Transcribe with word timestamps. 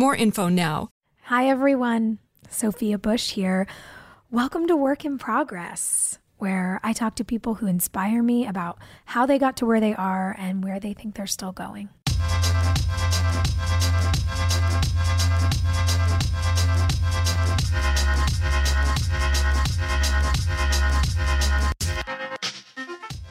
more 0.00 0.16
info 0.16 0.48
now. 0.48 0.88
Hi, 1.24 1.46
everyone. 1.46 2.20
Sophia 2.48 2.96
Bush 2.96 3.32
here. 3.32 3.66
Welcome 4.30 4.66
to 4.68 4.74
Work 4.74 5.04
in 5.04 5.18
Progress, 5.18 6.18
where 6.38 6.80
I 6.82 6.94
talk 6.94 7.16
to 7.16 7.24
people 7.24 7.56
who 7.56 7.66
inspire 7.66 8.22
me 8.22 8.46
about 8.46 8.78
how 9.04 9.26
they 9.26 9.38
got 9.38 9.58
to 9.58 9.66
where 9.66 9.78
they 9.78 9.94
are 9.94 10.34
and 10.38 10.64
where 10.64 10.80
they 10.80 10.94
think 10.94 11.16
they're 11.16 11.26
still 11.26 11.52
going. 11.52 11.90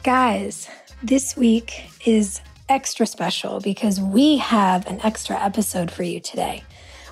Guys, 0.04 0.68
this 1.02 1.36
week 1.36 1.90
is 2.06 2.40
extra 2.70 3.04
special 3.04 3.60
because 3.60 4.00
we 4.00 4.38
have 4.38 4.86
an 4.86 5.00
extra 5.02 5.36
episode 5.44 5.90
for 5.90 6.04
you 6.04 6.20
today 6.20 6.62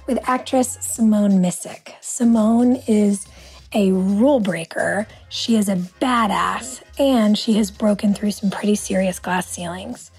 with 0.07 0.19
actress 0.23 0.79
Simone 0.81 1.43
Missick. 1.43 1.95
Simone 2.01 2.77
is 2.87 3.27
a 3.75 3.91
rule 3.91 4.39
breaker, 4.39 5.07
she 5.29 5.57
is 5.57 5.69
a 5.69 5.75
badass, 5.75 6.83
and 6.99 7.37
she 7.37 7.55
has 7.55 7.73
broken 7.73 8.15
through 8.15 8.31
some 8.31 8.51
pretty 8.51 8.77
serious 8.77 9.19
glass 9.19 9.49
ceilings. 9.49 10.13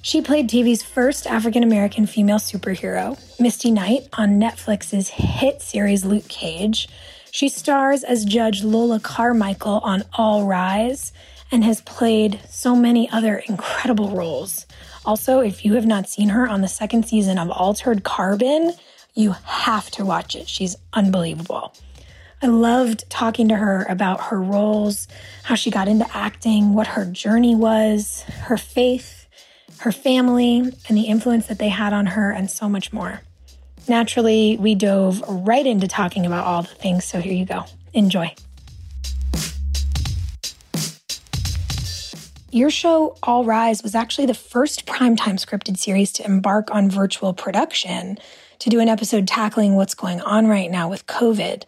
She 0.00 0.22
played 0.22 0.48
TV's 0.48 0.82
first 0.84 1.26
African 1.26 1.64
American 1.64 2.06
female 2.06 2.38
superhero, 2.38 3.18
Misty 3.40 3.72
Knight, 3.72 4.08
on 4.12 4.38
Netflix's 4.38 5.08
hit 5.08 5.60
series 5.60 6.04
Luke 6.04 6.28
Cage. 6.28 6.88
She 7.32 7.48
stars 7.48 8.04
as 8.04 8.24
Judge 8.24 8.62
Lola 8.62 9.00
Carmichael 9.00 9.80
on 9.82 10.04
All 10.12 10.46
Rise 10.46 11.12
and 11.50 11.64
has 11.64 11.80
played 11.80 12.40
so 12.48 12.76
many 12.76 13.10
other 13.10 13.36
incredible 13.36 14.10
roles. 14.10 14.63
Also, 15.04 15.40
if 15.40 15.64
you 15.64 15.74
have 15.74 15.86
not 15.86 16.08
seen 16.08 16.30
her 16.30 16.48
on 16.48 16.62
the 16.62 16.68
second 16.68 17.04
season 17.04 17.38
of 17.38 17.50
Altered 17.50 18.04
Carbon, 18.04 18.72
you 19.14 19.32
have 19.44 19.90
to 19.92 20.04
watch 20.04 20.34
it. 20.34 20.48
She's 20.48 20.76
unbelievable. 20.92 21.74
I 22.42 22.46
loved 22.46 23.08
talking 23.08 23.48
to 23.48 23.56
her 23.56 23.86
about 23.88 24.20
her 24.24 24.40
roles, 24.40 25.08
how 25.44 25.54
she 25.54 25.70
got 25.70 25.88
into 25.88 26.06
acting, 26.16 26.74
what 26.74 26.88
her 26.88 27.04
journey 27.04 27.54
was, 27.54 28.22
her 28.22 28.56
faith, 28.56 29.26
her 29.78 29.92
family, 29.92 30.58
and 30.88 30.98
the 30.98 31.02
influence 31.02 31.46
that 31.46 31.58
they 31.58 31.68
had 31.68 31.92
on 31.92 32.06
her, 32.06 32.30
and 32.30 32.50
so 32.50 32.68
much 32.68 32.92
more. 32.92 33.22
Naturally, 33.88 34.56
we 34.58 34.74
dove 34.74 35.22
right 35.28 35.66
into 35.66 35.88
talking 35.88 36.26
about 36.26 36.44
all 36.44 36.62
the 36.62 36.68
things, 36.68 37.04
so 37.04 37.20
here 37.20 37.32
you 37.32 37.44
go. 37.44 37.64
Enjoy. 37.92 38.34
Your 42.54 42.70
show, 42.70 43.16
All 43.20 43.44
Rise, 43.44 43.82
was 43.82 43.96
actually 43.96 44.26
the 44.26 44.32
first 44.32 44.86
primetime 44.86 45.44
scripted 45.44 45.76
series 45.76 46.12
to 46.12 46.24
embark 46.24 46.70
on 46.70 46.88
virtual 46.88 47.34
production 47.34 48.16
to 48.60 48.70
do 48.70 48.78
an 48.78 48.88
episode 48.88 49.26
tackling 49.26 49.74
what's 49.74 49.96
going 49.96 50.20
on 50.20 50.46
right 50.46 50.70
now 50.70 50.88
with 50.88 51.04
COVID. 51.08 51.64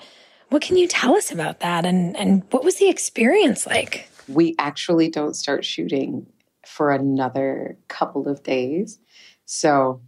What 0.51 0.63
can 0.63 0.77
you 0.77 0.87
tell 0.87 1.17
us 1.17 1.33
about 1.33 1.59
that? 1.59 1.85
And, 1.85 2.17
and 2.17 2.45
what 2.51 2.63
was 2.63 2.77
the 2.77 2.89
experience 2.89 3.67
like? 3.67 4.09
We 4.29 4.55
actually 4.61 5.11
don't 5.11 5.35
start 5.35 5.65
shooting 5.65 6.25
for 6.65 6.93
another 6.93 7.77
couple 7.89 8.29
of 8.29 8.45
days. 8.45 9.01
So 9.45 10.03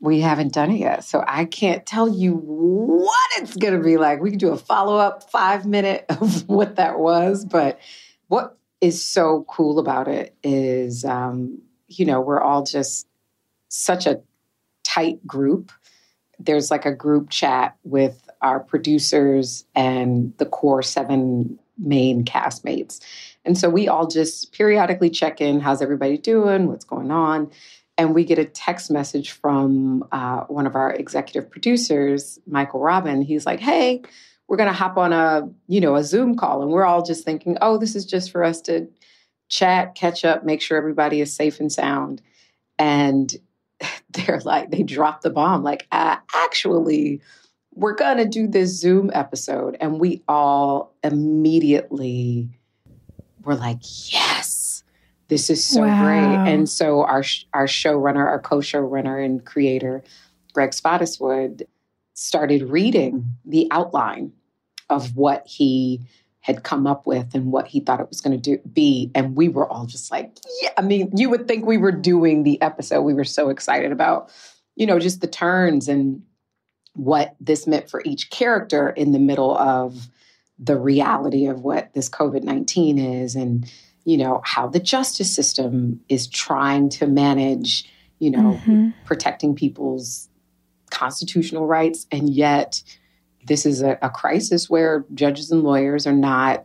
we 0.00 0.22
haven't 0.22 0.54
done 0.54 0.70
it 0.70 0.78
yet. 0.78 1.04
So 1.04 1.22
I 1.28 1.44
can't 1.44 1.84
tell 1.84 2.08
you 2.08 2.36
what 2.36 3.30
it's 3.36 3.54
going 3.54 3.76
to 3.76 3.84
be 3.84 3.98
like. 3.98 4.22
We 4.22 4.30
can 4.30 4.38
do 4.38 4.52
a 4.52 4.56
follow 4.56 4.96
up 4.96 5.30
five 5.30 5.66
minute 5.66 6.06
of 6.08 6.48
what 6.48 6.76
that 6.76 6.98
was. 6.98 7.44
But 7.44 7.78
what 8.28 8.56
is 8.82 9.02
so 9.02 9.46
cool 9.48 9.78
about 9.78 10.08
it 10.08 10.34
is, 10.42 11.04
um, 11.04 11.62
you 11.86 12.04
know, 12.04 12.20
we're 12.20 12.40
all 12.40 12.64
just 12.64 13.06
such 13.68 14.06
a 14.06 14.20
tight 14.82 15.24
group. 15.24 15.70
There's 16.40 16.70
like 16.70 16.84
a 16.84 16.92
group 16.92 17.30
chat 17.30 17.76
with 17.84 18.28
our 18.42 18.58
producers 18.58 19.64
and 19.76 20.36
the 20.38 20.46
core 20.46 20.82
seven 20.82 21.60
main 21.78 22.24
castmates. 22.24 23.00
And 23.44 23.56
so 23.56 23.70
we 23.70 23.86
all 23.86 24.08
just 24.08 24.52
periodically 24.52 25.10
check 25.10 25.40
in 25.40 25.60
how's 25.60 25.80
everybody 25.80 26.18
doing? 26.18 26.66
What's 26.66 26.84
going 26.84 27.12
on? 27.12 27.52
And 27.96 28.16
we 28.16 28.24
get 28.24 28.40
a 28.40 28.44
text 28.44 28.90
message 28.90 29.30
from 29.30 30.08
uh, 30.10 30.40
one 30.44 30.66
of 30.66 30.74
our 30.74 30.92
executive 30.92 31.48
producers, 31.48 32.40
Michael 32.46 32.80
Robin. 32.80 33.22
He's 33.22 33.46
like, 33.46 33.60
hey, 33.60 34.02
we're 34.52 34.58
going 34.58 34.68
to 34.68 34.74
hop 34.74 34.98
on 34.98 35.14
a 35.14 35.48
you 35.66 35.80
know 35.80 35.96
a 35.96 36.04
zoom 36.04 36.36
call 36.36 36.60
and 36.60 36.70
we're 36.70 36.84
all 36.84 37.02
just 37.02 37.24
thinking 37.24 37.56
oh 37.62 37.78
this 37.78 37.96
is 37.96 38.04
just 38.04 38.30
for 38.30 38.44
us 38.44 38.60
to 38.60 38.86
chat 39.48 39.94
catch 39.94 40.26
up 40.26 40.44
make 40.44 40.60
sure 40.60 40.76
everybody 40.76 41.22
is 41.22 41.34
safe 41.34 41.58
and 41.58 41.72
sound. 41.72 42.20
And 42.78 43.34
they're 44.10 44.42
like 44.44 44.70
they 44.70 44.82
drop 44.82 45.22
the 45.22 45.30
bomb 45.30 45.62
like 45.62 45.86
uh, 45.90 46.16
actually 46.34 47.22
we're 47.74 47.94
going 47.94 48.18
to 48.18 48.26
do 48.26 48.46
this 48.46 48.78
zoom 48.78 49.10
episode. 49.14 49.74
And 49.80 49.98
we 49.98 50.22
all 50.28 50.92
immediately 51.02 52.50
were 53.44 53.54
like 53.54 53.80
yes 54.12 54.84
this 55.28 55.48
is 55.48 55.64
so 55.64 55.80
Wow. 55.80 55.98
great 56.04 56.52
and 56.52 56.68
so 56.68 57.04
our 57.04 57.24
our 57.54 57.64
showrunner 57.64 58.26
our 58.26 58.38
co-showrunner 58.38 59.24
and 59.24 59.46
creator 59.46 60.04
greg 60.52 60.72
spottiswood 60.72 61.62
started 62.12 62.64
reading 62.64 63.24
the 63.46 63.66
outline 63.70 64.30
of 64.92 65.16
what 65.16 65.46
he 65.46 66.00
had 66.40 66.62
come 66.64 66.86
up 66.86 67.06
with 67.06 67.34
and 67.34 67.52
what 67.52 67.68
he 67.68 67.80
thought 67.80 68.00
it 68.00 68.08
was 68.08 68.20
going 68.20 68.38
to 68.40 68.56
do 68.56 68.60
be 68.72 69.10
and 69.14 69.36
we 69.36 69.48
were 69.48 69.66
all 69.68 69.86
just 69.86 70.10
like 70.10 70.36
yeah 70.60 70.70
i 70.76 70.82
mean 70.82 71.10
you 71.16 71.30
would 71.30 71.46
think 71.48 71.64
we 71.64 71.78
were 71.78 71.92
doing 71.92 72.42
the 72.42 72.60
episode 72.62 73.02
we 73.02 73.14
were 73.14 73.24
so 73.24 73.48
excited 73.48 73.92
about 73.92 74.28
you 74.76 74.86
know 74.86 74.98
just 74.98 75.20
the 75.20 75.26
turns 75.26 75.88
and 75.88 76.22
what 76.94 77.34
this 77.40 77.66
meant 77.66 77.88
for 77.88 78.02
each 78.04 78.28
character 78.30 78.90
in 78.90 79.12
the 79.12 79.18
middle 79.18 79.56
of 79.56 80.08
the 80.58 80.78
reality 80.78 81.46
of 81.46 81.60
what 81.62 81.92
this 81.94 82.08
covid-19 82.08 83.22
is 83.22 83.34
and 83.36 83.70
you 84.04 84.16
know 84.16 84.40
how 84.44 84.66
the 84.66 84.80
justice 84.80 85.32
system 85.34 86.00
is 86.08 86.26
trying 86.26 86.88
to 86.88 87.06
manage 87.06 87.88
you 88.18 88.30
know 88.30 88.58
Mhm. 88.66 88.92
protecting 89.04 89.54
people's 89.54 90.28
constitutional 90.90 91.66
rights 91.66 92.06
and 92.12 92.28
yet 92.30 92.82
this 93.46 93.66
is 93.66 93.82
a, 93.82 93.98
a 94.02 94.10
crisis 94.10 94.70
where 94.70 95.04
judges 95.14 95.50
and 95.50 95.62
lawyers 95.62 96.06
are 96.06 96.12
not 96.12 96.64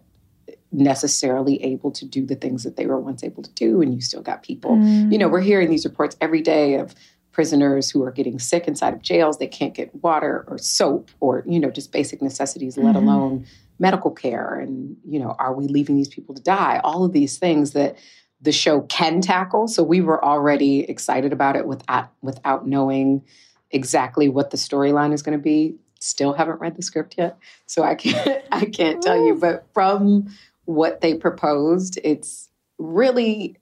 necessarily 0.71 1.63
able 1.63 1.91
to 1.91 2.05
do 2.05 2.25
the 2.25 2.35
things 2.35 2.63
that 2.63 2.75
they 2.75 2.85
were 2.85 2.99
once 2.99 3.23
able 3.23 3.41
to 3.41 3.51
do 3.51 3.81
and 3.81 3.93
you 3.93 4.01
still 4.01 4.21
got 4.21 4.43
people 4.43 4.77
you 5.09 5.17
know 5.17 5.29
we're 5.29 5.39
hearing 5.39 5.69
these 5.69 5.85
reports 5.85 6.17
every 6.19 6.41
day 6.41 6.75
of 6.75 6.93
prisoners 7.37 7.91
who 7.91 8.01
are 8.01 8.09
getting 8.09 8.39
sick 8.39 8.67
inside 8.67 8.95
of 8.95 9.01
jails. 9.03 9.37
They 9.37 9.45
can't 9.45 9.75
get 9.75 9.93
water 10.01 10.43
or 10.47 10.57
soap 10.57 11.11
or, 11.19 11.43
you 11.45 11.59
know, 11.59 11.69
just 11.69 11.91
basic 11.91 12.19
necessities, 12.19 12.75
mm-hmm. 12.75 12.87
let 12.87 12.95
alone 12.95 13.45
medical 13.77 14.09
care. 14.09 14.55
And, 14.55 14.97
you 15.07 15.19
know, 15.19 15.35
are 15.37 15.53
we 15.53 15.67
leaving 15.67 15.97
these 15.97 16.07
people 16.07 16.33
to 16.33 16.41
die? 16.41 16.81
All 16.83 17.05
of 17.05 17.13
these 17.13 17.37
things 17.37 17.73
that 17.73 17.95
the 18.41 18.51
show 18.51 18.81
can 18.81 19.21
tackle. 19.21 19.67
So 19.67 19.83
we 19.83 20.01
were 20.01 20.25
already 20.25 20.79
excited 20.89 21.31
about 21.31 21.55
it 21.55 21.67
without 21.67 22.09
without 22.23 22.67
knowing 22.67 23.23
exactly 23.69 24.29
what 24.29 24.49
the 24.49 24.57
storyline 24.57 25.13
is 25.13 25.21
going 25.21 25.37
to 25.37 25.43
be. 25.43 25.75
Still 25.99 26.33
haven't 26.33 26.59
read 26.59 26.75
the 26.75 26.81
script 26.81 27.15
yet, 27.17 27.37
so 27.65 27.83
I 27.83 27.95
can't 27.95 28.43
I 28.51 28.65
can't 28.65 29.01
tell 29.01 29.23
you. 29.23 29.35
But 29.35 29.65
from 29.73 30.29
what 30.65 31.01
they 31.01 31.15
proposed, 31.15 31.99
it's 32.03 32.49
really 32.77 33.57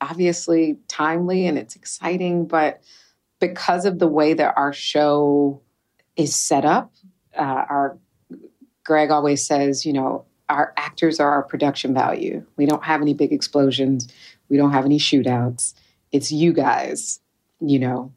obviously 0.00 0.78
timely 0.88 1.46
and 1.46 1.58
it's 1.58 1.76
exciting. 1.76 2.46
But 2.46 2.80
because 3.38 3.84
of 3.84 3.98
the 3.98 4.08
way 4.08 4.34
that 4.34 4.54
our 4.56 4.72
show 4.72 5.60
is 6.16 6.34
set 6.34 6.64
up, 6.64 6.92
uh, 7.36 7.64
our 7.68 7.98
Greg 8.84 9.10
always 9.10 9.46
says, 9.46 9.86
you 9.86 9.92
know, 9.92 10.24
our 10.48 10.72
actors 10.76 11.20
are 11.20 11.30
our 11.30 11.42
production 11.42 11.94
value. 11.94 12.44
We 12.56 12.66
don't 12.66 12.82
have 12.84 13.00
any 13.00 13.14
big 13.14 13.32
explosions. 13.32 14.08
We 14.48 14.56
don't 14.56 14.72
have 14.72 14.84
any 14.84 14.98
shootouts. 14.98 15.74
It's 16.10 16.32
you 16.32 16.52
guys, 16.52 17.20
you 17.60 17.78
know, 17.78 18.12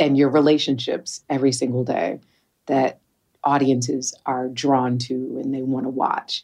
and 0.00 0.18
your 0.18 0.30
relationships 0.30 1.22
every 1.30 1.52
single 1.52 1.84
day 1.84 2.20
that 2.66 3.00
audiences 3.42 4.14
are 4.24 4.48
drawn 4.48 4.98
to 4.98 5.14
and 5.42 5.52
they 5.52 5.62
want 5.62 5.84
to 5.84 5.90
watch. 5.90 6.42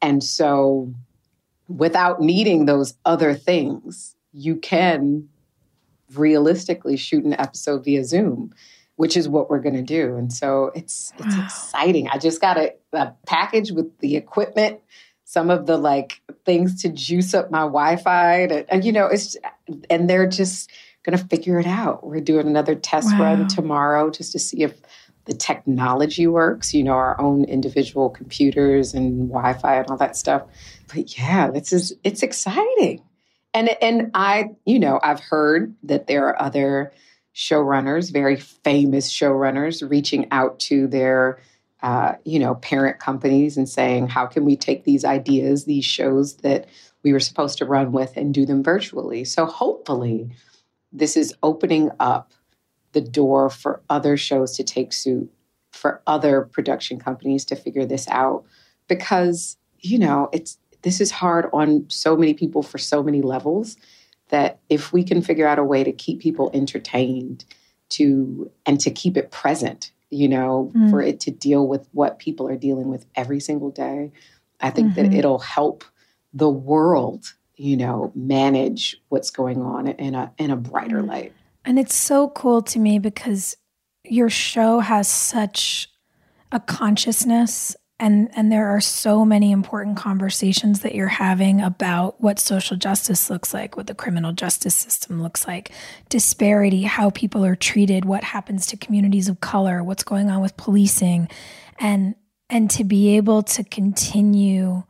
And 0.00 0.22
so, 0.22 0.92
without 1.66 2.20
needing 2.20 2.66
those 2.66 2.94
other 3.04 3.34
things, 3.34 4.14
you 4.32 4.56
can 4.56 5.28
realistically 6.14 6.96
shoot 6.96 7.24
an 7.24 7.34
episode 7.34 7.84
via 7.84 8.04
Zoom 8.04 8.54
which 8.98 9.16
is 9.16 9.28
what 9.28 9.48
we're 9.48 9.60
going 9.60 9.76
to 9.76 9.82
do. 9.82 10.16
And 10.16 10.32
so 10.32 10.72
it's 10.74 11.12
it's 11.18 11.36
wow. 11.36 11.44
exciting. 11.44 12.08
I 12.08 12.18
just 12.18 12.40
got 12.40 12.58
a, 12.58 12.74
a, 12.92 13.12
package 13.26 13.70
with 13.70 13.96
the 14.00 14.16
equipment, 14.16 14.80
some 15.22 15.50
of 15.50 15.66
the 15.66 15.78
like 15.78 16.20
things 16.44 16.82
to 16.82 16.88
juice 16.88 17.32
up 17.32 17.48
my 17.48 17.60
Wi-Fi, 17.60 18.46
to, 18.48 18.68
and 18.68 18.84
you 18.84 18.90
know, 18.90 19.06
it's 19.06 19.36
and 19.88 20.10
they're 20.10 20.26
just 20.26 20.68
going 21.04 21.16
to 21.16 21.24
figure 21.26 21.60
it 21.60 21.66
out. 21.66 22.04
We're 22.04 22.20
doing 22.20 22.48
another 22.48 22.74
test 22.74 23.12
wow. 23.12 23.22
run 23.22 23.46
tomorrow 23.46 24.10
just 24.10 24.32
to 24.32 24.40
see 24.40 24.64
if 24.64 24.74
the 25.28 25.34
technology 25.34 26.26
works. 26.26 26.74
You 26.74 26.82
know, 26.82 26.92
our 26.92 27.20
own 27.20 27.44
individual 27.44 28.10
computers 28.10 28.94
and 28.94 29.28
Wi-Fi 29.28 29.76
and 29.76 29.90
all 29.90 29.96
that 29.98 30.16
stuff. 30.16 30.42
But 30.92 31.16
yeah, 31.16 31.50
this 31.50 31.72
is 31.72 31.94
it's 32.02 32.22
exciting. 32.22 33.02
And 33.54 33.70
and 33.80 34.10
I, 34.14 34.50
you 34.64 34.78
know, 34.78 34.98
I've 35.02 35.20
heard 35.20 35.74
that 35.84 36.06
there 36.06 36.26
are 36.26 36.40
other 36.40 36.92
showrunners, 37.34 38.12
very 38.12 38.36
famous 38.36 39.12
showrunners, 39.12 39.88
reaching 39.88 40.26
out 40.32 40.58
to 40.60 40.88
their 40.88 41.38
uh, 41.82 42.14
you 42.24 42.38
know 42.38 42.56
parent 42.56 42.98
companies 42.98 43.56
and 43.56 43.68
saying, 43.68 44.08
"How 44.08 44.26
can 44.26 44.44
we 44.44 44.56
take 44.56 44.84
these 44.84 45.04
ideas, 45.04 45.64
these 45.64 45.84
shows 45.84 46.36
that 46.38 46.66
we 47.04 47.12
were 47.12 47.20
supposed 47.20 47.58
to 47.58 47.64
run 47.64 47.92
with, 47.92 48.16
and 48.16 48.34
do 48.34 48.44
them 48.46 48.62
virtually?" 48.62 49.24
So 49.24 49.46
hopefully, 49.46 50.30
this 50.90 51.16
is 51.16 51.34
opening 51.42 51.90
up 52.00 52.32
the 52.92 53.00
door 53.00 53.50
for 53.50 53.82
other 53.90 54.16
shows 54.16 54.56
to 54.56 54.64
take 54.64 54.92
suit, 54.92 55.30
for 55.72 56.02
other 56.06 56.42
production 56.42 56.98
companies 56.98 57.44
to 57.46 57.56
figure 57.56 57.84
this 57.84 58.08
out, 58.08 58.44
because 58.88 59.56
you 59.80 59.98
know 59.98 60.28
it's 60.32 60.58
this 60.82 61.00
is 61.00 61.10
hard 61.10 61.48
on 61.52 61.84
so 61.88 62.16
many 62.16 62.34
people 62.34 62.62
for 62.62 62.78
so 62.78 63.02
many 63.02 63.22
levels 63.22 63.76
that 64.28 64.58
if 64.68 64.92
we 64.92 65.02
can 65.02 65.22
figure 65.22 65.46
out 65.46 65.58
a 65.58 65.64
way 65.64 65.82
to 65.82 65.92
keep 65.92 66.20
people 66.20 66.50
entertained 66.52 67.44
to 67.90 68.50
and 68.66 68.80
to 68.80 68.90
keep 68.90 69.16
it 69.16 69.30
present 69.30 69.92
you 70.10 70.28
know 70.28 70.70
mm. 70.74 70.90
for 70.90 71.00
it 71.00 71.20
to 71.20 71.30
deal 71.30 71.66
with 71.66 71.88
what 71.92 72.18
people 72.18 72.48
are 72.48 72.56
dealing 72.56 72.88
with 72.88 73.06
every 73.14 73.40
single 73.40 73.70
day 73.70 74.10
i 74.60 74.70
think 74.70 74.92
mm-hmm. 74.92 75.10
that 75.10 75.14
it'll 75.14 75.38
help 75.38 75.84
the 76.32 76.48
world 76.48 77.34
you 77.56 77.76
know 77.76 78.12
manage 78.14 79.00
what's 79.08 79.30
going 79.30 79.60
on 79.62 79.88
in 79.88 80.14
a 80.14 80.32
in 80.38 80.50
a 80.50 80.56
brighter 80.56 81.02
mm. 81.02 81.08
light 81.08 81.32
and 81.68 81.78
it's 81.78 81.94
so 81.94 82.30
cool 82.30 82.62
to 82.62 82.78
me 82.78 82.98
because 82.98 83.56
your 84.02 84.30
show 84.30 84.80
has 84.80 85.06
such 85.06 85.90
a 86.50 86.58
consciousness 86.58 87.76
and 88.00 88.30
and 88.34 88.50
there 88.50 88.68
are 88.68 88.80
so 88.80 89.24
many 89.24 89.52
important 89.52 89.96
conversations 89.96 90.80
that 90.80 90.94
you're 90.94 91.08
having 91.08 91.60
about 91.60 92.20
what 92.22 92.38
social 92.38 92.76
justice 92.76 93.28
looks 93.28 93.52
like 93.52 93.76
what 93.76 93.86
the 93.86 93.94
criminal 93.94 94.32
justice 94.32 94.74
system 94.74 95.22
looks 95.22 95.46
like 95.46 95.70
disparity 96.08 96.84
how 96.84 97.10
people 97.10 97.44
are 97.44 97.56
treated 97.56 98.06
what 98.06 98.24
happens 98.24 98.66
to 98.66 98.76
communities 98.76 99.28
of 99.28 99.40
color 99.40 99.84
what's 99.84 100.04
going 100.04 100.30
on 100.30 100.40
with 100.40 100.56
policing. 100.56 101.28
And 101.78 102.14
and 102.50 102.70
to 102.72 102.84
be 102.84 103.16
able 103.16 103.42
to 103.42 103.62
continue 103.62 104.84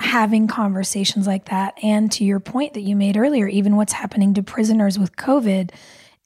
having 0.00 0.46
conversations 0.46 1.26
like 1.26 1.46
that 1.50 1.74
and 1.82 2.10
to 2.10 2.24
your 2.24 2.40
point 2.40 2.74
that 2.74 2.80
you 2.80 2.96
made 2.96 3.16
earlier 3.16 3.46
even 3.46 3.76
what's 3.76 3.92
happening 3.92 4.34
to 4.34 4.42
prisoners 4.42 4.98
with 4.98 5.14
covid 5.14 5.70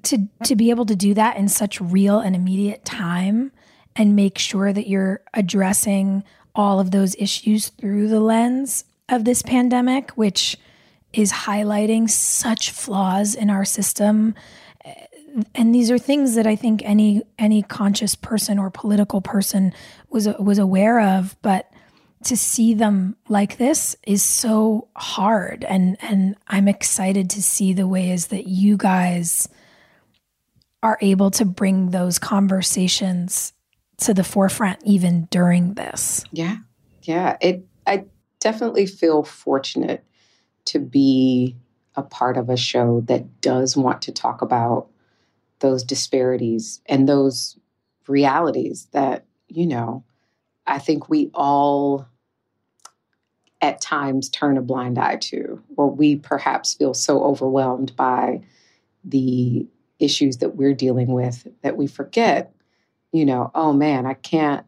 to 0.03 0.29
to 0.44 0.55
be 0.55 0.71
able 0.71 0.87
to 0.87 0.94
do 0.94 1.12
that 1.12 1.37
in 1.37 1.49
such 1.49 1.81
real 1.81 2.21
and 2.21 2.37
immediate 2.37 2.85
time 2.85 3.50
and 3.97 4.17
make 4.17 4.38
sure 4.38 4.73
that 4.73 4.88
you're 4.88 5.23
addressing 5.35 6.25
all 6.55 6.81
of 6.81 6.91
those 6.91 7.15
issues 7.17 7.69
through 7.69 8.09
the 8.09 8.21
lens 8.21 8.85
of 9.09 9.25
this 9.25 9.43
pandemic, 9.43 10.11
which 10.12 10.56
is 11.12 11.32
highlighting 11.32 12.09
such 12.09 12.71
flaws 12.71 13.35
in 13.35 13.50
our 13.50 13.65
system. 13.65 14.35
And 15.55 15.75
these 15.75 15.91
are 15.91 15.99
things 15.99 16.35
that 16.35 16.47
I 16.47 16.56
think 16.56 16.82
any 16.85 17.23
any 17.38 17.62
conscious 17.62 18.15
person 18.15 18.59
or 18.59 18.71
political 18.71 19.21
person 19.21 19.73
was 20.11 20.29
was 20.38 20.59
aware 20.59 21.00
of, 21.00 21.37
but 21.43 21.71
to 22.26 22.37
see 22.37 22.75
them 22.75 23.17
like 23.29 23.59
this 23.59 23.97
is 24.06 24.23
so 24.23 24.88
hard 24.97 25.65
and 25.65 25.97
and 26.00 26.37
I'm 26.47 26.69
excited 26.69 27.31
to 27.31 27.43
see 27.43 27.73
the 27.73 27.88
ways 27.88 28.29
that 28.29 28.47
you 28.47 28.76
guys 28.76 29.49
are 30.82 30.99
able 31.00 31.31
to 31.32 31.44
bring 31.44 31.91
those 31.91 32.19
conversations 32.19 33.53
to 33.99 34.12
the 34.12 34.25
forefront 34.25 34.81
even 34.85 35.26
during 35.31 35.75
this. 35.75 36.25
Yeah. 36.31 36.59
Yeah. 37.03 37.37
It 37.41 37.65
I 37.87 38.05
definitely 38.41 38.87
feel 38.87 39.23
fortunate 39.23 40.05
to 40.67 40.79
be 40.79 41.56
a 41.94 42.03
part 42.03 42.37
of 42.37 42.49
a 42.49 42.56
show 42.56 43.00
that 43.03 43.41
does 43.41 43.76
want 43.76 44.03
to 44.03 44.12
talk 44.12 44.43
about 44.43 44.88
those 45.61 45.85
disparities 45.85 46.81
and 46.87 47.09
those 47.09 47.59
realities 48.09 48.88
that, 48.93 49.25
you 49.49 49.66
know, 49.66 50.04
I 50.66 50.78
think 50.78 51.09
we 51.09 51.31
all 51.35 52.09
at 53.64 53.80
times 53.80 54.28
turn 54.28 54.56
a 54.56 54.62
blind 54.62 54.99
eye 54.99 55.16
to, 55.16 55.61
or 55.76 55.90
we 55.90 56.16
perhaps 56.16 56.75
feel 56.75 56.94
so 56.94 57.25
overwhelmed 57.25 57.97
by 57.97 58.40
the 59.04 59.66
issues 59.99 60.38
that 60.38 60.56
we're 60.56 60.75
dealing 60.75 61.09
with 61.09 61.47
that 61.62 61.76
we 61.76 61.87
forget 61.87 62.54
you 63.14 63.25
know, 63.25 63.52
oh 63.54 63.73
man, 63.73 64.06
I 64.06 64.14
can't, 64.14 64.66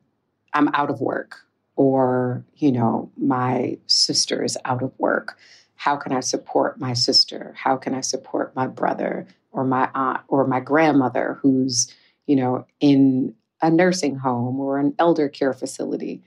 I'm 0.55 0.69
out 0.73 0.89
of 0.89 1.01
work, 1.01 1.37
or, 1.75 2.45
you 2.55 2.71
know, 2.71 3.11
my 3.19 3.77
sister 3.89 4.45
is 4.45 4.57
out 4.65 4.85
of 4.85 4.93
work. 4.99 5.37
How 5.75 5.97
can 5.97 6.13
I 6.13 6.21
support 6.21 6.79
my 6.79 6.93
sister? 6.93 7.53
How 7.57 7.77
can 7.77 7.93
I 7.93 8.03
support 8.03 8.55
my 8.55 8.69
brother 8.69 9.27
or 9.51 9.65
my 9.65 9.91
aunt 9.97 10.21
or 10.29 10.47
my 10.47 10.61
grandmother 10.61 11.41
who's, 11.43 11.93
you 12.29 12.37
know, 12.37 12.67
in 12.79 13.35
a 13.61 13.69
nursing 13.69 14.15
home 14.15 14.61
or 14.61 14.79
an 14.79 14.95
elder 15.01 15.29
care 15.29 15.53
facility? 15.53 16.23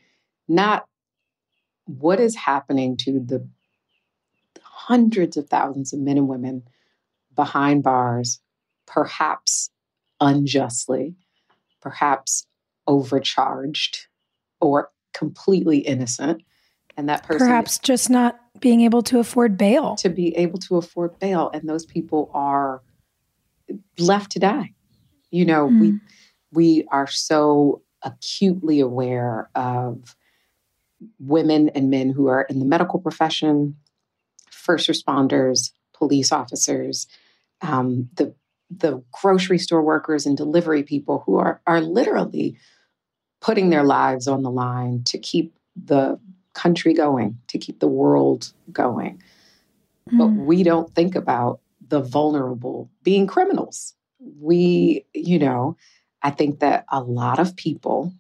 Not 0.49 0.85
what 1.97 2.19
is 2.19 2.35
happening 2.35 2.95
to 2.97 3.19
the 3.19 3.47
hundreds 4.61 5.37
of 5.37 5.49
thousands 5.49 5.93
of 5.93 5.99
men 5.99 6.17
and 6.17 6.27
women 6.27 6.63
behind 7.35 7.83
bars, 7.83 8.39
perhaps 8.85 9.69
unjustly, 10.19 11.15
perhaps 11.81 12.45
overcharged 12.87 14.07
or 14.59 14.91
completely 15.13 15.79
innocent. 15.79 16.41
And 16.97 17.07
that 17.07 17.23
person 17.23 17.47
perhaps 17.47 17.79
just 17.79 18.09
not 18.09 18.39
being 18.59 18.81
able 18.81 19.01
to 19.03 19.19
afford 19.19 19.57
bail. 19.57 19.95
To 19.97 20.09
be 20.09 20.35
able 20.35 20.59
to 20.59 20.77
afford 20.77 21.17
bail. 21.19 21.49
And 21.53 21.67
those 21.67 21.85
people 21.85 22.29
are 22.33 22.81
left 23.97 24.31
to 24.33 24.39
die. 24.39 24.73
You 25.31 25.45
know, 25.45 25.69
mm. 25.69 25.79
we 25.79 25.99
we 26.51 26.87
are 26.91 27.07
so 27.07 27.83
acutely 28.01 28.79
aware 28.79 29.49
of 29.55 30.15
women 31.19 31.69
and 31.69 31.89
men 31.89 32.09
who 32.11 32.27
are 32.27 32.43
in 32.43 32.59
the 32.59 32.65
medical 32.65 32.99
profession, 32.99 33.75
first 34.49 34.89
responders, 34.89 35.71
police 35.93 36.31
officers, 36.31 37.07
um, 37.61 38.09
the 38.15 38.33
the 38.69 39.03
grocery 39.11 39.57
store 39.57 39.81
workers 39.81 40.25
and 40.25 40.37
delivery 40.37 40.83
people 40.83 41.23
who 41.25 41.37
are 41.37 41.61
are 41.65 41.81
literally 41.81 42.55
putting 43.41 43.69
their 43.69 43.83
lives 43.83 44.27
on 44.27 44.43
the 44.43 44.51
line 44.51 45.03
to 45.05 45.17
keep 45.17 45.55
the 45.75 46.19
country 46.53 46.93
going, 46.93 47.37
to 47.47 47.57
keep 47.57 47.79
the 47.79 47.87
world 47.87 48.51
going. 48.71 49.21
Mm. 50.11 50.17
But 50.17 50.27
we 50.27 50.63
don't 50.63 50.93
think 50.93 51.15
about 51.15 51.61
the 51.87 52.01
vulnerable 52.01 52.89
being 53.03 53.27
criminals. 53.27 53.95
we, 54.19 55.05
you 55.13 55.39
know, 55.39 55.77
I 56.21 56.31
think 56.31 56.59
that 56.59 56.85
a 56.91 57.01
lot 57.01 57.39
of 57.39 57.55
people 57.55 58.13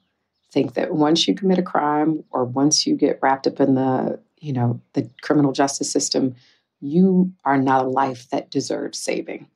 think 0.51 0.73
that 0.73 0.93
once 0.93 1.27
you 1.27 1.35
commit 1.35 1.59
a 1.59 1.63
crime 1.63 2.23
or 2.31 2.45
once 2.45 2.87
you 2.87 2.95
get 2.95 3.19
wrapped 3.21 3.47
up 3.47 3.59
in 3.59 3.75
the, 3.75 4.19
you 4.39 4.53
know, 4.53 4.81
the 4.93 5.09
criminal 5.21 5.51
justice 5.51 5.91
system, 5.91 6.35
you 6.81 7.31
are 7.45 7.57
not 7.57 7.85
a 7.85 7.89
life 7.89 8.29
that 8.29 8.51
deserves 8.51 8.99
saving. 8.99 9.47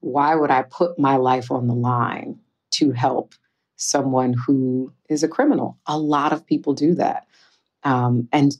Why 0.00 0.34
would 0.34 0.50
I 0.50 0.62
put 0.62 0.98
my 0.98 1.16
life 1.16 1.50
on 1.50 1.66
the 1.66 1.74
line 1.74 2.38
to 2.72 2.92
help 2.92 3.34
someone 3.76 4.32
who 4.32 4.92
is 5.08 5.22
a 5.22 5.28
criminal? 5.28 5.78
A 5.86 5.98
lot 5.98 6.32
of 6.32 6.46
people 6.46 6.72
do 6.72 6.94
that. 6.94 7.26
Um, 7.82 8.28
and 8.32 8.56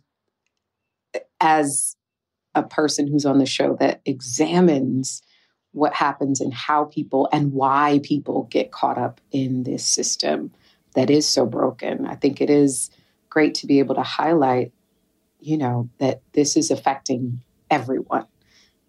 as 1.40 1.96
a 2.54 2.62
person 2.62 3.06
who's 3.06 3.24
on 3.24 3.38
the 3.38 3.46
show 3.46 3.76
that 3.80 4.00
examines 4.04 5.22
what 5.72 5.94
happens 5.94 6.40
and 6.40 6.52
how 6.52 6.84
people 6.84 7.28
and 7.32 7.52
why 7.52 8.00
people 8.02 8.48
get 8.50 8.72
caught 8.72 8.98
up 8.98 9.20
in 9.30 9.62
this 9.62 9.84
system 9.84 10.50
that 10.94 11.10
is 11.10 11.28
so 11.28 11.46
broken. 11.46 12.06
I 12.06 12.14
think 12.14 12.40
it 12.40 12.50
is 12.50 12.90
great 13.30 13.54
to 13.54 13.66
be 13.66 13.78
able 13.78 13.94
to 13.94 14.02
highlight, 14.02 14.72
you 15.40 15.56
know, 15.56 15.88
that 15.98 16.22
this 16.32 16.56
is 16.56 16.70
affecting 16.70 17.40
everyone, 17.70 18.26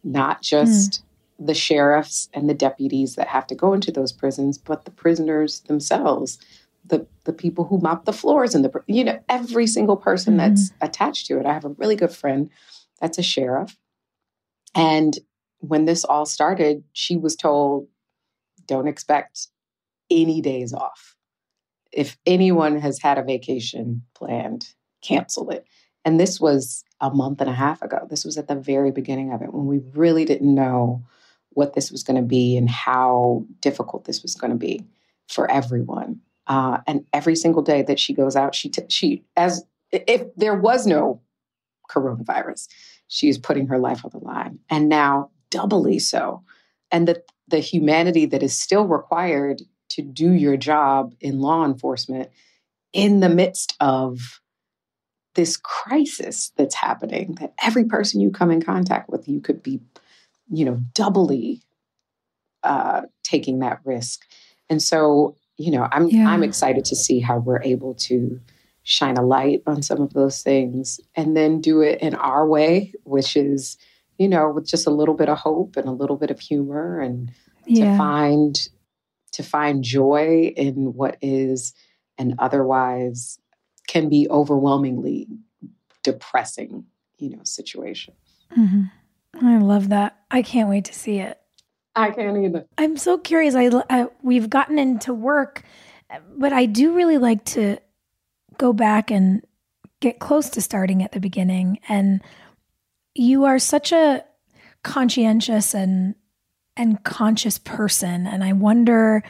not 0.04 0.42
just 0.42 0.92
mm. 0.92 1.48
the 1.48 1.54
sheriffs 1.54 2.30
and 2.34 2.50
the 2.50 2.54
deputies 2.54 3.16
that 3.16 3.28
have 3.28 3.48
to 3.48 3.56
go 3.56 3.74
into 3.74 3.92
those 3.92 4.12
prisons, 4.12 4.58
but 4.58 4.86
the 4.86 4.92
prisoners 4.92 5.62
themselves, 5.62 6.40
the 6.86 7.06
the 7.26 7.34
people 7.34 7.66
who 7.66 7.78
mop 7.78 8.06
the 8.06 8.14
floors 8.14 8.56
and 8.56 8.64
the 8.66 8.84
you 8.88 9.04
know 9.04 9.20
every 9.30 9.68
single 9.68 9.98
person 9.98 10.36
mm. 10.36 10.38
that's 10.38 10.72
attached 10.82 11.28
to 11.28 11.40
it. 11.40 11.46
I 11.46 11.54
have 11.54 11.66
a 11.66 11.76
really 11.78 11.96
good 11.96 12.12
friend 12.12 12.50
that's 13.00 13.18
a 13.18 13.24
sheriff, 13.24 13.78
and 14.74 15.18
when 15.60 15.86
this 15.86 16.06
all 16.06 16.26
started, 16.26 16.84
she 16.94 17.18
was 17.18 17.36
told, 17.36 17.88
"Don't 18.66 18.88
expect 18.88 19.48
any 20.10 20.42
days 20.42 20.74
off." 20.74 21.16
If 21.92 22.18
anyone 22.26 22.80
has 22.80 23.00
had 23.00 23.18
a 23.18 23.24
vacation 23.24 24.04
planned, 24.14 24.74
cancel 25.02 25.50
it. 25.50 25.66
And 26.06 26.20
this 26.20 26.40
was 26.40 26.84
a 27.02 27.10
month 27.10 27.42
and 27.42 27.50
a 27.50 27.54
half 27.54 27.82
ago. 27.82 28.08
This 28.10 28.26
was 28.26 28.38
at 28.38 28.48
the 28.48 28.56
very 28.56 28.92
beginning 28.92 29.34
of 29.34 29.42
it 29.42 29.54
when 29.54 29.66
we 29.66 29.80
really 29.94 30.26
didn't 30.26 30.54
know 30.54 31.04
what 31.50 31.74
this 31.74 31.92
was 31.92 32.04
going 32.04 32.16
to 32.16 32.28
be 32.28 32.56
and 32.56 32.70
how 32.70 33.46
difficult 33.60 34.06
this 34.06 34.22
was 34.22 34.36
going 34.36 34.52
to 34.52 34.58
be 34.58 34.86
for 35.28 35.50
everyone. 35.50 36.20
Uh, 36.48 36.80
and 36.88 37.06
every 37.14 37.36
single 37.36 37.62
day 37.62 37.82
that 37.84 38.00
she 38.00 38.14
goes 38.14 38.36
out, 38.36 38.56
she 38.56 38.70
t- 38.70 38.82
she 38.90 39.24
as 39.36 39.64
if 39.92 40.24
there 40.36 40.56
was 40.56 40.88
no 40.88 41.22
coronavirus, 41.90 42.68
she 43.08 43.30
is 43.30 43.38
putting 43.38 43.68
her 43.68 43.78
life 43.78 44.04
on 44.04 44.12
the 44.12 44.20
line, 44.20 44.60
and 44.70 44.90
now 44.90 45.30
doubly 45.52 46.00
so. 46.00 46.44
And 46.92 47.08
the 47.08 47.22
the 47.48 47.60
humanity 47.60 48.26
that 48.28 48.44
is 48.44 48.58
still 48.58 48.86
required 48.86 49.62
to 49.90 50.02
do 50.02 50.32
your 50.32 50.58
job 50.58 51.14
in 51.20 51.40
law 51.40 51.66
enforcement 51.66 52.30
in 52.94 53.20
the 53.20 53.30
midst 53.30 53.76
of 53.80 54.40
this 55.36 55.58
crisis 55.58 56.52
that's 56.58 56.76
happening 56.76 57.36
that 57.40 57.54
every 57.62 57.86
person 57.86 58.20
you 58.20 58.32
come 58.32 58.52
in 58.52 58.62
contact 58.62 59.10
with 59.10 59.28
you 59.28 59.40
could 59.40 59.62
be 59.62 59.80
you 60.50 60.66
know 60.66 60.80
doubly 60.94 61.62
uh, 62.64 63.04
taking 63.24 63.60
that 63.60 63.80
risk 63.86 64.26
and 64.70 64.82
so 64.82 65.36
you 65.58 65.72
know 65.72 65.88
i'm 65.92 66.08
yeah. 66.08 66.30
i'm 66.30 66.44
excited 66.44 66.84
to 66.84 66.96
see 66.96 67.20
how 67.20 67.38
we're 67.38 67.62
able 67.62 67.94
to 67.94 68.40
shine 68.84 69.18
a 69.18 69.22
light 69.22 69.62
on 69.68 69.82
some 69.82 70.02
of 70.02 70.14
those 70.14 70.42
things 70.42 71.00
and 71.16 71.38
then 71.38 71.62
do 71.62 71.82
it 71.82 72.02
in 72.02 72.16
our 72.16 72.48
way 72.48 72.92
which 73.04 73.38
is 73.38 73.78
you 74.18 74.28
know 74.28 74.50
with 74.50 74.68
just 74.68 74.88
a 74.88 74.92
little 74.92 75.14
bit 75.14 75.30
of 75.30 75.38
hope 75.38 75.78
and 75.78 75.88
a 75.88 75.92
little 75.92 76.18
bit 76.18 76.32
of 76.32 76.40
humor 76.40 77.00
and 77.00 77.32
yeah. 77.66 77.92
to 77.92 77.98
find 77.98 78.70
to 79.32 79.44
find 79.44 79.84
joy 79.84 80.54
in 80.56 80.94
what 80.94 81.18
is 81.22 81.74
and 82.18 82.36
otherwise 82.40 83.40
can 83.88 84.10
be 84.10 84.28
overwhelmingly 84.30 85.28
depressing, 86.04 86.86
you 87.18 87.30
know, 87.30 87.44
situation. 87.44 88.14
Mm-hmm. 88.58 89.46
I 89.46 89.58
love 89.58 89.90
that. 89.90 90.18
I 90.32 90.42
can't 90.42 90.70
wait 90.70 90.86
to 90.86 90.94
see 90.94 91.20
it. 91.20 91.40
I 91.96 92.12
can't 92.12 92.38
either. 92.38 92.66
I'm 92.78 92.98
so 92.98 93.18
curious. 93.18 93.56
I, 93.56 93.70
I 93.90 94.08
we've 94.22 94.50
gotten 94.50 94.80
into 94.80 95.14
work, 95.14 95.64
but 96.38 96.54
I 96.54 96.66
do 96.66 96.96
really 96.96 97.18
like 97.18 97.44
to 97.46 97.78
go 98.58 98.74
back 98.74 99.12
and 99.12 99.44
get 100.00 100.20
close 100.20 100.50
to 100.52 100.62
starting 100.62 101.04
at 101.04 101.12
the 101.12 101.20
beginning. 101.20 101.80
And 101.90 102.22
you 103.16 103.46
are 103.46 103.60
such 103.60 103.92
a 103.92 104.24
conscientious 104.84 105.74
and 105.74 106.16
and 106.80 107.04
conscious 107.04 107.58
person. 107.58 108.26
And 108.26 108.42
I 108.42 108.54
wonder, 108.54 109.22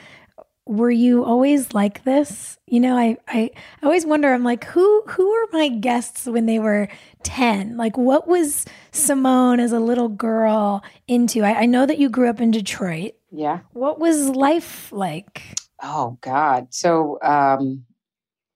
were 0.67 0.91
you 0.91 1.25
always 1.25 1.73
like 1.73 2.03
this? 2.03 2.59
You 2.67 2.79
know, 2.79 2.95
I, 2.95 3.17
I, 3.27 3.49
I 3.81 3.85
always 3.85 4.05
wonder, 4.05 4.31
I'm 4.31 4.43
like, 4.43 4.65
who 4.65 5.01
who 5.07 5.31
were 5.31 5.47
my 5.51 5.69
guests 5.69 6.27
when 6.27 6.45
they 6.45 6.59
were 6.59 6.87
10? 7.23 7.75
Like 7.75 7.97
what 7.97 8.27
was 8.27 8.65
Simone 8.91 9.59
as 9.59 9.71
a 9.71 9.79
little 9.79 10.09
girl 10.09 10.83
into? 11.07 11.41
I, 11.41 11.61
I 11.61 11.65
know 11.65 11.87
that 11.87 11.97
you 11.97 12.07
grew 12.07 12.29
up 12.29 12.39
in 12.39 12.51
Detroit. 12.51 13.13
Yeah. 13.31 13.61
What 13.73 13.99
was 13.99 14.29
life 14.29 14.91
like? 14.91 15.41
Oh 15.81 16.19
God. 16.21 16.67
So 16.69 17.17
um 17.23 17.83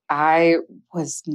I 0.08 0.58
was 0.94 1.24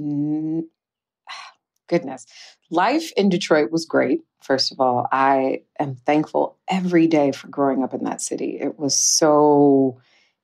goodness. 1.88 2.24
Life 2.70 3.10
in 3.16 3.28
Detroit 3.28 3.72
was 3.72 3.84
great. 3.84 4.20
First 4.40 4.73
of 4.73 4.80
all, 4.80 5.07
I 5.11 5.62
am 5.78 5.95
thankful 5.95 6.57
every 6.68 7.07
day 7.07 7.33
for 7.33 7.49
growing 7.49 7.83
up 7.83 7.92
in 7.92 8.04
that 8.04 8.21
city. 8.21 8.59
It 8.61 8.78
was 8.78 8.97
so 8.97 10.00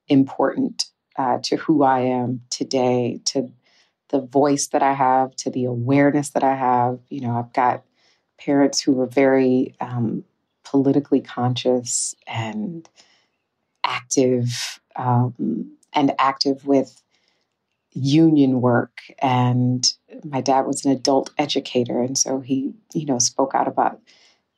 important 0.07 0.85
uh, 1.17 1.39
to 1.43 1.55
who 1.55 1.83
I 1.83 2.01
am 2.01 2.41
today, 2.49 3.21
to 3.25 3.51
the 4.09 4.21
voice 4.21 4.67
that 4.67 4.83
I 4.83 4.93
have, 4.93 5.35
to 5.37 5.49
the 5.49 5.65
awareness 5.65 6.31
that 6.31 6.43
I 6.43 6.55
have. 6.55 6.99
You 7.09 7.21
know, 7.21 7.37
I've 7.37 7.53
got 7.53 7.83
parents 8.37 8.81
who 8.81 8.91
were 8.91 9.07
very 9.07 9.75
um, 9.79 10.23
politically 10.63 11.21
conscious 11.21 12.13
and 12.27 12.87
active, 13.83 14.79
um, 14.95 15.71
and 15.93 16.13
active 16.19 16.65
with 16.65 17.01
union 17.95 18.59
work 18.61 18.99
and 19.19 19.93
my 20.25 20.41
dad 20.41 20.61
was 20.67 20.83
an 20.85 20.91
adult 20.91 21.31
educator 21.37 22.01
and 22.01 22.17
so 22.17 22.41
he 22.41 22.73
you 22.93 23.05
know 23.05 23.19
spoke 23.19 23.55
out 23.55 23.67
about 23.67 24.01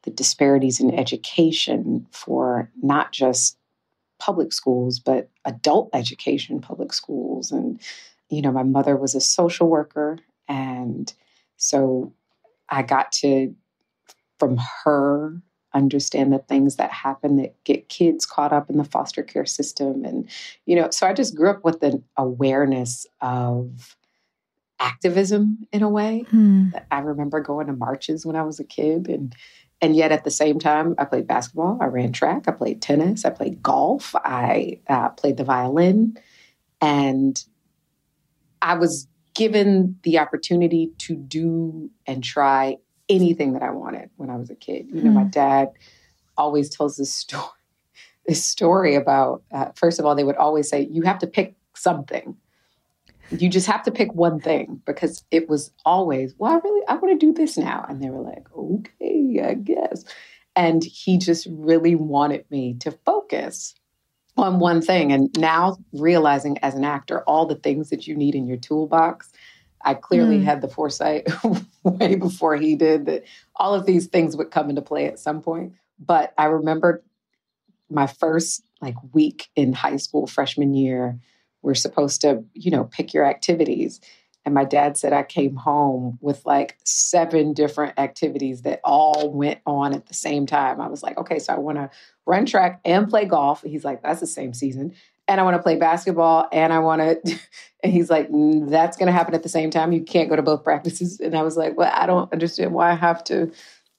the 0.03 0.11
disparities 0.11 0.79
in 0.79 0.93
education 0.93 2.07
for 2.11 2.71
not 2.81 3.11
just 3.11 3.57
public 4.19 4.51
schools 4.51 4.99
but 4.99 5.29
adult 5.45 5.89
education 5.93 6.59
public 6.59 6.91
schools. 6.91 7.51
And 7.51 7.79
you 8.29 8.41
know 8.41 8.51
my 8.51 8.63
mother 8.63 8.97
was 8.97 9.15
a 9.15 9.21
social 9.21 9.67
worker 9.67 10.19
and 10.47 11.13
so 11.57 12.13
i 12.69 12.81
got 12.81 13.11
to 13.11 13.55
from 14.39 14.59
her 14.83 15.41
understand 15.73 16.33
the 16.33 16.39
things 16.39 16.77
that 16.77 16.91
happen 16.91 17.37
that 17.37 17.61
get 17.63 17.89
kids 17.89 18.25
caught 18.25 18.53
up 18.53 18.69
in 18.69 18.77
the 18.77 18.83
foster 18.83 19.23
care 19.23 19.45
system. 19.45 20.05
And 20.05 20.29
you 20.65 20.75
know 20.75 20.89
so 20.91 21.07
i 21.07 21.13
just 21.13 21.35
grew 21.35 21.49
up 21.49 21.63
with 21.63 21.83
an 21.83 22.03
awareness 22.17 23.05
of 23.21 23.95
activism 24.79 25.65
in 25.71 25.81
a 25.81 25.89
way. 25.89 26.25
Hmm. 26.29 26.69
i 26.91 26.99
remember 26.99 27.41
going 27.41 27.67
to 27.67 27.73
marches 27.73 28.25
when 28.25 28.35
i 28.35 28.43
was 28.43 28.59
a 28.59 28.63
kid 28.63 29.07
and 29.07 29.35
and 29.81 29.95
yet 29.95 30.11
at 30.11 30.23
the 30.23 30.31
same 30.31 30.59
time 30.59 30.95
i 30.97 31.05
played 31.05 31.27
basketball 31.27 31.77
i 31.81 31.85
ran 31.85 32.11
track 32.11 32.47
i 32.47 32.51
played 32.51 32.81
tennis 32.81 33.25
i 33.25 33.29
played 33.29 33.61
golf 33.61 34.15
i 34.23 34.79
uh, 34.87 35.09
played 35.09 35.37
the 35.37 35.43
violin. 35.43 36.17
And 36.79 37.43
i 38.61 38.75
was 38.75 39.07
given 39.35 39.97
the 40.03 40.17
opportunity 40.17 40.91
to 40.97 41.15
do 41.15 41.91
and 42.07 42.23
try 42.23 42.77
anything 43.09 43.53
that 43.53 43.63
I 43.63 43.71
wanted 43.71 44.09
when 44.17 44.29
I 44.29 44.35
was 44.35 44.49
a 44.49 44.55
kid. 44.55 44.87
You 44.91 45.01
know, 45.01 45.11
my 45.11 45.23
hmm. 45.23 45.29
dad 45.29 45.69
always 46.37 46.69
tells 46.69 46.97
this 46.97 47.13
story. 47.13 47.45
This 48.25 48.45
story 48.45 48.95
about 48.95 49.43
uh, 49.53 49.71
first 49.75 49.99
of 49.99 50.05
all, 50.05 50.13
they 50.13 50.25
would 50.25 50.35
always 50.35 50.69
say 50.69 50.87
you 50.91 51.03
have 51.03 51.19
to 51.19 51.27
pick 51.27 51.55
something. 51.75 52.35
You 53.29 53.49
just 53.49 53.67
have 53.67 53.83
to 53.83 53.91
pick 53.91 54.13
one 54.13 54.39
thing 54.39 54.81
because 54.85 55.23
it 55.31 55.49
was 55.49 55.71
always, 55.85 56.33
well, 56.37 56.53
I 56.53 56.57
really 56.57 56.87
I 56.87 56.95
want 56.95 57.17
to 57.17 57.25
do 57.25 57.33
this 57.33 57.57
now, 57.57 57.85
and 57.87 58.01
they 58.01 58.09
were 58.09 58.21
like, 58.21 58.45
okay, 58.55 59.41
I 59.43 59.53
guess. 59.53 60.03
And 60.55 60.83
he 60.83 61.17
just 61.17 61.47
really 61.51 61.95
wanted 61.95 62.45
me 62.49 62.73
to 62.79 62.91
focus 63.05 63.75
on 64.37 64.59
one 64.59 64.81
thing. 64.81 65.11
And 65.11 65.29
now 65.37 65.77
realizing 65.93 66.57
as 66.59 66.75
an 66.75 66.83
actor 66.83 67.21
all 67.23 67.45
the 67.45 67.55
things 67.55 67.89
that 67.89 68.07
you 68.07 68.15
need 68.15 68.35
in 68.35 68.47
your 68.47 68.57
toolbox 68.57 69.31
I 69.87 69.93
clearly 69.93 70.39
mm. 70.39 70.43
had 70.43 70.59
the 70.59 70.67
foresight 70.67 71.29
way 71.83 72.15
before 72.15 72.57
he 72.57 72.75
did 72.75 73.05
that 73.05 73.23
all 73.55 73.73
of 73.73 73.85
these 73.85 74.07
things 74.07 74.35
would 74.35 74.51
come 74.51 74.69
into 74.69 74.81
play 74.81 75.05
at 75.05 75.17
some 75.17 75.41
point. 75.41 75.75
But 75.97 76.33
I 76.37 76.45
remember 76.45 77.05
my 77.89 78.05
first 78.05 78.63
like 78.81 78.95
week 79.13 79.47
in 79.55 79.71
high 79.71 79.95
school, 79.95 80.27
freshman 80.27 80.73
year, 80.73 81.17
we're 81.61 81.73
supposed 81.73 82.19
to, 82.21 82.43
you 82.53 82.69
know, 82.69 82.83
pick 82.83 83.13
your 83.13 83.23
activities. 83.23 84.01
And 84.43 84.53
my 84.53 84.65
dad 84.65 84.97
said 84.97 85.13
I 85.13 85.23
came 85.23 85.55
home 85.55 86.19
with 86.19 86.45
like 86.45 86.77
seven 86.83 87.53
different 87.53 87.97
activities 87.97 88.63
that 88.63 88.81
all 88.83 89.31
went 89.31 89.61
on 89.65 89.93
at 89.93 90.07
the 90.07 90.13
same 90.13 90.45
time. 90.45 90.81
I 90.81 90.87
was 90.87 91.01
like, 91.01 91.17
okay, 91.17 91.39
so 91.39 91.53
I 91.53 91.59
want 91.59 91.77
to 91.77 91.89
run 92.25 92.45
track 92.45 92.81
and 92.83 93.07
play 93.07 93.23
golf. 93.23 93.61
He's 93.61 93.85
like, 93.85 94.03
that's 94.03 94.19
the 94.19 94.27
same 94.27 94.53
season. 94.53 94.95
And 95.27 95.41
I 95.41 95.43
want 95.43 95.57
to 95.57 95.63
play 95.63 95.75
basketball 95.75 96.47
and 96.51 96.71
I 96.71 96.79
want 96.79 97.01
to, 97.01 97.39
and 97.83 97.91
he's 97.91 98.09
like, 98.09 98.29
mm, 98.29 98.69
that's 98.69 98.97
going 98.97 99.07
to 99.07 99.13
happen 99.13 99.35
at 99.35 99.43
the 99.43 99.49
same 99.49 99.69
time. 99.69 99.91
You 99.91 100.01
can't 100.03 100.29
go 100.29 100.35
to 100.35 100.41
both 100.41 100.63
practices. 100.63 101.19
And 101.19 101.35
I 101.35 101.41
was 101.41 101.57
like, 101.57 101.77
well, 101.77 101.91
I 101.93 102.05
don't 102.05 102.31
understand 102.31 102.73
why 102.73 102.91
I 102.91 102.95
have 102.95 103.23
to 103.25 103.51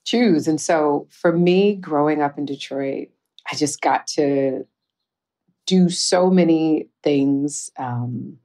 choose. 0.05 0.47
And 0.47 0.59
so 0.59 1.07
for 1.09 1.31
me, 1.31 1.75
growing 1.75 2.21
up 2.21 2.37
in 2.37 2.45
Detroit, 2.45 3.09
I 3.51 3.55
just 3.55 3.81
got 3.81 4.07
to 4.07 4.65
do 5.65 5.89
so 5.89 6.29
many 6.29 6.87
things 7.03 7.69
um, 7.77 8.37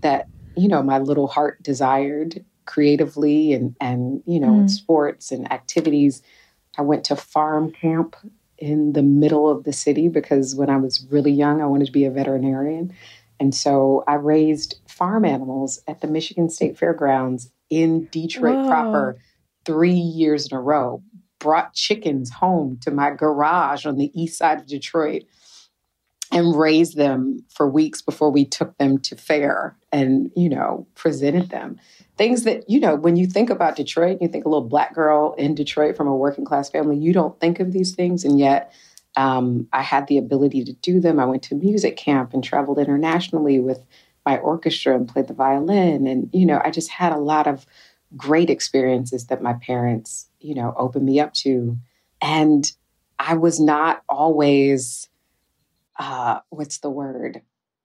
that, 0.00 0.28
you 0.56 0.68
know, 0.68 0.82
my 0.82 0.98
little 0.98 1.26
heart 1.26 1.62
desired 1.62 2.44
creatively 2.66 3.54
and, 3.54 3.74
and 3.80 4.22
you 4.26 4.38
know, 4.38 4.48
mm. 4.48 4.60
in 4.60 4.68
sports 4.68 5.32
and 5.32 5.50
activities. 5.50 6.22
I 6.76 6.82
went 6.82 7.04
to 7.04 7.16
farm 7.16 7.72
camp 7.72 8.14
in 8.58 8.92
the 8.92 9.02
middle 9.02 9.48
of 9.48 9.64
the 9.64 9.72
city 9.72 10.08
because 10.08 10.54
when 10.54 10.70
I 10.70 10.76
was 10.76 11.06
really 11.10 11.32
young, 11.32 11.62
I 11.62 11.66
wanted 11.66 11.86
to 11.86 11.92
be 11.92 12.04
a 12.04 12.10
veterinarian. 12.10 12.92
And 13.40 13.54
so 13.54 14.02
I 14.06 14.14
raised 14.14 14.80
farm 14.88 15.24
animals 15.24 15.80
at 15.86 16.00
the 16.00 16.08
Michigan 16.08 16.50
State 16.50 16.76
Fairgrounds 16.76 17.52
in 17.70 18.06
Detroit 18.10 18.56
Whoa. 18.56 18.68
proper 18.68 19.18
three 19.64 19.92
years 19.92 20.48
in 20.48 20.56
a 20.56 20.60
row. 20.60 21.02
Brought 21.38 21.74
chickens 21.74 22.30
home 22.30 22.80
to 22.82 22.90
my 22.90 23.10
garage 23.10 23.86
on 23.86 23.96
the 23.96 24.10
east 24.20 24.38
side 24.38 24.58
of 24.58 24.66
Detroit 24.66 25.22
and 26.32 26.56
raised 26.56 26.96
them 26.96 27.44
for 27.48 27.70
weeks 27.70 28.02
before 28.02 28.30
we 28.30 28.44
took 28.44 28.76
them 28.78 28.98
to 28.98 29.16
fair 29.16 29.76
and, 29.92 30.32
you 30.34 30.48
know, 30.48 30.86
presented 30.94 31.50
them 31.50 31.78
things 32.18 32.42
that 32.44 32.68
you 32.68 32.80
know 32.80 32.94
when 32.96 33.16
you 33.16 33.26
think 33.26 33.48
about 33.48 33.76
detroit 33.76 34.18
you 34.20 34.28
think 34.28 34.44
a 34.44 34.48
little 34.48 34.68
black 34.68 34.94
girl 34.94 35.34
in 35.38 35.54
detroit 35.54 35.96
from 35.96 36.08
a 36.08 36.16
working 36.16 36.44
class 36.44 36.68
family 36.68 36.96
you 36.96 37.12
don't 37.12 37.38
think 37.40 37.60
of 37.60 37.72
these 37.72 37.94
things. 37.94 38.24
And 38.24 38.38
yet 38.38 38.72
um, 39.16 39.68
i 39.72 39.82
had 39.82 40.06
the 40.06 40.18
ability 40.18 40.64
to 40.64 40.72
do 40.74 41.00
them. 41.00 41.18
I 41.18 41.24
went 41.24 41.42
to 41.44 41.54
music 41.54 41.96
camp 41.96 42.34
and 42.34 42.44
traveled 42.44 42.78
internationally 42.78 43.60
with 43.60 43.84
my 44.26 44.36
orchestra 44.38 44.94
and 44.94 45.08
played 45.08 45.28
the 45.28 45.34
violin. 45.34 46.06
And 46.06 46.28
you 46.32 46.44
know 46.44 46.60
i 46.64 46.70
just 46.70 46.90
had 46.90 47.12
a 47.12 47.18
lot 47.18 47.46
of 47.46 47.64
great 48.16 48.50
experiences 48.50 49.26
that 49.26 49.42
my 49.42 49.54
parents 49.54 50.28
you 50.40 50.54
know 50.54 50.74
opened 50.76 51.06
me 51.06 51.20
up 51.20 51.32
to. 51.34 51.78
And 52.20 52.70
i 53.18 53.34
was 53.34 53.58
not 53.60 54.02
always 54.08 55.08
uh, 55.98 56.40
what's 56.50 56.78
the 56.78 56.90
word? 56.90 57.42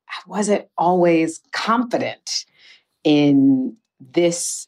I 0.08 0.22
wasn't 0.28 0.68
always 0.78 1.42
confident 1.52 2.46
in 3.04 3.76
this 4.00 4.68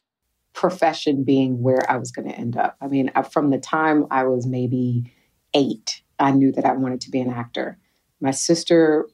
profession 0.52 1.22
being 1.22 1.62
where 1.62 1.88
I 1.88 1.96
was 1.96 2.10
going 2.10 2.28
to 2.28 2.34
end 2.34 2.56
up. 2.56 2.76
I 2.80 2.88
mean, 2.88 3.10
from 3.30 3.50
the 3.50 3.58
time 3.58 4.06
I 4.10 4.24
was 4.24 4.46
maybe 4.46 5.12
eight, 5.54 6.02
I 6.18 6.30
knew 6.30 6.50
that 6.52 6.64
I 6.64 6.72
wanted 6.72 7.02
to 7.02 7.10
be 7.10 7.20
an 7.20 7.30
actor. 7.30 7.78
My 8.20 8.30
sister 8.30 9.06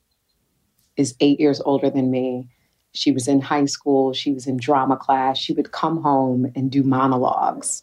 is 0.96 1.16
eight 1.20 1.40
years 1.40 1.60
older 1.60 1.90
than 1.90 2.10
me. 2.10 2.48
She 2.94 3.10
was 3.10 3.26
in 3.26 3.40
high 3.40 3.64
school, 3.64 4.12
she 4.12 4.32
was 4.32 4.46
in 4.46 4.56
drama 4.56 4.96
class. 4.96 5.38
She 5.38 5.52
would 5.52 5.72
come 5.72 6.02
home 6.02 6.52
and 6.54 6.70
do 6.70 6.82
monologues. 6.82 7.82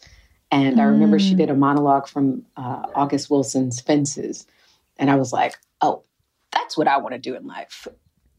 And 0.50 0.76
mm. 0.76 0.80
I 0.80 0.84
remember 0.84 1.18
she 1.18 1.34
mm. 1.34 1.38
did 1.38 1.50
a 1.50 1.54
monologue 1.54 2.08
from 2.08 2.44
uh, 2.56 2.86
August 2.94 3.30
Wilson's 3.30 3.80
Fences. 3.80 4.46
And 4.96 5.10
I 5.10 5.16
was 5.16 5.32
like, 5.32 5.56
oh, 5.80 6.04
that's 6.52 6.76
what 6.76 6.88
I 6.88 6.98
want 6.98 7.14
to 7.14 7.18
do 7.18 7.34
in 7.34 7.46
life. 7.46 7.86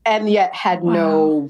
And 0.06 0.30
yet 0.30 0.54
had 0.56 0.82
wow. 0.82 0.94
no 0.94 1.50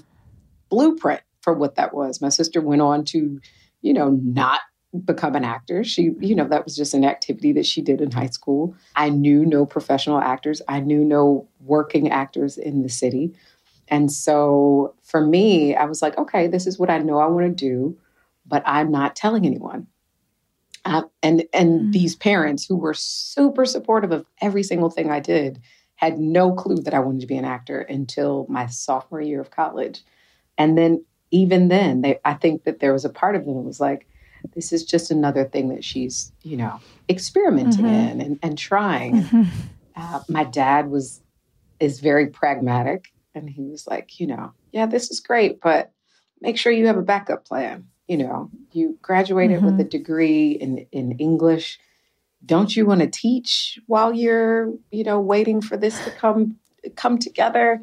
blueprint 0.69 1.21
for 1.41 1.53
what 1.53 1.75
that 1.75 1.93
was. 1.93 2.21
My 2.21 2.29
sister 2.29 2.61
went 2.61 2.81
on 2.81 3.03
to, 3.05 3.39
you 3.81 3.93
know, 3.93 4.11
not 4.23 4.61
become 5.05 5.35
an 5.35 5.45
actor. 5.45 5.83
She, 5.83 6.11
you 6.19 6.35
know, 6.35 6.47
that 6.47 6.65
was 6.65 6.75
just 6.75 6.93
an 6.93 7.05
activity 7.05 7.53
that 7.53 7.65
she 7.65 7.81
did 7.81 8.01
in 8.01 8.11
high 8.11 8.27
school. 8.27 8.75
I 8.95 9.09
knew 9.09 9.45
no 9.45 9.65
professional 9.65 10.19
actors, 10.19 10.61
I 10.67 10.79
knew 10.79 11.03
no 11.03 11.47
working 11.61 12.09
actors 12.09 12.57
in 12.57 12.83
the 12.83 12.89
city. 12.89 13.33
And 13.87 14.11
so 14.11 14.95
for 15.03 15.25
me, 15.25 15.75
I 15.75 15.85
was 15.85 16.01
like, 16.01 16.17
okay, 16.17 16.47
this 16.47 16.65
is 16.65 16.79
what 16.79 16.89
I 16.89 16.97
know 16.99 17.19
I 17.19 17.27
want 17.27 17.45
to 17.45 17.65
do, 17.65 17.97
but 18.45 18.63
I'm 18.65 18.91
not 18.91 19.15
telling 19.15 19.45
anyone. 19.45 19.87
Uh, 20.83 21.03
and 21.21 21.43
and 21.53 21.81
mm. 21.81 21.91
these 21.91 22.15
parents 22.15 22.65
who 22.65 22.75
were 22.75 22.93
super 22.93 23.65
supportive 23.65 24.11
of 24.11 24.25
every 24.41 24.63
single 24.63 24.89
thing 24.89 25.11
I 25.11 25.19
did 25.19 25.61
had 25.95 26.17
no 26.17 26.53
clue 26.53 26.77
that 26.77 26.95
I 26.95 26.99
wanted 26.99 27.21
to 27.21 27.27
be 27.27 27.37
an 27.37 27.45
actor 27.45 27.81
until 27.81 28.47
my 28.49 28.65
sophomore 28.65 29.21
year 29.21 29.39
of 29.39 29.51
college. 29.51 30.01
And 30.57 30.75
then 30.75 31.05
even 31.31 31.69
then, 31.69 32.01
they, 32.01 32.19
I 32.23 32.33
think 32.33 32.65
that 32.65 32.79
there 32.79 32.93
was 32.93 33.05
a 33.05 33.09
part 33.09 33.35
of 33.35 33.45
them 33.45 33.55
that 33.55 33.61
was 33.61 33.79
like, 33.79 34.07
this 34.55 34.73
is 34.73 34.83
just 34.83 35.11
another 35.11 35.45
thing 35.45 35.69
that 35.69 35.83
she's, 35.83 36.31
you 36.43 36.57
know, 36.57 36.79
experimenting 37.09 37.85
mm-hmm. 37.85 38.11
in 38.11 38.21
and, 38.21 38.39
and 38.41 38.57
trying. 38.57 39.23
Mm-hmm. 39.23 39.43
Uh, 39.95 40.21
my 40.27 40.43
dad 40.43 40.89
was 40.89 41.21
is 41.79 41.99
very 41.99 42.27
pragmatic, 42.27 43.11
and 43.33 43.49
he 43.49 43.63
was 43.63 43.87
like, 43.87 44.19
you 44.19 44.27
know, 44.27 44.53
yeah, 44.71 44.85
this 44.85 45.11
is 45.11 45.19
great, 45.19 45.61
but 45.61 45.91
make 46.39 46.57
sure 46.57 46.71
you 46.71 46.87
have 46.87 46.97
a 46.97 47.03
backup 47.03 47.45
plan. 47.45 47.87
You 48.07 48.17
know, 48.17 48.49
you 48.71 48.97
graduated 49.01 49.57
mm-hmm. 49.57 49.77
with 49.77 49.79
a 49.79 49.89
degree 49.89 50.51
in 50.51 50.87
in 50.91 51.13
English. 51.13 51.79
Don't 52.43 52.75
you 52.75 52.85
want 52.87 53.01
to 53.01 53.07
teach 53.07 53.79
while 53.85 54.13
you're, 54.13 54.73
you 54.91 55.03
know, 55.03 55.19
waiting 55.19 55.61
for 55.61 55.77
this 55.77 56.03
to 56.05 56.11
come 56.11 56.57
come 56.95 57.19
together? 57.19 57.81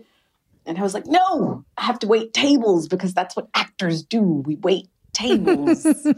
And 0.68 0.78
I 0.78 0.83
was 0.83 0.92
like, 0.92 1.07
no, 1.07 1.64
I 1.78 1.85
have 1.85 1.98
to 2.00 2.07
wait 2.07 2.35
tables 2.35 2.88
because 2.88 3.14
that's 3.14 3.35
what 3.35 3.48
actors 3.54 4.02
do. 4.02 4.20
We 4.20 4.57
wait 4.57 4.88
tables. 5.14 5.85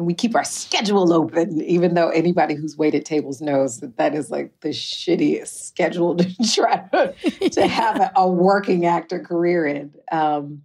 and 0.00 0.06
we 0.06 0.14
keep 0.14 0.36
our 0.36 0.44
schedule 0.44 1.12
open, 1.12 1.60
even 1.60 1.94
though 1.94 2.08
anybody 2.08 2.54
who's 2.54 2.78
waited 2.78 3.04
tables 3.04 3.40
knows 3.40 3.80
that 3.80 3.96
that 3.96 4.14
is 4.14 4.30
like 4.30 4.52
the 4.60 4.68
shittiest 4.68 5.66
schedule 5.66 6.16
to 6.16 6.24
try 6.54 6.88
to, 6.92 7.50
to 7.50 7.66
have 7.66 8.00
a, 8.00 8.12
a, 8.14 8.28
working 8.28 8.86
actor 8.86 9.18
career 9.18 9.66
in. 9.66 9.92
Um, 10.12 10.62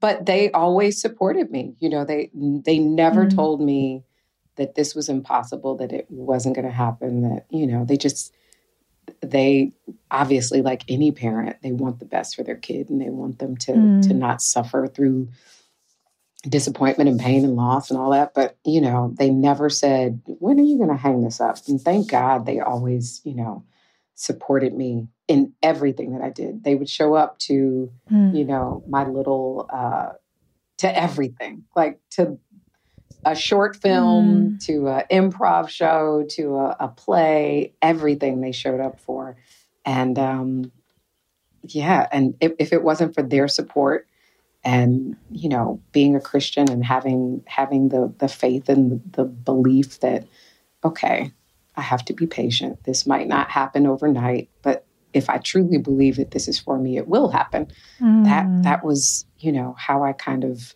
but 0.00 0.24
they 0.24 0.52
always 0.52 1.00
supported 1.00 1.50
me. 1.50 1.74
You 1.80 1.90
know, 1.90 2.04
they 2.04 2.30
they 2.32 2.78
never 2.78 3.26
mm-hmm. 3.26 3.36
told 3.36 3.60
me 3.60 4.04
that 4.56 4.76
this 4.76 4.94
was 4.94 5.08
impossible, 5.08 5.76
that 5.76 5.92
it 5.92 6.06
wasn't 6.08 6.54
going 6.54 6.66
to 6.66 6.72
happen. 6.72 7.22
That 7.22 7.46
you 7.50 7.66
know, 7.66 7.84
they 7.84 7.96
just 7.96 8.32
they 9.20 9.72
obviously 10.10 10.62
like 10.62 10.82
any 10.88 11.10
parent 11.12 11.56
they 11.62 11.72
want 11.72 11.98
the 11.98 12.04
best 12.04 12.34
for 12.34 12.42
their 12.42 12.56
kid 12.56 12.90
and 12.90 13.00
they 13.00 13.10
want 13.10 13.38
them 13.38 13.56
to 13.56 13.72
mm. 13.72 14.02
to 14.06 14.14
not 14.14 14.42
suffer 14.42 14.86
through 14.86 15.28
disappointment 16.48 17.10
and 17.10 17.20
pain 17.20 17.44
and 17.44 17.54
loss 17.54 17.90
and 17.90 17.98
all 17.98 18.10
that 18.10 18.32
but 18.34 18.56
you 18.64 18.80
know 18.80 19.14
they 19.18 19.30
never 19.30 19.68
said 19.68 20.20
when 20.26 20.58
are 20.58 20.64
you 20.64 20.78
going 20.78 20.88
to 20.88 20.96
hang 20.96 21.22
this 21.22 21.40
up 21.40 21.56
and 21.68 21.80
thank 21.80 22.10
god 22.10 22.46
they 22.46 22.60
always 22.60 23.20
you 23.24 23.34
know 23.34 23.64
supported 24.14 24.74
me 24.74 25.06
in 25.28 25.52
everything 25.62 26.12
that 26.12 26.22
i 26.22 26.30
did 26.30 26.64
they 26.64 26.74
would 26.74 26.88
show 26.88 27.14
up 27.14 27.38
to 27.38 27.92
mm. 28.10 28.36
you 28.36 28.44
know 28.44 28.82
my 28.88 29.06
little 29.06 29.68
uh 29.72 30.10
to 30.78 30.98
everything 30.98 31.62
like 31.76 32.00
to 32.10 32.38
a 33.24 33.34
short 33.34 33.76
film 33.76 34.26
mm. 34.26 34.66
to 34.66 34.88
an 34.88 35.04
improv 35.10 35.68
show 35.68 36.24
to 36.30 36.56
a, 36.56 36.76
a, 36.80 36.88
play, 36.88 37.72
everything 37.82 38.40
they 38.40 38.52
showed 38.52 38.80
up 38.80 39.00
for. 39.00 39.36
And 39.84 40.18
um, 40.18 40.72
yeah, 41.62 42.06
and 42.10 42.34
if, 42.40 42.52
if, 42.58 42.72
it 42.72 42.82
wasn't 42.82 43.14
for 43.14 43.22
their 43.22 43.48
support 43.48 44.06
and 44.62 45.16
you 45.30 45.48
know 45.48 45.80
being 45.92 46.14
a 46.14 46.20
Christian 46.20 46.70
and 46.70 46.84
having 46.84 47.42
having 47.46 47.88
the 47.88 48.12
the 48.18 48.28
faith 48.28 48.68
and 48.68 49.00
the, 49.12 49.24
belief 49.24 50.00
that 50.00 50.26
okay, 50.84 51.32
I 51.76 51.80
have 51.82 52.04
to 52.06 52.12
be 52.12 52.26
patient. 52.26 52.84
This 52.84 53.06
might 53.06 53.28
not 53.28 53.50
happen 53.50 53.86
overnight, 53.86 54.48
but 54.62 54.84
if 55.12 55.28
I 55.28 55.38
truly 55.38 55.78
believe 55.78 56.16
that 56.16 56.30
this 56.30 56.46
is 56.46 56.58
for 56.58 56.78
me, 56.78 56.96
it 56.96 57.08
will 57.08 57.28
happen. 57.28 57.70
Mm. 58.00 58.24
That 58.24 58.62
that 58.62 58.84
was 58.84 59.26
you 59.38 59.52
know 59.52 59.74
how 59.78 60.02
I 60.02 60.12
kind 60.12 60.44
of 60.44 60.74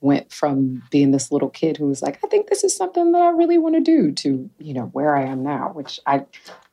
went 0.00 0.32
from 0.32 0.82
being 0.90 1.10
this 1.10 1.30
little 1.30 1.50
kid 1.50 1.76
who 1.76 1.86
was 1.86 2.02
like, 2.02 2.18
I 2.24 2.28
think 2.28 2.48
this 2.48 2.64
is 2.64 2.74
something 2.74 3.12
that 3.12 3.22
I 3.22 3.30
really 3.30 3.58
want 3.58 3.74
to 3.74 3.80
do 3.80 4.12
to, 4.12 4.50
you 4.58 4.74
know, 4.74 4.86
where 4.86 5.16
I 5.16 5.24
am 5.24 5.42
now, 5.42 5.70
which 5.74 6.00
I 6.06 6.24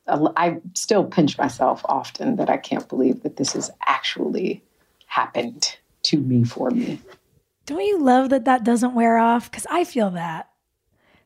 I 0.08 0.58
still 0.74 1.04
pinch 1.04 1.38
myself 1.38 1.82
often 1.86 2.38
that 2.38 2.50
I 2.50 2.58
can't 2.58 2.88
believe 2.88 3.24
that 3.24 3.36
this 3.36 3.54
has 3.54 3.70
actually 3.88 4.64
happened 5.06 5.78
to 6.04 6.18
me 6.20 6.46
for 6.46 6.72
me. 6.72 7.02
Don't 7.66 7.84
you 7.84 8.02
love 8.02 8.30
that 8.30 8.46
that 8.46 8.64
doesn't 8.64 8.94
wear 8.94 9.18
off? 9.18 9.52
Because 9.52 9.68
I 9.70 9.84
feel 9.84 10.12
that. 10.12 10.50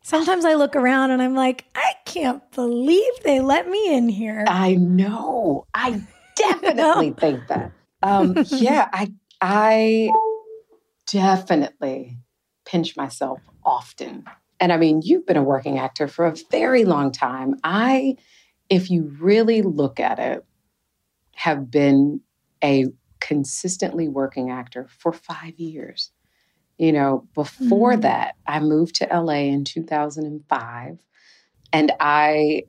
Sometimes 0.01 0.45
I 0.45 0.55
look 0.55 0.75
around 0.75 1.11
and 1.11 1.21
I'm 1.21 1.35
like, 1.35 1.65
I 1.75 1.93
can't 2.05 2.41
believe 2.53 3.11
they 3.23 3.39
let 3.39 3.69
me 3.69 3.93
in 3.93 4.09
here. 4.09 4.45
I 4.47 4.73
know. 4.73 5.67
I 5.75 6.01
definitely 6.35 7.11
think 7.11 7.47
that. 7.49 7.71
Um, 8.01 8.35
yeah, 8.47 8.89
I 8.91 9.13
I 9.39 10.09
definitely 11.07 12.17
pinch 12.65 12.95
myself 12.95 13.39
often. 13.63 14.25
And 14.59 14.71
I 14.71 14.77
mean, 14.77 15.01
you've 15.03 15.25
been 15.25 15.37
a 15.37 15.43
working 15.43 15.79
actor 15.79 16.07
for 16.07 16.25
a 16.25 16.35
very 16.51 16.85
long 16.85 17.11
time. 17.11 17.55
I, 17.63 18.17
if 18.69 18.89
you 18.89 19.15
really 19.19 19.61
look 19.61 19.99
at 19.99 20.19
it, 20.19 20.45
have 21.35 21.71
been 21.71 22.21
a 22.63 22.85
consistently 23.19 24.07
working 24.07 24.51
actor 24.51 24.87
for 24.89 25.11
five 25.11 25.57
years. 25.57 26.11
You 26.77 26.91
know, 26.91 27.27
before 27.33 27.93
mm-hmm. 27.93 28.01
that, 28.01 28.35
I 28.47 28.59
moved 28.59 28.95
to 28.95 29.07
LA 29.11 29.49
in 29.49 29.63
2005 29.63 30.97
and 31.73 31.91
I 31.99 32.63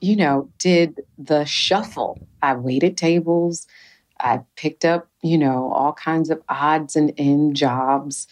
you 0.00 0.16
know, 0.16 0.50
did 0.58 1.00
the 1.18 1.44
shuffle. 1.44 2.26
I 2.42 2.54
waited 2.54 2.96
tables. 2.96 3.66
I 4.20 4.40
picked 4.56 4.84
up, 4.84 5.08
you 5.22 5.38
know, 5.38 5.72
all 5.72 5.92
kinds 5.92 6.30
of 6.30 6.42
odds 6.48 6.96
and 6.96 7.12
end 7.16 7.56
jobs. 7.56 8.26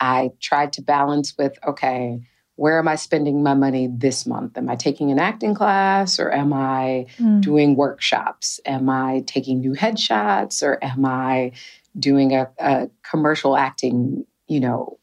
I 0.00 0.32
tried 0.40 0.72
to 0.74 0.82
balance 0.82 1.36
with, 1.38 1.58
okay, 1.66 2.20
where 2.56 2.78
am 2.78 2.88
I 2.88 2.96
spending 2.96 3.42
my 3.42 3.54
money 3.54 3.88
this 3.88 4.26
month? 4.26 4.58
Am 4.58 4.68
I 4.68 4.74
taking 4.74 5.12
an 5.12 5.20
acting 5.20 5.54
class 5.54 6.18
or 6.18 6.32
am 6.32 6.52
I 6.52 7.06
mm. 7.16 7.40
doing 7.40 7.76
workshops? 7.76 8.58
Am 8.66 8.90
I 8.90 9.22
taking 9.26 9.60
new 9.60 9.74
headshots 9.74 10.60
or 10.60 10.82
am 10.82 11.04
I 11.04 11.52
doing 11.96 12.34
a, 12.34 12.50
a 12.58 12.90
commercial 13.08 13.56
acting, 13.56 14.26
you 14.48 14.58
know, 14.58 14.98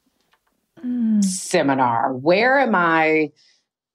mm. 0.85 1.23
seminar? 1.23 2.13
Where 2.13 2.59
am 2.59 2.75
I 2.75 3.31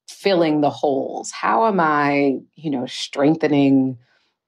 filling 0.08 0.62
the 0.62 0.70
holes? 0.70 1.30
How 1.30 1.66
am 1.66 1.80
I, 1.80 2.38
you 2.54 2.70
know, 2.70 2.86
strengthening 2.86 3.98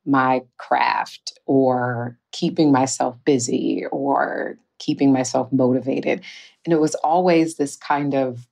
my 0.04 0.42
craft 0.58 1.38
or 1.46 2.18
keeping 2.32 2.72
myself 2.72 3.16
busy 3.24 3.84
or 3.90 4.58
keeping 4.78 5.12
myself 5.12 5.52
motivated? 5.52 6.22
And 6.64 6.72
it 6.72 6.80
was 6.80 6.94
always 6.96 7.56
this 7.56 7.76
kind 7.76 8.14
of, 8.14 8.46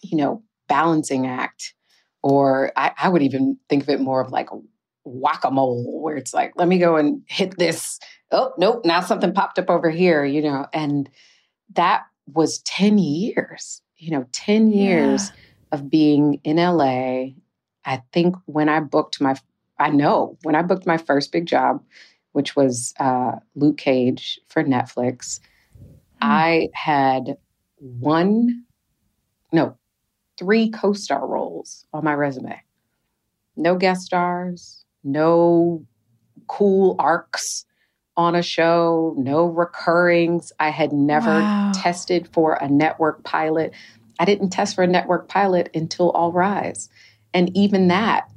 you 0.00 0.16
know, 0.16 0.42
balancing 0.68 1.26
act. 1.26 1.74
Or 2.22 2.72
I, 2.76 2.92
I 2.98 3.08
would 3.08 3.22
even 3.22 3.58
think 3.68 3.82
of 3.82 3.90
it 3.90 4.00
more 4.00 4.20
of 4.20 4.32
like 4.32 4.48
whack 5.04 5.44
a 5.44 5.50
mole, 5.50 6.00
where 6.02 6.16
it's 6.16 6.32
like, 6.32 6.54
let 6.56 6.68
me 6.68 6.78
go 6.78 6.96
and 6.96 7.22
hit 7.26 7.58
this. 7.58 8.00
Oh, 8.30 8.52
nope, 8.56 8.84
now 8.84 9.00
something 9.00 9.32
popped 9.34 9.58
up 9.58 9.68
over 9.68 9.90
here, 9.90 10.24
you 10.24 10.40
know. 10.42 10.66
And 10.72 11.10
that 11.74 12.04
was 12.26 12.58
10 12.60 12.98
years, 12.98 13.82
you 13.96 14.10
know, 14.10 14.26
10 14.32 14.70
years 14.70 15.28
yeah. 15.28 15.34
of 15.72 15.90
being 15.90 16.40
in 16.44 16.56
LA. 16.56 17.34
I 17.84 18.02
think 18.12 18.36
when 18.46 18.68
I 18.68 18.80
booked 18.80 19.20
my, 19.20 19.36
I 19.78 19.90
know 19.90 20.38
when 20.42 20.54
I 20.54 20.62
booked 20.62 20.86
my 20.86 20.96
first 20.96 21.32
big 21.32 21.46
job, 21.46 21.82
which 22.32 22.56
was 22.56 22.94
uh, 23.00 23.32
Luke 23.54 23.78
Cage 23.78 24.40
for 24.48 24.62
Netflix, 24.62 25.40
mm. 25.78 25.90
I 26.20 26.68
had 26.74 27.36
one, 27.78 28.64
no, 29.52 29.76
three 30.38 30.70
co 30.70 30.92
star 30.92 31.26
roles 31.26 31.86
on 31.92 32.04
my 32.04 32.14
resume. 32.14 32.60
No 33.56 33.76
guest 33.76 34.02
stars, 34.02 34.84
no 35.04 35.84
cool 36.48 36.96
arcs 36.98 37.64
on 38.16 38.34
a 38.34 38.42
show, 38.42 39.14
no 39.16 39.46
recurrings. 39.46 40.52
I 40.60 40.70
had 40.70 40.92
never 40.92 41.26
wow. 41.30 41.72
tested 41.74 42.28
for 42.32 42.54
a 42.54 42.68
network 42.68 43.24
pilot. 43.24 43.72
I 44.18 44.24
didn't 44.24 44.50
test 44.50 44.74
for 44.74 44.84
a 44.84 44.88
network 44.88 45.28
pilot 45.28 45.70
until 45.74 46.10
All 46.10 46.32
Rise. 46.32 46.88
And 47.32 47.54
even 47.56 47.88
that, 47.88 48.28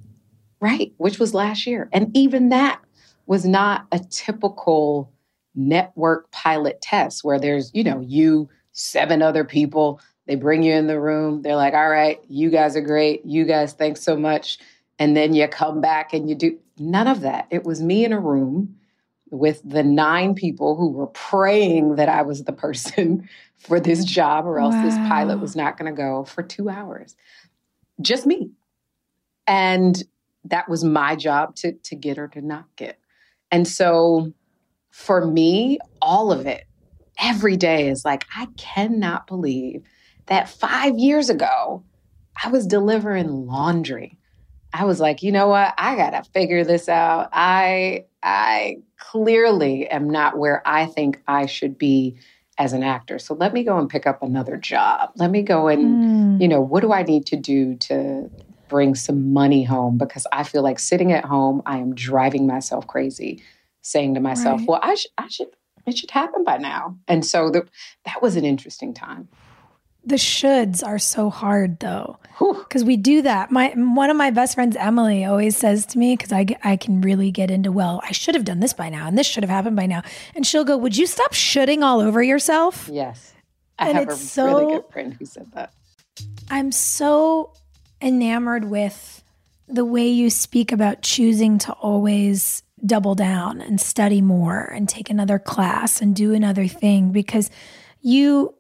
right, 0.59 0.93
which 0.97 1.19
was 1.19 1.33
last 1.33 1.67
year. 1.67 1.89
And 1.91 2.15
even 2.15 2.49
that 2.49 2.81
was 3.25 3.45
not 3.45 3.85
a 3.91 3.99
typical 3.99 5.11
network 5.55 6.31
pilot 6.31 6.81
test 6.81 7.23
where 7.23 7.39
there's, 7.39 7.71
you 7.73 7.83
know, 7.83 7.99
you, 8.01 8.49
seven 8.71 9.21
other 9.21 9.43
people, 9.43 9.99
they 10.27 10.35
bring 10.35 10.63
you 10.63 10.73
in 10.73 10.87
the 10.87 10.99
room. 10.99 11.41
They're 11.41 11.55
like, 11.55 11.73
all 11.73 11.89
right, 11.89 12.19
you 12.27 12.49
guys 12.49 12.75
are 12.75 12.81
great. 12.81 13.25
You 13.25 13.45
guys, 13.45 13.73
thanks 13.73 14.01
so 14.01 14.15
much. 14.15 14.59
And 14.99 15.15
then 15.15 15.33
you 15.33 15.47
come 15.47 15.81
back 15.81 16.13
and 16.13 16.29
you 16.29 16.35
do 16.35 16.57
none 16.77 17.07
of 17.07 17.21
that. 17.21 17.47
It 17.49 17.63
was 17.63 17.81
me 17.81 18.05
in 18.05 18.13
a 18.13 18.19
room 18.19 18.75
with 19.29 19.61
the 19.63 19.83
nine 19.83 20.33
people 20.33 20.75
who 20.75 20.89
were 20.89 21.07
praying 21.07 21.95
that 21.95 22.09
I 22.09 22.21
was 22.21 22.43
the 22.43 22.53
person 22.53 23.27
for 23.57 23.79
this 23.79 24.05
job 24.05 24.45
or 24.45 24.59
else 24.59 24.75
wow. 24.75 24.83
this 24.83 24.95
pilot 24.95 25.39
was 25.39 25.55
not 25.55 25.77
going 25.77 25.91
to 25.91 25.97
go 25.97 26.23
for 26.23 26.43
two 26.43 26.69
hours. 26.69 27.15
Just 28.01 28.25
me. 28.25 28.51
And 29.47 30.03
that 30.49 30.69
was 30.69 30.83
my 30.83 31.15
job 31.15 31.55
to, 31.57 31.73
to 31.73 31.95
get 31.95 32.17
or 32.17 32.27
to 32.29 32.41
not 32.41 32.65
get. 32.75 32.99
And 33.51 33.67
so 33.67 34.33
for 34.91 35.25
me, 35.25 35.79
all 36.01 36.31
of 36.31 36.45
it, 36.45 36.65
every 37.19 37.57
day 37.57 37.89
is 37.89 38.03
like, 38.03 38.25
I 38.35 38.47
cannot 38.57 39.27
believe 39.27 39.83
that 40.27 40.49
five 40.49 40.97
years 40.97 41.29
ago, 41.29 41.83
I 42.41 42.49
was 42.49 42.67
delivering 42.67 43.47
laundry. 43.47 44.17
I 44.73 44.85
was 44.85 44.99
like, 44.99 45.23
you 45.23 45.31
know 45.31 45.47
what? 45.47 45.73
I 45.77 45.95
got 45.95 46.11
to 46.11 46.29
figure 46.31 46.63
this 46.63 46.89
out. 46.89 47.29
I 47.31 48.05
I 48.21 48.77
clearly 48.99 49.87
am 49.87 50.09
not 50.09 50.37
where 50.37 50.61
I 50.65 50.85
think 50.85 51.21
I 51.27 51.45
should 51.45 51.77
be 51.77 52.17
as 52.57 52.73
an 52.73 52.83
actor. 52.83 53.19
So 53.19 53.33
let 53.33 53.53
me 53.53 53.63
go 53.63 53.77
and 53.77 53.89
pick 53.89 54.05
up 54.05 54.21
another 54.21 54.57
job. 54.57 55.11
Let 55.15 55.31
me 55.31 55.43
go 55.43 55.67
and, 55.67 56.39
mm. 56.39 56.41
you 56.41 56.47
know, 56.47 56.59
what 56.59 56.81
do 56.81 56.91
I 56.91 57.03
need 57.03 57.25
to 57.27 57.37
do 57.37 57.75
to 57.75 58.29
bring 58.67 58.95
some 58.95 59.33
money 59.33 59.63
home 59.63 59.97
because 59.97 60.27
I 60.31 60.43
feel 60.43 60.63
like 60.63 60.79
sitting 60.79 61.11
at 61.11 61.25
home, 61.25 61.61
I 61.65 61.77
am 61.77 61.95
driving 61.95 62.47
myself 62.47 62.87
crazy, 62.87 63.43
saying 63.81 64.13
to 64.15 64.19
myself, 64.19 64.59
right. 64.59 64.67
well, 64.67 64.79
I, 64.81 64.95
sh- 64.95 65.07
I 65.17 65.27
should, 65.27 65.49
it 65.85 65.97
should 65.97 66.11
happen 66.11 66.43
by 66.43 66.57
now. 66.57 66.97
And 67.07 67.25
so 67.25 67.49
the, 67.49 67.67
that 68.05 68.21
was 68.21 68.35
an 68.35 68.45
interesting 68.45 68.93
time. 68.93 69.27
The 70.07 70.15
shoulds 70.15 70.85
are 70.85 70.99
so 70.99 71.29
hard 71.29 71.81
though. 71.81 72.17
Because 72.39 72.85
we 72.85 72.95
do 72.95 73.23
that. 73.23 73.51
My 73.51 73.73
one 73.75 74.09
of 74.09 74.15
my 74.15 74.29
best 74.29 74.55
friends 74.55 74.77
emily 74.77 75.25
always 75.25 75.57
says 75.57 75.85
to 75.87 75.97
me 75.97 76.15
because 76.15 76.31
I, 76.31 76.45
I 76.63 76.77
can 76.77 77.01
really 77.01 77.29
get 77.29 77.51
into 77.51 77.73
well 77.73 77.99
i 78.03 78.13
should 78.13 78.35
have 78.35 78.45
done 78.45 78.61
this 78.61 78.73
by 78.73 78.87
now 78.87 79.07
and 79.07 79.17
this 79.17 79.27
should 79.27 79.43
have 79.43 79.49
happened 79.49 79.75
by 79.75 79.85
now 79.85 80.03
and 80.33 80.45
she'll 80.45 80.63
go 80.63 80.77
would 80.77 80.95
you 80.95 81.07
stop 81.07 81.33
shoulding 81.33 81.83
all 81.83 81.99
over 81.99 82.23
yourself? 82.23 82.89
Yes. 82.91 83.33
I 83.79 83.89
and 83.89 83.97
have 83.97 84.09
a 84.09 84.15
so, 84.15 84.45
really 84.45 84.73
good 84.75 84.85
friend 84.91 85.13
who 85.13 85.25
said 85.25 85.51
that. 85.53 85.73
I'm 86.49 86.71
so 86.71 87.53
enamored 88.01 88.65
with 88.65 89.23
the 89.67 89.85
way 89.85 90.07
you 90.07 90.29
speak 90.29 90.71
about 90.71 91.01
choosing 91.01 91.57
to 91.59 91.73
always 91.73 92.63
double 92.85 93.15
down 93.15 93.59
and 93.59 93.81
study 93.81 94.21
more 94.21 94.61
and 94.61 94.87
take 94.87 95.09
another 95.09 95.39
class 95.39 96.01
and 96.01 96.15
do 96.15 96.33
another 96.33 96.67
thing 96.67 97.11
because 97.11 97.49
you 98.01 98.53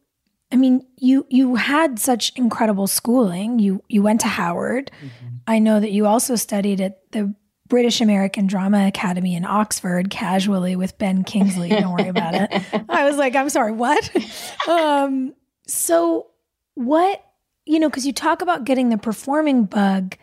I 0.51 0.55
mean, 0.55 0.85
you 0.95 1.25
you 1.29 1.55
had 1.55 1.99
such 1.99 2.31
incredible 2.37 2.87
schooling. 2.87 3.59
You 3.59 3.83
you 3.89 4.01
went 4.01 4.21
to 4.21 4.27
Howard. 4.27 4.91
Mm-hmm. 5.01 5.35
I 5.45 5.59
know 5.59 5.79
that 5.79 5.91
you 5.91 6.05
also 6.05 6.35
studied 6.35 6.79
at 6.79 6.99
the 7.11 7.35
British 7.67 7.99
American 7.99 8.47
Drama 8.47 8.87
Academy 8.87 9.35
in 9.35 9.45
Oxford 9.45 10.09
casually 10.09 10.75
with 10.75 10.97
Ben 10.97 11.23
Kingsley. 11.23 11.69
Don't 11.69 11.91
worry 11.91 12.07
about 12.07 12.33
it. 12.33 12.63
I 12.89 13.05
was 13.05 13.17
like, 13.17 13.35
I'm 13.35 13.49
sorry, 13.49 13.71
what? 13.71 14.09
Um, 14.67 15.33
so 15.65 16.27
what, 16.75 17.23
you 17.67 17.79
know, 17.79 17.89
because 17.89 18.05
you 18.05 18.13
talk 18.13 18.41
about 18.41 18.63
getting 18.63 18.89
the 18.89 18.97
performing 18.97 19.65
bug, 19.65 20.15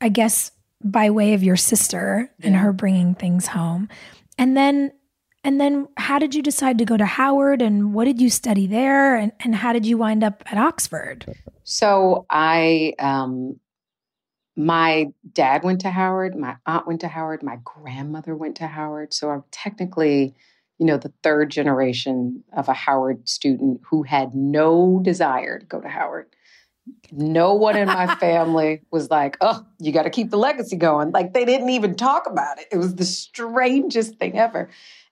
I 0.00 0.08
guess 0.08 0.50
by 0.82 1.10
way 1.10 1.34
of 1.34 1.42
your 1.42 1.56
sister 1.56 2.30
yeah. 2.38 2.46
and 2.48 2.56
her 2.56 2.72
bringing 2.72 3.14
things 3.14 3.46
home. 3.46 3.88
And 4.38 4.56
then 4.56 4.92
and 5.44 5.60
then 5.60 5.88
how 5.96 6.18
did 6.20 6.34
you 6.34 6.42
decide 6.42 6.78
to 6.78 6.84
go 6.84 6.96
to 6.96 7.04
Howard 7.04 7.62
and 7.62 7.94
what 7.94 8.04
did 8.04 8.20
you 8.20 8.30
study 8.30 8.68
there 8.68 9.16
and, 9.16 9.32
and 9.40 9.56
how 9.56 9.72
did 9.72 9.84
you 9.84 9.98
wind 9.98 10.22
up 10.22 10.42
at 10.46 10.56
Oxford? 10.56 11.26
So 11.64 12.26
I 12.30 12.94
um 12.98 13.58
my 14.56 15.06
dad 15.32 15.62
went 15.64 15.80
to 15.80 15.90
Howard, 15.90 16.36
my 16.36 16.56
aunt 16.66 16.86
went 16.86 17.00
to 17.00 17.08
Howard, 17.08 17.42
my 17.42 17.58
grandmother 17.64 18.36
went 18.36 18.56
to 18.56 18.66
Howard. 18.66 19.14
So 19.14 19.30
I'm 19.30 19.44
technically, 19.50 20.34
you 20.78 20.86
know, 20.86 20.96
the 20.96 21.12
third 21.22 21.50
generation 21.50 22.42
of 22.56 22.68
a 22.68 22.72
Howard 22.72 23.28
student 23.28 23.80
who 23.88 24.02
had 24.02 24.34
no 24.34 25.00
desire 25.02 25.58
to 25.58 25.66
go 25.66 25.80
to 25.80 25.88
Howard. 25.88 26.34
No 27.12 27.54
one 27.54 27.76
in 27.76 27.86
my 27.86 28.14
family 28.20 28.82
was 28.90 29.10
like, 29.10 29.36
oh, 29.40 29.64
you 29.78 29.92
got 29.92 30.02
to 30.02 30.10
keep 30.10 30.30
the 30.30 30.38
legacy 30.38 30.76
going. 30.76 31.10
Like 31.12 31.34
they 31.34 31.44
didn't 31.44 31.70
even 31.70 31.94
talk 31.94 32.26
about 32.26 32.58
it. 32.58 32.66
It 32.72 32.78
was 32.78 32.96
the 32.96 33.04
strangest 33.04 34.18
thing 34.18 34.38
ever. 34.38 34.70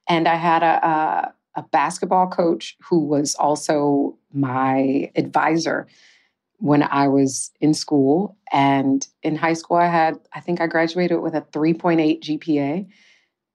And 0.09 0.27
I 0.27 0.35
had 0.35 0.63
a, 0.63 0.87
a, 0.87 1.35
a 1.61 1.63
basketball 1.63 2.29
coach 2.29 2.77
who 2.89 3.01
was 3.05 3.35
also 3.37 4.19
my 4.33 5.11
advisor 5.15 5.87
when 6.59 6.83
I 6.83 7.09
was 7.09 7.53
in 7.61 7.75
school. 7.75 8.37
And 8.53 9.07
in 9.23 9.37
high 9.37 9.55
school, 9.55 9.77
I 9.77 9.87
had, 9.87 10.19
I 10.33 10.41
think 10.41 10.61
I 10.61 10.67
graduated 10.67 11.21
with 11.21 11.35
a 11.35 11.43
3.8 11.43 12.21
GPA. 12.21 12.89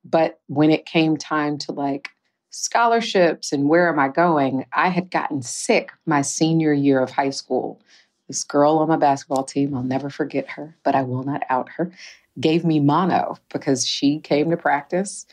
But 0.06 0.39
when 0.48 0.70
it 0.70 0.86
came 0.86 1.18
time 1.18 1.58
to 1.60 1.72
like 1.72 2.10
scholarships 2.52 3.52
and 3.52 3.68
where 3.68 3.89
am 3.89 4.00
I 4.00 4.08
going, 4.08 4.65
I 4.72 4.89
had 4.89 5.12
gotten 5.12 5.41
sick 5.41 5.91
my 6.06 6.22
senior 6.22 6.72
year 6.72 7.02
of 7.02 7.12
high 7.12 7.32
school. 7.32 7.82
This 8.28 8.44
girl 8.44 8.78
on 8.78 8.88
my 8.88 8.98
basketball 8.98 9.44
team, 9.44 9.76
I'll 9.76 9.84
never 9.84 10.10
forget 10.10 10.50
her, 10.52 10.76
but 10.84 10.96
I 10.96 11.02
will 11.02 11.24
not 11.24 11.44
out 11.50 11.70
her, 11.78 11.91
gave 12.39 12.63
me 12.63 12.80
mono 12.80 13.38
because 13.50 13.86
she 13.86 14.20
came 14.20 14.50
to 14.52 14.58
practice 14.58 15.26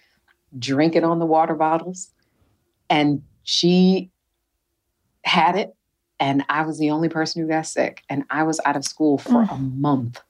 drinking 0.59 1.05
on 1.05 1.19
the 1.19 1.27
water 1.27 1.55
bottles. 1.55 2.11
And 2.91 3.23
she 3.45 4.11
had 5.25 5.57
it, 5.57 5.75
and 6.21 6.45
I 6.49 6.63
was 6.63 6.79
the 6.79 6.91
only 6.91 7.09
person 7.09 7.43
who 7.43 7.49
got 7.49 7.67
sick. 7.67 8.03
And 8.09 8.25
I 8.31 8.43
was 8.43 8.61
out 8.65 8.77
of 8.77 8.85
school 8.85 9.19
for 9.19 9.45
mm. 9.45 9.53
a 9.53 9.59
month 9.59 10.21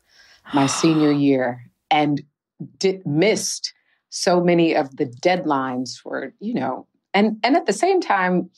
my 0.54 0.66
senior 0.66 1.12
year 1.12 1.70
and 1.90 2.22
did, 2.78 3.04
missed 3.06 3.72
so 4.14 4.42
many 4.42 4.74
of 4.74 4.94
the 4.98 5.06
deadlines 5.06 6.04
were, 6.04 6.34
you 6.38 6.52
know, 6.52 6.86
and 7.14 7.38
and 7.42 7.56
at 7.56 7.64
the 7.64 7.72
same 7.72 8.00
time, 8.00 8.50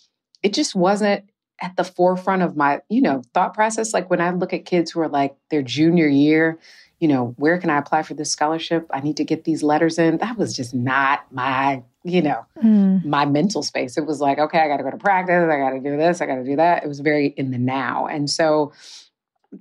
it 0.43 0.53
just 0.53 0.75
wasn't 0.75 1.25
at 1.62 1.77
the 1.77 1.85
forefront 1.85 2.43
of 2.43 2.57
my, 2.57 2.81
you 2.88 3.01
know, 3.01 3.23
thought 3.33 3.55
process. 3.55 3.95
Like 3.95 4.11
when 4.11 4.21
I 4.21 4.31
look 4.31 4.53
at 4.53 4.64
kids 4.64 4.90
who 4.90 5.01
are 5.01 5.09
like 5.09 5.37
their 5.51 5.62
junior 5.62 6.09
year, 6.09 6.59
you 6.99 7.07
know, 7.07 7.35
where 7.38 7.57
can 7.59 7.71
I 7.71 7.79
apply 7.79 8.03
for 8.03 8.14
this 8.14 8.33
scholarship? 8.33 8.88
I 8.93 9.01
need 9.01 9.17
to 9.19 9.25
get 9.25 9.45
these 9.45 9.62
letters 9.62 9.97
in. 9.97 10.19
That 10.19 10.37
was 10.37 10.57
just 10.57 10.75
not 10.75 11.31
my, 11.31 11.85
you 12.03 12.21
know, 12.21 12.45
mm. 12.61 13.05
my 13.05 13.25
mental 13.25 13.62
space. 13.62 13.97
It 13.97 14.07
was 14.07 14.21
like, 14.21 14.38
okay, 14.40 14.59
I 14.59 14.67
got 14.67 14.79
to 14.79 14.83
go 14.83 14.90
to 14.90 14.97
practice. 14.97 15.49
I 15.49 15.59
got 15.59 15.71
to 15.71 15.81
do 15.81 15.97
this. 15.97 16.21
I 16.21 16.27
got 16.27 16.37
to 16.37 16.45
do 16.45 16.57
that. 16.57 16.83
It 16.83 16.88
was 16.88 16.99
very 16.99 17.29
in 17.29 17.53
the 17.53 17.59
now. 17.59 18.07
And 18.09 18.29
so 18.29 18.73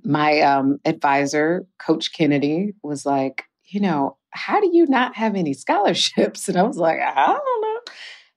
my 0.02 0.40
um, 0.40 0.80
advisor, 0.84 1.66
Coach 1.78 2.12
Kennedy, 2.12 2.74
was 2.82 3.06
like, 3.06 3.44
you 3.66 3.78
know, 3.78 4.16
how 4.34 4.60
do 4.60 4.68
you 4.72 4.86
not 4.86 5.16
have 5.16 5.34
any 5.34 5.54
scholarships? 5.54 6.48
And 6.54 6.58
I 6.58 6.62
was 6.62 6.76
like, 6.76 7.00
I 7.00 7.26
don't 7.26 7.62
know. 7.62 7.80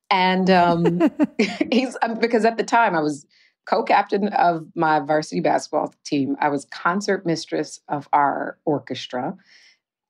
And 0.09 0.49
um, 0.49 1.11
he's 1.71 1.97
um, 2.01 2.19
because 2.19 2.45
at 2.45 2.57
the 2.57 2.63
time 2.63 2.95
I 2.95 3.01
was 3.01 3.25
co-captain 3.65 4.29
of 4.29 4.65
my 4.75 4.99
varsity 4.99 5.41
basketball 5.41 5.93
team. 6.05 6.37
I 6.39 6.47
was 6.47 6.65
concert 6.65 7.25
mistress 7.25 7.81
of 7.89 8.07
our 8.13 8.57
orchestra, 8.63 9.35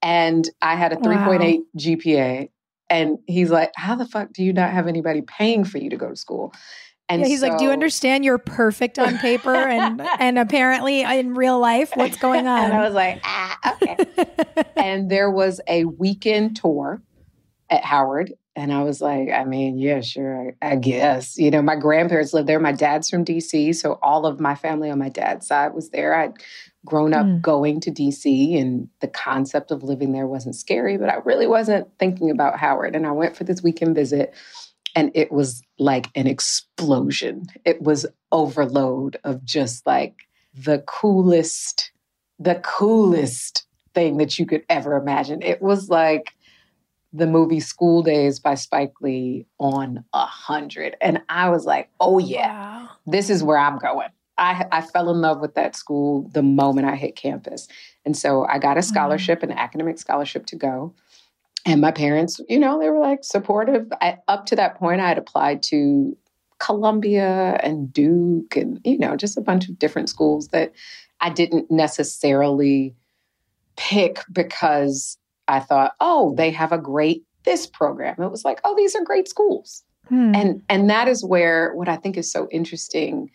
and 0.03 0.47
I 0.61 0.75
had 0.75 0.93
a 0.93 0.97
3.8 0.97 1.39
wow. 1.39 1.63
GPA. 1.75 2.49
And 2.89 3.17
he's 3.25 3.49
like, 3.49 3.71
"How 3.75 3.95
the 3.95 4.05
fuck 4.05 4.31
do 4.31 4.43
you 4.43 4.53
not 4.53 4.71
have 4.71 4.87
anybody 4.87 5.21
paying 5.21 5.65
for 5.65 5.77
you 5.77 5.89
to 5.89 5.97
go 5.97 6.09
to 6.09 6.15
school?" 6.15 6.53
And 7.09 7.21
yeah, 7.21 7.27
he's 7.27 7.39
so, 7.39 7.47
like, 7.47 7.57
"Do 7.57 7.63
you 7.63 7.71
understand? 7.71 8.25
You're 8.25 8.37
perfect 8.37 8.99
on 8.99 9.17
paper, 9.17 9.55
and 9.55 10.01
and 10.19 10.37
apparently 10.37 11.01
in 11.01 11.35
real 11.35 11.59
life, 11.59 11.91
what's 11.95 12.17
going 12.17 12.47
on?" 12.47 12.65
and 12.65 12.73
I 12.73 12.85
was 12.85 12.93
like, 12.93 13.21
"Ah, 13.23 13.57
okay." 13.73 13.97
and 14.75 15.09
there 15.09 15.31
was 15.31 15.61
a 15.67 15.85
weekend 15.85 16.57
tour 16.57 17.01
at 17.69 17.85
Howard, 17.85 18.33
and 18.57 18.73
I 18.73 18.81
was 18.81 19.01
like, 19.01 19.29
I 19.29 19.43
mean, 19.43 19.77
yeah, 19.77 20.01
sure, 20.01 20.55
I, 20.63 20.71
I, 20.71 20.75
guess. 20.77 21.37
You 21.37 21.51
know, 21.51 21.61
my 21.61 21.75
grandparents 21.75 22.33
lived 22.33 22.49
there. 22.49 22.59
My 22.59 22.71
dad's 22.71 23.07
from 23.07 23.23
DC, 23.23 23.75
so 23.75 23.99
all 24.01 24.25
of 24.25 24.39
my 24.39 24.55
family 24.55 24.89
on 24.89 24.97
my 24.97 25.09
dad's 25.09 25.45
side 25.45 25.75
was 25.75 25.91
there. 25.91 26.15
I'd 26.15 26.33
grown 26.83 27.13
up 27.13 27.27
mm. 27.27 27.39
going 27.39 27.79
to 27.81 27.91
DC, 27.91 28.59
and 28.59 28.89
the 28.99 29.07
concept 29.07 29.69
of 29.69 29.83
living 29.83 30.11
there 30.11 30.25
wasn't 30.25 30.55
scary, 30.55 30.97
but 30.97 31.07
I 31.07 31.17
really 31.17 31.45
wasn't 31.45 31.87
thinking 31.99 32.31
about 32.31 32.57
Howard. 32.57 32.95
And 32.95 33.05
I 33.05 33.11
went 33.11 33.37
for 33.37 33.43
this 33.43 33.61
weekend 33.61 33.93
visit 33.93 34.33
and 34.97 35.11
it 35.13 35.31
was 35.31 35.61
like 35.77 36.09
an 36.15 36.25
explosion. 36.25 37.45
It 37.65 37.83
was 37.83 38.07
overload 38.31 39.19
of 39.23 39.45
just 39.45 39.85
like 39.85 40.15
the 40.55 40.79
coolest, 40.87 41.91
the 42.39 42.55
coolest 42.63 43.67
thing 43.93 44.17
that 44.17 44.39
you 44.39 44.47
could 44.47 44.65
ever 44.69 44.95
imagine. 44.95 45.43
It 45.43 45.61
was 45.61 45.89
like 45.89 46.33
the 47.13 47.27
movie 47.27 47.59
School 47.59 48.01
Daze 48.01 48.39
by 48.39 48.55
Spike 48.55 48.93
Lee 48.99 49.45
on 49.59 50.03
a 50.13 50.25
hundred. 50.25 50.97
And 50.99 51.21
I 51.29 51.49
was 51.49 51.65
like, 51.65 51.89
oh 51.99 52.17
yeah, 52.17 52.47
wow. 52.49 52.89
this 53.05 53.29
is 53.29 53.43
where 53.43 53.59
I'm 53.59 53.77
going. 53.77 54.09
I, 54.39 54.65
I 54.71 54.81
fell 54.81 55.11
in 55.11 55.21
love 55.21 55.41
with 55.41 55.53
that 55.53 55.75
school 55.75 56.27
the 56.33 56.43
moment 56.43 56.87
I 56.87 56.95
hit 56.95 57.15
campus. 57.15 57.67
And 58.03 58.17
so 58.17 58.45
I 58.45 58.57
got 58.57 58.77
a 58.77 58.79
mm-hmm. 58.79 58.89
scholarship, 58.89 59.41
mm-hmm. 59.41 59.51
an 59.51 59.57
academic 59.59 59.99
scholarship 59.99 60.47
to 60.47 60.55
go. 60.55 60.95
And 61.67 61.81
my 61.81 61.91
parents, 61.91 62.39
you 62.47 62.57
know, 62.57 62.79
they 62.79 62.89
were 62.89 62.99
like 62.99 63.23
supportive. 63.23 63.91
I, 64.01 64.17
up 64.27 64.45
to 64.47 64.55
that 64.55 64.75
point, 64.75 65.01
I 65.01 65.09
had 65.09 65.17
applied 65.17 65.61
to 65.63 66.17
Columbia 66.59 67.59
and 67.61 67.91
Duke 67.91 68.55
and, 68.55 68.79
you 68.85 68.97
know, 68.97 69.17
just 69.17 69.37
a 69.37 69.41
bunch 69.41 69.67
of 69.67 69.77
different 69.77 70.09
schools 70.09 70.47
that 70.47 70.71
I 71.19 71.29
didn't 71.29 71.69
necessarily 71.69 72.95
pick 73.75 74.23
because 74.31 75.17
I 75.49 75.59
thought, 75.59 75.93
oh, 75.99 76.33
they 76.35 76.51
have 76.51 76.71
a 76.71 76.77
great 76.77 77.23
this 77.43 77.67
program. 77.67 78.15
It 78.21 78.31
was 78.31 78.45
like, 78.45 78.59
oh, 78.63 78.75
these 78.75 78.95
are 78.95 79.03
great 79.03 79.27
schools. 79.27 79.83
Hmm. 80.07 80.33
And 80.33 80.63
and 80.69 80.89
that 80.89 81.07
is 81.07 81.23
where 81.23 81.73
what 81.75 81.89
I 81.89 81.97
think 81.97 82.17
is 82.17 82.31
so 82.31 82.47
interesting. 82.49 83.29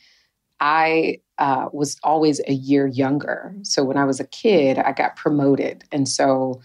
I 0.61 1.18
uh, 1.38 1.68
was 1.73 1.99
always 2.03 2.40
a 2.47 2.53
year 2.53 2.87
younger. 2.87 3.55
So 3.62 3.85
when 3.85 3.97
I 3.97 4.05
was 4.05 4.21
a 4.21 4.27
kid, 4.27 4.79
I 4.79 4.92
got 4.92 5.16
promoted. 5.16 5.85
And 5.92 6.09
so 6.09 6.61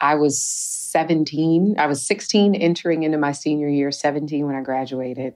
I 0.00 0.14
was 0.14 0.40
17. 0.40 1.76
I 1.78 1.86
was 1.86 2.06
16 2.06 2.54
entering 2.54 3.02
into 3.02 3.18
my 3.18 3.32
senior 3.32 3.68
year, 3.68 3.90
17 3.90 4.46
when 4.46 4.54
I 4.54 4.62
graduated. 4.62 5.34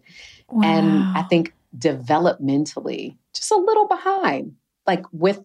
Wow. 0.49 0.63
And 0.65 1.17
I 1.17 1.23
think 1.23 1.55
developmentally, 1.77 3.17
just 3.35 3.51
a 3.51 3.57
little 3.57 3.87
behind, 3.87 4.55
like 4.87 5.05
with 5.13 5.41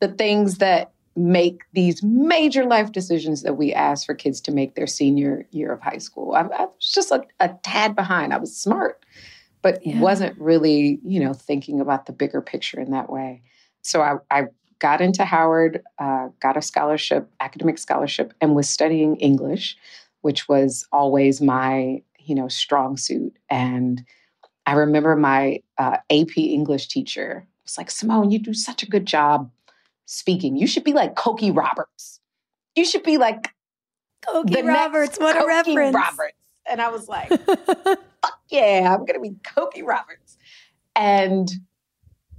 the 0.00 0.08
things 0.08 0.58
that 0.58 0.92
make 1.16 1.62
these 1.72 2.02
major 2.02 2.64
life 2.64 2.92
decisions 2.92 3.42
that 3.42 3.54
we 3.54 3.72
ask 3.72 4.06
for 4.06 4.14
kids 4.14 4.40
to 4.40 4.52
make 4.52 4.74
their 4.74 4.86
senior 4.86 5.46
year 5.50 5.72
of 5.72 5.80
high 5.80 5.98
school. 5.98 6.32
I, 6.32 6.42
I 6.42 6.66
was 6.66 6.92
just 6.92 7.10
a, 7.10 7.22
a, 7.40 7.50
tad 7.62 7.96
behind. 7.96 8.32
I 8.32 8.38
was 8.38 8.56
smart, 8.56 9.04
but 9.60 9.84
yeah. 9.84 10.00
wasn't 10.00 10.38
really, 10.38 11.00
you 11.04 11.18
know, 11.18 11.34
thinking 11.34 11.80
about 11.80 12.06
the 12.06 12.12
bigger 12.12 12.40
picture 12.40 12.80
in 12.80 12.92
that 12.92 13.10
way. 13.10 13.42
So 13.82 14.00
I, 14.00 14.16
I 14.30 14.44
got 14.78 15.00
into 15.00 15.24
Howard, 15.24 15.82
uh, 15.98 16.28
got 16.40 16.56
a 16.56 16.62
scholarship, 16.62 17.30
academic 17.40 17.78
scholarship, 17.78 18.32
and 18.40 18.54
was 18.54 18.68
studying 18.68 19.16
English, 19.16 19.76
which 20.20 20.48
was 20.48 20.86
always 20.92 21.40
my 21.40 22.02
you 22.18 22.34
know 22.34 22.48
strong 22.48 22.96
suit. 22.96 23.36
And 23.50 24.04
I 24.66 24.72
remember 24.72 25.16
my 25.16 25.62
uh, 25.78 25.98
AP 26.10 26.36
English 26.36 26.88
teacher 26.88 27.46
was 27.64 27.78
like, 27.78 27.90
"Simone, 27.90 28.30
you 28.30 28.38
do 28.38 28.54
such 28.54 28.82
a 28.82 28.86
good 28.86 29.06
job 29.06 29.50
speaking. 30.06 30.56
You 30.56 30.66
should 30.66 30.84
be 30.84 30.92
like 30.92 31.14
Cokie 31.14 31.56
Roberts. 31.56 32.20
You 32.76 32.84
should 32.84 33.02
be 33.02 33.18
like 33.18 33.54
Cokie 34.26 34.64
Roberts. 34.64 35.18
What 35.18 35.42
a 35.42 35.46
reference, 35.46 35.94
Roberts." 35.94 36.36
And 36.70 36.80
I 36.80 36.90
was 36.90 37.08
like, 37.08 37.28
"Fuck 37.46 38.40
yeah, 38.50 38.94
I'm 38.94 39.04
gonna 39.04 39.20
be 39.20 39.36
Cokie 39.42 39.84
Roberts." 39.84 40.36
And 40.94 41.50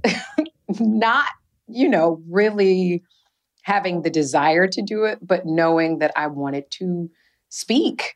not 0.79 1.29
you 1.69 1.89
know, 1.89 2.21
really 2.29 3.03
having 3.63 4.01
the 4.01 4.09
desire 4.09 4.67
to 4.67 4.81
do 4.81 5.03
it, 5.03 5.19
but 5.21 5.45
knowing 5.45 5.99
that 5.99 6.11
I 6.15 6.27
wanted 6.27 6.71
to 6.71 7.09
speak 7.49 8.15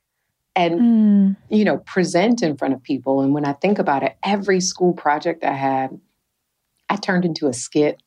and, 0.56 0.80
mm. 0.80 1.38
you 1.50 1.66
know, 1.66 1.78
present 1.78 2.42
in 2.42 2.58
front 2.58 2.74
of 2.74 2.84
people. 2.84 3.22
And 3.22 3.34
when 3.34 3.46
I 3.46 3.54
think 3.54 3.80
about 3.80 4.04
it, 4.04 4.16
every 4.24 4.62
school 4.62 4.94
project 4.94 5.44
I 5.44 5.54
had, 5.54 6.00
I 6.90 6.96
turned 6.96 7.26
into 7.26 7.48
a 7.48 7.54
skit 7.54 8.02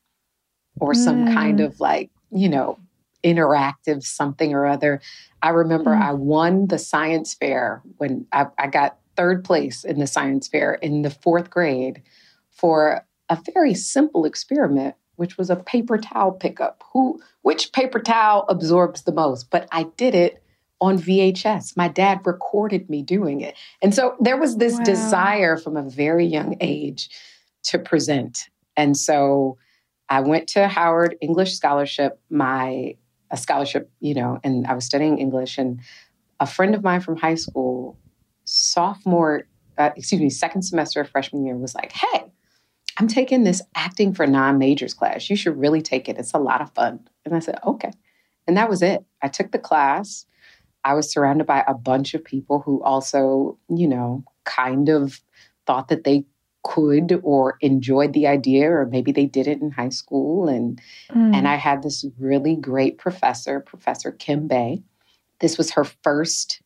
or 0.80 0.94
some 0.94 1.26
mm. 1.26 1.34
kind 1.34 1.60
of 1.60 1.80
like, 1.80 2.10
you 2.30 2.48
know, 2.48 2.78
interactive 3.24 4.04
something 4.04 4.52
or 4.52 4.66
other. 4.66 5.00
I 5.42 5.50
remember 5.50 5.90
mm. 5.90 6.02
I 6.02 6.12
won 6.12 6.68
the 6.68 6.78
science 6.78 7.34
fair 7.34 7.82
when 7.96 8.26
I, 8.32 8.46
I 8.58 8.68
got 8.68 8.98
third 9.16 9.44
place 9.44 9.84
in 9.84 9.98
the 9.98 10.06
science 10.06 10.46
fair 10.46 10.74
in 10.74 11.02
the 11.02 11.10
fourth 11.10 11.50
grade 11.50 12.02
for 12.50 13.04
a 13.28 13.38
very 13.54 13.74
simple 13.74 14.24
experiment 14.24 14.94
which 15.16 15.36
was 15.36 15.50
a 15.50 15.56
paper 15.56 15.98
towel 15.98 16.32
pickup. 16.32 16.82
Who 16.92 17.20
which 17.42 17.72
paper 17.72 18.00
towel 18.00 18.44
absorbs 18.48 19.02
the 19.02 19.12
most? 19.12 19.50
But 19.50 19.68
I 19.72 19.84
did 19.96 20.14
it 20.14 20.42
on 20.80 20.98
VHS. 20.98 21.76
My 21.76 21.88
dad 21.88 22.20
recorded 22.24 22.88
me 22.90 23.02
doing 23.02 23.40
it. 23.40 23.56
And 23.82 23.94
so 23.94 24.14
there 24.20 24.36
was 24.36 24.56
this 24.56 24.74
wow. 24.74 24.84
desire 24.84 25.56
from 25.56 25.76
a 25.76 25.88
very 25.88 26.26
young 26.26 26.56
age 26.60 27.08
to 27.64 27.78
present. 27.78 28.48
And 28.76 28.96
so 28.96 29.58
I 30.08 30.20
went 30.20 30.48
to 30.50 30.68
Howard 30.68 31.16
English 31.20 31.54
Scholarship, 31.54 32.20
my 32.30 32.96
a 33.30 33.36
scholarship, 33.36 33.90
you 33.98 34.14
know, 34.14 34.38
and 34.44 34.66
I 34.66 34.74
was 34.74 34.84
studying 34.84 35.18
English 35.18 35.58
and 35.58 35.80
a 36.38 36.46
friend 36.46 36.74
of 36.74 36.84
mine 36.84 37.00
from 37.00 37.16
high 37.16 37.34
school, 37.34 37.98
sophomore, 38.44 39.48
uh, 39.78 39.90
excuse 39.96 40.20
me, 40.20 40.30
second 40.30 40.62
semester 40.62 41.00
of 41.00 41.08
freshman 41.08 41.44
year 41.44 41.56
was 41.56 41.74
like, 41.74 41.90
"Hey, 41.90 42.32
I'm 42.96 43.08
taking 43.08 43.44
this 43.44 43.62
acting 43.74 44.14
for 44.14 44.26
non 44.26 44.58
majors 44.58 44.94
class. 44.94 45.28
You 45.28 45.36
should 45.36 45.58
really 45.58 45.82
take 45.82 46.08
it. 46.08 46.18
It's 46.18 46.32
a 46.32 46.38
lot 46.38 46.60
of 46.60 46.72
fun. 46.72 47.06
And 47.24 47.34
I 47.34 47.40
said, 47.40 47.58
okay. 47.64 47.90
And 48.46 48.56
that 48.56 48.70
was 48.70 48.82
it. 48.82 49.04
I 49.22 49.28
took 49.28 49.52
the 49.52 49.58
class. 49.58 50.26
I 50.84 50.94
was 50.94 51.10
surrounded 51.10 51.46
by 51.46 51.64
a 51.66 51.74
bunch 51.74 52.14
of 52.14 52.24
people 52.24 52.60
who 52.60 52.82
also, 52.82 53.58
you 53.68 53.88
know, 53.88 54.24
kind 54.44 54.88
of 54.88 55.20
thought 55.66 55.88
that 55.88 56.04
they 56.04 56.24
could 56.62 57.20
or 57.22 57.56
enjoyed 57.60 58.12
the 58.12 58.26
idea 58.26 58.70
or 58.70 58.86
maybe 58.86 59.12
they 59.12 59.26
did 59.26 59.46
it 59.46 59.60
in 59.60 59.70
high 59.70 59.88
school 59.88 60.48
and 60.48 60.80
mm. 61.10 61.34
and 61.34 61.46
I 61.46 61.54
had 61.54 61.82
this 61.82 62.04
really 62.18 62.56
great 62.56 62.98
professor, 62.98 63.60
Professor 63.60 64.10
Kim 64.10 64.48
Bey. 64.48 64.82
This 65.40 65.58
was 65.58 65.70
her 65.72 65.84
first 65.84 66.62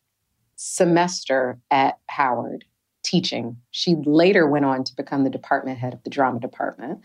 semester 0.55 1.59
at 1.69 1.99
Howard 2.07 2.65
teaching. 3.03 3.57
She 3.71 3.95
later 4.05 4.47
went 4.47 4.65
on 4.65 4.83
to 4.83 4.95
become 4.95 5.23
the 5.23 5.29
department 5.29 5.79
head 5.79 5.93
of 5.93 6.03
the 6.03 6.09
drama 6.09 6.39
department. 6.39 7.01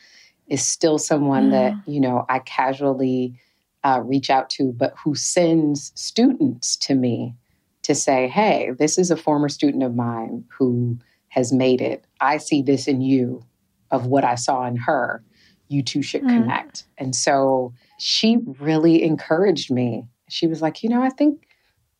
Is 0.49 0.65
still 0.65 0.99
someone 0.99 1.49
mm. 1.49 1.51
that 1.53 1.75
you 1.91 2.01
know 2.01 2.25
I 2.29 2.39
casually 2.39 3.35
uh, 3.83 4.01
reach 4.05 4.31
out 4.31 4.49
to, 4.51 4.73
but 4.73 4.95
who 5.03 5.15
sends 5.15 5.91
students 5.97 6.77
to 6.77 6.95
me 6.95 7.35
to 7.83 7.95
say, 7.95 8.29
"Hey, 8.29 8.71
this 8.79 8.97
is 8.97 9.11
a 9.11 9.17
former 9.17 9.49
student 9.49 9.83
of 9.83 9.97
mine 9.97 10.45
who 10.57 10.99
has 11.29 11.53
made 11.53 11.81
it. 11.81 12.05
I 12.21 12.37
see 12.39 12.63
this 12.63 12.87
in 12.87 13.01
you, 13.01 13.45
of 13.91 14.07
what 14.07 14.25
I 14.25 14.37
saw 14.37 14.67
in 14.67 14.77
her. 14.77 15.23
You 15.69 15.83
two 15.83 16.03
should 16.03 16.23
mm. 16.23 16.29
connect." 16.29 16.85
And 16.97 17.17
so 17.17 17.75
she 17.99 18.39
really 18.61 19.03
encouraged 19.03 19.71
me. 19.73 20.07
She 20.29 20.47
was 20.47 20.63
like, 20.63 20.85
"You 20.85 20.91
know, 20.91 21.03
I 21.03 21.11
think." 21.11 21.43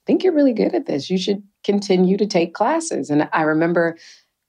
think 0.07 0.23
you're 0.23 0.33
really 0.33 0.53
good 0.53 0.73
at 0.73 0.87
this. 0.87 1.11
You 1.11 1.19
should 1.19 1.43
continue 1.67 2.17
to 2.17 2.27
take 2.27 2.55
classes. 2.55 3.11
And 3.11 3.29
I 3.33 3.43
remember 3.43 3.99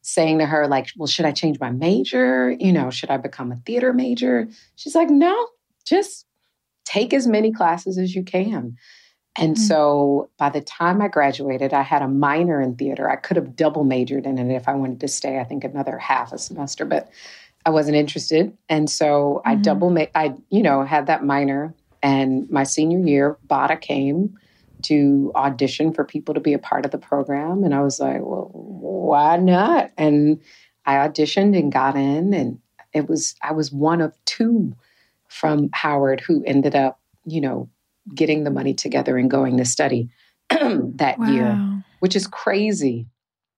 saying 0.03 0.37
to 0.37 0.45
her, 0.45 0.67
like, 0.67 0.87
well, 0.95 1.07
should 1.07 1.25
I 1.25 1.31
change 1.31 1.59
my 1.59 1.71
major? 1.71 2.51
You 2.51 2.71
know, 2.71 2.91
should 2.91 3.09
I 3.09 3.17
become 3.17 3.51
a 3.51 3.57
theater 3.65 3.91
major? 3.91 4.47
She's 4.75 4.95
like, 4.95 5.09
no, 5.09 5.35
just 5.83 6.25
take 6.85 7.13
as 7.13 7.27
many 7.27 7.51
classes 7.51 7.97
as 7.97 8.15
you 8.15 8.23
can. 8.23 8.77
And 9.37 9.55
mm-hmm. 9.55 9.63
so 9.63 10.29
by 10.37 10.49
the 10.49 10.61
time 10.61 11.01
I 11.01 11.07
graduated, 11.07 11.73
I 11.73 11.81
had 11.81 12.01
a 12.01 12.07
minor 12.07 12.61
in 12.61 12.75
theater. 12.75 13.09
I 13.09 13.17
could 13.17 13.35
have 13.35 13.55
double 13.55 13.83
majored 13.83 14.25
in 14.25 14.37
it 14.37 14.55
if 14.55 14.67
I 14.67 14.75
wanted 14.75 15.01
to 15.01 15.07
stay, 15.07 15.39
I 15.39 15.43
think, 15.43 15.63
another 15.63 15.97
half 15.97 16.31
a 16.31 16.37
semester, 16.37 16.85
but 16.85 17.09
I 17.65 17.71
wasn't 17.71 17.97
interested. 17.97 18.55
And 18.69 18.89
so 18.89 19.41
mm-hmm. 19.41 19.49
I 19.49 19.55
double, 19.55 19.89
ma- 19.89 20.13
I, 20.15 20.35
you 20.49 20.61
know, 20.61 20.83
had 20.83 21.07
that 21.07 21.25
minor. 21.25 21.73
And 22.03 22.49
my 22.49 22.63
senior 22.63 22.99
year, 22.99 23.37
BADA 23.47 23.77
came 23.77 24.37
to 24.83 25.31
audition 25.35 25.93
for 25.93 26.03
people 26.03 26.33
to 26.33 26.39
be 26.39 26.53
a 26.53 26.59
part 26.59 26.85
of 26.85 26.91
the 26.91 26.97
program. 26.97 27.63
And 27.63 27.73
I 27.73 27.81
was 27.81 27.99
like, 27.99 28.19
well, 28.21 28.49
why 28.53 29.37
not? 29.37 29.91
And 29.97 30.41
I 30.85 30.95
auditioned 30.95 31.57
and 31.57 31.71
got 31.71 31.95
in. 31.95 32.33
And 32.33 32.59
it 32.93 33.09
was, 33.09 33.35
I 33.41 33.53
was 33.53 33.71
one 33.71 34.01
of 34.01 34.13
two 34.25 34.75
from 35.27 35.69
Howard 35.73 36.21
who 36.21 36.43
ended 36.45 36.75
up, 36.75 36.99
you 37.25 37.41
know, 37.41 37.69
getting 38.13 38.43
the 38.43 38.51
money 38.51 38.73
together 38.73 39.17
and 39.17 39.29
going 39.29 39.57
to 39.57 39.65
study 39.65 40.09
that 40.49 41.19
wow. 41.19 41.27
year, 41.27 41.83
which 41.99 42.15
is 42.15 42.27
crazy. 42.27 43.07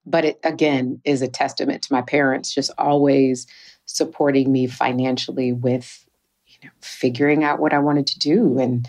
But 0.05 0.25
it 0.25 0.39
again 0.43 1.01
is 1.03 1.21
a 1.21 1.27
testament 1.27 1.83
to 1.83 1.93
my 1.93 2.01
parents 2.01 2.53
just 2.53 2.71
always 2.77 3.45
supporting 3.85 4.51
me 4.51 4.65
financially 4.65 5.51
with, 5.51 6.05
you 6.47 6.57
know, 6.63 6.71
figuring 6.81 7.43
out 7.43 7.59
what 7.59 7.73
I 7.73 7.79
wanted 7.79 8.07
to 8.07 8.19
do. 8.19 8.57
And 8.57 8.87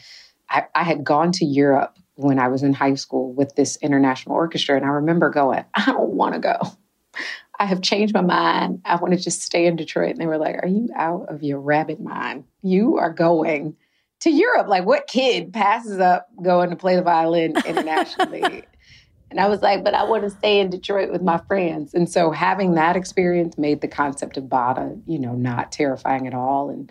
I, 0.48 0.64
I 0.74 0.84
had 0.84 1.04
gone 1.04 1.32
to 1.32 1.44
Europe 1.44 1.98
when 2.20 2.38
I 2.38 2.48
was 2.48 2.62
in 2.62 2.72
high 2.72 2.94
school 2.94 3.32
with 3.32 3.54
this 3.56 3.76
international 3.76 4.34
orchestra. 4.34 4.76
And 4.76 4.84
I 4.84 4.88
remember 4.88 5.30
going, 5.30 5.64
I 5.74 5.86
don't 5.86 6.10
want 6.10 6.34
to 6.34 6.40
go. 6.40 6.58
I 7.58 7.66
have 7.66 7.82
changed 7.82 8.14
my 8.14 8.22
mind. 8.22 8.80
I 8.86 8.96
want 8.96 9.12
to 9.12 9.20
just 9.20 9.42
stay 9.42 9.66
in 9.66 9.76
Detroit. 9.76 10.12
And 10.12 10.18
they 10.18 10.26
were 10.26 10.38
like, 10.38 10.56
Are 10.62 10.68
you 10.68 10.88
out 10.96 11.26
of 11.28 11.42
your 11.42 11.60
rabbit 11.60 12.00
mind? 12.00 12.44
You 12.62 12.96
are 12.96 13.12
going 13.12 13.76
to 14.20 14.30
Europe. 14.30 14.66
Like, 14.66 14.86
what 14.86 15.06
kid 15.06 15.52
passes 15.52 15.98
up 15.98 16.28
going 16.42 16.70
to 16.70 16.76
play 16.76 16.96
the 16.96 17.02
violin 17.02 17.54
internationally? 17.66 18.64
and 19.30 19.38
I 19.38 19.48
was 19.48 19.60
like, 19.60 19.84
But 19.84 19.94
I 19.94 20.04
want 20.04 20.22
to 20.24 20.30
stay 20.30 20.60
in 20.60 20.70
Detroit 20.70 21.12
with 21.12 21.22
my 21.22 21.38
friends. 21.48 21.92
And 21.92 22.08
so 22.08 22.30
having 22.30 22.74
that 22.76 22.96
experience 22.96 23.58
made 23.58 23.82
the 23.82 23.88
concept 23.88 24.38
of 24.38 24.44
Bada, 24.44 25.00
you 25.06 25.18
know, 25.18 25.34
not 25.34 25.70
terrifying 25.70 26.26
at 26.26 26.34
all. 26.34 26.70
And 26.70 26.90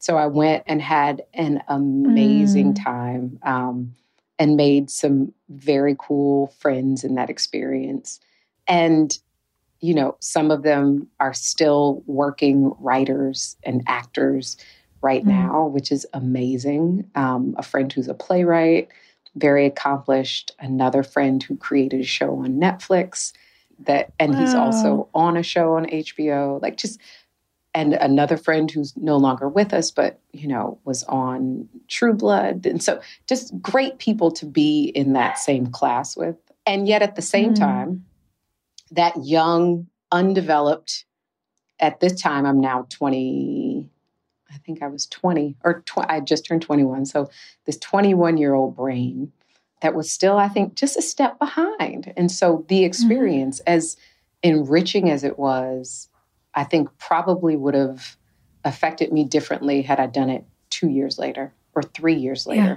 so 0.00 0.16
I 0.16 0.26
went 0.26 0.64
and 0.66 0.82
had 0.82 1.22
an 1.32 1.62
amazing 1.68 2.74
mm. 2.74 2.84
time 2.84 3.38
um, 3.42 3.94
and 4.40 4.56
made 4.56 4.90
some 4.90 5.32
very 5.50 5.94
cool 5.98 6.48
friends 6.58 7.04
in 7.04 7.14
that 7.14 7.30
experience. 7.30 8.18
And 8.66 9.16
you 9.80 9.94
know, 9.94 10.16
some 10.20 10.50
of 10.50 10.62
them 10.62 11.06
are 11.20 11.32
still 11.32 12.02
working 12.06 12.72
writers 12.80 13.56
and 13.62 13.82
actors 13.86 14.56
right 15.02 15.24
mm 15.24 15.28
now, 15.28 15.66
which 15.66 15.90
is 15.90 16.06
amazing. 16.12 17.08
Um, 17.14 17.54
a 17.56 17.62
friend 17.62 17.90
who's 17.90 18.08
a 18.08 18.14
playwright, 18.14 18.88
very 19.36 19.64
accomplished. 19.64 20.52
Another 20.58 21.02
friend 21.02 21.42
who 21.42 21.56
created 21.56 22.00
a 22.00 22.04
show 22.04 22.36
on 22.36 22.60
Netflix 22.60 23.32
that, 23.86 24.12
and 24.18 24.34
wow. 24.34 24.40
he's 24.40 24.54
also 24.54 25.08
on 25.14 25.38
a 25.38 25.42
show 25.42 25.76
on 25.76 25.86
HBO. 25.86 26.60
Like 26.60 26.76
just, 26.76 27.00
and 27.74 27.94
another 27.94 28.36
friend 28.36 28.70
who's 28.70 28.96
no 28.96 29.16
longer 29.16 29.48
with 29.48 29.72
us, 29.72 29.90
but 29.90 30.20
you 30.32 30.48
know, 30.48 30.78
was 30.84 31.04
on 31.04 31.68
True 31.88 32.14
Blood, 32.14 32.66
and 32.66 32.82
so 32.82 33.00
just 33.28 33.60
great 33.60 33.98
people 33.98 34.30
to 34.32 34.46
be 34.46 34.84
in 34.94 35.12
that 35.12 35.38
same 35.38 35.66
class 35.66 36.16
with. 36.16 36.36
And 36.66 36.86
yet, 36.86 37.02
at 37.02 37.16
the 37.16 37.22
same 37.22 37.54
mm 37.54 37.58
time, 37.58 38.04
that 38.90 39.14
young, 39.24 39.86
undeveloped, 40.12 41.04
at 41.78 42.00
this 42.00 42.20
time, 42.20 42.44
I'm 42.44 42.60
now 42.60 42.86
20, 42.90 43.88
I 44.50 44.56
think 44.58 44.82
I 44.82 44.88
was 44.88 45.06
20, 45.06 45.56
or 45.64 45.82
tw- 45.82 46.08
I 46.08 46.20
just 46.20 46.44
turned 46.44 46.62
21. 46.62 47.06
So 47.06 47.30
this 47.64 47.78
21 47.78 48.36
year 48.36 48.54
old 48.54 48.76
brain 48.76 49.32
that 49.80 49.94
was 49.94 50.10
still, 50.10 50.36
I 50.36 50.48
think, 50.48 50.74
just 50.74 50.96
a 50.96 51.02
step 51.02 51.38
behind. 51.38 52.12
And 52.16 52.30
so 52.30 52.64
the 52.68 52.80
mm-hmm. 52.80 52.86
experience, 52.86 53.60
mm-hmm. 53.60 53.74
as 53.74 53.96
enriching 54.42 55.10
as 55.10 55.24
it 55.24 55.38
was, 55.38 56.08
I 56.54 56.64
think 56.64 56.88
probably 56.98 57.56
would 57.56 57.74
have 57.74 58.16
affected 58.64 59.12
me 59.12 59.24
differently 59.24 59.82
had 59.82 60.00
I 60.00 60.06
done 60.06 60.30
it 60.30 60.44
two 60.68 60.88
years 60.88 61.18
later 61.18 61.52
or 61.74 61.82
three 61.82 62.14
years 62.14 62.46
later. 62.46 62.62
Yeah. 62.62 62.76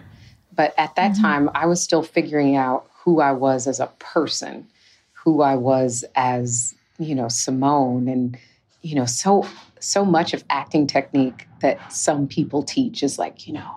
But 0.56 0.74
at 0.78 0.96
that 0.96 1.14
mm-hmm. 1.14 1.22
time, 1.22 1.50
I 1.56 1.66
was 1.66 1.82
still 1.82 2.04
figuring 2.04 2.56
out 2.56 2.88
who 3.04 3.20
I 3.20 3.32
was 3.32 3.68
as 3.68 3.80
a 3.80 3.88
person 4.00 4.68
who 5.12 5.42
I 5.42 5.56
was 5.56 6.04
as, 6.16 6.76
you 7.00 7.16
know, 7.16 7.28
Simone 7.28 8.08
and, 8.08 8.38
you 8.82 8.96
know, 8.96 9.06
so 9.06 9.48
so 9.80 10.06
much 10.06 10.34
of 10.34 10.44
acting 10.50 10.88
technique 10.88 11.48
that 11.62 11.92
some 11.92 12.28
people 12.28 12.64
teach 12.64 13.04
is 13.04 13.18
like, 13.20 13.48
you 13.48 13.54
know, 13.54 13.72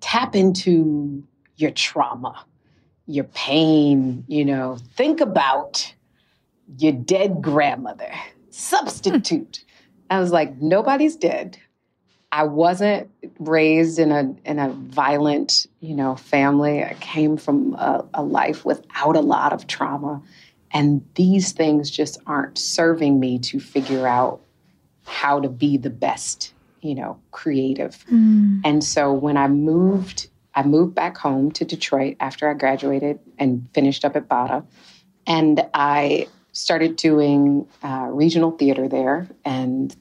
tap 0.00 0.34
into 0.34 1.22
your 1.56 1.70
trauma, 1.70 2.44
your 3.06 3.24
pain, 3.24 4.24
you 4.28 4.44
know, 4.44 4.78
think 4.96 5.20
about 5.20 5.94
your 6.78 6.92
dead 6.92 7.40
grandmother, 7.40 8.12
substitute. 8.58 9.64
I 10.10 10.20
was 10.20 10.32
like, 10.32 10.60
nobody's 10.60 11.16
dead. 11.16 11.58
I 12.30 12.42
wasn't 12.42 13.08
raised 13.38 13.98
in 13.98 14.12
a 14.12 14.34
in 14.44 14.58
a 14.58 14.70
violent, 14.70 15.66
you 15.80 15.94
know, 15.94 16.16
family. 16.16 16.84
I 16.84 16.94
came 17.00 17.36
from 17.38 17.74
a, 17.74 18.04
a, 18.12 18.22
life 18.22 18.66
without 18.66 19.16
a 19.16 19.20
lot 19.20 19.54
of 19.54 19.66
trauma, 19.66 20.20
and 20.70 21.02
these 21.14 21.52
things 21.52 21.90
just 21.90 22.18
aren't 22.26 22.58
serving 22.58 23.18
me 23.18 23.38
to 23.38 23.60
figure 23.60 24.06
out 24.06 24.40
how 25.06 25.40
to 25.40 25.48
be 25.48 25.78
the 25.78 25.88
best, 25.88 26.52
you 26.82 26.94
know, 26.94 27.18
creative. 27.30 28.04
Mm. 28.12 28.60
And 28.62 28.84
so 28.84 29.10
when 29.10 29.38
I 29.38 29.48
moved, 29.48 30.28
I 30.54 30.64
moved 30.64 30.94
back 30.94 31.16
home 31.16 31.50
to 31.52 31.64
Detroit 31.64 32.16
after 32.20 32.50
I 32.50 32.54
graduated 32.54 33.20
and 33.38 33.66
finished 33.72 34.04
up 34.04 34.16
at 34.16 34.28
Bada, 34.28 34.66
and 35.26 35.66
I 35.72 36.26
started 36.58 36.96
doing 36.96 37.66
uh, 37.82 38.08
regional 38.10 38.50
theater 38.50 38.88
there, 38.88 39.28
and 39.44 39.94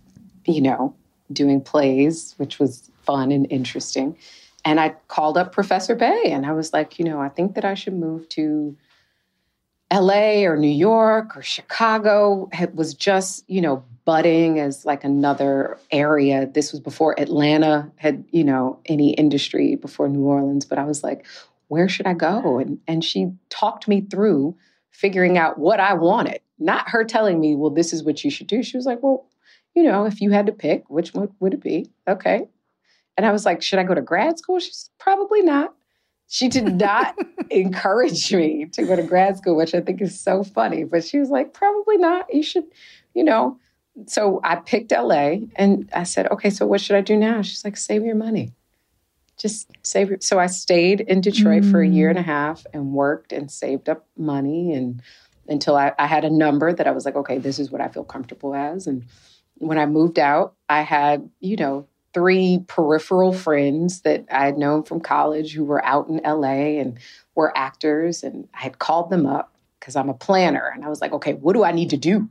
you 0.46 0.62
know 0.62 0.96
doing 1.32 1.62
plays, 1.62 2.34
which 2.38 2.60
was 2.60 2.90
fun 3.04 3.32
and 3.32 3.48
interesting. 3.50 4.18
And 4.66 4.80
I 4.80 4.96
called 5.08 5.38
up 5.38 5.54
Professor 5.54 5.96
Bey 5.96 6.24
and 6.26 6.46
I 6.46 6.52
was 6.52 6.74
like, 6.74 7.00
you 7.00 7.06
know, 7.06 7.22
I 7.22 7.30
think 7.30 7.56
that 7.56 7.64
I 7.64 7.74
should 7.74 7.94
move 7.94 8.28
to 8.30 8.76
LA 9.94 10.44
or 10.44 10.58
New 10.58 10.68
York 10.68 11.38
or 11.38 11.42
Chicago. 11.42 12.50
It 12.52 12.76
was 12.76 12.94
just, 12.94 13.50
you 13.50 13.62
know, 13.62 13.86
budding 14.04 14.60
as 14.60 14.86
like 14.86 15.04
another 15.06 15.78
area. 15.90 16.48
This 16.48 16.74
was 16.74 16.82
before 16.82 17.18
Atlanta 17.20 17.90
had, 17.96 18.26
you 18.32 18.44
know, 18.44 18.80
any 18.88 19.12
industry 19.14 19.76
before 19.76 20.10
New 20.10 20.24
Orleans. 20.24 20.66
But 20.66 20.80
I 20.80 20.84
was 20.84 21.04
like, 21.04 21.26
where 21.70 21.88
should 21.88 22.08
I 22.08 22.14
go? 22.14 22.60
And 22.60 22.80
and 22.88 23.04
she 23.04 23.32
talked 23.50 23.88
me 23.88 24.02
through 24.02 24.56
figuring 24.92 25.38
out 25.38 25.58
what 25.58 25.80
I 25.80 25.94
wanted. 25.94 26.42
Not 26.60 26.90
her 26.90 27.04
telling 27.04 27.40
me, 27.40 27.56
well, 27.56 27.70
this 27.70 27.94
is 27.94 28.04
what 28.04 28.24
you 28.24 28.32
should 28.32 28.48
do. 28.48 28.64
She 28.64 28.78
was 28.78 28.86
like, 28.86 29.04
well, 29.04 29.28
you 29.76 29.84
know, 29.84 30.06
if 30.06 30.22
you 30.22 30.32
had 30.32 30.48
to 30.48 30.52
pick, 30.52 30.90
which 30.90 31.14
one 31.14 31.30
would 31.40 31.54
it 31.54 31.62
be? 31.62 31.92
Okay. 32.08 32.48
And 33.16 33.26
I 33.26 33.32
was 33.32 33.46
like, 33.46 33.62
should 33.62 33.80
I 33.80 33.84
go 33.84 33.94
to 33.94 34.02
grad 34.02 34.38
school? 34.38 34.60
She's 34.60 34.90
probably 35.00 35.42
not. 35.42 35.74
She 36.28 36.50
did 36.50 36.76
not 36.76 37.18
encourage 37.50 38.34
me 38.34 38.66
to 38.74 38.84
go 38.84 38.96
to 38.96 39.04
grad 39.04 39.38
school, 39.38 39.56
which 39.56 39.74
I 39.74 39.82
think 39.82 40.02
is 40.02 40.20
so 40.20 40.44
funny. 40.44 40.84
But 40.84 41.04
she 41.04 41.20
was 41.20 41.30
like, 41.30 41.54
probably 41.54 41.98
not. 41.98 42.34
You 42.34 42.44
should, 42.44 42.66
you 43.14 43.24
know. 43.24 43.60
So 44.06 44.40
I 44.44 44.58
picked 44.58 44.92
LA 44.92 45.38
and 45.56 45.90
I 45.94 46.04
said, 46.04 46.28
okay, 46.32 46.52
so 46.52 46.68
what 46.68 46.82
should 46.82 46.96
I 46.96 47.02
do 47.02 47.18
now? 47.18 47.42
She's 47.42 47.66
like, 47.66 47.78
save 47.78 48.04
your 48.04 48.16
money. 48.16 48.54
Just 49.38 49.70
save 49.84 50.10
your. 50.10 50.18
So 50.22 50.40
I 50.40 50.48
stayed 50.48 51.02
in 51.02 51.22
Detroit 51.22 51.64
mm. 51.64 51.72
for 51.72 51.82
a 51.82 51.88
year 51.88 52.10
and 52.10 52.20
a 52.20 52.24
mm. 52.24 52.26
half 52.26 52.66
and 52.74 52.94
worked 52.94 53.32
and 53.32 53.50
saved 53.50 53.90
up 53.90 54.06
money 54.18 54.74
and 54.74 55.02
until 55.48 55.76
I, 55.76 55.94
I 55.98 56.08
had 56.08 56.26
a 56.26 56.30
number 56.30 56.74
that 56.74 56.88
I 56.88 56.92
was 56.92 57.06
like, 57.06 57.16
okay, 57.16 57.38
this 57.38 57.60
is 57.60 57.72
what 57.72 57.82
I 57.82 57.88
feel 57.88 58.04
comfortable 58.04 58.56
as. 58.56 58.88
And 58.88 59.06
when 59.56 59.78
I 59.78 59.86
moved 59.86 60.20
out, 60.20 60.54
I 60.70 60.82
had, 60.82 61.30
you 61.40 61.56
know, 61.56 61.88
three 62.14 62.64
peripheral 62.68 63.34
friends 63.34 64.02
that 64.02 64.26
I 64.32 64.46
had 64.46 64.58
known 64.58 64.84
from 64.84 65.00
college 65.00 65.54
who 65.54 65.64
were 65.64 65.84
out 65.86 66.08
in 66.08 66.18
LA 66.24 66.80
and 66.80 66.98
were 67.36 67.56
actors. 67.56 68.24
And 68.24 68.48
I 68.54 68.62
had 68.62 68.80
called 68.80 69.10
them 69.10 69.26
up 69.26 69.54
because 69.80 69.96
I'm 69.96 70.10
a 70.10 70.14
planner. 70.14 70.72
And 70.74 70.84
I 70.84 70.90
was 70.90 71.02
like, 71.02 71.12
okay, 71.14 71.34
what 71.34 71.54
do 71.54 71.64
I 71.64 71.72
need 71.72 71.92
to 71.92 71.98
do 71.98 72.30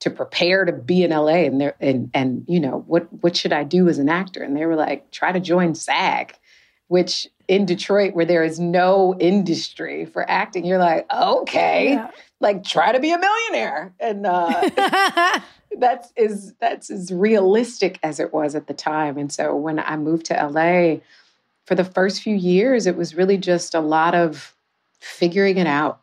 to 0.00 0.10
prepare 0.10 0.64
to 0.64 0.72
be 0.72 1.02
in 1.02 1.10
LA? 1.10 1.44
And 1.44 1.60
there 1.60 1.74
and 1.80 2.10
and 2.14 2.44
you 2.48 2.60
know, 2.60 2.84
what 2.86 3.12
what 3.22 3.36
should 3.36 3.52
I 3.52 3.64
do 3.64 3.88
as 3.88 3.98
an 3.98 4.08
actor? 4.08 4.42
And 4.42 4.56
they 4.56 4.66
were 4.66 4.76
like, 4.76 5.10
try 5.10 5.32
to 5.32 5.40
join 5.40 5.74
SAG, 5.74 6.36
which 6.88 7.28
in 7.48 7.66
Detroit, 7.66 8.14
where 8.14 8.24
there 8.24 8.44
is 8.44 8.58
no 8.58 9.14
industry 9.18 10.04
for 10.06 10.28
acting, 10.28 10.64
you're 10.64 10.78
like, 10.78 11.06
okay, 11.12 11.94
yeah. 11.94 12.10
Like 12.44 12.62
try 12.62 12.92
to 12.92 13.00
be 13.00 13.10
a 13.10 13.18
millionaire. 13.18 13.92
And 13.98 14.24
uh 14.24 15.40
that's 15.78 16.12
is 16.16 16.52
that's 16.60 16.90
as 16.90 17.12
realistic 17.12 17.98
as 18.04 18.20
it 18.20 18.32
was 18.32 18.54
at 18.54 18.68
the 18.68 18.74
time. 18.74 19.18
And 19.18 19.32
so 19.32 19.56
when 19.56 19.80
I 19.80 19.96
moved 19.96 20.26
to 20.26 20.34
LA, 20.34 21.00
for 21.64 21.74
the 21.74 21.84
first 21.84 22.22
few 22.22 22.36
years, 22.36 22.86
it 22.86 22.96
was 22.96 23.16
really 23.16 23.38
just 23.38 23.74
a 23.74 23.80
lot 23.80 24.14
of 24.14 24.54
figuring 25.00 25.56
it 25.56 25.66
out. 25.66 26.00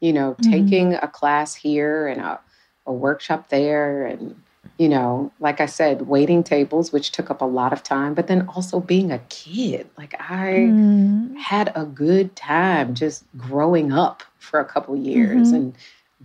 You 0.00 0.12
know, 0.12 0.32
mm-hmm. 0.32 0.50
taking 0.50 0.94
a 0.94 1.06
class 1.06 1.54
here 1.54 2.08
and 2.08 2.20
a 2.20 2.40
a 2.84 2.92
workshop 2.92 3.50
there 3.50 4.04
and 4.06 4.34
you 4.78 4.88
know, 4.88 5.30
like 5.38 5.60
I 5.60 5.66
said, 5.66 6.08
waiting 6.08 6.42
tables, 6.42 6.92
which 6.92 7.12
took 7.12 7.30
up 7.30 7.40
a 7.40 7.44
lot 7.44 7.72
of 7.72 7.82
time, 7.82 8.14
but 8.14 8.26
then 8.26 8.48
also 8.48 8.80
being 8.80 9.12
a 9.12 9.18
kid. 9.28 9.88
Like 9.96 10.14
I 10.18 10.66
mm. 10.70 11.36
had 11.36 11.70
a 11.76 11.84
good 11.84 12.34
time 12.34 12.94
just 12.94 13.24
growing 13.36 13.92
up 13.92 14.22
for 14.42 14.60
a 14.60 14.64
couple 14.64 14.96
years 14.96 15.48
mm-hmm. 15.48 15.56
and 15.56 15.74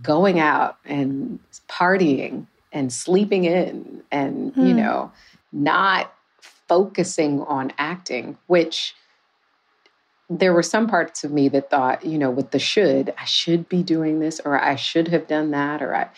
going 0.02 0.38
out 0.38 0.76
and 0.84 1.38
partying 1.68 2.46
and 2.72 2.92
sleeping 2.92 3.44
in 3.44 4.02
and, 4.12 4.54
mm. 4.54 4.68
you 4.68 4.74
know, 4.74 5.10
not 5.52 6.12
focusing 6.40 7.40
on 7.42 7.72
acting, 7.78 8.36
which 8.46 8.94
there 10.30 10.52
were 10.52 10.62
some 10.62 10.86
parts 10.86 11.24
of 11.24 11.32
me 11.32 11.48
that 11.48 11.70
thought, 11.70 12.04
you 12.04 12.18
know, 12.18 12.30
with 12.30 12.50
the 12.50 12.58
should, 12.58 13.14
I 13.16 13.24
should 13.24 13.68
be 13.68 13.82
doing 13.82 14.20
this 14.20 14.40
or 14.44 14.62
I 14.62 14.76
should 14.76 15.08
have 15.08 15.26
done 15.26 15.50
that 15.52 15.82
or 15.82 15.94
I 15.94 16.08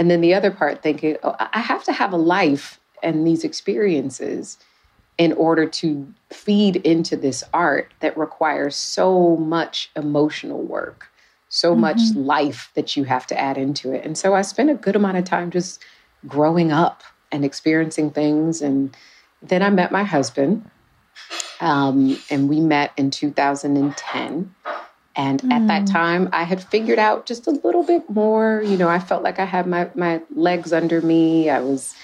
and 0.00 0.10
then 0.10 0.22
the 0.22 0.32
other 0.32 0.50
part 0.50 0.82
thinking, 0.82 1.18
oh, 1.22 1.36
I 1.38 1.60
have 1.60 1.84
to 1.84 1.92
have 1.92 2.14
a 2.14 2.16
life 2.16 2.80
and 3.02 3.26
these 3.26 3.44
experiences 3.44 4.56
in 5.18 5.34
order 5.34 5.66
to 5.66 6.10
feed 6.30 6.76
into 6.76 7.18
this 7.18 7.44
art 7.52 7.92
that 8.00 8.16
requires 8.16 8.74
so 8.74 9.36
much 9.36 9.90
emotional 9.94 10.62
work, 10.62 11.09
so 11.50 11.72
mm-hmm. 11.72 11.82
much 11.82 12.00
life 12.14 12.70
that 12.74 12.96
you 12.96 13.04
have 13.04 13.26
to 13.26 13.38
add 13.38 13.58
into 13.58 13.92
it. 13.92 14.04
And 14.04 14.16
so 14.16 14.34
I 14.34 14.42
spent 14.42 14.70
a 14.70 14.74
good 14.74 14.96
amount 14.96 15.18
of 15.18 15.24
time 15.24 15.50
just 15.50 15.84
growing 16.26 16.72
up 16.72 17.02
and 17.30 17.44
experiencing 17.44 18.10
things. 18.10 18.62
And 18.62 18.96
then 19.42 19.62
I 19.62 19.68
met 19.68 19.92
my 19.92 20.04
husband, 20.04 20.70
um, 21.60 22.18
and 22.30 22.48
we 22.48 22.60
met 22.60 22.92
in 22.96 23.10
2010. 23.10 24.54
And 25.16 25.42
mm. 25.42 25.52
at 25.52 25.66
that 25.66 25.82
mm. 25.82 25.92
time, 25.92 26.28
I 26.32 26.44
had 26.44 26.62
figured 26.62 27.00
out 27.00 27.26
just 27.26 27.46
a 27.48 27.50
little 27.50 27.82
bit 27.82 28.08
more. 28.08 28.62
You 28.64 28.76
know, 28.76 28.88
I 28.88 29.00
felt 29.00 29.22
like 29.22 29.40
I 29.40 29.44
had 29.44 29.66
my, 29.66 29.90
my 29.94 30.22
legs 30.34 30.72
under 30.72 31.02
me. 31.02 31.50
I 31.50 31.60
was 31.60 31.94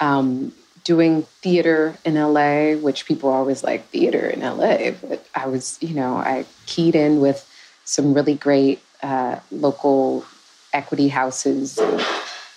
um, 0.00 0.52
doing 0.82 1.22
theater 1.42 1.94
in 2.06 2.14
LA, 2.14 2.72
which 2.72 3.04
people 3.04 3.28
always 3.28 3.62
like, 3.62 3.86
theater 3.88 4.26
in 4.26 4.40
LA. 4.40 4.92
But 4.92 5.26
I 5.34 5.46
was, 5.46 5.78
you 5.82 5.94
know, 5.94 6.16
I 6.16 6.46
keyed 6.64 6.94
in 6.94 7.20
with 7.20 7.46
some 7.84 8.14
really 8.14 8.34
great 8.34 8.80
uh, 9.04 9.38
local 9.50 10.24
equity 10.72 11.08
houses. 11.08 11.78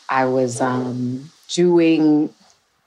I 0.10 0.26
was 0.26 0.62
um, 0.62 1.30
doing 1.50 2.34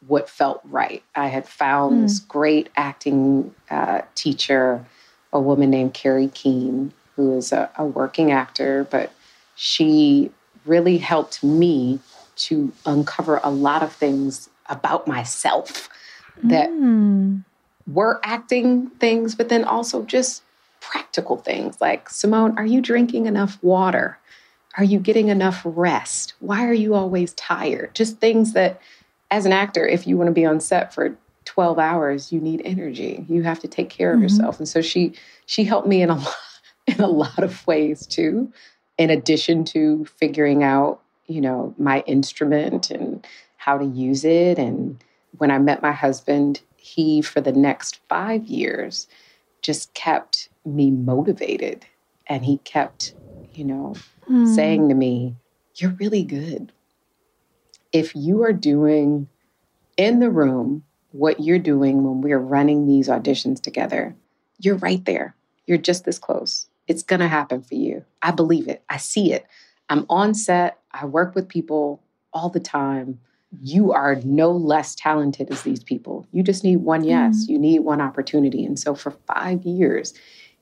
what 0.06 0.30
felt 0.30 0.62
right. 0.64 1.02
I 1.14 1.26
had 1.26 1.46
found 1.46 1.98
mm. 1.98 2.02
this 2.02 2.20
great 2.20 2.70
acting 2.74 3.54
uh, 3.70 4.00
teacher, 4.14 4.84
a 5.30 5.38
woman 5.38 5.68
named 5.68 5.92
Carrie 5.92 6.28
Keene, 6.28 6.92
who 7.16 7.36
is 7.36 7.52
a, 7.52 7.70
a 7.76 7.84
working 7.84 8.32
actor, 8.32 8.86
but 8.90 9.12
she 9.56 10.30
really 10.64 10.96
helped 10.96 11.44
me 11.44 12.00
to 12.36 12.72
uncover 12.86 13.40
a 13.44 13.50
lot 13.50 13.82
of 13.82 13.92
things 13.92 14.48
about 14.70 15.06
myself 15.06 15.90
that 16.42 16.70
mm. 16.70 17.44
were 17.86 18.20
acting 18.24 18.88
things, 18.98 19.34
but 19.34 19.50
then 19.50 19.64
also 19.64 20.02
just 20.04 20.42
practical 20.80 21.36
things 21.36 21.80
like 21.80 22.08
Simone, 22.08 22.56
are 22.58 22.66
you 22.66 22.80
drinking 22.80 23.26
enough 23.26 23.58
water? 23.62 24.18
Are 24.76 24.84
you 24.84 24.98
getting 24.98 25.28
enough 25.28 25.62
rest? 25.64 26.34
Why 26.40 26.66
are 26.66 26.72
you 26.72 26.94
always 26.94 27.32
tired? 27.34 27.94
Just 27.94 28.18
things 28.18 28.52
that, 28.52 28.80
as 29.30 29.46
an 29.46 29.52
actor, 29.52 29.86
if 29.86 30.06
you 30.06 30.16
want 30.16 30.28
to 30.28 30.32
be 30.32 30.44
on 30.44 30.60
set 30.60 30.94
for 30.94 31.16
12 31.44 31.78
hours, 31.78 32.32
you 32.32 32.40
need 32.40 32.62
energy. 32.64 33.24
You 33.28 33.42
have 33.42 33.60
to 33.60 33.68
take 33.68 33.90
care 33.90 34.10
of 34.10 34.16
mm-hmm. 34.16 34.24
yourself. 34.24 34.58
And 34.58 34.68
so 34.68 34.80
she 34.80 35.14
she 35.46 35.64
helped 35.64 35.88
me 35.88 36.02
in 36.02 36.10
a 36.10 36.14
lot 36.18 36.34
in 36.86 37.00
a 37.00 37.08
lot 37.08 37.42
of 37.42 37.66
ways 37.66 38.06
too, 38.06 38.52
in 38.98 39.10
addition 39.10 39.64
to 39.64 40.04
figuring 40.04 40.62
out, 40.62 41.00
you 41.26 41.40
know, 41.40 41.74
my 41.78 42.00
instrument 42.06 42.90
and 42.90 43.26
how 43.56 43.78
to 43.78 43.84
use 43.84 44.24
it. 44.24 44.58
And 44.58 45.02
when 45.38 45.50
I 45.50 45.58
met 45.58 45.82
my 45.82 45.92
husband, 45.92 46.60
he, 46.76 47.22
for 47.22 47.40
the 47.40 47.52
next 47.52 48.00
five 48.08 48.44
years, 48.46 49.06
just 49.62 49.92
kept 49.94 50.48
me 50.64 50.90
motivated. 50.90 51.84
And 52.26 52.44
he 52.44 52.58
kept, 52.58 53.14
you 53.52 53.64
know, 53.64 53.94
mm. 54.28 54.54
saying 54.54 54.88
to 54.88 54.94
me, 54.94 55.36
You're 55.76 55.92
really 55.92 56.22
good. 56.22 56.72
If 57.92 58.14
you 58.14 58.42
are 58.44 58.52
doing 58.52 59.28
in 59.96 60.20
the 60.20 60.30
room 60.30 60.84
what 61.12 61.40
you're 61.40 61.58
doing 61.58 62.04
when 62.04 62.20
we're 62.20 62.38
running 62.38 62.86
these 62.86 63.08
auditions 63.08 63.60
together, 63.60 64.14
you're 64.58 64.76
right 64.76 65.04
there. 65.04 65.34
You're 65.66 65.78
just 65.78 66.04
this 66.04 66.18
close. 66.18 66.68
It's 66.86 67.02
going 67.02 67.20
to 67.20 67.28
happen 67.28 67.62
for 67.62 67.74
you. 67.74 68.04
I 68.22 68.30
believe 68.30 68.68
it. 68.68 68.82
I 68.88 68.96
see 68.96 69.32
it. 69.32 69.46
I'm 69.88 70.06
on 70.08 70.34
set. 70.34 70.78
I 70.92 71.06
work 71.06 71.34
with 71.34 71.48
people 71.48 72.02
all 72.32 72.48
the 72.48 72.60
time. 72.60 73.20
You 73.60 73.92
are 73.92 74.16
no 74.24 74.52
less 74.52 74.94
talented 74.94 75.50
as 75.50 75.62
these 75.62 75.82
people. 75.82 76.26
You 76.32 76.42
just 76.42 76.62
need 76.62 76.76
one 76.76 77.02
yes. 77.04 77.44
Mm. 77.44 77.48
You 77.48 77.58
need 77.58 77.78
one 77.80 78.00
opportunity. 78.00 78.64
And 78.64 78.78
so 78.78 78.94
for 78.94 79.10
five 79.26 79.64
years, 79.64 80.14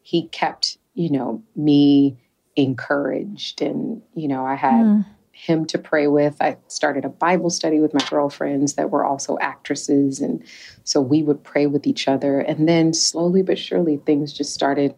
he 0.02 0.28
kept, 0.28 0.78
you 0.94 1.10
know, 1.10 1.42
me 1.54 2.16
encouraged. 2.56 3.60
And, 3.60 4.02
you 4.14 4.26
know, 4.26 4.46
I 4.46 4.54
had 4.54 4.84
mm. 4.84 5.06
him 5.32 5.66
to 5.66 5.78
pray 5.78 6.06
with. 6.06 6.36
I 6.40 6.56
started 6.68 7.04
a 7.04 7.10
Bible 7.10 7.50
study 7.50 7.78
with 7.78 7.92
my 7.92 8.04
girlfriends 8.08 8.74
that 8.74 8.90
were 8.90 9.04
also 9.04 9.38
actresses. 9.38 10.20
And 10.20 10.42
so 10.84 11.00
we 11.00 11.22
would 11.22 11.44
pray 11.44 11.66
with 11.66 11.86
each 11.86 12.08
other. 12.08 12.40
And 12.40 12.66
then 12.66 12.94
slowly 12.94 13.42
but 13.42 13.58
surely, 13.58 13.98
things 13.98 14.32
just 14.32 14.54
started 14.54 14.94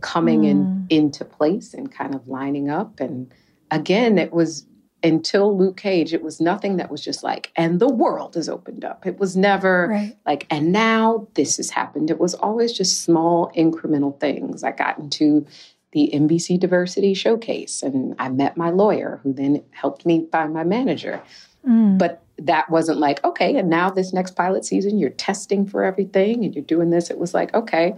coming 0.00 0.42
mm. 0.42 0.50
in 0.50 0.86
into 0.90 1.24
place 1.24 1.72
and 1.72 1.90
kind 1.90 2.14
of 2.14 2.26
lining 2.26 2.68
up. 2.68 2.98
And 2.98 3.32
again, 3.70 4.18
it 4.18 4.32
was 4.32 4.66
until 5.02 5.56
Luke 5.56 5.76
Cage, 5.76 6.12
it 6.14 6.22
was 6.22 6.40
nothing 6.40 6.76
that 6.76 6.90
was 6.90 7.02
just 7.02 7.22
like, 7.22 7.50
and 7.56 7.80
the 7.80 7.92
world 7.92 8.36
is 8.36 8.48
opened 8.48 8.84
up. 8.84 9.06
It 9.06 9.18
was 9.18 9.36
never 9.36 9.88
right. 9.88 10.16
like, 10.26 10.46
and 10.50 10.72
now 10.72 11.26
this 11.34 11.56
has 11.56 11.70
happened. 11.70 12.10
It 12.10 12.20
was 12.20 12.34
always 12.34 12.72
just 12.72 13.02
small 13.02 13.50
incremental 13.56 14.18
things. 14.18 14.62
I 14.62 14.72
got 14.72 14.98
into 14.98 15.46
the 15.92 16.10
NBC 16.12 16.58
Diversity 16.58 17.14
Showcase 17.14 17.82
and 17.82 18.14
I 18.18 18.28
met 18.28 18.56
my 18.56 18.70
lawyer 18.70 19.20
who 19.22 19.32
then 19.32 19.62
helped 19.70 20.06
me 20.06 20.26
find 20.32 20.52
my 20.52 20.64
manager. 20.64 21.22
Mm. 21.66 21.98
But 21.98 22.22
that 22.38 22.70
wasn't 22.70 22.98
like, 22.98 23.22
okay, 23.24 23.56
and 23.56 23.68
now 23.68 23.90
this 23.90 24.12
next 24.12 24.32
pilot 24.32 24.64
season, 24.64 24.98
you're 24.98 25.10
testing 25.10 25.66
for 25.66 25.84
everything 25.84 26.44
and 26.44 26.54
you're 26.54 26.64
doing 26.64 26.90
this. 26.90 27.10
It 27.10 27.18
was 27.18 27.34
like, 27.34 27.54
okay, 27.54 27.94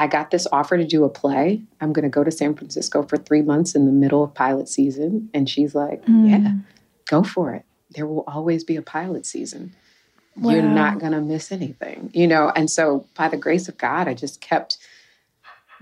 I 0.00 0.06
got 0.06 0.30
this 0.30 0.46
offer 0.50 0.78
to 0.78 0.86
do 0.86 1.04
a 1.04 1.10
play. 1.10 1.62
I'm 1.82 1.92
going 1.92 2.04
to 2.04 2.08
go 2.08 2.24
to 2.24 2.30
San 2.30 2.54
Francisco 2.54 3.02
for 3.02 3.18
three 3.18 3.42
months 3.42 3.74
in 3.74 3.84
the 3.84 3.92
middle 3.92 4.24
of 4.24 4.32
pilot 4.32 4.66
season. 4.66 5.28
And 5.34 5.46
she's 5.46 5.74
like, 5.74 6.02
mm. 6.06 6.30
yeah, 6.30 6.54
go 7.06 7.22
for 7.22 7.52
it. 7.52 7.66
There 7.90 8.06
will 8.06 8.24
always 8.26 8.64
be 8.64 8.76
a 8.76 8.82
pilot 8.82 9.26
season. 9.26 9.74
Wow. 10.36 10.52
You're 10.52 10.62
not 10.62 11.00
going 11.00 11.12
to 11.12 11.20
miss 11.20 11.52
anything, 11.52 12.10
you 12.14 12.26
know? 12.26 12.50
And 12.56 12.70
so, 12.70 13.06
by 13.14 13.28
the 13.28 13.36
grace 13.36 13.68
of 13.68 13.76
God, 13.76 14.08
I 14.08 14.14
just 14.14 14.40
kept 14.40 14.78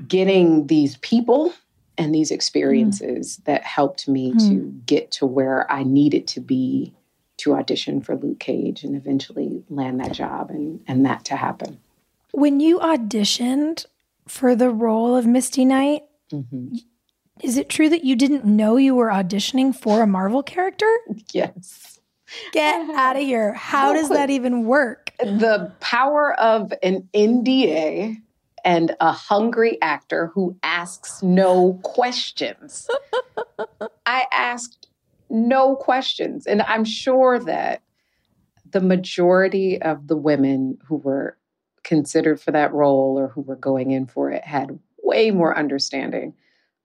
getting 0.08 0.66
these 0.66 0.96
people 0.96 1.54
and 1.96 2.12
these 2.12 2.32
experiences 2.32 3.36
mm. 3.36 3.44
that 3.44 3.62
helped 3.62 4.08
me 4.08 4.32
mm. 4.32 4.48
to 4.48 4.80
get 4.84 5.12
to 5.12 5.26
where 5.26 5.70
I 5.70 5.84
needed 5.84 6.26
to 6.28 6.40
be 6.40 6.92
to 7.36 7.54
audition 7.54 8.00
for 8.00 8.16
Luke 8.16 8.40
Cage 8.40 8.82
and 8.82 8.96
eventually 8.96 9.62
land 9.70 10.00
that 10.00 10.10
job 10.10 10.50
and, 10.50 10.80
and 10.88 11.06
that 11.06 11.24
to 11.26 11.36
happen. 11.36 11.78
When 12.32 12.58
you 12.58 12.80
auditioned, 12.80 13.86
for 14.28 14.54
the 14.54 14.70
role 14.70 15.16
of 15.16 15.26
Misty 15.26 15.64
Knight. 15.64 16.02
Mm-hmm. 16.32 16.76
Is 17.42 17.56
it 17.56 17.68
true 17.68 17.88
that 17.88 18.04
you 18.04 18.16
didn't 18.16 18.44
know 18.44 18.76
you 18.76 18.94
were 18.94 19.08
auditioning 19.08 19.74
for 19.74 20.02
a 20.02 20.06
Marvel 20.06 20.42
character? 20.42 20.90
Yes. 21.32 22.00
Get 22.52 22.90
out 22.90 23.16
of 23.16 23.22
here. 23.22 23.54
How 23.54 23.94
does 23.94 24.10
that 24.10 24.28
even 24.28 24.64
work? 24.64 25.12
The 25.18 25.72
power 25.80 26.38
of 26.38 26.72
an 26.82 27.08
NDA 27.14 28.16
and 28.64 28.94
a 29.00 29.12
hungry 29.12 29.80
actor 29.80 30.30
who 30.34 30.54
asks 30.62 31.22
no 31.22 31.80
questions. 31.82 32.86
I 34.06 34.26
asked 34.30 34.88
no 35.30 35.76
questions. 35.76 36.46
And 36.46 36.60
I'm 36.62 36.84
sure 36.84 37.38
that 37.38 37.82
the 38.70 38.80
majority 38.80 39.80
of 39.80 40.08
the 40.08 40.16
women 40.16 40.78
who 40.86 40.96
were 40.96 41.37
considered 41.88 42.38
for 42.38 42.50
that 42.50 42.72
role 42.74 43.18
or 43.18 43.28
who 43.28 43.40
were 43.40 43.56
going 43.56 43.92
in 43.92 44.06
for 44.06 44.30
it 44.30 44.44
had 44.44 44.78
way 45.02 45.30
more 45.30 45.56
understanding 45.56 46.34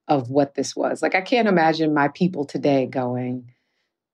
of 0.07 0.29
what 0.29 0.55
this 0.55 0.77
was. 0.77 1.01
Like 1.01 1.13
I 1.13 1.19
can't 1.19 1.49
imagine 1.49 1.93
my 1.93 2.07
people 2.07 2.45
today 2.45 2.85
going, 2.85 3.51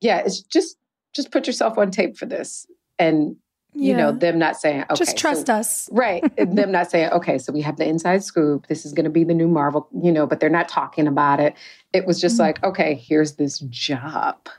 yeah, 0.02 0.18
it's 0.26 0.42
just 0.42 0.78
just 1.14 1.32
put 1.32 1.46
yourself 1.46 1.78
on 1.78 1.92
tape 1.92 2.18
for 2.18 2.26
this. 2.26 2.66
And 2.98 3.36
you 3.76 3.92
yeah. 3.92 3.98
know, 3.98 4.12
them 4.12 4.40
not 4.40 4.58
saying, 4.58 4.82
okay, 4.90 4.96
just 4.96 5.16
trust 5.16 5.46
so, 5.46 5.54
us. 5.54 5.90
Right. 5.94 6.24
them 6.36 6.72
not 6.72 6.90
saying, 6.90 7.12
okay, 7.12 7.38
so 7.38 7.54
we 7.54 7.62
have 7.62 7.78
the 7.78 7.88
inside 7.88 8.24
scoop. 8.24 8.66
This 8.66 8.84
is 8.84 8.94
going 8.94 9.04
to 9.04 9.12
be 9.12 9.24
the 9.24 9.36
new 9.36 9.48
Marvel, 9.48 9.88
you 10.02 10.12
know, 10.12 10.26
but 10.26 10.40
they're 10.40 10.50
not 10.50 10.70
talking 10.70 11.08
about 11.08 11.40
it. 11.40 11.56
It 11.94 12.08
was 12.08 12.20
just 12.20 12.36
mm-hmm. 12.36 12.46
like, 12.46 12.64
okay, 12.64 12.96
here's 12.96 13.34
this 13.36 13.60
job 13.60 14.50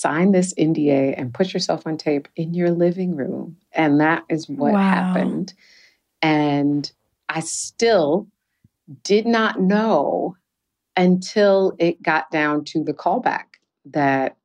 sign 0.00 0.32
this 0.32 0.54
NDA 0.54 1.14
and 1.16 1.34
put 1.34 1.52
yourself 1.52 1.86
on 1.86 1.96
tape 1.96 2.28
in 2.36 2.54
your 2.54 2.70
living 2.70 3.16
room. 3.16 3.56
And 3.72 4.00
that 4.00 4.24
is 4.28 4.48
what 4.48 4.72
wow. 4.72 4.80
happened. 4.80 5.54
And 6.22 6.90
I 7.28 7.40
still 7.40 8.28
did 9.02 9.26
not 9.26 9.60
know 9.60 10.36
until 10.96 11.74
it 11.78 12.02
got 12.02 12.30
down 12.30 12.64
to 12.64 12.84
the 12.84 12.94
callback 12.94 13.44
that 13.86 14.36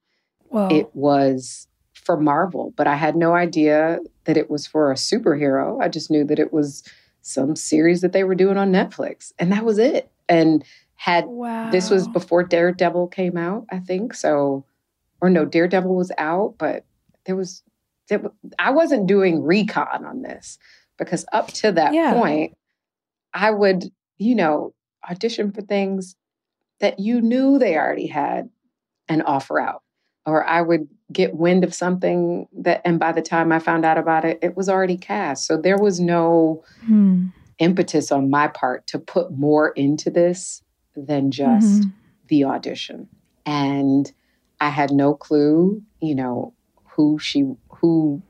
Whoa. 0.47 0.67
it 0.69 0.89
was 0.95 1.67
for 1.93 2.17
Marvel, 2.17 2.73
but 2.75 2.87
I 2.87 2.95
had 2.95 3.15
no 3.15 3.35
idea 3.35 3.99
that 4.23 4.37
it 4.37 4.49
was 4.49 4.65
for 4.65 4.91
a 4.91 4.95
superhero. 4.95 5.81
I 5.81 5.89
just 5.89 6.09
knew 6.09 6.23
that 6.25 6.39
it 6.39 6.51
was 6.51 6.83
some 7.21 7.55
series 7.55 8.01
that 8.01 8.13
they 8.13 8.23
were 8.23 8.35
doing 8.35 8.57
on 8.57 8.71
Netflix, 8.71 9.31
and 9.37 9.51
that 9.51 9.63
was 9.63 9.77
it. 9.77 10.09
And 10.27 10.63
had 10.95 11.25
wow. 11.27 11.69
this 11.71 11.89
was 11.89 12.07
before 12.07 12.43
Daredevil 12.43 13.07
came 13.07 13.37
out, 13.37 13.65
I 13.69 13.79
think. 13.79 14.13
So, 14.13 14.65
or 15.21 15.29
no, 15.29 15.45
Daredevil 15.45 15.95
was 15.95 16.11
out, 16.17 16.55
but 16.57 16.85
there 17.25 17.35
was, 17.35 17.63
there, 18.07 18.21
I 18.57 18.71
wasn't 18.71 19.07
doing 19.07 19.43
recon 19.43 20.05
on 20.05 20.21
this 20.21 20.57
because 20.97 21.25
up 21.31 21.47
to 21.53 21.71
that 21.73 21.93
yeah. 21.93 22.13
point, 22.13 22.57
I 23.33 23.51
would, 23.51 23.85
you 24.17 24.35
know, 24.35 24.73
audition 25.09 25.51
for 25.51 25.61
things 25.61 26.15
that 26.79 26.99
you 26.99 27.21
knew 27.21 27.57
they 27.59 27.77
already 27.77 28.07
had 28.07 28.49
an 29.07 29.21
offer 29.21 29.59
out. 29.59 29.83
Or 30.25 30.45
I 30.45 30.61
would 30.61 30.87
get 31.11 31.35
wind 31.35 31.63
of 31.63 31.73
something 31.73 32.47
that, 32.53 32.81
and 32.85 32.99
by 32.99 33.11
the 33.11 33.21
time 33.21 33.51
I 33.51 33.59
found 33.59 33.85
out 33.85 33.97
about 33.97 34.25
it, 34.25 34.39
it 34.41 34.55
was 34.55 34.69
already 34.69 34.97
cast. 34.97 35.45
So 35.47 35.57
there 35.57 35.77
was 35.77 35.99
no 35.99 36.63
hmm. 36.85 37.27
impetus 37.57 38.11
on 38.11 38.29
my 38.29 38.47
part 38.47 38.85
to 38.87 38.99
put 38.99 39.31
more 39.31 39.69
into 39.69 40.09
this 40.09 40.61
than 40.95 41.31
just 41.31 41.81
mm-hmm. 41.81 41.89
the 42.27 42.43
audition. 42.43 43.07
And 43.45 44.11
I 44.61 44.69
had 44.69 44.91
no 44.91 45.13
clue, 45.13 45.81
you 46.01 46.15
know, 46.15 46.53
who 46.85 47.19
she 47.19 47.53
who 47.69 48.21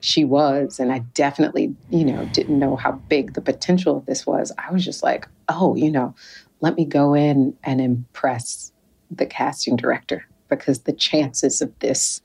she 0.00 0.24
was 0.24 0.78
and 0.78 0.92
I 0.92 1.00
definitely, 1.14 1.74
you 1.90 2.04
know, 2.04 2.24
didn't 2.26 2.58
know 2.58 2.76
how 2.76 2.92
big 2.92 3.34
the 3.34 3.40
potential 3.40 3.96
of 3.96 4.06
this 4.06 4.26
was. 4.26 4.52
I 4.58 4.72
was 4.72 4.84
just 4.84 5.02
like, 5.02 5.26
"Oh, 5.48 5.74
you 5.74 5.90
know, 5.90 6.14
let 6.60 6.76
me 6.76 6.84
go 6.84 7.14
in 7.14 7.56
and 7.64 7.80
impress 7.80 8.72
the 9.10 9.26
casting 9.26 9.76
director 9.76 10.24
because 10.48 10.80
the 10.80 10.92
chances 10.92 11.60
of 11.60 11.76
this 11.80 12.20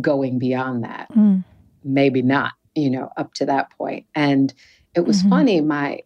going 0.00 0.38
beyond 0.38 0.84
that 0.84 1.10
mm. 1.12 1.42
maybe 1.82 2.22
not 2.22 2.52
you 2.74 2.88
know 2.88 3.10
up 3.16 3.34
to 3.34 3.46
that 3.46 3.70
point." 3.70 4.06
and 4.14 4.54
it 4.94 5.04
was 5.06 5.20
mm-hmm. 5.20 5.30
funny 5.30 5.60
my 5.60 6.00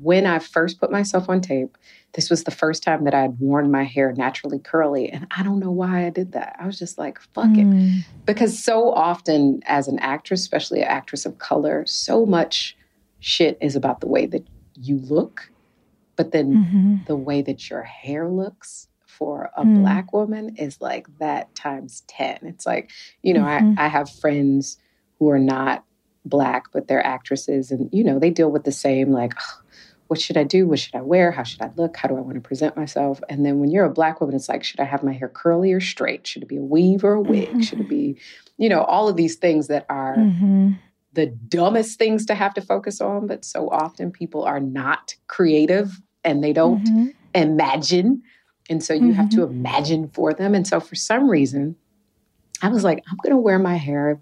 when 0.00 0.26
i 0.26 0.38
first 0.38 0.78
put 0.78 0.90
myself 0.90 1.28
on 1.28 1.40
tape 1.40 1.76
this 2.14 2.28
was 2.28 2.42
the 2.42 2.50
first 2.50 2.82
time 2.82 3.04
that 3.04 3.14
I 3.14 3.20
had 3.20 3.38
worn 3.38 3.70
my 3.70 3.84
hair 3.84 4.12
naturally 4.12 4.58
curly 4.58 5.10
and 5.10 5.26
i 5.36 5.42
don't 5.42 5.60
know 5.60 5.70
why 5.70 6.06
i 6.06 6.10
did 6.10 6.32
that 6.32 6.56
i 6.60 6.66
was 6.66 6.78
just 6.78 6.98
like 6.98 7.20
fuck 7.20 7.46
mm. 7.46 7.98
it 7.98 8.04
because 8.24 8.62
so 8.62 8.92
often 8.92 9.60
as 9.66 9.88
an 9.88 9.98
actress 9.98 10.40
especially 10.40 10.80
an 10.80 10.88
actress 10.88 11.26
of 11.26 11.38
color 11.38 11.84
so 11.86 12.26
much 12.26 12.76
shit 13.20 13.58
is 13.60 13.76
about 13.76 14.00
the 14.00 14.08
way 14.08 14.26
that 14.26 14.46
you 14.74 14.98
look 14.98 15.50
but 16.16 16.32
then 16.32 16.54
mm-hmm. 16.54 16.96
the 17.06 17.16
way 17.16 17.42
that 17.42 17.70
your 17.70 17.82
hair 17.82 18.28
looks 18.28 18.88
for 19.20 19.50
a 19.54 19.64
mm. 19.64 19.82
black 19.82 20.14
woman 20.14 20.56
is 20.56 20.80
like 20.80 21.06
that 21.18 21.54
times 21.54 22.02
10. 22.08 22.38
It's 22.42 22.64
like, 22.64 22.90
you 23.22 23.34
know, 23.34 23.42
mm-hmm. 23.42 23.78
I, 23.78 23.84
I 23.84 23.88
have 23.88 24.08
friends 24.08 24.78
who 25.18 25.28
are 25.28 25.38
not 25.38 25.84
black, 26.24 26.64
but 26.72 26.88
they're 26.88 27.04
actresses 27.04 27.70
and, 27.70 27.90
you 27.92 28.02
know, 28.02 28.18
they 28.18 28.30
deal 28.30 28.50
with 28.50 28.64
the 28.64 28.72
same 28.72 29.12
like, 29.12 29.34
oh, 29.38 29.59
what 30.10 30.20
should 30.20 30.36
I 30.36 30.42
do? 30.42 30.66
What 30.66 30.80
should 30.80 30.96
I 30.96 31.02
wear? 31.02 31.30
How 31.30 31.44
should 31.44 31.62
I 31.62 31.70
look? 31.76 31.96
How 31.96 32.08
do 32.08 32.16
I 32.16 32.20
want 32.20 32.34
to 32.34 32.40
present 32.40 32.76
myself? 32.76 33.20
And 33.28 33.46
then 33.46 33.60
when 33.60 33.70
you're 33.70 33.84
a 33.84 33.90
black 33.90 34.20
woman, 34.20 34.34
it's 34.34 34.48
like, 34.48 34.64
should 34.64 34.80
I 34.80 34.84
have 34.84 35.04
my 35.04 35.12
hair 35.12 35.28
curly 35.28 35.72
or 35.72 35.80
straight? 35.80 36.26
Should 36.26 36.42
it 36.42 36.48
be 36.48 36.56
a 36.56 36.62
weave 36.62 37.04
or 37.04 37.12
a 37.12 37.20
wig? 37.20 37.48
Mm-hmm. 37.48 37.60
Should 37.60 37.80
it 37.80 37.88
be, 37.88 38.18
you 38.58 38.68
know, 38.68 38.82
all 38.82 39.08
of 39.08 39.16
these 39.16 39.36
things 39.36 39.68
that 39.68 39.86
are 39.88 40.16
mm-hmm. 40.16 40.72
the 41.12 41.26
dumbest 41.26 41.98
things 41.98 42.26
to 42.26 42.34
have 42.34 42.54
to 42.54 42.60
focus 42.60 43.00
on. 43.00 43.28
But 43.28 43.44
so 43.44 43.68
often 43.70 44.10
people 44.10 44.42
are 44.42 44.60
not 44.60 45.14
creative 45.28 46.00
and 46.24 46.42
they 46.42 46.52
don't 46.52 46.84
mm-hmm. 46.84 47.06
imagine 47.34 48.22
and 48.70 48.82
so 48.82 48.94
you 48.94 49.12
have 49.12 49.28
to 49.30 49.38
mm-hmm. 49.38 49.52
imagine 49.52 50.08
for 50.10 50.32
them. 50.32 50.54
And 50.54 50.64
so 50.64 50.78
for 50.78 50.94
some 50.94 51.28
reason, 51.28 51.74
I 52.62 52.68
was 52.68 52.84
like, 52.84 53.02
I'm 53.10 53.16
going 53.20 53.32
to 53.32 53.36
wear 53.36 53.58
my 53.58 53.74
hair 53.74 54.20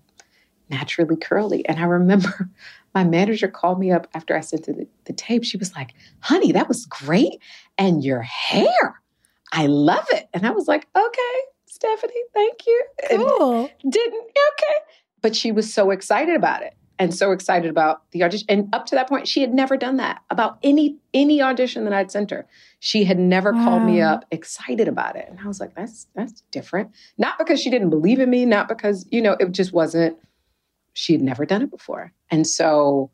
naturally 0.70 1.16
curly. 1.16 1.68
And 1.68 1.78
I 1.78 1.82
remember 1.82 2.48
my 2.94 3.04
manager 3.04 3.48
called 3.48 3.78
me 3.78 3.90
up 3.90 4.08
after 4.14 4.36
I 4.36 4.40
sent 4.40 4.66
the, 4.66 4.86
the 5.04 5.12
tape. 5.12 5.44
She 5.44 5.56
was 5.56 5.74
like, 5.74 5.94
honey, 6.20 6.52
that 6.52 6.68
was 6.68 6.86
great. 6.86 7.40
And 7.76 8.02
your 8.02 8.22
hair, 8.22 9.00
I 9.52 9.66
love 9.66 10.06
it. 10.10 10.28
And 10.32 10.46
I 10.46 10.50
was 10.50 10.68
like, 10.68 10.86
okay, 10.96 11.40
Stephanie, 11.66 12.12
thank 12.34 12.66
you. 12.66 12.84
Cool. 13.10 13.70
And 13.82 13.92
didn't, 13.92 14.22
okay. 14.22 14.74
But 15.22 15.36
she 15.36 15.52
was 15.52 15.72
so 15.72 15.90
excited 15.90 16.34
about 16.34 16.62
it 16.62 16.74
and 16.98 17.14
so 17.14 17.32
excited 17.32 17.70
about 17.70 18.10
the 18.10 18.22
audition. 18.24 18.46
And 18.48 18.74
up 18.74 18.86
to 18.86 18.94
that 18.96 19.08
point, 19.08 19.28
she 19.28 19.40
had 19.40 19.54
never 19.54 19.76
done 19.76 19.96
that 19.98 20.22
about 20.30 20.58
any 20.62 20.96
any 21.14 21.40
audition 21.40 21.84
that 21.84 21.92
I'd 21.92 22.10
sent 22.10 22.30
her. 22.30 22.46
She 22.80 23.04
had 23.04 23.18
never 23.18 23.52
wow. 23.52 23.64
called 23.64 23.82
me 23.84 24.00
up 24.00 24.24
excited 24.30 24.88
about 24.88 25.16
it. 25.16 25.26
And 25.28 25.38
I 25.40 25.46
was 25.46 25.60
like, 25.60 25.74
that's 25.74 26.06
that's 26.14 26.42
different. 26.50 26.90
Not 27.16 27.38
because 27.38 27.60
she 27.60 27.70
didn't 27.70 27.90
believe 27.90 28.18
in 28.18 28.30
me, 28.30 28.44
not 28.44 28.68
because, 28.68 29.06
you 29.10 29.22
know, 29.22 29.36
it 29.38 29.52
just 29.52 29.72
wasn't 29.72 30.18
she 30.98 31.12
had 31.12 31.22
never 31.22 31.46
done 31.46 31.62
it 31.62 31.70
before. 31.70 32.12
And 32.28 32.44
so 32.44 33.08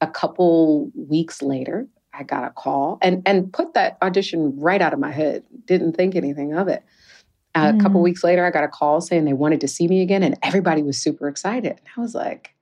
a 0.00 0.08
couple 0.08 0.90
weeks 0.96 1.40
later, 1.40 1.86
I 2.12 2.24
got 2.24 2.42
a 2.42 2.50
call 2.50 2.98
and 3.00 3.22
and 3.26 3.52
put 3.52 3.74
that 3.74 3.96
audition 4.02 4.58
right 4.58 4.82
out 4.82 4.92
of 4.92 4.98
my 4.98 5.12
head. 5.12 5.44
Didn't 5.64 5.92
think 5.92 6.16
anything 6.16 6.52
of 6.52 6.66
it. 6.66 6.82
Uh, 7.54 7.70
mm. 7.72 7.78
A 7.78 7.82
couple 7.82 8.00
mm. 8.00 8.04
weeks 8.04 8.24
later, 8.24 8.44
I 8.44 8.50
got 8.50 8.64
a 8.64 8.68
call 8.68 9.00
saying 9.00 9.24
they 9.24 9.34
wanted 9.34 9.60
to 9.60 9.68
see 9.68 9.86
me 9.86 10.02
again, 10.02 10.24
and 10.24 10.36
everybody 10.42 10.82
was 10.82 10.98
super 10.98 11.28
excited. 11.28 11.70
And 11.70 11.88
I 11.96 12.00
was 12.00 12.12
like, 12.12 12.54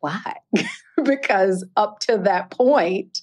why? 0.00 0.34
because 1.04 1.64
up 1.78 2.00
to 2.00 2.18
that 2.18 2.50
point, 2.50 3.22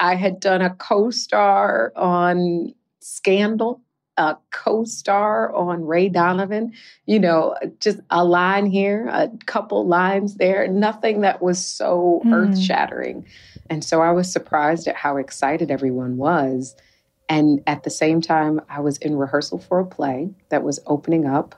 I 0.00 0.14
had 0.14 0.40
done 0.40 0.62
a 0.62 0.74
co 0.74 1.10
star 1.10 1.92
on 1.96 2.72
Scandal, 3.00 3.82
a 4.16 4.36
co 4.50 4.84
star 4.84 5.54
on 5.54 5.84
Ray 5.84 6.08
Donovan, 6.08 6.72
you 7.06 7.18
know, 7.18 7.56
just 7.80 8.00
a 8.10 8.24
line 8.24 8.66
here, 8.66 9.08
a 9.08 9.30
couple 9.46 9.86
lines 9.86 10.36
there, 10.36 10.66
nothing 10.68 11.20
that 11.22 11.42
was 11.42 11.64
so 11.64 12.22
mm. 12.24 12.32
earth 12.32 12.58
shattering. 12.58 13.26
And 13.70 13.84
so 13.84 14.02
I 14.02 14.12
was 14.12 14.30
surprised 14.30 14.86
at 14.86 14.96
how 14.96 15.16
excited 15.16 15.70
everyone 15.70 16.16
was. 16.16 16.76
And 17.28 17.62
at 17.66 17.82
the 17.82 17.90
same 17.90 18.20
time, 18.20 18.60
I 18.68 18.80
was 18.80 18.98
in 18.98 19.16
rehearsal 19.16 19.58
for 19.58 19.80
a 19.80 19.86
play 19.86 20.30
that 20.50 20.62
was 20.62 20.78
opening 20.86 21.26
up 21.26 21.54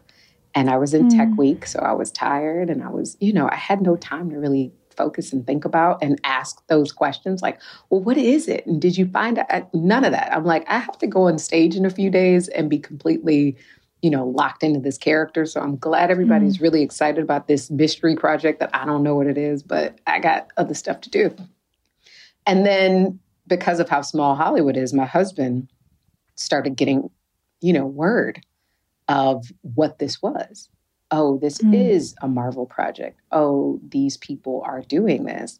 and 0.55 0.71
I 0.71 0.79
was 0.79 0.95
in 0.95 1.09
mm. 1.09 1.17
tech 1.17 1.29
week, 1.37 1.67
so 1.67 1.81
I 1.81 1.93
was 1.93 2.11
tired 2.11 2.71
and 2.71 2.83
I 2.83 2.89
was, 2.89 3.19
you 3.21 3.33
know, 3.33 3.49
I 3.51 3.57
had 3.57 3.83
no 3.83 3.95
time 3.97 4.31
to 4.31 4.39
really 4.39 4.73
focus 4.97 5.33
and 5.33 5.47
think 5.47 5.65
about 5.65 6.03
and 6.03 6.21
ask 6.25 6.67
those 6.69 6.93
questions 6.93 7.43
like, 7.43 7.61
well, 7.91 8.01
what 8.01 8.17
is 8.17 8.49
it? 8.49 8.67
And 8.67 8.81
did 8.81 8.97
you 8.97 9.07
find 9.07 9.39
out? 9.39 9.73
None 9.75 10.05
of 10.05 10.13
that. 10.13 10.33
I'm 10.33 10.45
like, 10.45 10.65
I 10.69 10.79
have 10.79 10.99
to 10.99 11.07
go 11.07 11.29
on 11.29 11.39
stage 11.39 11.77
in 11.77 11.85
a 11.85 11.91
few 11.91 12.11
days 12.11 12.49
and 12.49 12.71
be 12.71 12.79
completely, 12.79 13.57
you 14.03 14.11
know, 14.11 14.27
locked 14.27 14.63
into 14.63 14.81
this 14.81 14.99
character. 14.99 15.47
So 15.47 15.61
I'm 15.61 15.77
glad 15.77 16.11
everybody's 16.11 16.59
mm. 16.59 16.63
really 16.63 16.83
excited 16.83 17.23
about 17.23 17.49
this 17.49 17.71
mystery 17.71 18.17
project 18.17 18.61
that 18.61 18.71
I 18.73 18.85
don't 18.85 19.03
know 19.03 19.15
what 19.15 19.27
it 19.27 19.39
is, 19.39 19.63
but 19.63 19.99
I 20.07 20.19
got 20.21 20.49
other 20.57 20.75
stuff 20.75 21.01
to 21.03 21.11
do. 21.11 21.35
And 22.47 22.65
then 22.65 23.19
because 23.47 23.81
of 23.81 23.89
how 23.89 24.03
small 24.03 24.35
Hollywood 24.35 24.77
is, 24.77 24.93
my 24.93 25.07
husband 25.07 25.69
started 26.37 26.77
getting, 26.77 27.11
you 27.61 27.73
know, 27.73 27.87
word 27.87 28.45
of 29.09 29.47
what 29.63 29.99
this 29.99 30.21
was. 30.21 30.69
Oh, 31.11 31.39
this 31.39 31.59
mm. 31.59 31.75
is 31.75 32.15
a 32.23 32.29
Marvel 32.29 32.67
project. 32.67 33.21
Oh, 33.33 33.81
these 33.89 34.17
people 34.17 34.63
are 34.65 34.83
doing 34.83 35.25
this. 35.25 35.59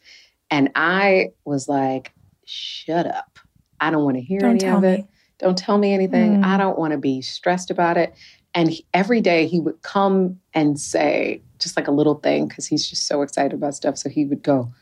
And 0.51 0.71
I 0.75 1.31
was 1.45 1.69
like, 1.69 2.13
shut 2.45 3.07
up. 3.07 3.39
I 3.81 3.91
don't 3.91 4.05
want 4.05 4.17
to 4.17 4.23
hear 4.23 4.41
don't 4.41 4.63
any 4.63 4.73
of 4.73 4.85
it. 4.85 5.01
Me. 5.01 5.09
Don't 5.39 5.59
tell 5.59 5.79
me 5.79 5.93
anything. 5.93 6.41
Mm. 6.41 6.45
I 6.45 6.57
don't 6.57 6.79
want 6.79 6.93
to 6.93 6.99
be 6.99 7.21
stressed 7.21 7.71
about 7.71 7.97
it. 7.97 8.15
And 8.55 8.71
he, 8.71 8.87
every 8.95 9.21
day 9.21 9.47
he 9.47 9.61
would 9.61 9.83
come 9.83 10.41
and 10.55 10.81
say, 10.81 11.43
just 11.59 11.77
like 11.77 11.89
a 11.89 11.93
little 11.93 12.15
thing, 12.15 12.49
because 12.49 12.67
he's 12.67 12.89
just 12.89 13.07
so 13.07 13.23
excited 13.23 13.53
about 13.53 13.75
stuff. 13.75 13.99
So 13.99 14.09
he 14.09 14.25
would 14.25 14.43
go, 14.43 14.73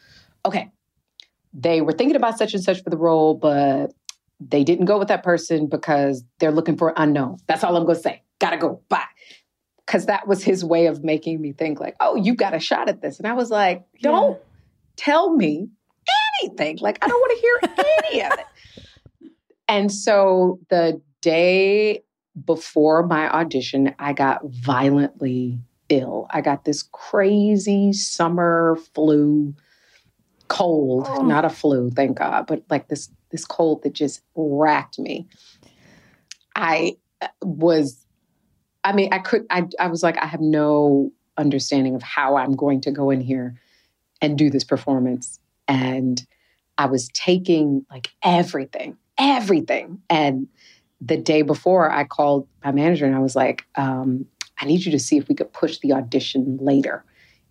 okay, 0.47 0.71
they 1.53 1.81
were 1.81 1.93
thinking 1.93 2.17
about 2.17 2.39
such 2.39 2.55
and 2.55 2.63
such 2.63 2.83
for 2.83 2.91
the 2.91 2.97
role, 2.97 3.35
but 3.35 3.93
they 4.41 4.63
didn't 4.63 4.85
go 4.85 4.99
with 4.99 5.09
that 5.09 5.23
person 5.23 5.67
because 5.67 6.25
they're 6.39 6.53
looking 6.53 6.77
for 6.77 6.93
unknown. 6.97 7.39
That's 7.47 7.65
all 7.65 7.77
I'm 7.77 7.85
going 7.85 7.97
to 7.97 8.03
say 8.03 8.23
gotta 8.45 8.57
go, 8.59 8.81
bye. 8.89 9.05
Because 9.87 10.07
that 10.07 10.27
was 10.27 10.43
his 10.43 10.65
way 10.65 10.87
of 10.87 11.05
making 11.05 11.41
me 11.41 11.53
think, 11.53 11.79
like, 11.79 11.97
oh, 12.01 12.17
you 12.17 12.35
got 12.35 12.55
a 12.55 12.59
shot 12.59 12.89
at 12.89 13.03
this. 13.03 13.19
And 13.19 13.27
I 13.27 13.35
was 13.35 13.51
like, 13.51 13.85
don't 14.01 14.33
yeah. 14.33 14.45
tell 14.97 15.35
me 15.35 15.69
anything. 16.41 16.79
Like, 16.81 17.05
I 17.05 17.09
don't 17.09 17.21
want 17.21 17.33
to 17.33 17.41
hear 17.41 17.87
any 18.11 18.23
of 18.23 18.33
it. 18.39 18.47
And 19.67 19.91
so 19.91 20.61
the 20.69 21.01
day 21.23 22.03
before 22.45 23.07
my 23.07 23.31
audition, 23.31 23.95
I 23.99 24.13
got 24.13 24.45
violently 24.45 25.59
ill. 25.89 26.27
I 26.31 26.41
got 26.41 26.65
this 26.65 26.83
crazy 26.93 27.93
summer 27.93 28.77
flu 28.95 29.55
cold, 30.49 31.07
oh. 31.09 31.23
not 31.23 31.45
a 31.45 31.51
flu, 31.51 31.91
thank 31.91 32.19
God, 32.19 32.47
but 32.47 32.63
like 32.69 32.89
this 32.89 33.11
this 33.31 33.45
cold 33.45 33.83
that 33.83 33.93
just 33.93 34.23
racked 34.37 34.99
me. 34.99 35.27
I 36.55 36.97
uh, 37.21 37.29
was 37.43 38.04
I 38.85 38.93
mean, 38.93 39.09
I 39.13 39.19
could, 39.19 39.47
I, 39.51 39.67
I 39.81 39.89
was 39.89 40.03
like, 40.03 40.19
I 40.19 40.27
have 40.27 40.41
no 40.41 41.11
understanding 41.37 41.95
of 41.95 42.03
how 42.03 42.37
I'm 42.37 42.55
going 42.55 42.81
to 42.83 42.91
go 42.91 43.11
in 43.11 43.21
here 43.21 43.59
and 44.21 44.39
do 44.39 44.51
this 44.51 44.65
performance. 44.65 45.41
And 45.67 46.25
I 46.79 46.87
was 46.87 47.09
taking 47.09 47.85
like 47.91 48.11
everything, 48.23 48.97
everything. 49.19 50.01
And 50.11 50.49
the 51.01 51.17
day 51.17 51.43
before, 51.43 51.91
I 51.91 52.05
called 52.05 52.47
my 52.65 52.73
manager 52.73 53.07
and 53.07 53.15
I 53.15 53.21
was 53.21 53.35
like, 53.35 53.65
um, 53.77 54.27
I 54.59 54.67
need 54.67 54.85
you 54.85 54.93
to 54.93 54.99
see 54.99 55.17
if 55.17 55.29
we 55.29 55.35
could 55.35 55.53
push 55.53 55.79
the 55.79 55.93
audition 55.93 56.59
later 56.61 57.05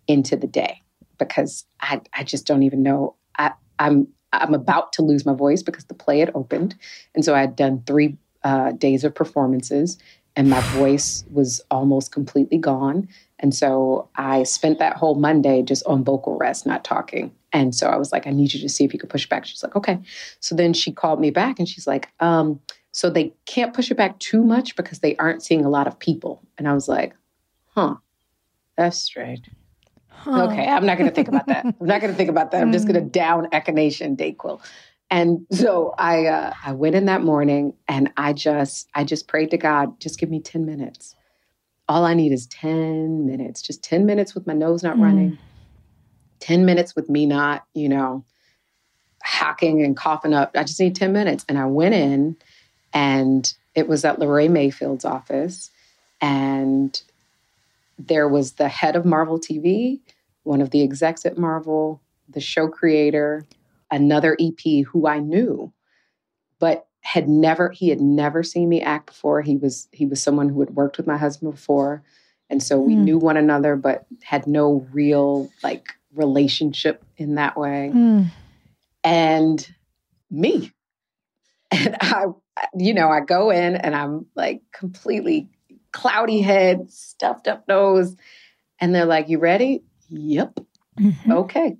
into 0.06 0.36
the 0.36 0.46
day 0.46 0.82
because 1.18 1.64
I, 1.80 2.00
I 2.14 2.24
just 2.24 2.46
don't 2.46 2.62
even 2.62 2.82
know. 2.82 3.16
I, 3.38 3.52
I'm 3.78 4.08
I'm 4.32 4.54
about 4.54 4.92
to 4.94 5.02
lose 5.02 5.24
my 5.24 5.34
voice 5.34 5.62
because 5.62 5.84
the 5.84 5.94
play 5.94 6.18
had 6.18 6.32
opened, 6.34 6.74
and 7.14 7.24
so 7.24 7.34
I 7.34 7.40
had 7.40 7.54
done 7.54 7.82
three 7.86 8.16
uh, 8.42 8.72
days 8.72 9.04
of 9.04 9.14
performances, 9.14 9.96
and 10.36 10.50
my 10.50 10.60
voice 10.72 11.24
was 11.30 11.60
almost 11.70 12.12
completely 12.12 12.58
gone. 12.58 13.08
And 13.38 13.54
so 13.54 14.08
I 14.16 14.42
spent 14.42 14.78
that 14.78 14.96
whole 14.96 15.14
Monday 15.14 15.62
just 15.62 15.84
on 15.86 16.04
vocal 16.04 16.36
rest, 16.36 16.66
not 16.66 16.84
talking. 16.84 17.32
And 17.52 17.74
so 17.74 17.88
I 17.88 17.96
was 17.96 18.10
like, 18.10 18.26
I 18.26 18.30
need 18.30 18.52
you 18.52 18.60
to 18.60 18.68
see 18.68 18.84
if 18.84 18.92
you 18.92 18.98
could 18.98 19.10
push 19.10 19.28
back. 19.28 19.44
She's 19.46 19.62
like, 19.62 19.76
okay. 19.76 20.00
So 20.40 20.54
then 20.54 20.72
she 20.72 20.90
called 20.92 21.20
me 21.20 21.30
back 21.30 21.58
and 21.58 21.68
she's 21.68 21.86
like, 21.86 22.08
um, 22.20 22.60
so 22.90 23.10
they 23.10 23.32
can't 23.46 23.74
push 23.74 23.90
it 23.90 23.96
back 23.96 24.18
too 24.18 24.42
much 24.42 24.76
because 24.76 25.00
they 25.00 25.16
aren't 25.16 25.42
seeing 25.42 25.64
a 25.64 25.68
lot 25.68 25.86
of 25.86 25.98
people. 25.98 26.42
And 26.58 26.68
I 26.68 26.74
was 26.74 26.88
like, 26.88 27.14
huh, 27.74 27.96
that's 28.76 28.98
strange. 28.98 29.50
Huh. 30.08 30.44
Okay, 30.44 30.66
I'm 30.66 30.86
not 30.86 30.96
going 30.96 31.10
to 31.10 31.14
think 31.14 31.28
about 31.28 31.46
that. 31.46 31.64
I'm 31.66 31.86
not 31.86 32.00
going 32.00 32.12
to 32.12 32.16
think 32.16 32.30
about 32.30 32.50
that. 32.52 32.62
I'm 32.62 32.72
just 32.72 32.86
going 32.86 33.02
to 33.02 33.08
down 33.08 33.46
Echinacea 33.50 34.02
and 34.02 34.16
Dayquil. 34.16 34.60
And 35.14 35.46
so 35.52 35.94
I 35.96 36.26
uh, 36.26 36.52
I 36.64 36.72
went 36.72 36.96
in 36.96 37.04
that 37.04 37.22
morning 37.22 37.74
and 37.86 38.10
I 38.16 38.32
just 38.32 38.88
I 38.96 39.04
just 39.04 39.28
prayed 39.28 39.52
to 39.52 39.56
God, 39.56 40.00
just 40.00 40.18
give 40.18 40.28
me 40.28 40.40
10 40.40 40.66
minutes. 40.66 41.14
All 41.88 42.04
I 42.04 42.14
need 42.14 42.32
is 42.32 42.48
10 42.48 43.24
minutes, 43.24 43.62
just 43.62 43.84
10 43.84 44.06
minutes 44.06 44.34
with 44.34 44.44
my 44.48 44.54
nose 44.54 44.82
not 44.82 44.96
mm. 44.96 45.02
running, 45.02 45.38
10 46.40 46.64
minutes 46.64 46.96
with 46.96 47.08
me 47.08 47.26
not, 47.26 47.64
you 47.74 47.88
know, 47.88 48.24
hacking 49.22 49.84
and 49.84 49.96
coughing 49.96 50.34
up. 50.34 50.50
I 50.56 50.64
just 50.64 50.80
need 50.80 50.96
10 50.96 51.12
minutes. 51.12 51.44
And 51.48 51.58
I 51.58 51.66
went 51.66 51.94
in 51.94 52.36
and 52.92 53.54
it 53.76 53.86
was 53.86 54.04
at 54.04 54.18
Laray 54.18 54.50
Mayfield's 54.50 55.04
office. 55.04 55.70
And 56.20 57.00
there 58.00 58.28
was 58.28 58.54
the 58.54 58.68
head 58.68 58.96
of 58.96 59.04
Marvel 59.04 59.38
TV, 59.38 60.00
one 60.42 60.60
of 60.60 60.70
the 60.70 60.82
execs 60.82 61.24
at 61.24 61.38
Marvel, 61.38 62.00
the 62.28 62.40
show 62.40 62.66
creator, 62.66 63.44
another 63.94 64.36
EP 64.40 64.84
who 64.86 65.06
I 65.06 65.20
knew, 65.20 65.72
but 66.58 66.86
had 67.00 67.28
never 67.28 67.70
he 67.70 67.90
had 67.90 68.00
never 68.00 68.42
seen 68.42 68.68
me 68.68 68.80
act 68.80 69.06
before. 69.06 69.42
He 69.42 69.56
was 69.56 69.88
he 69.92 70.06
was 70.06 70.22
someone 70.22 70.48
who 70.48 70.60
had 70.60 70.70
worked 70.70 70.96
with 70.96 71.06
my 71.06 71.16
husband 71.16 71.52
before. 71.52 72.02
And 72.50 72.62
so 72.62 72.78
we 72.78 72.94
mm. 72.94 73.04
knew 73.04 73.18
one 73.18 73.36
another, 73.36 73.76
but 73.76 74.06
had 74.22 74.46
no 74.46 74.86
real 74.92 75.50
like 75.62 75.88
relationship 76.14 77.04
in 77.16 77.36
that 77.36 77.56
way. 77.56 77.90
Mm. 77.94 78.26
And 79.02 79.74
me. 80.30 80.72
And 81.70 81.96
I, 82.00 82.26
you 82.76 82.94
know, 82.94 83.08
I 83.08 83.20
go 83.20 83.50
in 83.50 83.74
and 83.76 83.96
I'm 83.96 84.26
like 84.36 84.62
completely 84.72 85.48
cloudy 85.92 86.40
head, 86.40 86.90
stuffed 86.92 87.48
up 87.48 87.66
nose. 87.66 88.16
And 88.80 88.94
they're 88.94 89.06
like, 89.06 89.28
You 89.28 89.38
ready? 89.38 89.82
Yep. 90.08 90.60
Mm-hmm. 91.00 91.32
Okay. 91.32 91.76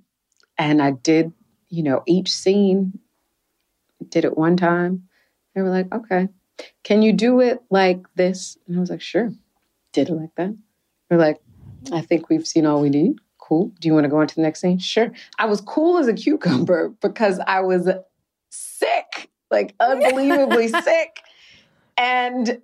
And 0.57 0.81
I 0.81 0.91
did 0.91 1.31
you 1.75 1.83
know, 1.83 2.03
each 2.05 2.31
scene 2.31 2.99
did 4.09 4.23
it 4.23 4.37
one 4.37 4.55
time. 4.55 5.07
They 5.53 5.61
were 5.61 5.69
like, 5.69 5.93
okay, 5.93 6.29
can 6.83 7.01
you 7.01 7.11
do 7.11 7.41
it 7.41 7.61
like 7.69 8.05
this? 8.15 8.57
And 8.67 8.77
I 8.77 8.79
was 8.79 8.89
like, 8.89 9.01
sure. 9.01 9.33
Did 9.91 10.09
it 10.09 10.13
like 10.13 10.33
that. 10.37 10.55
They're 11.09 11.17
like, 11.17 11.41
I 11.91 12.01
think 12.01 12.29
we've 12.29 12.47
seen 12.47 12.65
all 12.65 12.81
we 12.81 12.89
need. 12.89 13.17
Cool. 13.37 13.71
Do 13.79 13.87
you 13.87 13.93
want 13.93 14.05
to 14.05 14.09
go 14.09 14.17
on 14.17 14.27
to 14.27 14.35
the 14.35 14.41
next 14.41 14.61
scene? 14.61 14.79
Sure. 14.79 15.11
I 15.37 15.45
was 15.45 15.61
cool 15.61 15.97
as 15.97 16.07
a 16.07 16.13
cucumber 16.13 16.89
because 17.01 17.39
I 17.45 17.59
was 17.61 17.89
sick, 18.49 19.29
like 19.51 19.75
unbelievably 19.79 20.67
sick. 20.83 21.19
And 21.97 22.61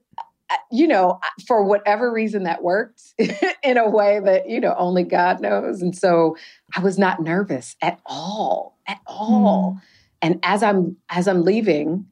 you 0.72 0.88
know, 0.88 1.20
for 1.48 1.64
whatever 1.64 2.12
reason 2.12 2.44
that 2.44 2.64
worked 2.64 3.02
in 3.64 3.78
a 3.78 3.90
way 3.90 4.20
that, 4.20 4.50
you 4.50 4.60
know, 4.60 4.76
only 4.78 5.04
God 5.04 5.40
knows. 5.42 5.82
And 5.82 5.96
so 5.96 6.36
I 6.76 6.82
was 6.82 6.98
not 6.98 7.22
nervous 7.22 7.76
at 7.82 8.00
all, 8.06 8.78
at 8.88 9.00
all. 9.06 9.74
Mm. 9.74 9.82
And 10.24 10.40
as 10.44 10.64
I'm 10.64 10.98
as 11.10 11.28
I'm 11.28 11.44
leaving, 11.44 12.06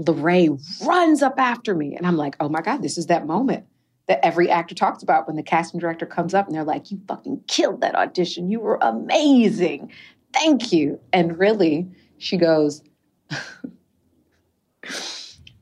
Laray 0.00 0.58
runs 0.86 1.22
up 1.22 1.38
after 1.38 1.74
me. 1.74 1.94
And 1.96 2.06
I'm 2.06 2.16
like, 2.16 2.36
oh 2.40 2.48
my 2.48 2.62
God, 2.62 2.82
this 2.82 2.96
is 2.96 3.06
that 3.06 3.26
moment 3.26 3.66
that 4.06 4.24
every 4.24 4.50
actor 4.50 4.74
talks 4.74 5.02
about 5.02 5.26
when 5.26 5.36
the 5.36 5.42
casting 5.42 5.78
director 5.78 6.06
comes 6.06 6.34
up 6.34 6.46
and 6.46 6.56
they're 6.56 6.64
like, 6.64 6.90
you 6.90 6.98
fucking 7.06 7.42
killed 7.46 7.82
that 7.82 7.94
audition. 7.94 8.50
You 8.50 8.60
were 8.60 8.78
amazing. 8.80 9.92
Thank 10.32 10.72
you. 10.72 10.98
And 11.12 11.38
really, 11.38 11.88
she 12.16 12.38
goes, 12.38 12.82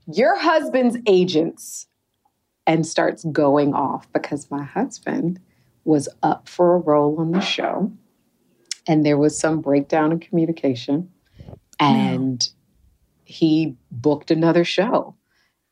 your 0.06 0.38
husband's 0.38 0.96
agents 1.06 1.86
and 2.66 2.86
starts 2.86 3.24
going 3.24 3.74
off 3.74 4.10
because 4.12 4.50
my 4.50 4.62
husband 4.62 5.40
was 5.84 6.08
up 6.22 6.48
for 6.48 6.74
a 6.74 6.78
role 6.78 7.16
on 7.20 7.32
the 7.32 7.40
show. 7.40 7.92
And 8.88 9.04
there 9.04 9.18
was 9.18 9.38
some 9.38 9.60
breakdown 9.60 10.12
in 10.12 10.20
communication. 10.20 11.10
And 11.78 12.46
he 13.24 13.76
booked 13.90 14.30
another 14.30 14.64
show. 14.64 15.16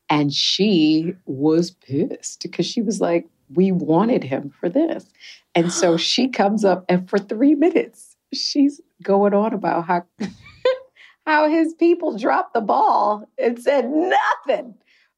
And 0.09 0.33
she 0.33 1.15
was 1.25 1.71
pissed 1.71 2.43
because 2.43 2.65
she 2.65 2.81
was 2.81 3.01
like 3.01 3.27
we 3.53 3.71
wanted 3.71 4.23
him 4.23 4.51
for 4.59 4.69
this. 4.69 5.05
And 5.53 5.71
so 5.71 5.97
she 5.97 6.27
comes 6.27 6.65
up 6.65 6.85
and 6.89 7.09
for 7.09 7.19
3 7.19 7.55
minutes 7.55 8.15
she's 8.33 8.81
going 9.01 9.33
on 9.33 9.53
about 9.53 9.85
how 9.85 10.05
how 11.25 11.49
his 11.49 11.73
people 11.73 12.17
dropped 12.17 12.53
the 12.53 12.61
ball 12.61 13.27
and 13.37 13.59
said 13.59 13.89
nothing 13.89 14.75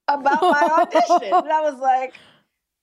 about 0.08 0.42
my 0.42 0.70
audition. 0.82 1.34
and 1.34 1.52
I 1.52 1.62
was 1.62 1.80
like, 1.80 2.14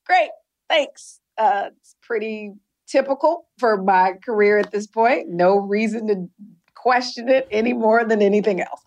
great, 0.07 0.31
thanks. 0.69 1.21
Uh, 1.39 1.71
it's 1.77 1.97
pretty 2.03 2.53
typical 2.87 3.47
for 3.59 3.83
my 3.83 4.13
career 4.25 4.59
at 4.59 4.71
this 4.71 4.87
point. 4.87 5.29
No 5.29 5.57
reason 5.57 6.07
to 6.09 6.29
question 6.75 7.29
it 7.29 7.49
any 7.51 7.73
more 7.73 8.05
than 8.05 8.21
anything 8.21 8.61
else. 8.61 8.83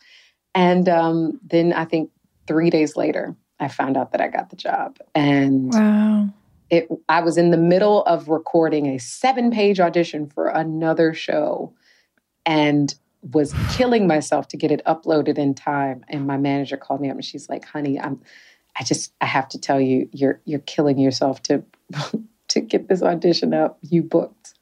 And 0.53 0.88
um, 0.88 1.39
then 1.43 1.73
I 1.73 1.85
think 1.85 2.11
three 2.47 2.69
days 2.69 2.95
later, 2.95 3.35
I 3.59 3.67
found 3.67 3.97
out 3.97 4.11
that 4.11 4.21
I 4.21 4.27
got 4.27 4.49
the 4.49 4.55
job. 4.55 4.97
And 5.15 5.73
wow. 5.73 6.29
It, 6.69 6.89
I 7.07 7.21
was 7.21 7.38
in 7.38 7.51
the 7.51 7.57
middle 7.57 8.03
of 8.03 8.27
recording 8.27 8.88
a 8.88 8.97
seven 8.97 9.51
page 9.51 9.79
audition 9.79 10.27
for 10.27 10.49
another 10.49 11.13
show. 11.13 11.73
And 12.45 12.93
was 13.22 13.53
killing 13.72 14.07
myself 14.07 14.47
to 14.49 14.57
get 14.57 14.72
it 14.72 14.82
uploaded 14.86 15.38
in 15.38 15.53
time. 15.53 16.05
And 16.07 16.28
my 16.28 16.38
manager 16.38 16.78
called 16.78 17.01
me 17.01 17.09
up 17.09 17.15
and 17.15 17.26
she's 17.26 17.49
like, 17.49 17.65
honey, 17.65 17.99
I'm 17.99 18.22
I 18.80 18.84
just 18.84 19.13
I 19.22 19.26
have 19.26 19.49
to 19.49 19.59
tell 19.59 19.82
you, 19.82 20.09
you're 20.11 20.39
you're 20.45 20.59
killing 20.59 20.99
yourself 20.99 21.41
to 21.43 21.63
to 22.49 22.61
get 22.61 22.88
this 22.88 23.01
audition 23.01 23.53
up. 23.53 23.80
You 23.82 24.03
booked 24.03 24.53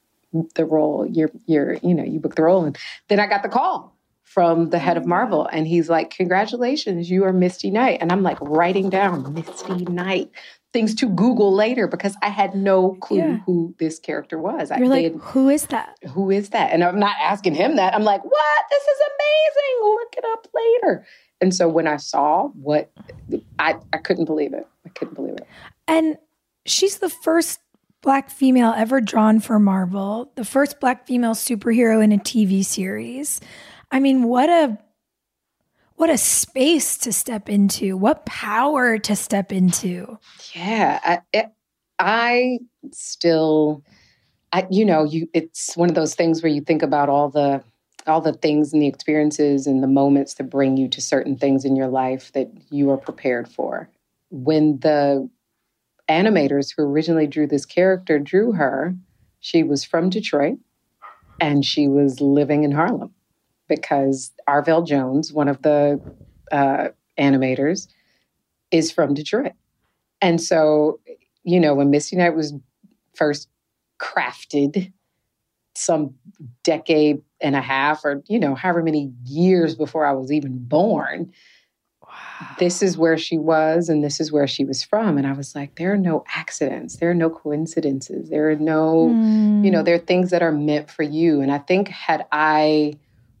the 0.54 0.64
role. 0.64 1.06
You're 1.06 1.30
you're, 1.46 1.74
you 1.74 1.94
know, 1.94 2.04
you 2.04 2.18
booked 2.18 2.36
the 2.36 2.42
role. 2.42 2.64
And 2.64 2.76
then 3.08 3.20
I 3.20 3.26
got 3.26 3.42
the 3.42 3.48
call 3.48 3.96
from 4.24 4.70
the 4.70 4.78
head 4.78 4.96
of 4.96 5.04
mm-hmm. 5.04 5.10
Marvel 5.10 5.48
and 5.50 5.66
he's 5.66 5.88
like, 5.88 6.10
Congratulations, 6.10 7.10
you 7.10 7.24
are 7.24 7.32
Misty 7.32 7.70
Knight. 7.70 7.98
And 8.00 8.10
I'm 8.10 8.22
like 8.22 8.38
writing 8.40 8.90
down 8.90 9.34
Misty 9.34 9.84
Knight 9.84 10.30
things 10.72 10.94
to 10.96 11.08
Google 11.08 11.54
later 11.54 11.86
because 11.86 12.16
I 12.22 12.28
had 12.28 12.54
no 12.54 12.94
clue 12.96 13.18
yeah. 13.18 13.38
who 13.46 13.74
this 13.78 13.98
character 13.98 14.38
was. 14.38 14.70
You're 14.70 14.86
I, 14.86 14.88
like, 14.88 15.04
had, 15.04 15.14
who 15.16 15.48
is 15.48 15.66
that? 15.66 15.96
Who 16.12 16.30
is 16.30 16.50
that? 16.50 16.72
And 16.72 16.84
I'm 16.84 16.98
not 16.98 17.16
asking 17.20 17.54
him 17.54 17.76
that. 17.76 17.94
I'm 17.94 18.04
like, 18.04 18.22
what? 18.24 18.64
This 18.70 18.82
is 18.82 18.98
amazing. 19.00 19.90
Look 19.90 20.14
it 20.18 20.24
up 20.32 20.48
later. 20.54 21.06
And 21.40 21.54
so 21.54 21.68
when 21.68 21.86
I 21.86 21.96
saw 21.96 22.48
what, 22.48 22.90
I, 23.58 23.76
I 23.92 23.98
couldn't 23.98 24.26
believe 24.26 24.52
it. 24.52 24.66
I 24.84 24.88
couldn't 24.90 25.14
believe 25.14 25.34
it. 25.34 25.46
And 25.88 26.18
she's 26.64 26.98
the 26.98 27.10
first 27.10 27.60
black 28.02 28.30
female 28.30 28.72
ever 28.76 29.00
drawn 29.00 29.40
for 29.40 29.58
Marvel, 29.58 30.30
the 30.36 30.44
first 30.44 30.80
black 30.80 31.06
female 31.06 31.34
superhero 31.34 32.02
in 32.02 32.12
a 32.12 32.18
TV 32.18 32.64
series. 32.64 33.40
I 33.90 34.00
mean, 34.00 34.24
what 34.24 34.48
a 34.48 34.78
what 35.96 36.10
a 36.10 36.18
space 36.18 36.96
to 36.98 37.12
step 37.12 37.48
into 37.48 37.96
what 37.96 38.24
power 38.26 38.98
to 38.98 39.16
step 39.16 39.52
into. 39.52 40.18
Yeah 40.54 41.20
i, 41.34 41.46
I 41.98 42.58
still 42.92 43.82
I, 44.52 44.66
you 44.70 44.84
know 44.84 45.04
you 45.04 45.28
it's 45.34 45.76
one 45.76 45.88
of 45.88 45.94
those 45.94 46.14
things 46.14 46.42
where 46.42 46.52
you 46.52 46.60
think 46.60 46.82
about 46.82 47.08
all 47.08 47.28
the 47.28 47.62
all 48.06 48.20
the 48.20 48.32
things 48.32 48.72
and 48.72 48.80
the 48.80 48.86
experiences 48.86 49.66
and 49.66 49.82
the 49.82 49.88
moments 49.88 50.34
that 50.34 50.44
bring 50.44 50.76
you 50.76 50.88
to 50.88 51.00
certain 51.00 51.36
things 51.36 51.64
in 51.64 51.74
your 51.74 51.88
life 51.88 52.30
that 52.32 52.48
you 52.70 52.88
are 52.90 52.96
prepared 52.96 53.48
for. 53.48 53.90
When 54.30 54.78
the 54.78 55.28
animators 56.08 56.72
who 56.74 56.84
originally 56.84 57.26
drew 57.26 57.46
this 57.46 57.66
character 57.66 58.18
drew 58.18 58.52
her 58.52 58.94
she 59.40 59.62
was 59.62 59.84
from 59.84 60.08
detroit 60.08 60.58
and 61.40 61.64
she 61.64 61.88
was 61.88 62.20
living 62.20 62.64
in 62.64 62.72
harlem 62.72 63.12
because 63.68 64.32
Arvell 64.48 64.86
Jones, 64.86 65.32
one 65.32 65.48
of 65.48 65.62
the 65.62 66.00
uh, 66.52 66.88
animators, 67.18 67.88
is 68.70 68.90
from 68.90 69.14
Detroit. 69.14 69.52
And 70.20 70.40
so, 70.40 71.00
you 71.44 71.60
know, 71.60 71.74
when 71.74 71.90
Misty 71.90 72.16
Knight 72.16 72.34
was 72.34 72.54
first 73.14 73.48
crafted, 74.00 74.92
some 75.74 76.14
decade 76.62 77.22
and 77.40 77.54
a 77.54 77.60
half, 77.60 78.04
or, 78.04 78.22
you 78.28 78.38
know, 78.38 78.54
however 78.54 78.82
many 78.82 79.12
years 79.24 79.74
before 79.74 80.06
I 80.06 80.12
was 80.12 80.32
even 80.32 80.58
born, 80.58 81.32
this 82.58 82.82
is 82.82 82.96
where 82.96 83.18
she 83.18 83.36
was 83.36 83.88
and 83.88 84.02
this 84.02 84.20
is 84.20 84.32
where 84.32 84.46
she 84.46 84.64
was 84.64 84.82
from. 84.82 85.18
And 85.18 85.26
I 85.26 85.32
was 85.32 85.54
like, 85.54 85.76
there 85.76 85.92
are 85.92 85.98
no 85.98 86.24
accidents, 86.34 86.96
there 86.96 87.10
are 87.10 87.14
no 87.14 87.28
coincidences, 87.28 88.30
there 88.30 88.50
are 88.50 88.56
no, 88.56 89.10
mm. 89.12 89.64
you 89.64 89.70
know, 89.70 89.82
there 89.82 89.96
are 89.96 89.98
things 89.98 90.30
that 90.30 90.42
are 90.42 90.52
meant 90.52 90.90
for 90.90 91.02
you. 91.02 91.40
And 91.40 91.52
I 91.52 91.58
think, 91.58 91.88
had 91.88 92.26
I 92.32 92.94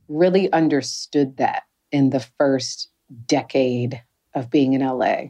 really 0.08 0.52
understood 0.52 1.36
that 1.38 1.64
in 1.92 2.10
the 2.10 2.20
first 2.38 2.88
decade 3.26 4.02
of 4.34 4.50
being 4.50 4.72
in 4.72 4.80
LA, 4.80 5.26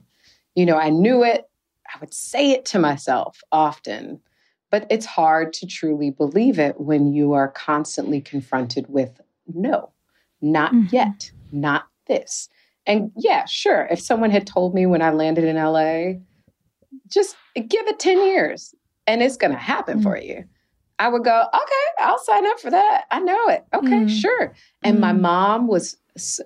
you 0.55 0.67
know, 0.67 0.77
I 0.77 0.91
knew 0.91 1.23
it, 1.23 1.45
I 1.87 1.99
would 2.01 2.15
say 2.15 2.51
it 2.51 2.65
to 2.67 2.79
myself 2.79 3.41
often. 3.53 4.21
But 4.71 4.87
it's 4.91 5.07
hard 5.07 5.53
to 5.55 5.67
truly 5.67 6.11
believe 6.11 6.59
it 6.59 6.81
when 6.81 7.13
you 7.13 7.35
are 7.35 7.49
constantly 7.49 8.21
confronted 8.21 8.87
with 8.89 9.21
no, 9.55 9.93
not 10.43 10.73
mm-hmm. 10.73 10.95
yet, 10.95 11.31
not 11.53 11.87
this. 12.09 12.49
And 12.85 13.13
yeah, 13.17 13.45
sure, 13.47 13.87
if 13.91 14.01
someone 14.01 14.31
had 14.31 14.47
told 14.47 14.75
me 14.75 14.85
when 14.87 15.03
I 15.03 15.11
landed 15.11 15.45
in 15.45 15.57
LA, 15.57 16.21
just 17.09 17.37
give 17.55 17.87
it 17.87 17.99
10 17.99 18.27
years 18.27 18.75
and 19.07 19.23
it's 19.23 19.37
going 19.37 19.53
to 19.53 19.59
happen 19.59 19.99
mm-hmm. 19.99 20.03
for 20.03 20.19
you. 20.19 20.45
I 20.99 21.09
would 21.09 21.25
go, 21.25 21.41
okay, 21.55 22.05
I'll 22.05 22.19
sign 22.19 22.47
up 22.47 22.59
for 22.59 22.71
that. 22.71 23.05
I 23.11 23.21
know 23.21 23.49
it. 23.49 23.65
Okay, 23.75 23.89
mm-hmm. 23.89 24.09
sure. 24.09 24.55
And 24.83 24.99
my 24.99 25.13
mm-hmm. 25.13 25.23
mom 25.23 25.67
was 25.67 25.97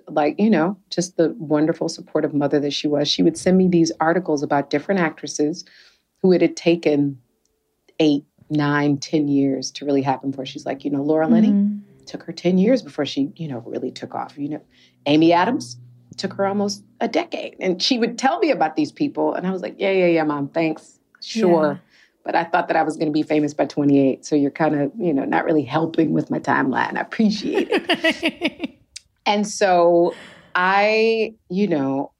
like, 0.07 0.39
you 0.39 0.49
know, 0.49 0.77
just 0.89 1.17
the 1.17 1.33
wonderful, 1.39 1.87
supportive 1.87 2.33
mother 2.33 2.59
that 2.59 2.73
she 2.73 2.87
was. 2.87 3.07
She 3.07 3.23
would 3.23 3.37
send 3.37 3.57
me 3.57 3.67
these 3.67 3.91
articles 3.99 4.43
about 4.43 4.69
different 4.69 4.99
actresses 4.99 5.63
who 6.21 6.33
it 6.33 6.41
had 6.41 6.57
taken 6.57 7.19
eight, 7.99 8.25
nine, 8.49 8.97
ten 8.97 9.27
years 9.27 9.71
to 9.71 9.85
really 9.85 10.01
happen 10.01 10.33
for. 10.33 10.45
She's 10.45 10.65
like, 10.65 10.83
you 10.83 10.91
know, 10.91 11.01
Laura 11.01 11.27
Linney 11.27 11.51
mm-hmm. 11.51 12.03
took 12.05 12.23
her 12.23 12.33
10 12.33 12.57
years 12.57 12.81
before 12.81 13.05
she, 13.05 13.31
you 13.35 13.47
know, 13.47 13.59
really 13.65 13.91
took 13.91 14.13
off. 14.13 14.37
You 14.37 14.49
know, 14.49 14.61
Amy 15.05 15.31
Adams 15.31 15.77
took 16.17 16.33
her 16.33 16.45
almost 16.45 16.83
a 16.99 17.07
decade. 17.07 17.55
And 17.59 17.81
she 17.81 17.97
would 17.97 18.17
tell 18.17 18.39
me 18.39 18.51
about 18.51 18.75
these 18.75 18.91
people. 18.91 19.33
And 19.33 19.47
I 19.47 19.51
was 19.51 19.61
like, 19.61 19.75
yeah, 19.77 19.91
yeah, 19.91 20.07
yeah, 20.07 20.23
mom, 20.23 20.49
thanks. 20.49 20.99
Sure. 21.21 21.73
Yeah. 21.73 21.90
But 22.23 22.35
I 22.35 22.43
thought 22.43 22.67
that 22.67 22.77
I 22.77 22.83
was 22.83 22.97
going 22.97 23.07
to 23.07 23.13
be 23.13 23.23
famous 23.23 23.53
by 23.53 23.65
28. 23.65 24.25
So 24.25 24.35
you're 24.35 24.51
kind 24.51 24.79
of, 24.79 24.91
you 24.97 25.13
know, 25.13 25.25
not 25.25 25.45
really 25.45 25.63
helping 25.63 26.13
with 26.13 26.29
my 26.29 26.39
timeline. 26.39 26.97
I 26.97 27.01
appreciate 27.01 27.69
it. 27.71 28.79
and 29.25 29.47
so 29.47 30.13
I, 30.53 31.33
you 31.49 31.67
know, 31.67 32.11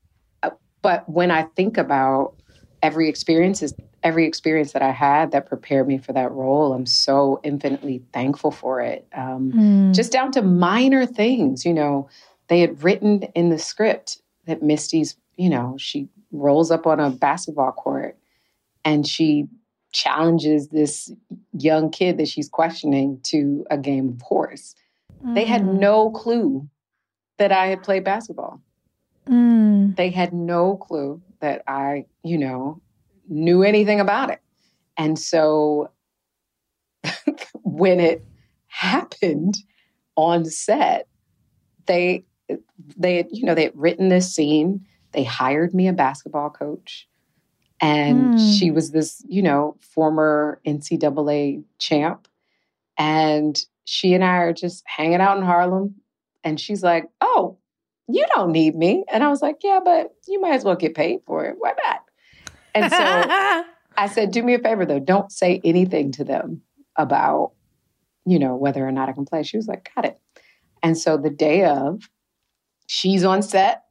uh, 0.42 0.52
but 0.82 1.08
when 1.08 1.30
I 1.30 1.44
think 1.56 1.78
about 1.78 2.36
every 2.82 3.10
experience 3.10 3.62
is 3.62 3.74
every 4.04 4.26
experience 4.26 4.74
that 4.74 4.82
I 4.82 4.92
had 4.92 5.32
that 5.32 5.46
prepared 5.46 5.88
me 5.88 5.98
for 5.98 6.14
that 6.14 6.32
role, 6.32 6.74
I'm 6.74 6.86
so 6.86 7.40
infinitely 7.44 8.02
thankful 8.14 8.52
for 8.52 8.82
it. 8.82 9.08
Um, 9.14 9.52
mm. 9.52 9.94
Just 9.94 10.12
down 10.12 10.32
to 10.32 10.42
minor 10.42 11.06
things, 11.06 11.66
you 11.66 11.74
know, 11.74 12.10
they 12.48 12.60
had 12.60 12.84
written 12.84 13.24
in 13.36 13.50
the 13.50 13.60
script 13.60 14.22
that 14.46 14.64
Misty's, 14.64 15.16
you 15.36 15.50
know, 15.50 15.76
she 15.78 16.10
rolls 16.32 16.72
up 16.72 16.88
on 16.88 17.00
a 17.00 17.10
basketball 17.10 17.72
court 17.72 18.18
and 18.84 19.08
she 19.08 19.48
challenges 19.92 20.70
this 20.70 21.12
young 21.54 21.90
kid 21.90 22.18
that 22.18 22.28
she's 22.28 22.50
questioning 22.50 23.20
to 23.24 23.66
a 23.70 23.78
game 23.78 24.10
of 24.10 24.22
horse. 24.22 24.76
Mm. 25.26 25.36
They 25.36 25.46
had 25.46 25.64
mm. 25.64 25.80
no 25.80 26.10
clue 26.12 26.68
that 27.38 27.52
I 27.52 27.68
had 27.68 27.84
played 27.84 28.04
basketball. 28.04 28.62
Mm. 29.28 29.96
They 29.96 30.10
had 30.10 30.34
no 30.34 30.78
clue 30.78 31.22
that 31.40 31.64
I, 31.68 32.06
you 32.24 32.38
know, 32.38 32.82
knew 33.28 33.64
anything 33.64 34.00
about 34.00 34.30
it. 34.30 34.42
And 34.98 35.18
so 35.18 35.90
when 37.64 38.00
it 38.00 38.24
happened 38.68 39.56
on 40.16 40.46
set, 40.46 41.08
they 41.86 42.26
they 42.98 43.18
had, 43.18 43.28
you 43.32 43.46
know, 43.46 43.56
they 43.56 43.64
had 43.64 43.78
written 43.78 44.10
this 44.10 44.34
scene. 44.34 44.86
They 45.14 45.24
hired 45.24 45.74
me 45.74 45.88
a 45.88 45.94
basketball 45.94 46.50
coach. 46.50 47.08
And 47.82 48.36
mm. 48.36 48.60
she 48.60 48.70
was 48.70 48.92
this, 48.92 49.24
you 49.28 49.42
know, 49.42 49.76
former 49.82 50.62
NCAA 50.66 51.64
champ. 51.80 52.28
And 52.98 53.60
she 53.86 54.14
and 54.14 54.24
I 54.24 54.38
are 54.38 54.54
just 54.54 54.84
hanging 54.86 55.20
out 55.20 55.38
in 55.38 55.44
Harlem. 55.44 55.96
And 56.44 56.60
she's 56.60 56.84
like, 56.84 57.10
Oh, 57.22 57.58
you 58.08 58.26
don't 58.36 58.52
need 58.52 58.76
me. 58.76 59.04
And 59.12 59.24
I 59.24 59.30
was 59.30 59.42
like, 59.42 59.58
Yeah, 59.64 59.80
but 59.84 60.14
you 60.28 60.40
might 60.40 60.54
as 60.54 60.64
well 60.64 60.76
get 60.76 60.94
paid 60.94 61.22
for 61.26 61.46
it. 61.46 61.56
Why 61.58 61.74
not? 61.86 62.04
And 62.76 62.92
so 62.92 62.98
I 63.98 64.08
said, 64.08 64.32
Do 64.32 64.44
me 64.44 64.54
a 64.54 64.60
favor 64.60 64.86
though, 64.86 65.00
don't 65.00 65.32
say 65.32 65.60
anything 65.64 66.12
to 66.14 66.24
them 66.24 66.62
about, 66.98 67.54
you 68.26 68.38
know, 68.38 68.56
whether 68.56 68.88
or 68.88 68.92
not 68.92 69.10
I 69.10 69.14
can 69.14 69.26
play. 69.26 69.42
She 69.42 69.58
was 69.58 69.68
like, 69.68 69.90
Got 69.96 70.06
it. 70.06 70.20
And 70.84 70.98
so 70.98 71.18
the 71.18 71.30
day 71.32 71.66
of, 71.66 72.10
she's 72.86 73.24
on 73.24 73.42
set 73.42 73.86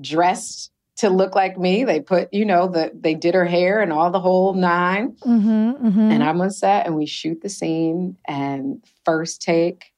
dressed 0.00 0.70
to 0.98 1.10
look 1.10 1.34
like 1.34 1.56
me. 1.56 1.84
They 1.84 2.00
put, 2.00 2.32
you 2.32 2.44
know, 2.44 2.68
the 2.68 2.90
they 2.94 3.14
did 3.14 3.34
her 3.34 3.44
hair 3.44 3.80
and 3.80 3.92
all 3.92 4.10
the 4.10 4.20
whole 4.20 4.54
9 4.54 5.12
mm-hmm, 5.12 5.86
mm-hmm. 5.86 6.00
And 6.00 6.22
I'm 6.22 6.40
on 6.40 6.50
set 6.50 6.86
and 6.86 6.96
we 6.96 7.06
shoot 7.06 7.40
the 7.40 7.48
scene 7.48 8.16
and 8.26 8.84
first 9.04 9.40
take, 9.40 9.92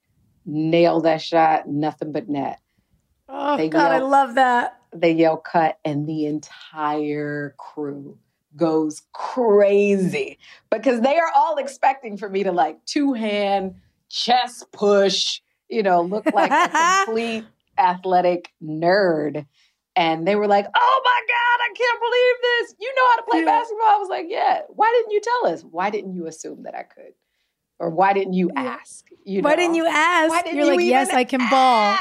nail 0.47 1.01
that 1.01 1.23
shot, 1.23 1.69
nothing 1.69 2.13
but 2.13 2.29
net. 2.29 2.61
Oh 3.29 3.57
they 3.57 3.69
God, 3.69 3.93
yell, 3.93 3.93
I 3.93 3.99
love 3.99 4.35
that. 4.35 4.81
They 4.95 5.13
yell 5.13 5.37
cut 5.37 5.79
and 5.85 6.07
the 6.07 6.27
entire 6.27 7.55
crew 7.59 8.19
goes 8.57 9.03
crazy 9.13 10.39
because 10.71 11.01
they 11.01 11.17
are 11.17 11.31
all 11.35 11.57
expecting 11.57 12.17
for 12.17 12.29
me 12.29 12.43
to 12.43 12.53
like 12.53 12.85
two 12.85 13.13
hand 13.15 13.77
chest 14.11 14.67
push, 14.73 15.41
you 15.69 15.83
know, 15.83 16.03
look 16.03 16.27
like 16.35 16.51
a 16.51 17.05
complete 17.07 17.45
athletic 17.79 18.53
nerd. 18.63 19.47
And 20.01 20.27
they 20.27 20.35
were 20.35 20.47
like, 20.47 20.65
oh 20.65 21.01
my 21.05 21.21
God, 21.29 21.61
I 21.61 21.75
can't 21.77 22.01
believe 22.01 22.37
this. 22.43 22.75
You 22.81 22.95
know 22.97 23.03
how 23.11 23.17
to 23.17 23.23
play 23.31 23.39
yeah. 23.41 23.45
basketball? 23.45 23.87
I 23.87 23.99
was 23.99 24.09
like, 24.09 24.27
yeah. 24.31 24.63
Why 24.69 24.91
didn't 24.97 25.11
you 25.11 25.21
tell 25.21 25.53
us? 25.53 25.61
Why 25.61 25.91
didn't 25.91 26.15
you 26.15 26.27
assume 26.27 26.63
that 26.63 26.75
I 26.75 26.85
could? 26.85 27.13
Or 27.79 27.91
why 27.91 28.15
didn't 28.15 28.33
you 28.33 28.51
ask? 28.57 29.09
You 29.27 29.43
know? 29.43 29.49
Why 29.51 29.57
didn't 29.57 29.75
you 29.75 29.87
ask? 29.87 30.31
Why 30.31 30.41
didn't 30.41 30.57
You're 30.57 30.73
you 30.73 30.77
like, 30.77 30.87
yes, 30.87 31.11
I 31.11 31.25
can 31.25 31.41
ball. 31.51 31.99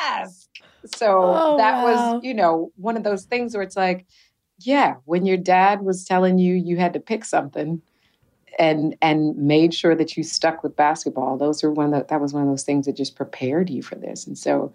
So 0.95 1.23
oh, 1.23 1.57
that 1.57 1.83
wow. 1.83 2.13
was, 2.13 2.23
you 2.23 2.33
know, 2.33 2.71
one 2.77 2.95
of 2.95 3.03
those 3.03 3.25
things 3.25 3.53
where 3.53 3.63
it's 3.63 3.75
like, 3.75 4.05
yeah, 4.59 4.95
when 5.03 5.25
your 5.25 5.35
dad 5.35 5.81
was 5.81 6.05
telling 6.05 6.39
you 6.39 6.55
you 6.55 6.77
had 6.77 6.93
to 6.93 7.01
pick 7.01 7.25
something, 7.25 7.81
and 8.57 8.95
and 9.01 9.35
made 9.37 9.73
sure 9.73 9.95
that 9.95 10.15
you 10.15 10.23
stuck 10.23 10.63
with 10.63 10.75
basketball. 10.75 11.37
Those 11.37 11.63
are 11.63 11.71
one 11.71 11.93
of 11.93 11.99
the, 11.99 12.05
that 12.07 12.21
was 12.21 12.33
one 12.33 12.43
of 12.43 12.49
those 12.49 12.63
things 12.63 12.85
that 12.85 12.95
just 12.95 13.15
prepared 13.15 13.69
you 13.69 13.81
for 13.81 13.95
this. 13.95 14.25
And 14.25 14.37
so 14.37 14.73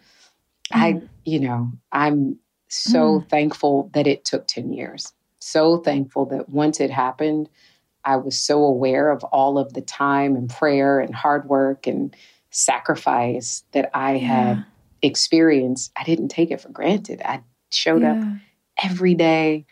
I, 0.72 0.94
mm. 0.94 1.08
you 1.24 1.40
know, 1.40 1.72
I'm 1.92 2.38
so 2.74 3.20
mm. 3.20 3.28
thankful 3.28 3.90
that 3.94 4.06
it 4.06 4.24
took 4.24 4.46
10 4.46 4.72
years. 4.72 5.12
So 5.38 5.78
thankful 5.78 6.26
that 6.26 6.48
once 6.48 6.80
it 6.80 6.90
happened, 6.90 7.48
I 8.04 8.16
was 8.16 8.38
so 8.38 8.62
aware 8.64 9.10
of 9.10 9.22
all 9.24 9.58
of 9.58 9.72
the 9.74 9.80
time 9.80 10.36
and 10.36 10.50
prayer 10.50 11.00
and 11.00 11.14
hard 11.14 11.48
work 11.48 11.86
and 11.86 12.14
sacrifice 12.50 13.62
that 13.72 13.90
I 13.94 14.14
yeah. 14.14 14.26
had 14.26 14.64
experienced. 15.02 15.92
I 15.96 16.04
didn't 16.04 16.28
take 16.28 16.50
it 16.50 16.60
for 16.60 16.68
granted. 16.70 17.22
I 17.24 17.42
showed 17.70 18.02
yeah. 18.02 18.12
up 18.12 18.26
every 18.82 19.14
day, 19.14 19.66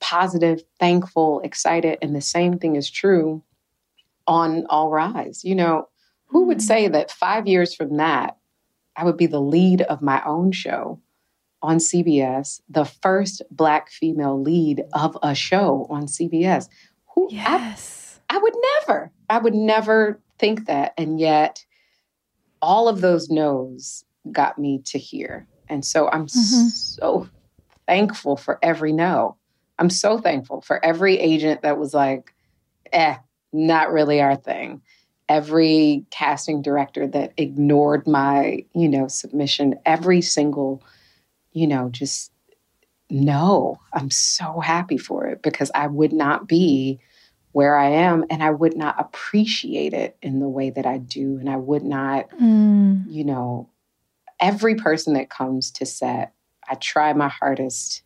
positive, 0.00 0.62
thankful, 0.78 1.40
excited. 1.40 1.98
And 2.02 2.14
the 2.14 2.20
same 2.20 2.58
thing 2.58 2.76
is 2.76 2.90
true 2.90 3.42
on 4.26 4.66
All 4.68 4.90
Rise. 4.90 5.44
You 5.44 5.54
know, 5.54 5.88
who 6.26 6.44
would 6.44 6.58
mm. 6.58 6.62
say 6.62 6.88
that 6.88 7.10
five 7.10 7.46
years 7.46 7.74
from 7.74 7.96
that, 7.96 8.36
I 8.96 9.04
would 9.04 9.16
be 9.16 9.26
the 9.26 9.40
lead 9.40 9.82
of 9.82 10.02
my 10.02 10.22
own 10.24 10.52
show 10.52 11.00
on 11.62 11.78
CBS, 11.78 12.60
the 12.68 12.84
first 12.84 13.42
Black 13.50 13.90
female 13.90 14.40
lead 14.40 14.84
of 14.92 15.16
a 15.22 15.34
show 15.34 15.86
on 15.90 16.06
CBS. 16.06 16.68
Who, 17.14 17.28
yes. 17.30 18.20
I, 18.30 18.36
I 18.36 18.38
would 18.38 18.54
never, 18.80 19.12
I 19.28 19.38
would 19.38 19.54
never 19.54 20.20
think 20.38 20.66
that. 20.66 20.94
And 20.96 21.18
yet, 21.18 21.64
all 22.60 22.88
of 22.88 23.00
those 23.00 23.30
no's 23.30 24.04
got 24.30 24.58
me 24.58 24.80
to 24.86 24.98
here. 24.98 25.46
And 25.68 25.84
so 25.84 26.08
I'm 26.08 26.26
mm-hmm. 26.26 26.68
so 26.68 27.28
thankful 27.86 28.36
for 28.36 28.58
every 28.62 28.92
no. 28.92 29.36
I'm 29.78 29.90
so 29.90 30.18
thankful 30.18 30.60
for 30.60 30.84
every 30.84 31.18
agent 31.18 31.62
that 31.62 31.78
was 31.78 31.94
like, 31.94 32.34
eh, 32.92 33.16
not 33.52 33.92
really 33.92 34.20
our 34.20 34.36
thing 34.36 34.82
every 35.28 36.04
casting 36.10 36.62
director 36.62 37.06
that 37.06 37.32
ignored 37.36 38.06
my, 38.06 38.64
you 38.74 38.88
know, 38.88 39.08
submission, 39.08 39.74
every 39.84 40.20
single, 40.20 40.82
you 41.58 41.66
know, 41.66 41.88
just 41.88 42.30
no, 43.10 43.80
I'm 43.92 44.10
so 44.10 44.60
happy 44.60 44.96
for 44.96 45.26
it 45.26 45.42
because 45.42 45.70
I 45.74 45.88
would 45.88 46.12
not 46.12 46.46
be 46.46 47.00
where 47.52 47.76
I 47.76 47.88
am 47.88 48.24
and 48.30 48.42
I 48.42 48.50
would 48.50 48.76
not 48.76 49.00
appreciate 49.00 49.92
it 49.92 50.16
in 50.22 50.38
the 50.38 50.48
way 50.48 50.70
that 50.70 50.86
I 50.86 50.98
do. 50.98 51.38
And 51.38 51.50
I 51.50 51.56
would 51.56 51.82
not, 51.82 52.30
mm. 52.30 53.04
you 53.08 53.24
know, 53.24 53.68
every 54.38 54.76
person 54.76 55.14
that 55.14 55.30
comes 55.30 55.72
to 55.72 55.86
set, 55.86 56.32
I 56.68 56.76
try 56.76 57.12
my 57.12 57.28
hardest 57.28 58.02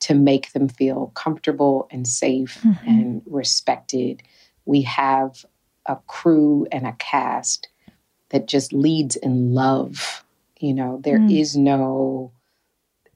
to 0.00 0.14
make 0.14 0.52
them 0.52 0.68
feel 0.68 1.12
comfortable 1.14 1.86
and 1.90 2.06
safe 2.06 2.60
mm-hmm. 2.62 2.88
and 2.88 3.22
respected. 3.26 4.22
We 4.66 4.82
have 4.82 5.44
a 5.86 5.96
crew 6.06 6.66
and 6.70 6.86
a 6.86 6.92
cast 6.92 7.68
that 8.30 8.46
just 8.46 8.72
leads 8.72 9.16
in 9.16 9.54
love. 9.54 10.24
You 10.58 10.74
know, 10.74 11.00
there 11.02 11.18
mm. 11.18 11.38
is 11.38 11.56
no, 11.56 12.32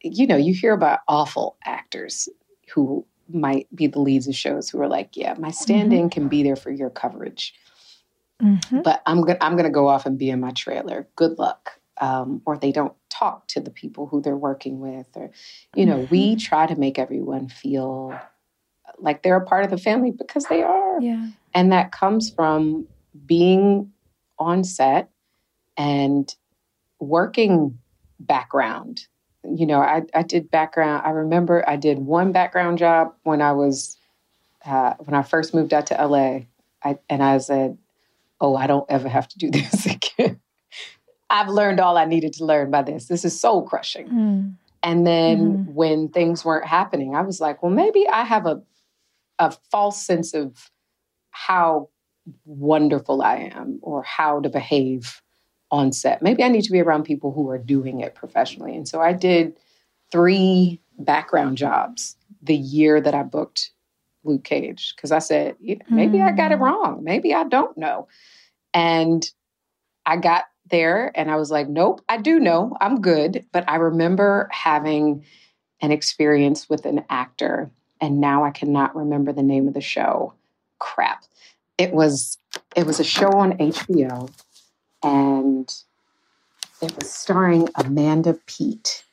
you 0.05 0.27
know, 0.27 0.37
you 0.37 0.53
hear 0.53 0.75
about 0.75 1.01
awful 1.09 1.57
actors 1.65 2.29
who 2.73 3.05
might 3.29 3.67
be 3.75 3.87
the 3.87 4.01
leads 4.01 4.29
of 4.29 4.35
shows 4.35 4.69
who 4.69 4.81
are 4.81 4.89
like, 4.89 5.17
yeah, 5.17 5.35
my 5.39 5.51
stand-in 5.51 6.11
can 6.11 6.29
be 6.29 6.43
there 6.43 6.57
for 6.57 6.71
your 6.71 6.91
coverage, 6.91 7.55
Mhm. 8.43 8.83
but 8.83 9.03
I'm 9.07 9.23
gonna 9.23 9.39
I'm 9.41 9.57
gonna 9.57 9.71
go 9.71 9.89
off 9.89 10.05
and 10.05 10.19
be 10.19 10.29
in 10.29 10.41
my 10.41 10.51
trailer. 10.53 11.09
Good 11.17 11.39
luck. 11.39 11.81
Um, 12.01 12.43
or 12.45 12.59
they 12.59 12.73
don't 12.73 12.93
talk 13.09 13.47
to 13.49 13.61
the 13.61 13.71
people 13.71 14.07
who 14.07 14.21
they're 14.21 14.37
working 14.37 14.81
with, 14.81 15.07
or 15.15 15.31
you 15.75 15.87
know, 15.87 16.07
we 16.11 16.37
try 16.37 16.67
to 16.67 16.77
make 16.77 16.99
everyone 16.99 17.49
feel 17.49 18.19
like 18.99 19.23
they're 19.23 19.37
a 19.37 19.47
part 19.47 19.65
of 19.65 19.71
the 19.71 19.79
family 19.79 20.11
because 20.11 20.45
they 20.47 20.63
are. 20.63 21.01
Yeah. 21.01 21.29
And 21.55 21.73
that 21.73 21.93
comes 21.93 22.31
from 22.31 22.89
being 23.27 23.93
on 24.39 24.65
set 24.65 25.11
and 25.77 26.35
working 26.99 27.79
background. 28.19 29.07
You 29.45 29.67
know, 29.67 29.81
I, 29.81 30.03
I 30.15 30.23
did 30.23 30.51
background. 30.51 31.03
I 31.05 31.11
remember 31.11 31.69
I 31.69 31.77
did 31.77 31.99
one 31.99 32.33
background 32.33 32.79
job 32.79 33.15
when 33.23 33.43
I 33.43 33.53
was, 33.53 33.97
uh, 34.65 34.95
when 34.99 35.15
I 35.15 35.23
first 35.23 35.55
moved 35.55 35.75
out 35.75 35.87
to 35.87 36.07
LA. 36.07 36.41
I, 36.83 36.99
and 37.09 37.23
I 37.23 37.39
said, 37.39 37.79
oh, 38.41 38.57
I 38.57 38.67
don't 38.67 38.87
ever 38.91 39.09
have 39.09 39.29
to 39.29 39.39
do 39.39 39.51
this 39.53 39.87
again. 39.87 40.41
I've 41.31 41.49
learned 41.49 41.81
all 41.81 41.97
I 41.97 42.05
needed 42.05 42.35
to 42.35 42.45
learn 42.45 42.71
by 42.71 42.83
this. 42.83 43.07
This 43.07 43.25
is 43.25 43.39
soul 43.39 43.63
crushing. 43.63 44.09
Mm. 44.09 44.55
And 44.83 45.07
then 45.07 45.67
when 45.75 46.09
things 46.11 46.45
weren't 46.45 46.67
happening, 46.67 47.15
I 47.17 47.23
was 47.23 47.41
like, 47.41 47.63
well, 47.63 47.73
maybe 47.73 48.07
I 48.07 48.23
have 48.25 48.47
a 48.47 48.63
a 49.39 49.53
false 49.71 50.05
sense 50.05 50.35
of 50.35 50.71
how 51.31 51.89
wonderful 52.45 53.23
I 53.23 53.51
am 53.55 53.79
or 53.83 54.03
how 54.03 54.41
to 54.41 54.49
behave 54.49 55.21
on 55.75 55.93
set. 55.93 56.23
Maybe 56.23 56.45
I 56.45 56.49
need 56.49 56.63
to 56.63 56.73
be 56.73 56.81
around 56.81 57.03
people 57.03 57.33
who 57.33 57.51
are 57.51 57.59
doing 57.59 58.01
it 58.01 58.15
professionally. 58.15 58.77
And 58.77 58.87
so 58.87 59.01
I 59.01 59.13
did 59.13 59.57
three 60.13 60.81
background 60.99 61.59
jobs 61.59 62.17
the 62.43 62.55
year 62.55 63.01
that 63.01 63.15
I 63.15 63.25
booked 63.25 63.71
Luke 64.23 64.45
Cage 64.45 64.95
because 64.95 65.11
I 65.11 65.19
said, 65.19 65.57
"Yeah, 65.61 65.77
maybe 65.91 66.21
I 66.21 66.31
got 66.31 66.53
it 66.53 66.59
hmm. 66.59 66.65
wrong. 66.65 67.03
Maybe 67.03 67.35
I 67.35 67.45
don't 67.45 67.77
know. 67.77 68.07
And 68.73 69.29
I 70.07 70.17
got 70.17 70.45
there 70.71 71.11
and 71.15 71.31
I 71.31 71.37
was 71.37 71.51
like, 71.51 71.69
nope, 71.69 72.03
I 72.09 72.19
do 72.19 72.39
know. 72.39 72.77
I'm 72.81 73.01
good. 73.01 73.45
But 73.53 73.69
I 73.69 73.77
remember 73.77 74.49
having 74.53 75.25
an 75.81 75.91
experience 75.91 76.69
with 76.71 76.87
an 76.87 77.05
actor, 77.11 77.71
and 78.01 78.21
now 78.21 78.45
I 78.45 78.51
cannot 78.51 78.95
remember 78.95 79.33
the 79.33 79.43
name 79.43 79.67
of 79.67 79.75
the 79.75 79.81
show. 79.81 80.35
Crap. 80.79 81.25
It 81.79 81.93
was 81.93 82.39
it 82.77 82.87
was 82.87 83.01
a 83.01 83.05
show 83.05 83.31
on 83.33 83.59
HBO 83.59 84.31
and 85.05 85.73
it 86.83 86.97
was 86.97 87.11
starring 87.11 87.69
Amanda 87.77 88.39
Peet. 88.47 89.05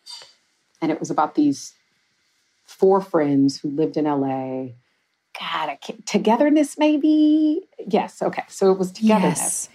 And 0.81 0.91
it 0.91 0.99
was 0.99 1.11
about 1.11 1.35
these 1.35 1.73
four 2.63 3.01
friends 3.01 3.59
who 3.59 3.69
lived 3.69 3.97
in 3.97 4.05
LA. 4.05 4.69
God, 5.39 5.77
togetherness 6.05 6.77
maybe? 6.77 7.61
Yes, 7.87 8.21
okay. 8.21 8.43
So 8.47 8.71
it 8.71 8.79
was 8.79 8.91
togetherness. 8.91 9.39
Yes. 9.39 9.69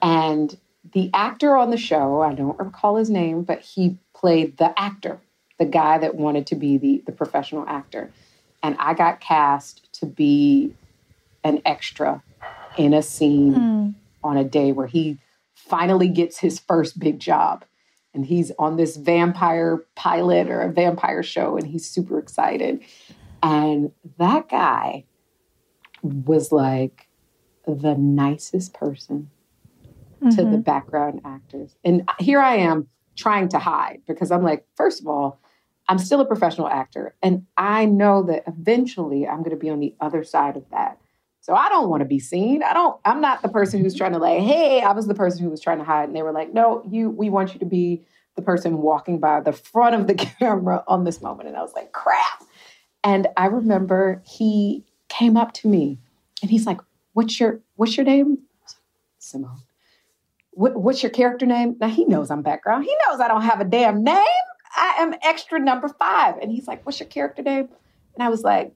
And 0.00 0.56
the 0.92 1.10
actor 1.12 1.56
on 1.56 1.70
the 1.70 1.76
show, 1.76 2.22
I 2.22 2.32
don't 2.32 2.58
recall 2.58 2.96
his 2.96 3.10
name, 3.10 3.42
but 3.42 3.60
he 3.60 3.98
played 4.14 4.56
the 4.56 4.78
actor, 4.80 5.20
the 5.58 5.64
guy 5.64 5.98
that 5.98 6.14
wanted 6.14 6.46
to 6.48 6.54
be 6.54 6.78
the, 6.78 7.02
the 7.06 7.12
professional 7.12 7.66
actor. 7.68 8.10
And 8.62 8.76
I 8.78 8.94
got 8.94 9.20
cast 9.20 9.92
to 10.00 10.06
be 10.06 10.74
an 11.44 11.60
extra 11.64 12.22
in 12.76 12.94
a 12.94 13.02
scene 13.02 13.54
Mm. 13.54 13.94
on 14.22 14.36
a 14.36 14.44
day 14.44 14.72
where 14.72 14.86
he 14.86 15.18
finally 15.68 16.08
gets 16.08 16.38
his 16.38 16.58
first 16.58 16.98
big 16.98 17.18
job. 17.18 17.64
And 18.14 18.24
he's 18.24 18.50
on 18.58 18.76
this 18.76 18.96
vampire 18.96 19.84
pilot 19.94 20.48
or 20.48 20.62
a 20.62 20.72
vampire 20.72 21.22
show, 21.22 21.56
and 21.56 21.66
he's 21.66 21.88
super 21.88 22.18
excited. 22.18 22.80
And 23.42 23.92
that 24.18 24.48
guy 24.48 25.04
was 26.02 26.50
like 26.50 27.08
the 27.66 27.94
nicest 27.94 28.72
person 28.72 29.30
to 30.22 30.36
the 30.36 30.42
mm-hmm. 30.42 30.60
background 30.60 31.20
actors. 31.24 31.76
And 31.84 32.08
here 32.18 32.40
I 32.40 32.56
am 32.56 32.88
trying 33.16 33.48
to 33.50 33.58
hide 33.58 34.00
because 34.06 34.30
I'm 34.30 34.42
like, 34.42 34.66
first 34.76 35.00
of 35.00 35.06
all, 35.06 35.40
I'm 35.88 35.98
still 35.98 36.20
a 36.20 36.26
professional 36.26 36.68
actor. 36.68 37.14
And 37.22 37.46
I 37.56 37.84
know 37.84 38.22
that 38.24 38.44
eventually 38.46 39.26
I'm 39.26 39.38
going 39.38 39.50
to 39.50 39.56
be 39.56 39.70
on 39.70 39.80
the 39.80 39.94
other 40.00 40.24
side 40.24 40.56
of 40.56 40.68
that. 40.70 40.98
So 41.46 41.54
I 41.54 41.68
don't 41.68 41.88
want 41.88 42.00
to 42.00 42.04
be 42.04 42.18
seen. 42.18 42.64
I 42.64 42.74
don't, 42.74 42.98
I'm 43.04 43.20
not 43.20 43.42
the 43.42 43.48
person 43.48 43.80
who's 43.80 43.92
mm-hmm. 43.94 43.98
trying 43.98 44.12
to 44.14 44.18
like, 44.18 44.40
hey, 44.40 44.82
I 44.82 44.90
was 44.90 45.06
the 45.06 45.14
person 45.14 45.44
who 45.44 45.48
was 45.50 45.60
trying 45.60 45.78
to 45.78 45.84
hide. 45.84 46.08
And 46.08 46.16
they 46.16 46.22
were 46.22 46.32
like, 46.32 46.52
no, 46.52 46.82
you, 46.90 47.08
we 47.08 47.30
want 47.30 47.54
you 47.54 47.60
to 47.60 47.64
be 47.64 48.04
the 48.34 48.42
person 48.42 48.78
walking 48.78 49.20
by 49.20 49.38
the 49.38 49.52
front 49.52 49.94
of 49.94 50.08
the 50.08 50.14
camera 50.40 50.82
on 50.88 51.04
this 51.04 51.22
moment. 51.22 51.48
And 51.48 51.56
I 51.56 51.62
was 51.62 51.72
like, 51.72 51.92
crap. 51.92 52.42
And 53.04 53.28
I 53.36 53.46
remember 53.46 54.24
he 54.26 54.82
came 55.08 55.36
up 55.36 55.52
to 55.52 55.68
me 55.68 56.00
and 56.42 56.50
he's 56.50 56.66
like, 56.66 56.80
what's 57.12 57.38
your, 57.38 57.60
what's 57.76 57.96
your 57.96 58.04
name? 58.04 58.38
Simone 59.20 59.60
what, 60.50 60.74
what's 60.74 61.02
your 61.02 61.10
character 61.10 61.44
name? 61.44 61.76
Now 61.78 61.88
he 61.88 62.06
knows 62.06 62.30
I'm 62.30 62.40
background. 62.40 62.84
He 62.84 62.96
knows 63.06 63.20
I 63.20 63.28
don't 63.28 63.42
have 63.42 63.60
a 63.60 63.64
damn 63.64 64.02
name. 64.02 64.24
I 64.74 64.96
am 65.00 65.14
extra 65.22 65.60
number 65.60 65.88
five. 65.88 66.38
And 66.40 66.50
he's 66.50 66.66
like, 66.66 66.84
what's 66.86 66.98
your 66.98 67.08
character 67.10 67.42
name? 67.42 67.68
And 68.14 68.22
I 68.22 68.30
was 68.30 68.42
like, 68.42 68.72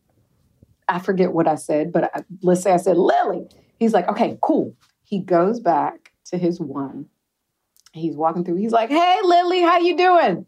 I 0.91 0.99
forget 0.99 1.32
what 1.32 1.47
I 1.47 1.55
said, 1.55 1.93
but 1.93 2.11
I, 2.14 2.24
let's 2.43 2.62
say 2.62 2.72
I 2.72 2.76
said 2.78 2.97
Lily. 2.97 3.47
He's 3.78 3.93
like, 3.95 4.09
okay, 4.09 4.36
cool. 4.43 4.76
He 5.05 5.20
goes 5.20 5.61
back 5.61 6.12
to 6.26 6.36
his 6.36 6.61
one. 6.61 7.07
He's 7.93 8.16
walking 8.16 8.45
through. 8.45 8.57
He's 8.57 8.72
like, 8.72 8.91
hey, 8.91 9.16
Lily, 9.22 9.62
how 9.62 9.78
you 9.78 9.97
doing? 9.97 10.47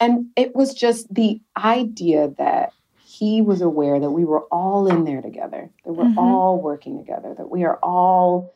And 0.00 0.26
it 0.36 0.54
was 0.54 0.72
just 0.74 1.12
the 1.12 1.40
idea 1.56 2.32
that 2.38 2.72
he 3.04 3.42
was 3.42 3.60
aware 3.60 3.98
that 3.98 4.10
we 4.10 4.24
were 4.24 4.42
all 4.44 4.86
in 4.86 5.04
there 5.04 5.22
together, 5.22 5.70
that 5.84 5.92
we're 5.92 6.04
Mhm. 6.04 6.18
all 6.18 6.60
working 6.60 6.98
together, 6.98 7.34
that 7.34 7.50
we 7.50 7.64
are 7.64 7.78
all 7.82 8.52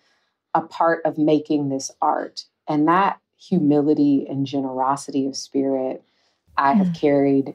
a 0.54 0.61
part 0.61 1.02
of 1.04 1.18
making 1.18 1.68
this 1.68 1.90
art. 2.02 2.44
And 2.68 2.86
that 2.88 3.18
humility 3.36 4.26
and 4.28 4.46
generosity 4.46 5.26
of 5.26 5.36
spirit, 5.36 6.02
I 6.56 6.74
have 6.74 6.92
carried 6.92 7.54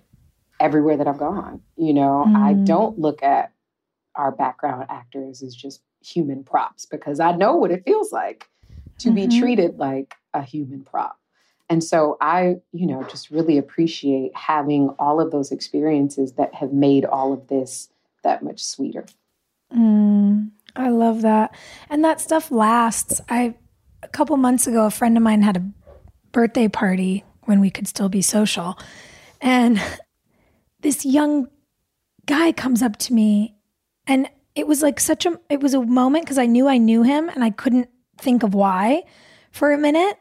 everywhere 0.60 0.98
that 0.98 1.08
I've 1.08 1.18
gone. 1.18 1.62
You 1.78 1.94
know, 1.94 2.30
I 2.36 2.54
Mm. 2.54 2.66
don't 2.66 3.00
look 3.00 3.22
at 3.24 3.52
our 4.16 4.32
background 4.32 4.86
actors 4.90 5.44
as 5.44 5.56
just 5.56 5.82
human 6.02 6.44
props 6.44 6.86
because 6.86 7.20
I 7.20 7.36
know 7.36 7.56
what 7.56 7.72
it 7.72 7.84
feels 7.86 8.12
like 8.12 8.48
to 9.00 9.12
be 9.12 9.28
Mhm. 9.28 9.38
treated 9.38 9.78
like 9.78 10.16
a 10.34 10.42
human 10.42 10.84
prop. 10.84 11.20
And 11.70 11.84
so 11.84 12.16
I, 12.22 12.58
you 12.72 12.86
know, 12.86 13.04
just 13.04 13.30
really 13.32 13.58
appreciate 13.58 14.36
having 14.36 14.90
all 15.00 15.20
of 15.20 15.32
those 15.32 15.52
experiences 15.52 16.34
that 16.34 16.54
have 16.54 16.72
made 16.72 17.06
all 17.06 17.34
of 17.34 17.48
this 17.48 17.90
that 18.24 18.44
much 18.44 18.64
sweeter. 18.64 19.06
Mm, 19.76 20.52
I 20.76 20.90
love 20.90 21.22
that. 21.24 21.56
And 21.90 22.04
that 22.04 22.22
stuff 22.22 22.52
lasts. 22.52 23.20
I 23.30 23.56
a 24.04 24.08
couple 24.08 24.38
months 24.38 24.68
ago 24.68 24.86
a 24.86 24.92
friend 24.92 25.18
of 25.18 25.24
mine 25.24 25.42
had 25.42 25.58
a 25.58 25.66
birthday 26.32 26.68
party 26.68 27.24
when 27.44 27.60
we 27.60 27.70
could 27.72 27.88
still 27.88 28.10
be 28.10 28.22
social. 28.22 28.78
And 29.42 29.82
this 30.86 31.04
young 31.04 31.48
guy 32.28 32.52
comes 32.52 32.84
up 32.84 32.96
to 32.96 33.12
me 33.12 33.56
and 34.06 34.30
it 34.54 34.68
was 34.68 34.84
like 34.84 35.00
such 35.00 35.26
a 35.26 35.40
it 35.50 35.60
was 35.60 35.74
a 35.74 35.82
moment 35.82 36.28
cuz 36.28 36.38
I 36.38 36.46
knew 36.46 36.68
I 36.68 36.78
knew 36.78 37.02
him 37.02 37.28
and 37.28 37.44
I 37.44 37.50
couldn't 37.50 37.90
think 38.20 38.44
of 38.44 38.54
why 38.54 39.04
for 39.52 39.72
a 39.72 39.80
minute. 39.80 40.18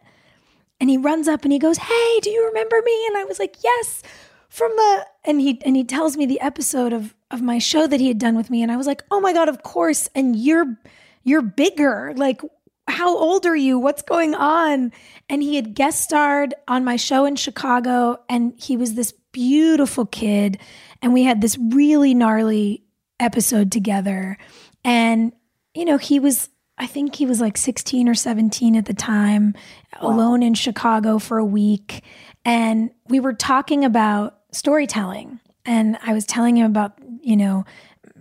And 0.80 0.88
he 0.88 0.96
runs 0.96 1.28
up 1.28 1.44
and 1.44 1.52
he 1.52 1.58
goes, 1.58 1.76
"Hey, 1.76 2.20
do 2.20 2.30
you 2.30 2.46
remember 2.46 2.80
me?" 2.84 3.06
And 3.08 3.16
I 3.18 3.24
was 3.24 3.38
like, 3.38 3.62
"Yes." 3.62 4.02
From 4.48 4.70
the 4.76 5.06
and 5.24 5.40
he 5.40 5.60
and 5.66 5.76
he 5.76 5.84
tells 5.84 6.16
me 6.16 6.24
the 6.24 6.40
episode 6.40 6.92
of 6.94 7.14
of 7.30 7.42
my 7.42 7.58
show 7.58 7.86
that 7.86 8.00
he 8.00 8.08
had 8.08 8.18
done 8.18 8.36
with 8.36 8.48
me 8.48 8.62
and 8.62 8.72
I 8.72 8.76
was 8.78 8.86
like, 8.86 9.02
"Oh 9.10 9.20
my 9.20 9.34
god, 9.34 9.50
of 9.50 9.62
course." 9.62 10.08
And 10.14 10.34
you're 10.34 10.78
you're 11.24 11.42
bigger. 11.42 12.14
Like 12.16 12.40
how 12.88 13.16
old 13.16 13.44
are 13.44 13.56
you? 13.56 13.78
What's 13.78 14.02
going 14.02 14.34
on? 14.34 14.92
And 15.28 15.42
he 15.42 15.56
had 15.56 15.74
guest 15.74 16.02
starred 16.02 16.54
on 16.68 16.84
my 16.84 16.96
show 16.96 17.26
in 17.26 17.36
Chicago 17.36 18.18
and 18.28 18.54
he 18.56 18.76
was 18.76 18.94
this 18.94 19.12
beautiful 19.34 20.06
kid 20.06 20.58
and 21.02 21.12
we 21.12 21.24
had 21.24 21.42
this 21.42 21.58
really 21.58 22.14
gnarly 22.14 22.84
episode 23.20 23.70
together. 23.70 24.38
And 24.84 25.32
you 25.74 25.84
know, 25.84 25.98
he 25.98 26.18
was 26.18 26.48
I 26.78 26.86
think 26.86 27.14
he 27.14 27.26
was 27.26 27.40
like 27.40 27.56
16 27.56 28.08
or 28.08 28.14
17 28.14 28.74
at 28.74 28.86
the 28.86 28.94
time, 28.94 29.54
alone 30.00 30.42
in 30.42 30.54
Chicago 30.54 31.18
for 31.18 31.38
a 31.38 31.44
week. 31.44 32.02
And 32.44 32.90
we 33.06 33.20
were 33.20 33.32
talking 33.32 33.84
about 33.84 34.40
storytelling. 34.50 35.38
And 35.64 35.96
I 36.02 36.12
was 36.12 36.26
telling 36.26 36.56
him 36.56 36.66
about, 36.66 36.98
you 37.22 37.36
know, 37.36 37.64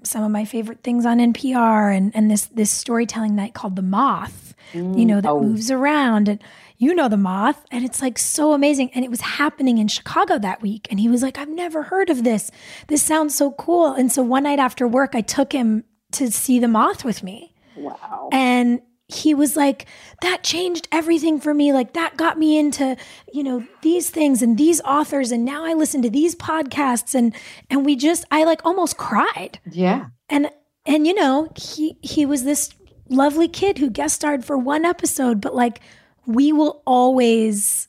some 0.03 0.23
of 0.23 0.31
my 0.31 0.45
favorite 0.45 0.83
things 0.83 1.05
on 1.05 1.17
NPR 1.17 1.95
and, 1.95 2.15
and 2.15 2.29
this 2.29 2.45
this 2.47 2.69
storytelling 2.69 3.35
night 3.35 3.53
called 3.53 3.75
The 3.75 3.81
Moth, 3.81 4.53
you 4.73 4.81
mm, 4.83 5.05
know, 5.05 5.21
that 5.21 5.29
oh. 5.29 5.41
moves 5.41 5.71
around. 5.71 6.27
And 6.27 6.43
you 6.83 6.93
know 6.93 7.07
The 7.07 7.17
Moth. 7.17 7.63
And 7.71 7.85
it's 7.85 8.01
like 8.01 8.19
so 8.19 8.53
amazing. 8.53 8.91
And 8.93 9.03
it 9.05 9.09
was 9.09 9.21
happening 9.21 9.77
in 9.77 9.87
Chicago 9.87 10.37
that 10.39 10.61
week. 10.61 10.87
And 10.89 10.99
he 10.99 11.07
was 11.07 11.23
like, 11.23 11.37
I've 11.37 11.49
never 11.49 11.83
heard 11.83 12.09
of 12.09 12.23
this. 12.23 12.51
This 12.87 13.01
sounds 13.01 13.33
so 13.35 13.51
cool. 13.51 13.93
And 13.93 14.11
so 14.11 14.21
one 14.21 14.43
night 14.43 14.59
after 14.59 14.87
work, 14.87 15.15
I 15.15 15.21
took 15.21 15.53
him 15.53 15.85
to 16.13 16.29
see 16.31 16.59
The 16.59 16.67
Moth 16.67 17.03
with 17.03 17.23
me. 17.23 17.55
Wow. 17.75 18.29
And 18.31 18.81
he 19.07 19.33
was 19.33 19.55
like 19.55 19.85
that 20.21 20.43
changed 20.43 20.87
everything 20.91 21.39
for 21.39 21.53
me 21.53 21.73
like 21.73 21.93
that 21.93 22.15
got 22.17 22.37
me 22.37 22.57
into 22.57 22.95
you 23.31 23.43
know 23.43 23.65
these 23.81 24.09
things 24.09 24.41
and 24.41 24.57
these 24.57 24.81
authors 24.81 25.31
and 25.31 25.43
now 25.43 25.65
i 25.65 25.73
listen 25.73 26.01
to 26.01 26.09
these 26.09 26.35
podcasts 26.35 27.13
and 27.13 27.35
and 27.69 27.85
we 27.85 27.95
just 27.95 28.23
i 28.31 28.43
like 28.43 28.65
almost 28.65 28.97
cried 28.97 29.59
yeah 29.69 30.07
and 30.29 30.49
and 30.85 31.05
you 31.05 31.13
know 31.13 31.51
he 31.55 31.97
he 32.01 32.25
was 32.25 32.43
this 32.43 32.69
lovely 33.09 33.47
kid 33.47 33.77
who 33.77 33.89
guest 33.89 34.15
starred 34.15 34.45
for 34.45 34.57
one 34.57 34.85
episode 34.85 35.41
but 35.41 35.53
like 35.53 35.81
we 36.25 36.51
will 36.51 36.81
always 36.85 37.87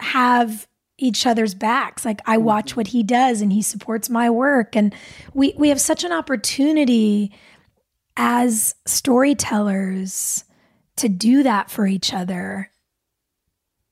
have 0.00 0.66
each 0.98 1.26
other's 1.26 1.54
backs 1.54 2.04
like 2.04 2.20
i 2.26 2.36
watch 2.36 2.76
what 2.76 2.88
he 2.88 3.02
does 3.02 3.40
and 3.40 3.52
he 3.52 3.62
supports 3.62 4.10
my 4.10 4.28
work 4.28 4.76
and 4.76 4.94
we 5.32 5.54
we 5.56 5.68
have 5.70 5.80
such 5.80 6.04
an 6.04 6.12
opportunity 6.12 7.32
as 8.16 8.74
storytellers 8.86 10.44
to 10.96 11.08
do 11.08 11.42
that 11.42 11.70
for 11.70 11.86
each 11.86 12.12
other. 12.12 12.70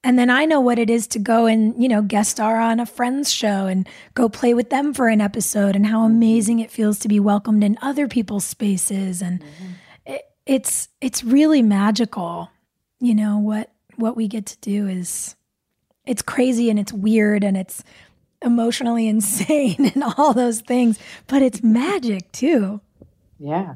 And 0.05 0.19
then 0.19 0.29
I 0.31 0.45
know 0.45 0.61
what 0.61 0.79
it 0.79 0.91
is 0.91 1.07
to 1.09 1.19
go 1.19 1.47
and, 1.47 1.83
you 1.83 1.89
know, 1.89 2.03
guest 2.03 2.33
star 2.33 2.61
on 2.61 2.79
a 2.79 2.87
friend's 2.87 3.33
show 3.33 3.67
and 3.67 3.89
go 4.15 4.29
play 4.29 4.55
with 4.55 4.69
them 4.71 4.93
for 4.93 5.09
an 5.09 5.21
episode 5.21 5.75
and 5.75 5.87
how 5.87 6.05
amazing 6.05 6.61
it 6.61 6.71
feels 6.71 6.99
to 7.01 7.09
be 7.09 7.19
welcomed 7.19 7.65
in 7.65 7.79
other 7.81 8.07
people's 8.07 8.45
spaces 8.45 9.23
and 9.23 9.41
mm-hmm. 9.41 9.73
it, 10.07 10.23
it's 10.47 10.89
it's 11.01 11.25
really 11.25 11.63
magical. 11.63 12.51
You 13.01 13.15
know, 13.15 13.39
what 13.39 13.71
what 13.97 14.17
we 14.17 14.29
get 14.29 14.47
to 14.47 14.59
do 14.61 14.87
is 14.87 15.37
it's 16.07 16.23
crazy 16.23 16.71
and 16.71 16.79
it's 16.79 16.93
weird 16.93 17.45
and 17.45 17.57
it's 17.57 17.83
emotionally 18.43 19.09
insane 19.15 19.93
and 19.95 20.03
all 20.17 20.33
those 20.33 20.61
things, 20.61 20.99
but 21.27 21.43
it's 21.43 21.63
magic 21.63 22.31
too. 22.33 22.81
Yeah 23.39 23.75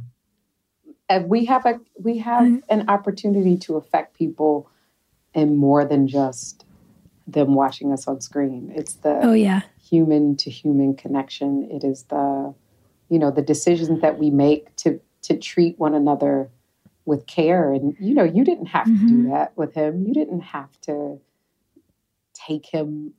and 1.12 1.28
we 1.28 1.44
have 1.44 1.66
a 1.66 1.78
we 1.98 2.18
have 2.18 2.44
mm-hmm. 2.44 2.58
an 2.70 2.88
opportunity 2.88 3.56
to 3.58 3.76
affect 3.76 4.16
people 4.16 4.68
in 5.34 5.56
more 5.56 5.84
than 5.84 6.08
just 6.08 6.64
them 7.26 7.54
watching 7.54 7.92
us 7.92 8.08
on 8.08 8.20
screen. 8.20 8.72
It's 8.74 8.94
the 8.94 9.20
oh 9.22 9.34
yeah 9.34 9.60
human 9.82 10.36
to 10.36 10.50
human 10.50 10.94
connection. 10.94 11.68
It 11.70 11.84
is 11.84 12.04
the 12.04 12.54
you 13.10 13.18
know 13.18 13.30
the 13.30 13.42
decisions 13.42 14.00
that 14.00 14.18
we 14.18 14.30
make 14.30 14.74
to 14.76 15.00
to 15.22 15.36
treat 15.36 15.78
one 15.78 15.94
another 15.94 16.50
with 17.04 17.26
care. 17.26 17.72
And 17.72 17.96
you 17.98 18.14
know 18.14 18.24
you 18.24 18.44
didn't 18.44 18.66
have 18.66 18.86
mm-hmm. 18.86 19.06
to 19.06 19.12
do 19.12 19.18
mm-hmm. 19.22 19.32
that 19.32 19.56
with 19.56 19.74
him. 19.74 20.04
You 20.06 20.14
didn't 20.14 20.40
have 20.40 20.80
to 20.82 21.20
take 22.34 22.66
him. 22.66 23.14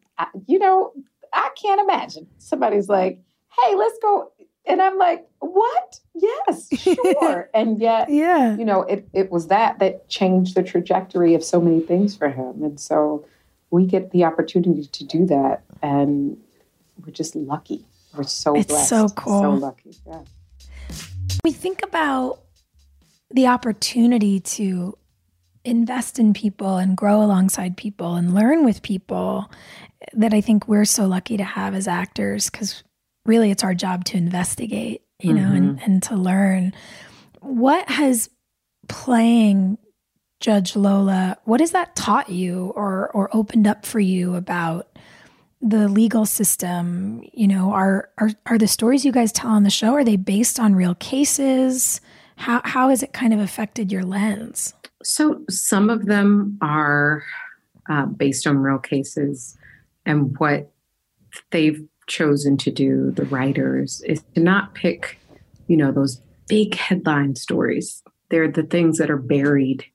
You 0.47 0.59
know 0.59 0.93
I 1.31 1.49
can't 1.61 1.81
imagine 1.81 2.27
somebody's 2.37 2.87
like, 2.87 3.19
hey, 3.59 3.75
let's 3.75 3.97
go 4.01 4.31
and 4.65 4.81
I'm 4.81 4.97
like, 4.97 5.27
what? 5.39 5.99
Yes, 6.15 6.69
sure. 6.79 7.49
and 7.53 7.81
yet, 7.81 8.09
yeah, 8.09 8.55
you 8.55 8.63
know, 8.63 8.83
it, 8.83 9.07
it 9.13 9.29
was 9.29 9.47
that 9.47 9.79
that 9.79 10.07
changed 10.07 10.55
the 10.55 10.63
trajectory 10.63 11.35
of 11.35 11.43
so 11.43 11.59
many 11.59 11.81
things 11.81 12.15
for 12.15 12.29
him. 12.29 12.63
And 12.63 12.79
so 12.79 13.25
we 13.71 13.85
get 13.85 14.11
the 14.11 14.23
opportunity 14.23 14.85
to 14.85 15.03
do 15.03 15.25
that. 15.25 15.63
And 15.81 16.37
we're 17.03 17.11
just 17.11 17.35
lucky. 17.35 17.85
We're 18.15 18.23
so 18.23 18.55
it's 18.55 18.67
blessed. 18.67 18.89
so 18.89 19.07
cool. 19.09 19.41
So 19.41 19.49
lucky. 19.51 19.97
Yeah. 20.07 20.21
We 21.43 21.51
think 21.51 21.83
about 21.83 22.42
the 23.33 23.47
opportunity 23.47 24.39
to 24.39 24.97
invest 25.65 26.19
in 26.19 26.33
people 26.33 26.77
and 26.77 26.95
grow 26.95 27.21
alongside 27.21 27.75
people 27.75 28.15
and 28.15 28.33
learn 28.33 28.63
with 28.63 28.81
people 28.81 29.51
that 30.13 30.33
I 30.33 30.41
think 30.41 30.67
we're 30.67 30.85
so 30.85 31.05
lucky 31.05 31.37
to 31.37 31.43
have 31.43 31.73
as 31.73 31.87
actors 31.87 32.49
because 32.49 32.83
really 33.25 33.51
it's 33.51 33.63
our 33.63 33.73
job 33.73 34.05
to 34.05 34.17
investigate, 34.17 35.01
you 35.19 35.33
know, 35.33 35.41
mm-hmm. 35.41 35.55
and, 35.55 35.81
and 35.81 36.03
to 36.03 36.15
learn. 36.15 36.73
What 37.39 37.89
has 37.89 38.29
playing 38.87 39.77
Judge 40.39 40.75
Lola, 40.75 41.37
what 41.45 41.61
has 41.61 41.71
that 41.71 41.95
taught 41.95 42.29
you 42.29 42.73
or 42.75 43.09
or 43.13 43.33
opened 43.33 43.65
up 43.65 43.85
for 43.85 44.01
you 44.01 44.35
about 44.35 44.99
the 45.61 45.87
legal 45.87 46.25
system? 46.25 47.23
You 47.31 47.47
know, 47.47 47.71
are 47.71 48.09
are 48.17 48.31
are 48.45 48.57
the 48.57 48.67
stories 48.67 49.05
you 49.05 49.13
guys 49.13 49.31
tell 49.31 49.51
on 49.51 49.63
the 49.63 49.69
show 49.69 49.93
are 49.93 50.03
they 50.03 50.17
based 50.17 50.59
on 50.59 50.75
real 50.75 50.95
cases? 50.95 52.01
How 52.43 52.59
how 52.65 52.89
has 52.89 53.01
it 53.01 53.13
kind 53.13 53.33
of 53.33 53.39
affected 53.39 53.89
your 53.89 54.03
lens? 54.03 54.73
So 55.01 55.45
some 55.49 55.89
of 55.89 56.07
them 56.07 56.57
are 56.61 57.23
uh, 57.89 58.05
based 58.05 58.45
on 58.45 58.57
real 58.57 58.79
cases, 58.79 59.57
and 60.05 60.37
what 60.37 60.69
they've 61.51 61.81
chosen 62.07 62.57
to 62.57 62.69
do, 62.69 63.11
the 63.11 63.23
writers, 63.23 64.01
is 64.05 64.23
to 64.35 64.41
not 64.41 64.75
pick, 64.75 65.17
you 65.67 65.77
know, 65.77 65.93
those 65.93 66.21
big 66.49 66.75
headline 66.75 67.37
stories. 67.37 68.03
They're 68.29 68.51
the 68.51 68.63
things 68.63 68.97
that 68.97 69.09
are 69.09 69.15
buried. 69.15 69.85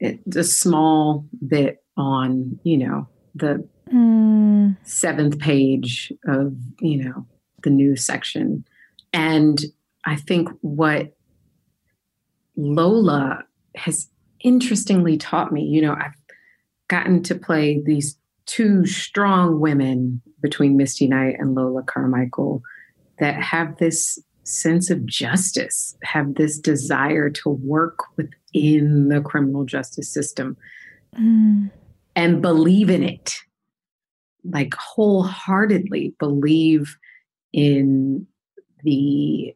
It's 0.00 0.36
a 0.36 0.44
small 0.44 1.26
bit 1.46 1.84
on, 1.98 2.58
you 2.62 2.78
know, 2.78 3.08
the 3.34 3.68
mm. 3.92 4.74
seventh 4.84 5.38
page 5.38 6.14
of, 6.26 6.56
you 6.80 7.04
know, 7.04 7.26
the 7.62 7.70
news 7.70 8.06
section. 8.06 8.64
And 9.12 9.60
I 10.06 10.16
think 10.16 10.48
what 10.62 11.14
Lola 12.58 13.44
has 13.76 14.10
interestingly 14.40 15.16
taught 15.16 15.52
me, 15.52 15.62
you 15.62 15.80
know, 15.80 15.94
I've 15.94 16.16
gotten 16.88 17.22
to 17.22 17.34
play 17.36 17.80
these 17.80 18.18
two 18.46 18.84
strong 18.84 19.60
women 19.60 20.20
between 20.42 20.76
Misty 20.76 21.06
Knight 21.06 21.36
and 21.38 21.54
Lola 21.54 21.84
Carmichael 21.84 22.62
that 23.20 23.40
have 23.40 23.78
this 23.78 24.18
sense 24.42 24.90
of 24.90 25.06
justice, 25.06 25.96
have 26.02 26.34
this 26.34 26.58
desire 26.58 27.30
to 27.30 27.48
work 27.48 27.98
within 28.16 29.08
the 29.08 29.20
criminal 29.20 29.64
justice 29.64 30.12
system 30.12 30.56
mm. 31.16 31.70
and 32.16 32.42
believe 32.42 32.90
in 32.90 33.04
it, 33.04 33.34
like 34.44 34.74
wholeheartedly 34.74 36.14
believe 36.18 36.96
in 37.52 38.26
the 38.82 39.54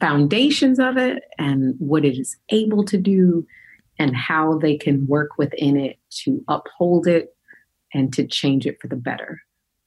foundations 0.00 0.78
of 0.78 0.96
it 0.96 1.22
and 1.38 1.74
what 1.78 2.04
it 2.04 2.18
is 2.18 2.36
able 2.50 2.84
to 2.84 2.98
do 2.98 3.46
and 3.98 4.16
how 4.16 4.58
they 4.58 4.76
can 4.76 5.06
work 5.06 5.38
within 5.38 5.76
it 5.76 5.98
to 6.10 6.42
uphold 6.48 7.06
it 7.06 7.36
and 7.94 8.12
to 8.14 8.26
change 8.26 8.66
it 8.66 8.78
for 8.80 8.88
the 8.88 8.96
better. 8.96 9.40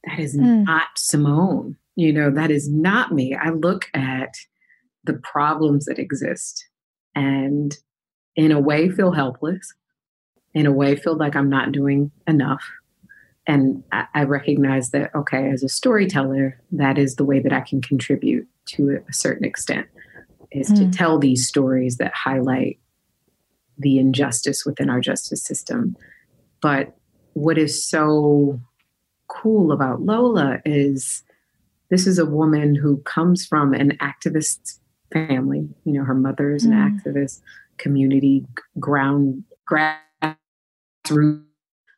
That 0.04 0.18
is 0.18 0.36
mm. 0.36 0.64
not 0.64 0.88
Simone. 0.96 1.76
You 1.96 2.12
know, 2.12 2.30
that 2.30 2.50
is 2.50 2.70
not 2.70 3.12
me. 3.12 3.34
I 3.34 3.50
look 3.50 3.86
at 3.94 4.34
the 5.04 5.14
problems 5.14 5.86
that 5.86 5.98
exist 5.98 6.66
and 7.14 7.76
in 8.36 8.52
a 8.52 8.60
way 8.60 8.90
feel 8.90 9.12
helpless, 9.12 9.74
in 10.54 10.66
a 10.66 10.72
way 10.72 10.94
feel 10.96 11.16
like 11.16 11.34
I'm 11.34 11.48
not 11.48 11.72
doing 11.72 12.10
enough. 12.26 12.62
And 13.46 13.84
I, 13.92 14.24
recognize 14.24 14.90
that, 14.90 15.14
okay, 15.14 15.50
as 15.50 15.62
a 15.62 15.68
storyteller, 15.68 16.60
that 16.72 16.98
is 16.98 17.14
the 17.14 17.24
way 17.24 17.38
that 17.38 17.52
I 17.52 17.60
can 17.60 17.80
contribute 17.80 18.48
to 18.70 18.98
a 19.08 19.12
certain 19.12 19.44
extent, 19.44 19.86
is 20.50 20.68
mm. 20.68 20.76
to 20.78 20.84
hmm. 20.86 20.90
tell 20.90 21.18
these 21.20 21.46
stories 21.46 21.98
that 21.98 22.12
highlight 22.12 22.80
the 23.78 23.98
injustice 23.98 24.64
within 24.66 24.90
our 24.90 25.00
justice 25.00 25.44
system. 25.44 25.96
But 26.60 26.96
what 27.34 27.56
is 27.56 27.88
so 27.88 28.60
cool 29.28 29.70
about 29.70 30.02
Lola 30.02 30.58
is 30.64 31.22
this 31.88 32.08
is 32.08 32.18
a 32.18 32.26
woman 32.26 32.74
who 32.74 32.96
comes 33.02 33.46
from 33.46 33.74
an 33.74 33.96
activist 33.98 34.80
family. 35.12 35.68
You 35.84 35.92
know, 35.92 36.04
her 36.04 36.14
mother 36.14 36.52
is 36.52 36.64
an 36.64 36.72
mm. 36.72 37.00
activist, 37.00 37.42
community 37.78 38.44
ground 38.80 39.44
grassroots 39.70 41.44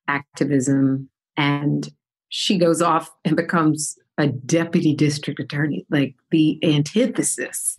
activism, 0.09 1.09
and 1.39 1.89
she 2.28 2.59
goes 2.59 2.82
off 2.82 3.11
and 3.24 3.36
becomes 3.36 3.97
a 4.18 4.26
deputy 4.26 4.95
district 4.95 5.41
attorney, 5.41 5.86
like 5.89 6.14
the 6.30 6.59
antithesis 6.62 7.78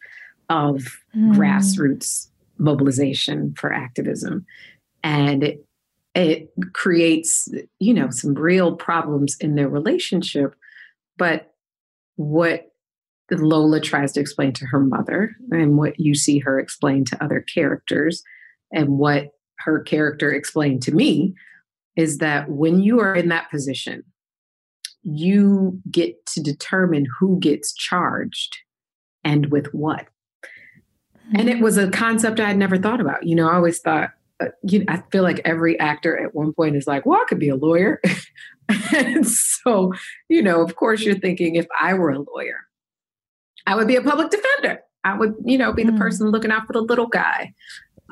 of 0.50 0.82
mm. 1.16 1.36
grassroots 1.36 2.30
mobilization 2.58 3.54
for 3.56 3.72
activism. 3.72 4.46
And 5.04 5.44
it, 5.44 5.66
it 6.16 6.50
creates 6.74 7.48
you 7.78 7.94
know 7.94 8.10
some 8.10 8.34
real 8.34 8.76
problems 8.76 9.38
in 9.40 9.54
their 9.54 9.70
relationship 9.70 10.56
but 11.18 11.54
what 12.16 12.72
lola 13.32 13.80
tries 13.80 14.12
to 14.12 14.20
explain 14.20 14.52
to 14.52 14.66
her 14.66 14.80
mother 14.80 15.36
and 15.52 15.78
what 15.78 16.00
you 16.00 16.16
see 16.16 16.40
her 16.40 16.60
explain 16.60 17.06
to 17.06 17.24
other 17.24 17.46
characters 17.54 18.24
and 18.74 18.98
what 18.98 19.30
her 19.60 19.82
character 19.82 20.32
explained 20.32 20.82
to 20.82 20.96
me 20.96 21.36
is 22.00 22.20
that 22.20 22.50
when 22.50 22.80
you 22.80 23.00
are 23.00 23.14
in 23.14 23.30
that 23.30 23.50
position 23.52 24.04
you 25.04 25.80
get 25.90 26.26
to 26.26 26.42
determine 26.42 27.06
who 27.20 27.40
gets 27.40 27.74
charged 27.74 28.58
and 29.24 29.52
with 29.52 29.68
what 29.74 30.08
and 31.34 31.50
it 31.50 31.60
was 31.60 31.78
a 31.78 31.90
concept 31.92 32.40
i 32.40 32.48
had 32.48 32.58
never 32.58 32.78
thought 32.78 33.02
about 33.02 33.26
you 33.26 33.36
know 33.36 33.50
i 33.50 33.56
always 33.56 33.80
thought 33.80 34.12
uh, 34.42 34.48
you 34.64 34.80
know, 34.80 34.86
I 34.88 35.04
feel 35.12 35.24
like 35.24 35.42
every 35.44 35.78
actor 35.80 36.18
at 36.18 36.34
one 36.34 36.54
point 36.54 36.78
is 36.78 36.88
like, 36.88 37.06
well, 37.06 37.20
I 37.20 37.26
could 37.28 37.40
be 37.40 37.50
a 37.50 37.58
lawyer. 37.58 38.02
and 38.96 39.28
so, 39.28 39.94
you 40.30 40.42
know, 40.42 40.62
of 40.62 40.78
course, 40.78 41.02
you're 41.02 41.20
thinking 41.20 41.56
if 41.56 41.68
I 41.80 41.94
were 41.94 42.12
a 42.12 42.20
lawyer, 42.20 42.62
I 43.68 43.76
would 43.76 43.88
be 43.88 43.98
a 43.98 44.02
public 44.02 44.30
defender. 44.30 44.80
I 45.04 45.18
would, 45.18 45.36
you 45.46 45.58
know, 45.58 45.74
be 45.74 45.84
the 45.84 45.92
mm. 45.92 45.98
person 45.98 46.30
looking 46.30 46.52
out 46.52 46.68
for 46.68 46.74
the 46.74 46.82
little 46.82 47.08
guy. 47.08 47.54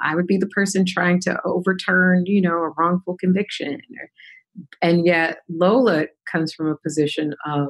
I 0.03 0.15
would 0.15 0.27
be 0.27 0.37
the 0.37 0.47
person 0.47 0.85
trying 0.85 1.19
to 1.21 1.39
overturn, 1.45 2.25
you 2.25 2.41
know, 2.41 2.57
a 2.57 2.69
wrongful 2.77 3.17
conviction. 3.17 3.81
And 4.81 5.05
yet 5.05 5.39
Lola 5.49 6.07
comes 6.31 6.53
from 6.53 6.67
a 6.67 6.77
position 6.77 7.35
of 7.45 7.69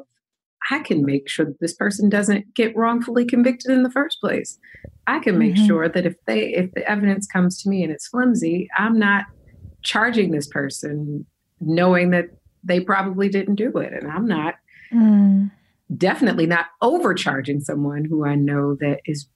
I 0.70 0.80
can 0.80 1.06
make 1.06 1.30
sure 1.30 1.46
that 1.46 1.60
this 1.60 1.74
person 1.74 2.10
doesn't 2.10 2.54
get 2.54 2.76
wrongfully 2.76 3.26
convicted 3.26 3.72
in 3.72 3.84
the 3.84 3.92
first 3.92 4.20
place. 4.20 4.58
I 5.06 5.20
can 5.20 5.38
make 5.38 5.56
mm-hmm. 5.56 5.66
sure 5.66 5.90
that 5.90 6.06
if 6.06 6.16
they 6.26 6.54
if 6.54 6.72
the 6.74 6.90
evidence 6.90 7.28
comes 7.28 7.62
to 7.62 7.70
me 7.70 7.84
and 7.84 7.92
it's 7.92 8.08
flimsy, 8.08 8.68
I'm 8.78 9.00
not 9.00 9.26
charging 9.84 10.32
this 10.32 10.48
person 10.48 11.26
knowing 11.62 12.10
that 12.12 12.26
they 12.64 12.80
probably 12.80 13.30
didn't 13.30 13.56
do 13.56 13.78
it 13.78 13.94
and 13.94 14.12
I'm 14.12 14.28
not 14.28 14.56
mm. 14.94 15.50
definitely 15.96 16.46
not 16.46 16.66
overcharging 16.82 17.62
someone 17.62 18.04
who 18.04 18.26
I 18.26 18.36
know 18.36 18.76
that 18.80 19.00
is 19.06 19.30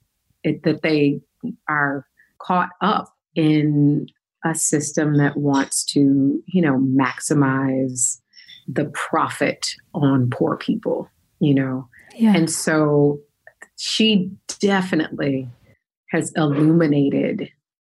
it, 0.44 0.64
that 0.64 0.82
they 0.82 1.22
are 1.70 2.06
caught 2.46 2.70
up 2.82 3.14
in 3.36 4.08
a 4.44 4.56
system 4.56 5.18
that 5.18 5.38
wants 5.38 5.84
to, 5.86 6.42
you 6.48 6.62
know, 6.62 6.78
maximize 6.78 8.20
the 8.68 8.86
profit 8.94 9.68
on 9.94 10.30
poor 10.30 10.58
people, 10.58 11.10
you 11.40 11.54
know. 11.54 11.88
Yeah. 12.16 12.36
And 12.36 12.50
so 12.50 13.20
she 13.78 14.32
definitely 14.60 15.48
has 16.10 16.32
illuminated 16.36 17.50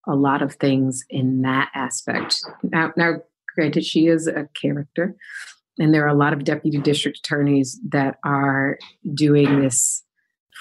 a 0.06 0.14
lot 0.14 0.42
of 0.42 0.54
things 0.54 1.04
in 1.10 1.42
that 1.42 1.70
aspect. 1.74 2.40
Now, 2.62 2.92
now 2.96 3.14
granted, 3.54 3.84
she 3.84 4.06
is 4.06 4.26
a 4.26 4.48
character, 4.60 5.14
and 5.78 5.92
there 5.92 6.04
are 6.04 6.08
a 6.08 6.14
lot 6.14 6.32
of 6.32 6.44
deputy 6.44 6.78
district 6.78 7.18
attorneys 7.18 7.78
that 7.90 8.18
are 8.24 8.78
doing 9.14 9.60
this 9.60 10.02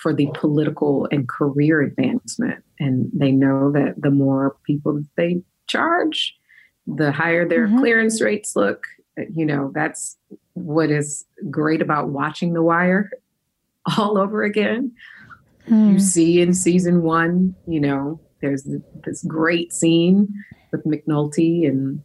for 0.01 0.13
the 0.13 0.29
political 0.33 1.07
and 1.11 1.27
career 1.27 1.81
advancement. 1.81 2.63
And 2.79 3.09
they 3.13 3.31
know 3.31 3.71
that 3.71 3.95
the 3.97 4.11
more 4.11 4.57
people 4.65 5.01
they 5.15 5.41
charge, 5.67 6.35
the 6.85 7.11
higher 7.11 7.47
their 7.47 7.67
mm-hmm. 7.67 7.79
clearance 7.79 8.21
rates 8.21 8.55
look. 8.55 8.85
You 9.33 9.45
know, 9.45 9.71
that's 9.73 10.15
what 10.53 10.91
is 10.91 11.25
great 11.49 11.81
about 11.81 12.09
watching 12.09 12.53
The 12.53 12.61
Wire 12.61 13.09
all 13.97 14.17
over 14.17 14.43
again. 14.43 14.91
Mm. 15.67 15.93
You 15.93 15.99
see 15.99 16.41
in 16.41 16.53
season 16.53 17.01
one, 17.01 17.55
you 17.67 17.79
know, 17.79 18.19
there's 18.41 18.67
this 19.03 19.23
great 19.23 19.73
scene 19.73 20.27
with 20.71 20.85
McNulty 20.85 21.67
and 21.67 22.01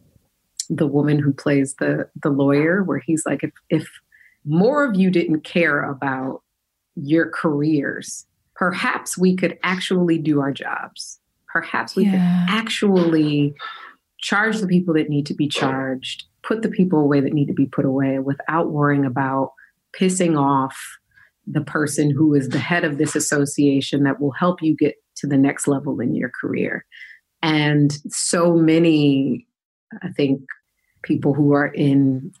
the 0.69 0.87
woman 0.87 1.19
who 1.19 1.31
plays 1.33 1.75
the 1.75 2.09
the 2.23 2.29
lawyer, 2.29 2.83
where 2.83 2.99
he's 3.05 3.25
like, 3.25 3.43
if 3.43 3.51
if 3.69 3.87
more 4.45 4.83
of 4.83 4.95
you 4.95 5.09
didn't 5.09 5.41
care 5.41 5.83
about 5.83 6.42
your 6.95 7.29
careers, 7.29 8.25
perhaps 8.55 9.17
we 9.17 9.35
could 9.35 9.57
actually 9.63 10.17
do 10.17 10.39
our 10.39 10.51
jobs. 10.51 11.19
Perhaps 11.51 11.95
we 11.95 12.05
yeah. 12.05 12.11
could 12.11 12.55
actually 12.55 13.53
charge 14.19 14.59
the 14.59 14.67
people 14.67 14.93
that 14.93 15.09
need 15.09 15.25
to 15.27 15.33
be 15.33 15.47
charged, 15.47 16.23
put 16.43 16.61
the 16.61 16.69
people 16.69 16.99
away 16.99 17.19
that 17.19 17.33
need 17.33 17.47
to 17.47 17.53
be 17.53 17.65
put 17.65 17.85
away 17.85 18.19
without 18.19 18.71
worrying 18.71 19.05
about 19.05 19.51
pissing 19.99 20.39
off 20.39 20.77
the 21.45 21.61
person 21.61 22.09
who 22.09 22.33
is 22.33 22.49
the 22.49 22.59
head 22.59 22.83
of 22.83 22.97
this 22.97 23.15
association 23.15 24.03
that 24.03 24.19
will 24.19 24.31
help 24.31 24.61
you 24.61 24.75
get 24.75 24.95
to 25.15 25.27
the 25.27 25.37
next 25.37 25.67
level 25.67 25.99
in 25.99 26.15
your 26.15 26.29
career. 26.29 26.85
And 27.41 27.91
so 28.07 28.53
many, 28.53 29.45
I 30.01 30.09
think, 30.09 30.41
people 31.03 31.33
who 31.33 31.53
are 31.53 31.67
in 31.67 32.31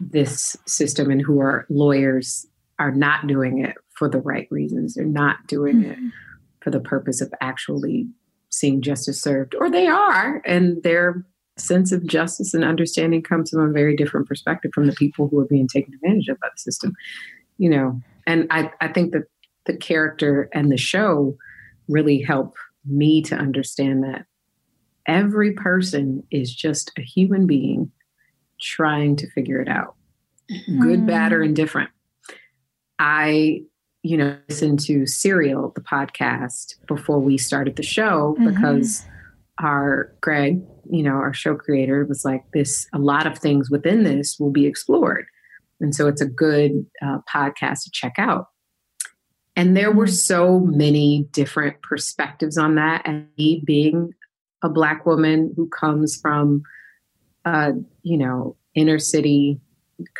this 0.00 0.56
system 0.66 1.10
and 1.10 1.20
who 1.20 1.40
are 1.40 1.66
lawyers 1.68 2.46
are 2.78 2.92
not 2.92 3.26
doing 3.26 3.58
it 3.58 3.76
for 3.90 4.08
the 4.08 4.20
right 4.20 4.48
reasons. 4.50 4.94
They're 4.94 5.04
not 5.04 5.46
doing 5.46 5.76
mm-hmm. 5.82 6.06
it 6.06 6.12
for 6.60 6.70
the 6.70 6.80
purpose 6.80 7.20
of 7.20 7.32
actually 7.40 8.08
seeing 8.50 8.82
justice 8.82 9.20
served, 9.20 9.54
or 9.54 9.70
they 9.70 9.86
are, 9.86 10.40
and 10.44 10.82
their 10.82 11.24
sense 11.56 11.92
of 11.92 12.06
justice 12.06 12.54
and 12.54 12.64
understanding 12.64 13.22
comes 13.22 13.50
from 13.50 13.60
a 13.60 13.72
very 13.72 13.96
different 13.96 14.26
perspective 14.26 14.70
from 14.74 14.86
the 14.86 14.92
people 14.92 15.28
who 15.28 15.38
are 15.38 15.46
being 15.46 15.68
taken 15.68 15.94
advantage 15.94 16.28
of 16.28 16.38
by 16.40 16.48
the 16.52 16.58
system. 16.58 16.92
You 17.58 17.70
know, 17.70 18.00
and 18.26 18.46
I, 18.50 18.72
I 18.80 18.88
think 18.88 19.12
that 19.12 19.24
the 19.66 19.76
character 19.76 20.48
and 20.52 20.70
the 20.70 20.76
show 20.76 21.36
really 21.88 22.20
help 22.20 22.56
me 22.84 23.22
to 23.22 23.36
understand 23.36 24.02
that 24.04 24.26
every 25.06 25.52
person 25.52 26.22
is 26.30 26.54
just 26.54 26.92
a 26.98 27.02
human 27.02 27.46
being 27.46 27.90
trying 28.60 29.16
to 29.16 29.30
figure 29.30 29.60
it 29.60 29.68
out, 29.68 29.94
good, 30.48 31.00
mm. 31.00 31.06
bad, 31.06 31.32
or 31.32 31.40
mm. 31.40 31.46
indifferent. 31.46 31.90
I, 33.06 33.60
you 34.02 34.16
know, 34.16 34.34
listened 34.48 34.80
to 34.86 35.06
Serial, 35.06 35.72
the 35.74 35.82
podcast, 35.82 36.76
before 36.88 37.18
we 37.18 37.36
started 37.36 37.76
the 37.76 37.82
show 37.82 38.34
mm-hmm. 38.38 38.48
because 38.48 39.04
our 39.60 40.10
Greg, 40.22 40.62
you 40.90 41.02
know, 41.02 41.16
our 41.16 41.34
show 41.34 41.54
creator 41.54 42.06
was 42.06 42.24
like, 42.24 42.44
this, 42.54 42.88
a 42.94 42.98
lot 42.98 43.26
of 43.26 43.38
things 43.38 43.70
within 43.70 44.04
this 44.04 44.38
will 44.40 44.50
be 44.50 44.64
explored. 44.64 45.26
And 45.82 45.94
so 45.94 46.08
it's 46.08 46.22
a 46.22 46.26
good 46.26 46.86
uh, 47.02 47.18
podcast 47.32 47.84
to 47.84 47.90
check 47.90 48.14
out. 48.16 48.48
And 49.54 49.76
there 49.76 49.92
were 49.92 50.06
mm-hmm. 50.06 50.14
so 50.14 50.60
many 50.60 51.28
different 51.30 51.82
perspectives 51.82 52.56
on 52.56 52.76
that. 52.76 53.02
And 53.04 53.28
me 53.36 53.62
being 53.66 54.14
a 54.62 54.70
Black 54.70 55.04
woman 55.04 55.52
who 55.58 55.68
comes 55.68 56.18
from, 56.18 56.62
uh, 57.44 57.72
you 58.02 58.16
know, 58.16 58.56
inner 58.74 58.98
city 58.98 59.60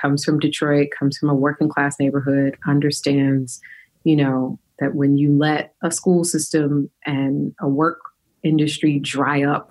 comes 0.01 0.25
from 0.25 0.39
Detroit, 0.39 0.89
comes 0.99 1.19
from 1.19 1.31
a 1.31 1.35
working 1.35 1.69
class 1.69 1.99
neighborhood, 1.99 2.57
understands, 2.67 3.61
you 4.05 4.17
know, 4.17 4.59
that 4.79 4.95
when 4.95 5.17
you 5.17 5.37
let 5.37 5.75
a 5.83 5.91
school 5.91 6.25
system 6.25 6.91
and 7.07 7.55
a 7.61 7.69
work 7.69 8.01
industry 8.43 8.99
dry 8.99 9.43
up, 9.43 9.71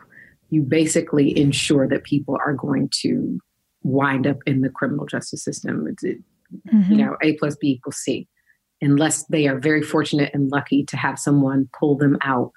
you 0.49 0.61
basically 0.61 1.37
ensure 1.37 1.87
that 1.87 2.03
people 2.03 2.37
are 2.45 2.53
going 2.53 2.89
to 3.01 3.39
wind 3.83 4.25
up 4.27 4.37
in 4.45 4.61
the 4.61 4.69
criminal 4.69 5.05
justice 5.05 5.43
system. 5.43 5.87
It's, 5.87 6.03
it, 6.03 6.17
mm-hmm. 6.67 6.91
you 6.91 6.97
know, 6.97 7.17
A 7.21 7.33
plus 7.33 7.55
B 7.55 7.71
equals 7.71 7.97
C, 7.97 8.27
unless 8.81 9.25
they 9.25 9.47
are 9.47 9.59
very 9.59 9.81
fortunate 9.81 10.31
and 10.33 10.51
lucky 10.51 10.85
to 10.85 10.97
have 10.97 11.19
someone 11.19 11.69
pull 11.77 11.97
them 11.97 12.17
out 12.21 12.51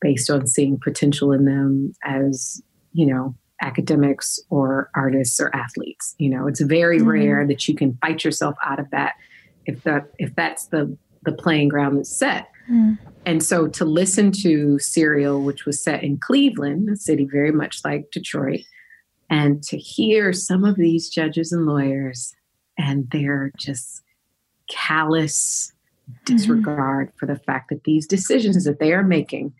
based 0.00 0.30
on 0.30 0.46
seeing 0.46 0.78
potential 0.78 1.32
in 1.32 1.44
them 1.44 1.92
as, 2.04 2.62
you 2.92 3.06
know, 3.06 3.34
academics 3.60 4.40
or 4.48 4.90
artists 4.94 5.40
or 5.40 5.54
athletes. 5.54 6.14
You 6.18 6.30
know, 6.30 6.46
it's 6.46 6.60
very 6.60 6.98
mm-hmm. 6.98 7.08
rare 7.08 7.46
that 7.46 7.68
you 7.68 7.74
can 7.74 7.98
fight 8.00 8.24
yourself 8.24 8.56
out 8.64 8.80
of 8.80 8.90
that 8.90 9.14
if 9.66 9.82
that 9.84 10.10
if 10.18 10.34
that's 10.34 10.66
the 10.66 10.96
the 11.22 11.32
playing 11.32 11.68
ground 11.68 11.98
that's 11.98 12.14
set. 12.14 12.48
Mm. 12.70 12.98
And 13.26 13.42
so 13.42 13.68
to 13.68 13.84
listen 13.84 14.32
to 14.42 14.78
Serial, 14.78 15.42
which 15.42 15.66
was 15.66 15.82
set 15.82 16.02
in 16.02 16.18
Cleveland, 16.18 16.88
a 16.88 16.96
city 16.96 17.28
very 17.30 17.52
much 17.52 17.84
like 17.84 18.10
Detroit, 18.10 18.60
and 19.28 19.62
to 19.64 19.76
hear 19.76 20.32
some 20.32 20.64
of 20.64 20.76
these 20.76 21.10
judges 21.10 21.52
and 21.52 21.66
lawyers 21.66 22.34
and 22.78 23.10
their 23.10 23.52
just 23.58 24.02
callous 24.70 25.72
mm-hmm. 26.08 26.34
disregard 26.34 27.08
mm-hmm. 27.08 27.16
for 27.18 27.26
the 27.26 27.38
fact 27.40 27.68
that 27.70 27.84
these 27.84 28.06
decisions 28.06 28.64
that 28.64 28.78
they 28.78 28.92
are 28.92 29.04
making 29.04 29.52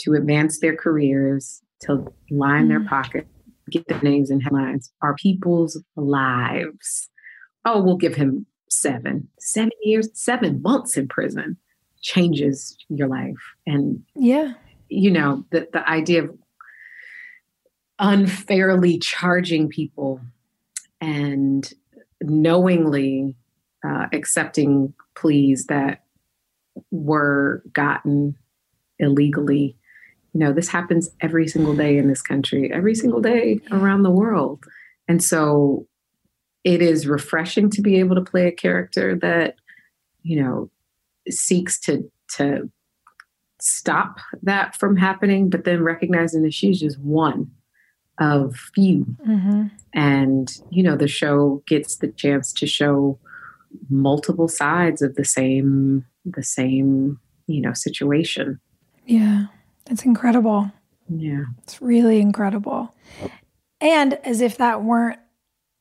to 0.00 0.14
advance 0.14 0.60
their 0.60 0.76
careers, 0.76 1.60
to 1.80 2.12
line 2.30 2.62
mm-hmm. 2.62 2.68
their 2.68 2.84
pocket, 2.84 3.26
get 3.68 3.86
their 3.88 4.00
names 4.02 4.30
in 4.30 4.40
headlines 4.40 4.92
are 5.02 5.14
people's 5.14 5.82
lives. 5.96 7.08
Oh, 7.64 7.82
we'll 7.82 7.96
give 7.96 8.14
him 8.14 8.46
seven, 8.70 9.28
seven 9.38 9.70
years, 9.82 10.08
seven 10.14 10.62
months 10.62 10.96
in 10.96 11.08
prison 11.08 11.56
changes 12.00 12.76
your 12.88 13.08
life. 13.08 13.36
And 13.66 14.02
yeah, 14.14 14.54
you 14.88 15.10
know, 15.10 15.44
the, 15.50 15.68
the 15.72 15.88
idea 15.88 16.24
of 16.24 16.38
unfairly 17.98 18.98
charging 18.98 19.68
people 19.68 20.20
and 21.00 21.72
knowingly 22.20 23.36
uh, 23.84 24.06
accepting 24.12 24.94
pleas 25.14 25.66
that 25.66 26.04
were 26.90 27.62
gotten 27.72 28.36
illegally 28.98 29.76
you 30.38 30.44
know 30.44 30.52
this 30.52 30.68
happens 30.68 31.10
every 31.20 31.48
single 31.48 31.74
day 31.74 31.98
in 31.98 32.06
this 32.06 32.22
country 32.22 32.70
every 32.72 32.94
single 32.94 33.20
day 33.20 33.58
around 33.72 34.04
the 34.04 34.10
world. 34.10 34.62
And 35.08 35.20
so 35.22 35.88
it 36.62 36.80
is 36.80 37.08
refreshing 37.08 37.70
to 37.70 37.82
be 37.82 37.98
able 37.98 38.14
to 38.14 38.22
play 38.22 38.46
a 38.46 38.52
character 38.52 39.16
that 39.16 39.56
you 40.22 40.40
know 40.40 40.70
seeks 41.28 41.80
to 41.80 42.08
to 42.36 42.70
stop 43.60 44.18
that 44.40 44.76
from 44.76 44.96
happening 44.96 45.50
but 45.50 45.64
then 45.64 45.82
recognizing 45.82 46.42
that 46.42 46.54
she's 46.54 46.78
just 46.78 47.00
one 47.00 47.50
of 48.20 48.54
few. 48.76 49.04
Mm-hmm. 49.26 49.66
and 49.92 50.56
you 50.70 50.84
know 50.84 50.94
the 50.94 51.08
show 51.08 51.64
gets 51.66 51.96
the 51.96 52.12
chance 52.12 52.52
to 52.52 52.66
show 52.68 53.18
multiple 53.90 54.46
sides 54.46 55.02
of 55.02 55.16
the 55.16 55.24
same 55.24 56.06
the 56.24 56.44
same 56.44 57.18
you 57.48 57.60
know 57.60 57.72
situation. 57.72 58.60
Yeah 59.04 59.46
it's 59.88 60.04
incredible. 60.04 60.70
Yeah. 61.08 61.44
It's 61.62 61.80
really 61.80 62.20
incredible. 62.20 62.94
And 63.80 64.14
as 64.24 64.40
if 64.40 64.58
that 64.58 64.82
weren't 64.82 65.18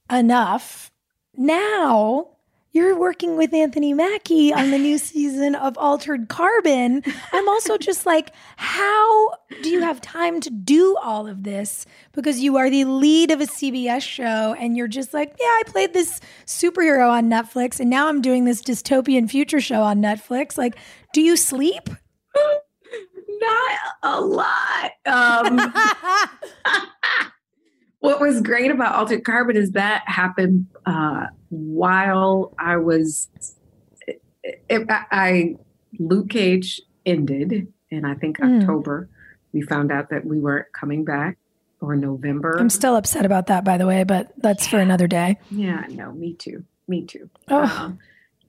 enough, 0.09 0.91
now 1.35 2.29
you're 2.71 2.97
working 2.97 3.37
with 3.37 3.53
Anthony 3.53 3.93
Mackie 3.93 4.53
on 4.53 4.69
the 4.69 4.77
new 4.77 4.99
season 4.99 5.55
of 5.55 5.77
Altered 5.79 6.29
Carbon. 6.29 7.01
I'm 7.33 7.49
also 7.49 7.77
just 7.79 8.05
like, 8.05 8.31
how 8.55 9.31
do 9.63 9.69
you 9.69 9.81
have 9.81 9.99
time 9.99 10.39
to 10.41 10.49
do 10.51 10.95
all 10.97 11.27
of 11.27 11.43
this? 11.43 11.87
Because 12.11 12.39
you 12.39 12.57
are 12.57 12.69
the 12.69 12.85
lead 12.85 13.31
of 13.31 13.41
a 13.41 13.47
CBS 13.47 14.03
show 14.03 14.55
and 14.59 14.77
you're 14.77 14.87
just 14.87 15.11
like, 15.13 15.35
yeah, 15.39 15.45
I 15.45 15.63
played 15.65 15.93
this 15.93 16.19
superhero 16.45 17.09
on 17.09 17.29
Netflix 17.29 17.79
and 17.79 17.89
now 17.89 18.09
I'm 18.09 18.21
doing 18.21 18.45
this 18.45 18.61
dystopian 18.61 19.29
future 19.29 19.59
show 19.59 19.81
on 19.81 19.99
Netflix. 19.99 20.55
Like, 20.57 20.77
do 21.13 21.21
you 21.21 21.35
sleep? 21.35 21.89
Not 23.39 23.79
a 24.03 24.21
lot. 24.21 24.91
Um, 25.05 25.73
what 27.99 28.19
was 28.19 28.41
great 28.41 28.71
about 28.71 28.95
Altered 28.95 29.23
Carbon 29.23 29.55
is 29.55 29.71
that 29.71 30.03
happened 30.05 30.67
uh, 30.85 31.27
while 31.49 32.53
I 32.57 32.77
was. 32.77 33.29
It, 34.07 34.21
it, 34.69 34.87
I 34.89 35.55
Luke 35.99 36.29
Cage 36.29 36.81
ended, 37.05 37.71
and 37.91 38.05
I 38.07 38.15
think 38.15 38.39
mm. 38.39 38.61
October 38.61 39.09
we 39.53 39.61
found 39.61 39.91
out 39.91 40.09
that 40.09 40.25
we 40.25 40.39
weren't 40.39 40.67
coming 40.73 41.03
back, 41.03 41.37
or 41.81 41.95
November. 41.95 42.57
I'm 42.59 42.69
still 42.69 42.95
upset 42.95 43.25
about 43.25 43.47
that, 43.47 43.63
by 43.63 43.77
the 43.77 43.87
way, 43.87 44.03
but 44.03 44.31
that's 44.37 44.65
yeah. 44.65 44.71
for 44.71 44.77
another 44.79 45.07
day. 45.07 45.37
Yeah, 45.51 45.85
no, 45.89 46.11
me 46.11 46.33
too. 46.33 46.63
Me 46.87 47.03
too. 47.05 47.29
Oh. 47.49 47.63
Um, 47.63 47.99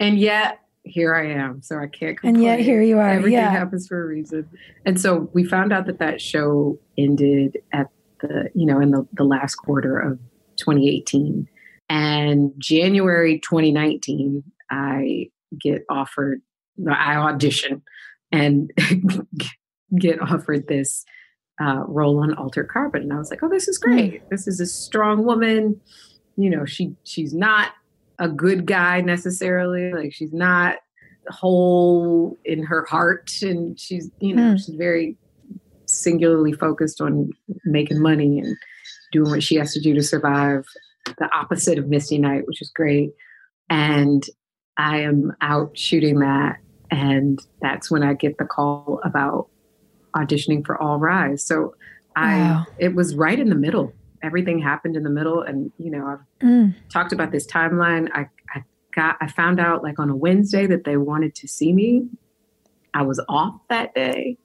and 0.01 0.19
yet 0.19 0.61
here 0.89 1.15
I 1.15 1.31
am. 1.33 1.63
So 1.63 1.77
I 1.77 1.87
can't 1.87 2.19
complain. 2.19 2.37
And 2.37 2.43
yet 2.43 2.61
here 2.61 2.83
you 2.83 2.99
are. 2.99 3.09
Everything 3.09 3.33
yeah. 3.33 3.51
happens 3.51 3.87
for 3.87 4.03
a 4.03 4.07
reason. 4.07 4.49
And 4.85 5.01
so 5.01 5.31
we 5.33 5.45
found 5.45 5.73
out 5.73 5.87
that 5.87 5.99
that 5.99 6.21
show 6.21 6.79
ended 6.97 7.59
at 7.73 7.89
the, 8.21 8.51
you 8.55 8.67
know, 8.67 8.81
in 8.81 8.91
the, 8.91 9.07
the 9.13 9.25
last 9.25 9.57
quarter 9.57 9.99
of 9.99 10.19
2018. 10.59 11.47
And 11.89 12.53
January 12.59 13.41
2019, 13.41 14.43
I 14.71 15.31
get 15.59 15.85
offered, 15.89 16.43
I 16.91 17.17
audition 17.17 17.83
and 18.31 18.71
get 19.99 20.21
offered 20.21 20.69
this 20.69 21.05
uh, 21.61 21.83
role 21.87 22.23
on 22.23 22.35
Altered 22.35 22.69
Carbon. 22.69 23.03
And 23.03 23.13
I 23.13 23.19
was 23.19 23.31
like, 23.31 23.43
oh, 23.43 23.49
this 23.49 23.69
is 23.69 23.79
great. 23.79 24.23
Mm. 24.25 24.29
This 24.31 24.47
is 24.47 24.61
a 24.61 24.67
strong 24.67 25.25
woman. 25.25 25.81
You 26.37 26.51
know, 26.51 26.65
she 26.65 26.95
she's 27.03 27.35
not 27.35 27.73
a 28.19 28.29
good 28.29 28.67
guy 28.67 29.01
necessarily. 29.01 29.93
Like 29.93 30.13
she's 30.13 30.33
not 30.33 30.77
whole 31.29 32.37
in 32.45 32.63
her 32.65 32.85
heart, 32.85 33.31
and 33.43 33.79
she's 33.79 34.11
you 34.21 34.35
know 34.35 34.55
mm. 34.55 34.57
she's 34.57 34.75
very 34.75 35.17
singularly 35.87 36.53
focused 36.53 37.01
on 37.01 37.31
making 37.65 38.01
money 38.01 38.39
and 38.39 38.57
doing 39.13 39.31
what 39.31 39.43
she 39.43 39.57
has 39.57 39.73
to 39.73 39.81
do 39.81 39.95
to 39.95 40.03
survive. 40.03 40.67
The 41.19 41.31
opposite 41.35 41.79
of 41.79 41.89
Misty 41.89 42.19
Knight, 42.19 42.47
which 42.47 42.61
is 42.61 42.71
great. 42.71 43.13
And 43.71 44.23
I 44.77 44.99
am 45.01 45.33
out 45.41 45.77
shooting 45.77 46.19
that, 46.21 46.59
and 46.91 47.41
that's 47.63 47.91
when 47.91 48.03
I 48.03 48.15
get 48.15 48.39
the 48.39 48.45
call 48.45 49.01
about 49.05 49.49
auditioning 50.15 50.65
for 50.65 50.81
All 50.81 50.99
Rise. 50.99 51.45
So 51.45 51.75
I 52.17 52.65
it 52.79 52.95
was 52.95 53.15
right 53.15 53.39
in 53.39 53.49
the 53.49 53.55
middle 53.55 53.93
everything 54.23 54.59
happened 54.59 54.97
in 54.97 55.03
the 55.03 55.11
middle. 55.11 55.43
And 55.43 55.73
you 55.79 55.91
know 55.91 56.07
i've 56.07 56.47
mm. 56.47 56.75
talked 56.91 57.13
about 57.13 57.33
this 57.33 57.47
timeline. 57.47 58.09
I, 58.13 58.27
I 58.55 58.65
got 58.95 59.17
i 59.21 59.29
found 59.29 59.61
out 59.61 59.83
like 59.83 59.99
on 59.99 60.11
a 60.11 60.17
wednesday 60.17 60.67
that 60.67 60.85
they 60.85 60.97
wanted 60.97 61.35
to 61.37 61.49
see 61.49 61.73
me. 61.73 62.09
I 62.95 63.03
was 63.03 63.23
off 63.29 63.61
that 63.69 63.95
day. 63.95 64.39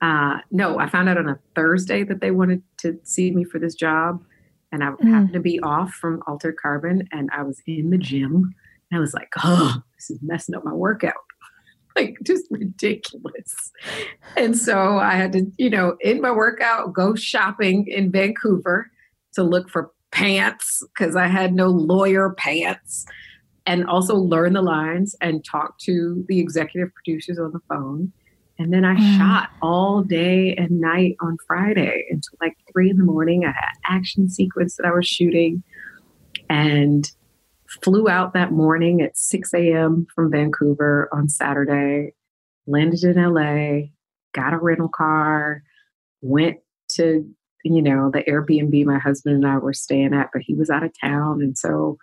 Uh, 0.00 0.38
no 0.50 0.78
i 0.78 0.88
found 0.88 1.08
out 1.08 1.18
on 1.18 1.28
a 1.28 1.38
thursday 1.54 2.04
that 2.04 2.20
they 2.20 2.30
wanted 2.30 2.62
to 2.78 2.98
see 3.02 3.30
me 3.30 3.44
for 3.44 3.58
this 3.58 3.74
job. 3.74 4.22
And 4.72 4.82
i 4.82 4.88
mm. 4.88 5.08
happened 5.08 5.32
to 5.34 5.40
be 5.40 5.60
off 5.60 5.92
from 5.92 6.22
altered 6.26 6.56
carbon 6.60 7.08
and 7.12 7.30
i 7.36 7.42
was 7.42 7.62
in 7.66 7.90
the 7.90 7.98
gym. 7.98 8.54
And 8.90 8.98
i 8.98 9.00
was 9.00 9.14
like 9.14 9.30
oh 9.42 9.82
this 9.96 10.10
is 10.10 10.22
messing 10.22 10.54
up 10.54 10.64
my 10.64 10.74
workout. 10.74 11.14
Like 11.96 12.16
just 12.24 12.46
ridiculous. 12.50 13.70
And 14.36 14.58
so 14.58 14.98
I 14.98 15.14
had 15.14 15.30
to, 15.34 15.46
you 15.58 15.70
know, 15.70 15.96
in 16.00 16.20
my 16.20 16.32
workout, 16.32 16.92
go 16.92 17.14
shopping 17.14 17.86
in 17.86 18.10
Vancouver 18.10 18.90
to 19.34 19.42
look 19.42 19.68
for 19.68 19.90
pants 20.10 20.82
because 20.94 21.16
I 21.16 21.26
had 21.26 21.54
no 21.54 21.68
lawyer 21.68 22.34
pants 22.38 23.04
and 23.66 23.86
also 23.86 24.14
learn 24.14 24.52
the 24.52 24.62
lines 24.62 25.16
and 25.20 25.44
talk 25.44 25.78
to 25.80 26.24
the 26.28 26.38
executive 26.38 26.92
producers 26.94 27.38
on 27.38 27.52
the 27.52 27.60
phone. 27.68 28.12
And 28.58 28.72
then 28.72 28.84
I 28.84 28.94
mm. 28.94 29.18
shot 29.18 29.50
all 29.62 30.02
day 30.02 30.54
and 30.54 30.80
night 30.80 31.16
on 31.20 31.36
Friday 31.46 32.06
until 32.10 32.38
like 32.40 32.56
three 32.72 32.90
in 32.90 32.98
the 32.98 33.04
morning. 33.04 33.44
I 33.44 33.48
had 33.48 33.96
action 33.96 34.28
sequence 34.28 34.76
that 34.76 34.86
I 34.86 34.92
was 34.92 35.06
shooting 35.06 35.64
and 36.48 37.10
flew 37.82 38.08
out 38.08 38.34
that 38.34 38.52
morning 38.52 39.00
at 39.00 39.16
6 39.16 39.52
a.m. 39.54 40.06
from 40.14 40.30
Vancouver 40.30 41.08
on 41.12 41.28
Saturday, 41.28 42.14
landed 42.66 43.02
in 43.02 43.16
LA, 43.16 43.88
got 44.32 44.52
a 44.52 44.58
rental 44.58 44.88
car, 44.88 45.62
went 46.20 46.58
to 46.92 47.28
you 47.64 47.82
know, 47.82 48.10
the 48.12 48.22
Airbnb 48.22 48.84
my 48.84 48.98
husband 48.98 49.36
and 49.36 49.46
I 49.46 49.58
were 49.58 49.72
staying 49.72 50.12
at, 50.14 50.28
but 50.32 50.42
he 50.42 50.54
was 50.54 50.70
out 50.70 50.84
of 50.84 50.92
town. 51.00 51.40
And 51.40 51.56
so 51.56 51.96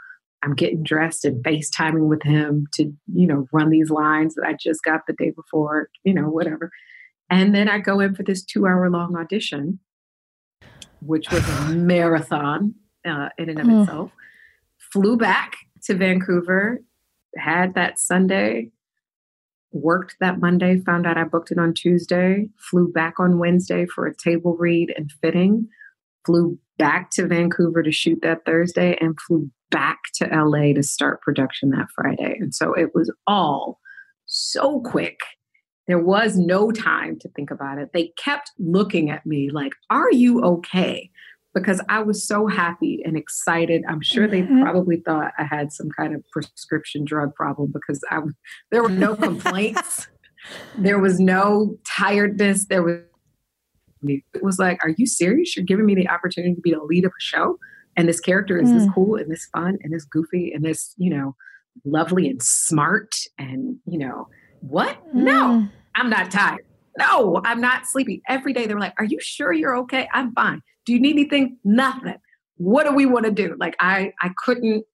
I'm 0.43 0.55
getting 0.55 0.81
dressed 0.81 1.23
and 1.23 1.43
FaceTiming 1.43 2.07
with 2.07 2.23
him 2.23 2.65
to, 2.73 2.91
you 3.13 3.27
know, 3.27 3.47
run 3.53 3.69
these 3.69 3.91
lines 3.91 4.33
that 4.35 4.45
I 4.45 4.53
just 4.59 4.83
got 4.83 5.01
the 5.05 5.13
day 5.13 5.29
before, 5.29 5.89
you 6.03 6.13
know, 6.13 6.29
whatever. 6.29 6.71
And 7.29 7.53
then 7.53 7.69
I 7.69 7.77
go 7.77 7.99
in 7.99 8.15
for 8.15 8.23
this 8.23 8.43
two 8.43 8.65
hour 8.65 8.89
long 8.89 9.15
audition, 9.15 9.79
which 11.01 11.29
was 11.31 11.47
a 11.47 11.69
marathon 11.75 12.73
uh, 13.07 13.29
in 13.37 13.49
and 13.49 13.59
of 13.59 13.67
mm. 13.67 13.81
itself. 13.83 14.11
Flew 14.91 15.15
back 15.15 15.57
to 15.83 15.93
Vancouver, 15.93 16.81
had 17.37 17.75
that 17.75 17.99
Sunday 17.99 18.71
worked 19.71 20.17
that 20.19 20.39
Monday, 20.39 20.79
found 20.85 21.05
out 21.07 21.17
I 21.17 21.23
booked 21.23 21.51
it 21.51 21.57
on 21.57 21.73
Tuesday, 21.73 22.49
flew 22.57 22.91
back 22.91 23.19
on 23.19 23.39
Wednesday 23.39 23.85
for 23.85 24.05
a 24.05 24.15
table 24.15 24.55
read 24.57 24.93
and 24.95 25.11
fitting, 25.21 25.67
flew 26.25 26.57
back 26.77 27.11
to 27.11 27.27
Vancouver 27.27 27.83
to 27.83 27.91
shoot 27.91 28.19
that 28.21 28.45
Thursday, 28.45 28.97
and 28.99 29.19
flew 29.21 29.49
back 29.69 29.99
to 30.15 30.25
LA 30.25 30.73
to 30.73 30.83
start 30.83 31.21
production 31.21 31.69
that 31.71 31.87
Friday. 31.95 32.35
And 32.39 32.53
so 32.53 32.73
it 32.73 32.93
was 32.93 33.11
all 33.27 33.79
so 34.25 34.81
quick. 34.81 35.19
There 35.87 35.99
was 35.99 36.37
no 36.37 36.71
time 36.71 37.17
to 37.19 37.29
think 37.29 37.51
about 37.51 37.77
it. 37.77 37.89
They 37.93 38.13
kept 38.17 38.51
looking 38.59 39.09
at 39.09 39.25
me 39.25 39.49
like, 39.51 39.73
Are 39.89 40.11
you 40.11 40.41
okay? 40.41 41.09
Because 41.53 41.81
I 41.89 42.01
was 42.01 42.25
so 42.25 42.47
happy 42.47 43.01
and 43.03 43.17
excited. 43.17 43.83
I'm 43.87 44.01
sure 44.01 44.27
they 44.27 44.41
mm-hmm. 44.41 44.61
probably 44.61 44.97
thought 44.97 45.33
I 45.37 45.43
had 45.43 45.71
some 45.71 45.89
kind 45.89 46.15
of 46.15 46.23
prescription 46.31 47.03
drug 47.03 47.35
problem 47.35 47.73
because 47.73 48.01
I 48.09 48.19
there 48.71 48.83
were 48.83 48.89
no 48.89 49.15
complaints. 49.27 50.07
there 50.77 50.99
was 50.99 51.19
no 51.19 51.77
tiredness. 51.85 52.65
There 52.65 52.83
was 52.83 52.99
it 54.03 54.41
was 54.41 54.57
like, 54.57 54.79
are 54.83 54.93
you 54.97 55.05
serious? 55.05 55.55
You're 55.55 55.65
giving 55.65 55.85
me 55.85 55.93
the 55.93 56.09
opportunity 56.09 56.55
to 56.55 56.61
be 56.61 56.71
the 56.71 56.83
lead 56.83 57.05
of 57.05 57.11
a 57.11 57.21
show, 57.21 57.59
and 57.95 58.07
this 58.07 58.19
character 58.19 58.59
is 58.59 58.69
mm. 58.69 58.79
this 58.79 58.89
cool 58.93 59.15
and 59.15 59.29
this 59.29 59.47
fun 59.53 59.77
and 59.83 59.93
this 59.93 60.05
goofy 60.05 60.51
and 60.53 60.65
this 60.65 60.95
you 60.97 61.09
know 61.09 61.35
lovely 61.85 62.27
and 62.27 62.41
smart 62.41 63.13
and 63.37 63.77
you 63.85 63.99
know 63.99 64.27
what? 64.61 64.97
Mm. 65.09 65.23
No, 65.23 65.67
I'm 65.95 66.09
not 66.09 66.31
tired. 66.31 66.65
No, 66.97 67.41
I'm 67.45 67.61
not 67.61 67.85
sleepy. 67.85 68.21
Every 68.27 68.53
day 68.53 68.65
they're 68.65 68.79
like, 68.79 68.93
Are 68.97 69.05
you 69.05 69.19
sure 69.19 69.53
you're 69.53 69.77
okay? 69.77 70.09
I'm 70.13 70.33
fine. 70.33 70.61
Do 70.85 70.93
you 70.93 70.99
need 70.99 71.13
anything? 71.13 71.57
Nothing. 71.63 72.17
What 72.57 72.85
do 72.85 72.93
we 72.93 73.05
want 73.05 73.25
to 73.25 73.31
do? 73.31 73.55
Like 73.59 73.75
I 73.79 74.13
I 74.21 74.31
couldn't 74.37 74.85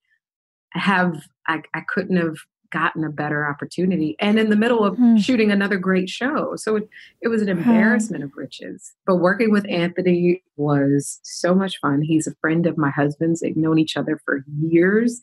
have 0.72 1.22
I, 1.48 1.62
I 1.74 1.82
couldn't 1.88 2.18
have 2.18 2.36
gotten 2.72 3.04
a 3.04 3.10
better 3.10 3.48
opportunity 3.48 4.16
and 4.20 4.38
in 4.38 4.50
the 4.50 4.56
middle 4.56 4.84
of 4.84 4.98
mm. 4.98 5.18
shooting 5.24 5.52
another 5.52 5.78
great 5.78 6.10
show. 6.10 6.56
So 6.56 6.76
it, 6.76 6.90
it 7.22 7.28
was 7.30 7.42
an 7.42 7.50
embarrassment 7.50 8.24
of 8.26 8.32
riches. 8.36 8.94
But 9.06 9.18
working 9.18 9.52
with 9.52 9.66
Anthony 9.70 10.44
was 10.58 11.20
so 11.24 11.56
much 11.56 11.80
fun. 11.80 12.02
He's 12.02 12.28
a 12.28 12.36
friend 12.42 12.66
of 12.66 12.78
my 12.78 12.90
husband's. 12.90 13.40
They've 13.40 13.56
known 13.56 13.80
each 13.80 13.96
other 13.96 14.20
for 14.26 14.44
years. 14.62 15.20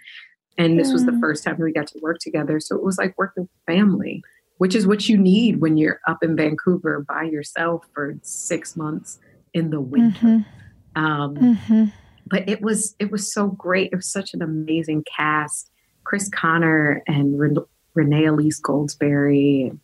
And 0.57 0.79
this 0.79 0.93
was 0.93 1.05
the 1.05 1.19
first 1.21 1.43
time 1.43 1.59
we 1.59 1.73
got 1.73 1.89
to 1.89 1.99
work 2.01 2.19
together. 2.21 2.61
So 2.61 2.77
it 2.77 2.85
was 2.85 2.97
like 2.97 3.15
working 3.19 3.43
with 3.45 3.51
family 3.67 4.23
which 4.59 4.75
is 4.75 4.87
what 4.87 5.09
you 5.09 5.17
need 5.17 5.61
when 5.61 5.77
you're 5.77 6.01
up 6.07 6.23
in 6.23 6.37
Vancouver 6.37 7.05
by 7.09 7.25
yourself 7.25 7.87
for 7.93 8.17
six 8.23 8.77
months 8.77 9.19
in 9.53 9.71
the 9.71 9.81
winter. 9.81 10.27
Mm-hmm. 10.27 11.05
Um, 11.05 11.35
mm-hmm. 11.37 11.85
But 12.27 12.49
it 12.49 12.63
was 12.63 12.95
it 12.99 13.11
was 13.11 13.33
so 13.33 13.49
great. 13.49 13.91
It 13.93 13.97
was 13.97 14.11
such 14.11 14.35
an 14.35 14.43
amazing 14.43 15.05
cast. 15.17 15.71
Chris 16.05 16.29
Conner 16.29 17.03
and 17.07 17.39
Ren- 17.39 17.57
Renee 17.95 18.27
Elise 18.27 18.61
Goldsberry 18.61 19.71
and 19.71 19.81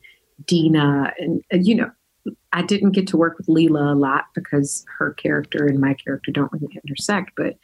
Dina 0.47 1.12
and, 1.18 1.42
and 1.51 1.66
you 1.66 1.74
know 1.74 1.90
I 2.52 2.62
didn't 2.62 2.92
get 2.92 3.06
to 3.09 3.16
work 3.16 3.38
with 3.38 3.48
Lela 3.48 3.94
a 3.94 3.97
lot 3.97 4.26
because 4.34 4.84
her 4.98 5.12
character 5.14 5.66
and 5.66 5.80
my 5.80 5.94
character 5.94 6.30
don't 6.30 6.52
really 6.52 6.78
intersect, 6.84 7.32
but 7.36 7.56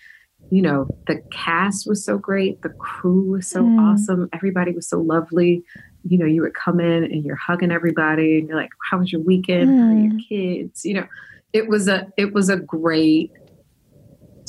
you 0.50 0.62
know, 0.62 0.86
the 1.08 1.20
cast 1.32 1.88
was 1.88 2.04
so 2.04 2.18
great, 2.18 2.62
the 2.62 2.68
crew 2.68 3.30
was 3.30 3.48
so 3.48 3.64
mm. 3.64 3.80
awesome, 3.80 4.28
everybody 4.32 4.72
was 4.72 4.88
so 4.88 5.00
lovely 5.00 5.64
you 6.08 6.18
know, 6.18 6.26
you 6.26 6.42
would 6.42 6.54
come 6.54 6.80
in 6.80 7.04
and 7.04 7.24
you're 7.24 7.36
hugging 7.36 7.70
everybody 7.70 8.38
and 8.38 8.48
you're 8.48 8.56
like, 8.56 8.70
how 8.90 8.98
was 8.98 9.12
your 9.12 9.20
weekend? 9.20 9.70
Mm. 9.70 9.78
How 9.78 9.88
are 9.88 9.98
your 9.98 10.12
mm. 10.12 10.28
kids? 10.28 10.84
You 10.84 10.94
know, 10.94 11.06
it 11.52 11.68
was 11.68 11.88
a 11.88 12.08
it 12.16 12.32
was 12.32 12.48
a 12.48 12.56
great 12.56 13.32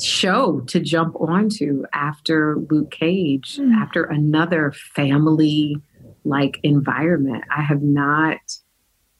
show 0.00 0.60
to 0.60 0.80
jump 0.80 1.16
onto 1.20 1.84
after 1.92 2.56
Luke 2.70 2.90
Cage, 2.90 3.56
mm. 3.56 3.74
after 3.74 4.04
another 4.04 4.72
family 4.72 5.76
like 6.24 6.60
environment. 6.62 7.44
I 7.54 7.62
have 7.62 7.82
not, 7.82 8.38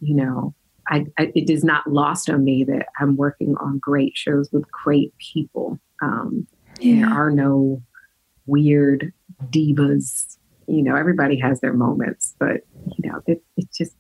you 0.01 0.15
know, 0.15 0.55
I, 0.89 1.07
I, 1.19 1.33
it 1.35 1.51
is 1.51 1.65
not 1.65 1.91
lost 1.91 2.31
on 2.31 2.45
me 2.45 2.65
that 2.65 2.87
I'm 2.99 3.17
working 3.17 3.57
on 3.61 3.79
great 3.79 4.17
shows 4.17 4.51
with 4.53 4.71
great 4.71 5.13
people. 5.19 5.79
Um, 6.01 6.47
yeah. 6.81 7.07
There 7.07 7.11
are 7.11 7.31
no 7.31 7.83
weird 8.47 9.13
divas. 9.51 10.28
You 10.69 10.83
know, 10.83 10.97
everybody 10.97 11.39
has 11.41 11.61
their 11.61 11.73
moments, 11.73 12.35
but 12.39 12.61
you 12.87 13.11
know, 13.11 13.21
it, 13.27 13.43
just 13.73 13.95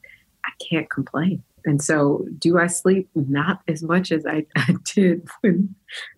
I 0.45 0.51
can't 0.71 0.89
complain. 0.91 1.43
And 1.65 1.83
so, 1.83 2.27
do 2.39 2.59
I 2.59 2.67
sleep? 2.67 3.09
Not 3.15 3.61
as 3.69 3.83
much 3.83 4.13
as 4.13 4.25
I, 4.27 4.47
I 4.57 4.75
did 4.85 5.27
when 5.41 5.75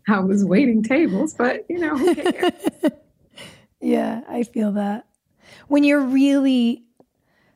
I 0.08 0.20
was 0.20 0.44
waiting 0.44 0.82
tables, 0.82 1.34
but 1.34 1.64
you 1.68 1.78
know, 1.78 2.90
yeah, 3.80 4.22
I 4.28 4.42
feel 4.42 4.72
that. 4.72 5.06
When 5.68 5.84
you're 5.84 6.00
really 6.02 6.84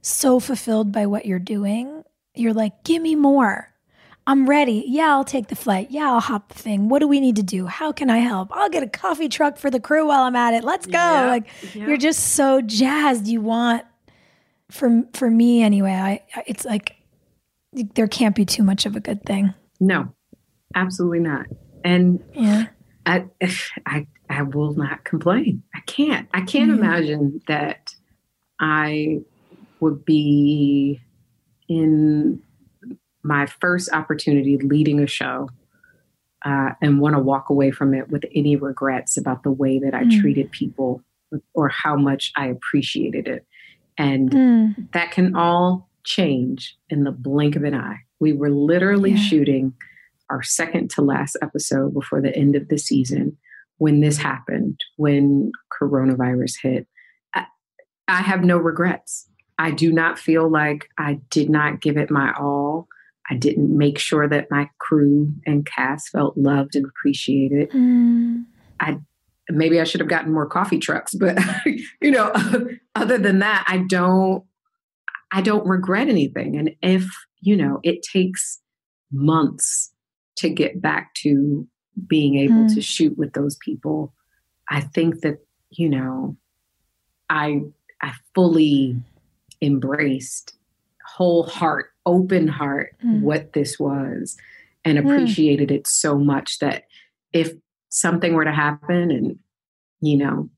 so 0.03 0.41
fulfilled 0.41 0.93
by 0.93 1.07
what 1.07 1.27
you're 1.27 1.39
doing, 1.39 2.05
you're 2.35 2.55
like, 2.55 2.85
give 2.85 3.03
me 3.03 3.15
more. 3.15 3.74
I'm 4.27 4.49
ready. 4.49 4.85
Yeah, 4.87 5.11
I'll 5.11 5.25
take 5.25 5.49
the 5.49 5.57
flight. 5.57 5.91
Yeah, 5.91 6.11
I'll 6.11 6.21
hop 6.21 6.49
the 6.49 6.59
thing. 6.59 6.89
What 6.89 7.01
do 7.01 7.09
we 7.09 7.21
need 7.21 7.37
to 7.37 7.43
do? 7.43 7.67
How 7.67 7.93
can 7.93 8.09
I 8.09 8.19
help? 8.19 8.49
I'll 8.53 8.71
get 8.71 8.83
a 8.83 8.89
coffee 8.89 9.29
truck 9.29 9.59
for 9.59 9.71
the 9.71 9.81
crew 9.81 10.07
while 10.09 10.23
I'm 10.23 10.37
at 10.37 10.55
it. 10.55 10.65
Let's 10.65 10.87
go. 10.87 10.93
Yeah, 10.93 11.27
like 11.27 11.47
yeah. 11.75 11.87
you're 11.87 11.97
just 11.99 12.35
so 12.35 12.61
jazzed. 12.63 13.27
You 13.27 13.43
want 13.43 13.85
for 14.71 15.03
for 15.13 15.31
me 15.31 15.63
anyway. 15.63 16.23
I 16.35 16.45
it's 16.47 16.65
like 16.65 16.97
there 17.73 18.09
can't 18.09 18.35
be 18.35 18.45
too 18.45 18.63
much 18.63 18.87
of 18.87 18.97
a 18.97 19.01
good 19.01 19.25
thing. 19.25 19.53
No, 19.81 20.13
absolutely 20.75 21.21
not. 21.21 21.47
And 21.85 22.23
yeah, 22.33 22.67
I, 23.05 23.27
I, 23.87 24.07
I 24.31 24.43
will 24.43 24.75
not 24.75 25.05
complain. 25.05 25.63
I 25.75 25.81
can't. 25.81 26.29
I 26.33 26.43
can't 26.43 26.71
mm-hmm. 26.71 26.83
imagine 26.83 27.41
that 27.47 27.95
I 28.59 29.21
would 29.81 30.05
be 30.05 31.01
in 31.69 32.43
my 33.25 33.47
first 33.47 33.93
opportunity 33.93 34.59
leading 34.59 35.01
a 35.01 35.07
show 35.07 35.49
uh, 36.45 36.71
and 36.81 37.01
want 37.01 37.17
to 37.17 37.19
walk 37.21 37.49
away 37.49 37.71
from 37.71 37.95
it 37.95 38.11
with 38.11 38.25
any 38.35 38.55
regrets 38.55 39.17
about 39.17 39.43
the 39.43 39.51
way 39.51 39.79
that 39.79 39.95
I 39.95 40.05
mm. 40.05 40.21
treated 40.21 40.53
people 40.53 41.03
or 41.55 41.69
how 41.69 41.97
much 41.97 42.31
I 42.37 42.47
appreciated 42.49 43.27
it. 43.27 43.47
And 43.97 44.31
mm. 44.31 44.93
that 44.93 45.11
can 45.11 45.35
all 45.35 45.89
change 46.05 46.77
in 46.91 47.05
the 47.05 47.13
blink 47.13 47.57
of 47.57 47.65
an 47.65 47.75
eye. 47.75 48.01
We 48.21 48.33
were 48.33 48.51
literally 48.51 49.13
yeah. 49.13 49.23
shooting 49.23 49.73
our 50.31 50.43
second 50.43 50.91
to 50.91 51.03
last 51.03 51.37
episode 51.43 51.95
before 51.95 52.21
the 52.21 52.35
end 52.35 52.57
of 52.57 52.69
the 52.69 52.79
season 52.79 53.37
when 53.79 54.01
this 54.01 54.19
happened, 54.19 54.81
when 54.97 55.51
coronavirus 55.73 56.55
hit. 56.63 56.87
I, 57.35 57.47
I 58.07 58.23
have 58.23 58.45
no 58.45 58.59
regrets. 58.59 59.29
I 59.59 59.71
do 59.71 59.93
not 59.93 60.19
feel 60.19 60.51
like 60.51 60.89
I 60.99 61.21
did 61.31 61.49
not 61.49 61.81
give 61.81 61.97
it 61.97 62.11
my 62.11 62.35
all. 62.39 62.89
I 63.31 63.35
didn't 63.35 63.77
make 63.77 63.99
sure 63.99 64.29
that 64.29 64.51
my 64.51 64.69
crew 64.79 65.33
and 65.47 65.65
cast 65.65 66.11
felt 66.11 66.37
loved 66.37 66.77
and 66.77 66.85
appreciated. 66.85 67.71
Mm. 67.71 68.45
I 68.81 68.99
maybe 69.51 69.81
I 69.81 69.85
should 69.85 70.01
have 70.01 70.09
gotten 70.09 70.33
more 70.33 70.47
coffee 70.47 70.79
trucks, 70.79 71.15
but 71.15 71.39
you 72.01 72.11
know, 72.11 72.33
other 72.95 73.19
than 73.19 73.39
that, 73.41 73.65
I 73.67 73.79
don't 73.79 74.45
I 75.35 75.41
don't 75.41 75.67
regret 75.67 76.09
anything. 76.09 76.57
And 76.57 76.71
if, 76.81 77.05
you 77.41 77.57
know, 77.57 77.81
it 77.83 78.03
takes 78.03 78.61
months 79.11 79.93
to 80.37 80.49
get 80.49 80.81
back 80.81 81.13
to 81.23 81.67
being 82.07 82.39
able 82.39 82.67
mm. 82.67 82.75
to 82.75 82.81
shoot 82.81 83.19
with 83.19 83.33
those 83.33 83.57
people, 83.57 84.15
I 84.71 84.81
think 84.81 85.23
that, 85.23 85.39
you 85.71 85.89
know, 85.89 86.37
I 87.29 87.63
I 88.01 88.13
fully 88.33 88.97
embraced 89.61 90.55
whole 91.05 91.43
heart, 91.43 91.87
open 92.06 92.48
heart 92.48 92.94
mm. 93.05 93.20
what 93.20 93.52
this 93.52 93.78
was 93.78 94.36
and 94.85 94.98
mm. 94.98 95.05
appreciated 95.05 95.68
mm. 95.68 95.76
it 95.76 95.86
so 95.86 96.18
much 96.18 96.59
that 96.59 96.85
if 97.32 97.52
something 97.89 98.35
were 98.35 98.44
to 98.44 98.52
happen 98.52 99.10
and 99.10 99.39
you 100.01 100.16
know 100.16 100.48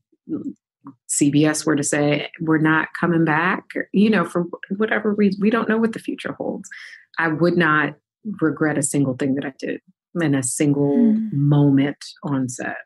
CBS 1.09 1.65
were 1.65 1.75
to 1.75 1.83
say, 1.83 2.29
we're 2.41 2.57
not 2.57 2.89
coming 2.99 3.25
back, 3.25 3.63
you 3.91 4.09
know, 4.09 4.25
for 4.25 4.45
whatever 4.75 5.13
reason, 5.13 5.41
we 5.41 5.49
don't 5.49 5.69
know 5.69 5.77
what 5.77 5.93
the 5.93 5.99
future 5.99 6.33
holds. 6.33 6.69
I 7.17 7.29
would 7.29 7.57
not 7.57 7.95
regret 8.41 8.77
a 8.77 8.83
single 8.83 9.15
thing 9.15 9.35
that 9.35 9.45
I 9.45 9.53
did 9.59 9.81
in 10.21 10.35
a 10.35 10.43
single 10.43 10.97
mm. 10.97 11.31
moment 11.31 12.03
on 12.23 12.49
set. 12.49 12.77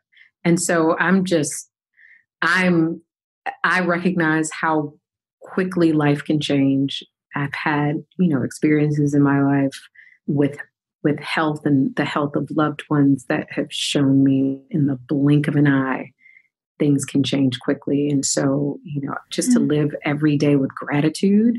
And 0.44 0.60
so 0.60 0.96
I'm 0.98 1.24
just, 1.24 1.70
I'm, 2.42 3.00
I 3.64 3.80
recognize 3.80 4.50
how 4.52 4.94
quickly 5.40 5.92
life 5.92 6.24
can 6.24 6.40
change. 6.40 7.02
I've 7.34 7.54
had, 7.54 7.96
you 8.18 8.28
know, 8.28 8.42
experiences 8.42 9.14
in 9.14 9.22
my 9.22 9.42
life 9.42 9.88
with 10.26 10.58
with 11.04 11.18
health 11.18 11.66
and 11.66 11.94
the 11.96 12.04
health 12.04 12.36
of 12.36 12.48
loved 12.54 12.84
ones 12.88 13.24
that 13.28 13.48
have 13.50 13.72
shown 13.72 14.22
me 14.22 14.60
in 14.70 14.86
the 14.86 14.96
blink 15.08 15.48
of 15.48 15.56
an 15.56 15.66
eye 15.66 16.12
things 16.82 17.04
can 17.04 17.22
change 17.22 17.60
quickly. 17.60 18.08
And 18.08 18.24
so, 18.24 18.80
you 18.82 19.00
know, 19.00 19.14
just 19.30 19.50
mm-hmm. 19.50 19.68
to 19.68 19.74
mm. 19.74 19.78
live 19.78 19.94
every 20.04 20.36
day 20.36 20.56
with 20.56 20.74
gratitude 20.74 21.58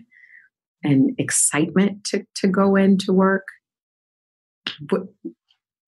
and 0.84 1.16
excitement 1.18 2.04
to, 2.06 2.26
to 2.36 2.48
go 2.48 2.76
into 2.76 3.14
work. 3.14 3.48
But 4.82 5.04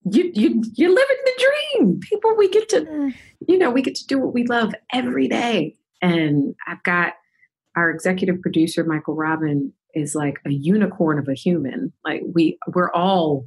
you 0.10 0.32
you 0.34 0.64
you're 0.76 0.94
living 0.94 1.18
the 1.26 1.45
dream. 1.74 1.99
People 1.99 2.36
we 2.38 2.49
get 2.49 2.70
to, 2.70 2.82
mm. 2.82 3.14
you 3.48 3.57
know, 3.57 3.72
we 3.72 3.82
get 3.82 3.95
to 3.95 4.07
do 4.07 4.20
what 4.20 4.34
we 4.34 4.45
love 4.45 4.74
every 4.94 5.28
day. 5.28 5.76
And 6.02 6.56
I've 6.66 6.84
got 6.84 7.14
our 7.76 7.90
executive 7.90 8.41
producer, 8.41 8.86
Michael 8.86 9.16
Robin, 9.16 9.74
is 9.95 10.13
like 10.13 10.39
a 10.45 10.51
unicorn 10.51 11.17
of 11.17 11.27
a 11.27 11.34
human. 11.34 11.91
Like 12.03 12.22
we 12.34 12.57
we're 12.73 12.91
all 12.91 13.43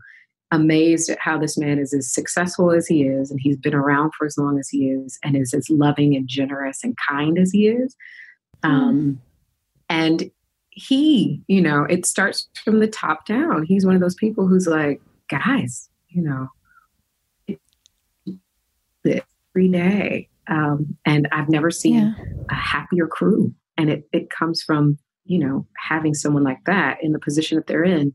amazed 0.50 1.10
at 1.10 1.18
how 1.20 1.38
this 1.38 1.58
man 1.58 1.78
is 1.78 1.92
as 1.92 2.10
successful 2.12 2.70
as 2.70 2.86
he 2.86 3.02
is, 3.02 3.30
and 3.30 3.38
he's 3.40 3.58
been 3.58 3.74
around 3.74 4.12
for 4.16 4.26
as 4.26 4.38
long 4.38 4.58
as 4.58 4.68
he 4.68 4.88
is, 4.88 5.18
and 5.22 5.36
is 5.36 5.52
as 5.54 5.68
loving 5.68 6.16
and 6.16 6.26
generous 6.26 6.82
and 6.82 6.96
kind 7.08 7.38
as 7.38 7.50
he 7.52 7.68
is. 7.68 7.94
Mm. 8.64 8.70
Um, 8.70 9.20
and 9.88 10.30
he, 10.70 11.42
you 11.48 11.60
know, 11.60 11.84
it 11.84 12.06
starts 12.06 12.48
from 12.64 12.80
the 12.80 12.86
top 12.86 13.26
down. 13.26 13.64
He's 13.64 13.84
one 13.84 13.94
of 13.94 14.00
those 14.00 14.14
people 14.14 14.46
who's 14.46 14.66
like, 14.66 15.00
guys, 15.28 15.88
you 16.08 16.22
know, 16.22 16.48
it's 17.46 19.22
every 19.54 19.68
day. 19.68 20.28
Um, 20.46 20.96
and 21.04 21.28
I've 21.32 21.48
never 21.48 21.70
seen 21.70 21.94
yeah. 21.94 22.12
a 22.50 22.54
happier 22.54 23.06
crew. 23.06 23.52
And 23.76 23.90
it, 23.90 24.08
it 24.12 24.30
comes 24.30 24.62
from, 24.62 24.98
you 25.28 25.38
know, 25.38 25.66
having 25.76 26.14
someone 26.14 26.42
like 26.42 26.64
that 26.66 26.98
in 27.02 27.12
the 27.12 27.18
position 27.18 27.56
that 27.56 27.66
they're 27.66 27.84
in 27.84 28.14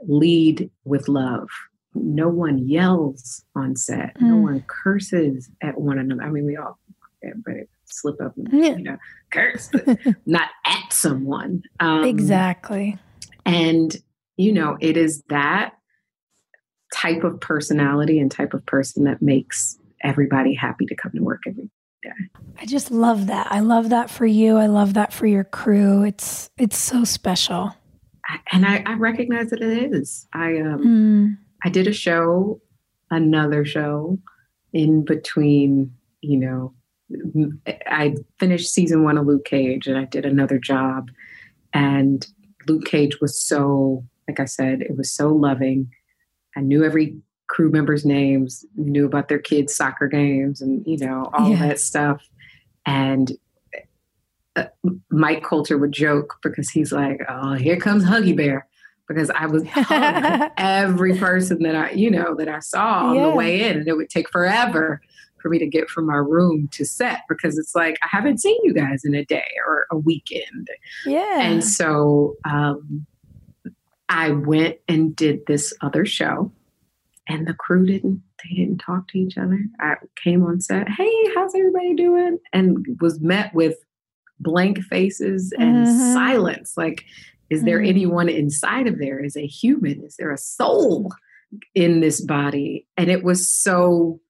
lead 0.00 0.70
with 0.84 1.08
love 1.08 1.48
no 1.94 2.28
one 2.28 2.58
yells 2.58 3.44
on 3.54 3.76
set. 3.76 4.14
Mm. 4.16 4.22
No 4.22 4.36
one 4.36 4.64
curses 4.66 5.50
at 5.62 5.80
one 5.80 5.98
another. 5.98 6.22
I 6.22 6.30
mean, 6.30 6.46
we 6.46 6.56
all, 6.56 6.78
but 7.22 7.54
slip 7.86 8.20
up 8.20 8.36
and 8.36 8.48
yeah. 8.52 8.76
you 8.76 8.82
know 8.82 8.98
curse, 9.32 9.70
not 10.26 10.50
at 10.64 10.92
someone. 10.92 11.62
Um, 11.80 12.04
exactly. 12.04 12.98
And 13.44 13.96
you 14.36 14.52
know, 14.52 14.76
it 14.80 14.96
is 14.96 15.22
that 15.28 15.74
type 16.94 17.24
of 17.24 17.40
personality 17.40 18.18
and 18.18 18.30
type 18.30 18.54
of 18.54 18.64
person 18.66 19.04
that 19.04 19.20
makes 19.20 19.78
everybody 20.02 20.54
happy 20.54 20.86
to 20.86 20.94
come 20.94 21.12
to 21.12 21.22
work 21.22 21.42
every 21.46 21.64
day. 21.64 21.70
I 22.58 22.66
just 22.66 22.90
love 22.90 23.26
that. 23.26 23.48
I 23.50 23.60
love 23.60 23.90
that 23.90 24.10
for 24.10 24.26
you. 24.26 24.56
I 24.56 24.66
love 24.66 24.94
that 24.94 25.12
for 25.12 25.26
your 25.26 25.44
crew. 25.44 26.04
It's 26.04 26.50
it's 26.58 26.76
so 26.76 27.04
special. 27.04 27.74
And 28.52 28.66
I, 28.66 28.82
I 28.84 28.94
recognize 28.94 29.50
that 29.50 29.62
it 29.62 29.92
is. 29.92 30.26
I 30.32 30.58
um 30.58 30.84
mm 30.84 31.38
I 31.64 31.70
did 31.70 31.88
a 31.88 31.92
show, 31.92 32.60
another 33.10 33.64
show 33.64 34.16
in 34.72 35.04
between, 35.04 35.92
you 36.20 36.38
know, 36.38 36.74
I 37.88 38.14
finished 38.38 38.72
season 38.72 39.02
one 39.02 39.18
of 39.18 39.26
Luke 39.26 39.44
Cage 39.44 39.86
and 39.86 39.98
I 39.98 40.04
did 40.04 40.24
another 40.24 40.58
job. 40.58 41.10
And 41.72 42.26
Luke 42.68 42.84
Cage 42.84 43.20
was 43.20 43.40
so, 43.40 44.04
like 44.28 44.40
I 44.40 44.44
said, 44.44 44.82
it 44.82 44.96
was 44.96 45.10
so 45.10 45.30
loving. 45.30 45.90
I 46.56 46.60
knew 46.60 46.84
every 46.84 47.16
crew 47.48 47.70
member's 47.70 48.04
names, 48.04 48.64
knew 48.76 49.06
about 49.06 49.28
their 49.28 49.38
kids' 49.38 49.74
soccer 49.74 50.06
games 50.06 50.60
and, 50.60 50.86
you 50.86 50.98
know, 50.98 51.30
all 51.32 51.50
yeah. 51.50 51.68
that 51.68 51.80
stuff. 51.80 52.22
And 52.86 53.32
uh, 54.56 54.64
Mike 55.10 55.42
Colter 55.42 55.78
would 55.78 55.92
joke 55.92 56.38
because 56.42 56.70
he's 56.70 56.92
like, 56.92 57.20
oh, 57.28 57.54
here 57.54 57.76
comes 57.76 58.04
Huggy 58.04 58.36
Bear 58.36 58.66
because 59.08 59.30
I 59.30 59.46
was 59.46 59.64
hugging 59.66 60.50
every 60.58 61.16
person 61.16 61.62
that 61.62 61.74
I, 61.74 61.90
you 61.92 62.10
know, 62.10 62.34
that 62.36 62.48
I 62.48 62.60
saw 62.60 63.08
on 63.08 63.16
yeah. 63.16 63.22
the 63.24 63.34
way 63.34 63.68
in, 63.68 63.78
and 63.78 63.88
it 63.88 63.96
would 63.96 64.10
take 64.10 64.28
forever 64.30 65.00
for 65.40 65.48
me 65.48 65.58
to 65.58 65.66
get 65.66 65.88
from 65.88 66.06
my 66.06 66.16
room 66.16 66.68
to 66.72 66.84
set 66.84 67.20
because 67.28 67.58
it's 67.58 67.74
like 67.74 67.96
I 68.02 68.08
haven't 68.10 68.38
seen 68.38 68.58
you 68.62 68.74
guys 68.74 69.04
in 69.04 69.14
a 69.14 69.24
day 69.24 69.46
or 69.66 69.86
a 69.90 69.96
weekend. 69.96 70.68
Yeah. 71.06 71.40
And 71.40 71.64
so 71.64 72.36
um, 72.44 73.06
I 74.08 74.30
went 74.30 74.78
and 74.88 75.14
did 75.14 75.46
this 75.46 75.72
other 75.80 76.04
show, 76.04 76.52
and 77.28 77.46
the 77.46 77.54
crew 77.54 77.86
didn't 77.86 78.22
they 78.42 78.56
didn't 78.56 78.78
talk 78.78 79.08
to 79.08 79.18
each 79.18 79.36
other. 79.36 79.60
I 79.80 79.94
came 80.22 80.44
on 80.44 80.60
set, 80.60 80.88
hey, 80.88 81.12
how's 81.34 81.54
everybody 81.54 81.94
doing? 81.94 82.38
And 82.52 82.86
was 83.00 83.20
met 83.20 83.52
with 83.54 83.76
blank 84.40 84.80
faces 84.82 85.52
and 85.58 85.86
mm-hmm. 85.86 86.12
silence. 86.14 86.74
Like, 86.76 87.04
is 87.50 87.64
there 87.64 87.78
mm-hmm. 87.78 87.88
anyone 87.88 88.28
inside 88.28 88.86
of 88.86 88.98
there? 88.98 89.22
Is 89.22 89.36
a 89.36 89.46
human? 89.46 90.04
Is 90.04 90.16
there 90.16 90.30
a 90.30 90.38
soul 90.38 91.10
in 91.74 92.00
this 92.00 92.20
body? 92.20 92.86
And 92.96 93.10
it 93.10 93.24
was 93.24 93.50
so, 93.50 94.20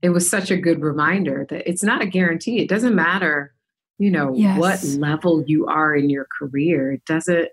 it 0.00 0.10
was 0.10 0.28
such 0.28 0.50
a 0.50 0.56
good 0.56 0.80
reminder 0.80 1.46
that 1.50 1.68
it's 1.68 1.84
not 1.84 2.02
a 2.02 2.06
guarantee. 2.06 2.60
It 2.60 2.68
doesn't 2.68 2.96
matter, 2.96 3.54
you 3.98 4.10
know, 4.10 4.34
yes. 4.34 4.58
what 4.58 4.82
level 4.98 5.44
you 5.46 5.66
are 5.66 5.94
in 5.94 6.10
your 6.10 6.26
career. 6.36 6.92
It 6.92 7.04
doesn't, 7.04 7.48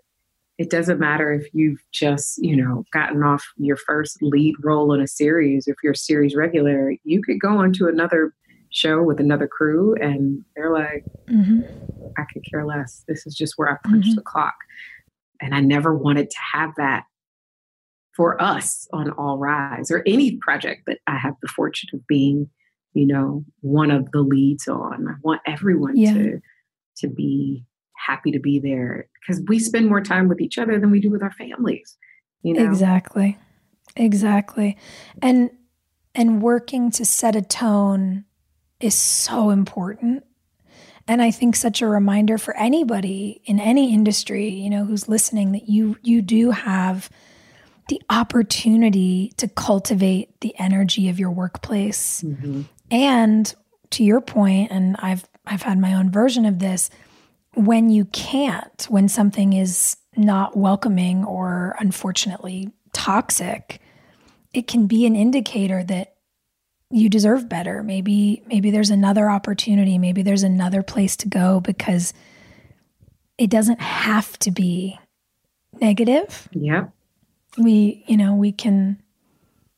it 0.60 0.69
doesn't 0.69 0.99
matter 0.99 1.34
if 1.34 1.48
you've 1.53 1.81
just 1.91 2.38
you 2.44 2.56
know 2.56 2.84
gotten 2.94 3.23
off 3.23 3.44
your 3.57 3.77
first 3.77 4.22
lead 4.22 4.53
role 4.61 4.94
in 4.94 5.02
a 5.02 5.07
series 5.07 5.68
if 5.68 5.77
you're 5.81 5.94
a 5.94 5.98
series 5.98 6.36
regular 6.36 6.94
you 7.03 7.22
could 7.23 7.40
go 7.40 7.57
onto 7.57 7.88
another 7.88 8.36
show 8.72 9.02
with 9.02 9.19
another 9.19 9.48
crew 9.48 9.95
and 9.95 10.44
they're 10.56 10.72
like 10.72 11.03
mm-hmm. 11.27 11.61
i 12.18 12.23
could 12.31 12.44
care 12.52 12.65
less 12.65 13.03
this 13.07 13.26
is 13.26 13.34
just 13.34 13.53
where 13.56 13.69
i 13.69 13.90
punch 13.90 14.06
mm-hmm. 14.06 14.15
the 14.15 14.22
clock 14.22 14.56
and 15.41 15.56
i 15.56 15.60
never 15.60 15.98
wanted 15.98 16.30
to 16.30 16.38
have 16.53 16.72
that 16.76 17.06
for 18.15 18.40
us 18.41 18.88
on 18.94 19.10
all 19.11 19.38
rise 19.38 19.90
or 19.90 20.03
any 20.06 20.38
project 20.38 20.84
that 20.86 20.99
i 21.07 21.18
have 21.18 21.34
the 21.41 21.48
fortune 21.48 21.90
of 21.94 22.06
being 22.06 22.48
you 22.94 23.07
know 23.07 23.44
one 23.61 23.90
of 23.90 24.11
the 24.11 24.22
leads 24.22 24.68
on 24.68 25.07
i 25.07 25.14
want 25.23 25.41
everyone 25.48 25.95
yeah. 25.95 26.14
to 26.14 26.41
to 26.95 27.07
be 27.07 27.64
happy 28.05 28.31
to 28.31 28.39
be 28.39 28.59
there 28.59 29.07
because 29.19 29.41
we 29.47 29.59
spend 29.59 29.88
more 29.88 30.01
time 30.01 30.27
with 30.27 30.41
each 30.41 30.57
other 30.57 30.80
than 30.80 30.91
we 30.91 30.99
do 30.99 31.09
with 31.09 31.21
our 31.21 31.31
families 31.31 31.97
you 32.41 32.53
know? 32.53 32.65
Exactly. 32.65 33.38
Exactly. 33.95 34.77
And 35.21 35.51
and 36.15 36.41
working 36.41 36.91
to 36.91 37.05
set 37.05 37.35
a 37.35 37.41
tone 37.41 38.26
is 38.80 38.95
so 38.95 39.49
important. 39.49 40.23
And 41.07 41.23
i 41.23 41.31
think 41.31 41.55
such 41.55 41.81
a 41.81 41.88
reminder 41.88 42.38
for 42.38 42.55
anybody 42.55 43.41
in 43.45 43.59
any 43.59 43.95
industry 43.95 44.49
you 44.49 44.69
know 44.69 44.85
who's 44.85 45.09
listening 45.09 45.53
that 45.53 45.67
you 45.67 45.97
you 46.03 46.21
do 46.21 46.51
have 46.51 47.09
the 47.88 47.99
opportunity 48.11 49.34
to 49.38 49.47
cultivate 49.47 50.39
the 50.41 50.53
energy 50.59 51.09
of 51.09 51.17
your 51.19 51.31
workplace. 51.31 52.21
Mm-hmm. 52.21 52.61
and 52.91 53.55
to 53.89 54.03
your 54.03 54.21
point 54.21 54.69
and 54.69 54.97
i've 54.99 55.27
i've 55.47 55.63
had 55.63 55.80
my 55.80 55.95
own 55.95 56.11
version 56.11 56.45
of 56.45 56.59
this 56.59 56.91
when 57.53 57.89
you 57.89 58.05
can't, 58.05 58.85
when 58.89 59.07
something 59.07 59.53
is 59.53 59.97
not 60.15 60.57
welcoming 60.57 61.23
or 61.23 61.76
unfortunately 61.80 62.71
toxic, 62.93 63.80
it 64.53 64.67
can 64.67 64.88
be 64.88 65.05
an 65.05 65.15
indicator 65.15 65.84
that 65.84 66.15
you 66.91 67.09
deserve 67.09 67.47
better. 67.47 67.84
Maybe 67.84 68.43
maybe 68.47 68.71
there's 68.71 68.89
another 68.89 69.30
opportunity, 69.30 69.97
maybe 69.97 70.23
there's 70.23 70.43
another 70.43 70.81
place 70.81 71.15
to 71.17 71.27
go 71.27 71.59
because 71.59 72.13
it 73.38 73.49
doesn't 73.49 73.80
have 73.80 74.38
to 74.39 74.51
be 74.51 74.99
negative. 75.80 76.49
Yeah. 76.51 76.88
We, 77.57 78.03
you 78.07 78.17
know, 78.17 78.35
we 78.35 78.51
can 78.51 79.01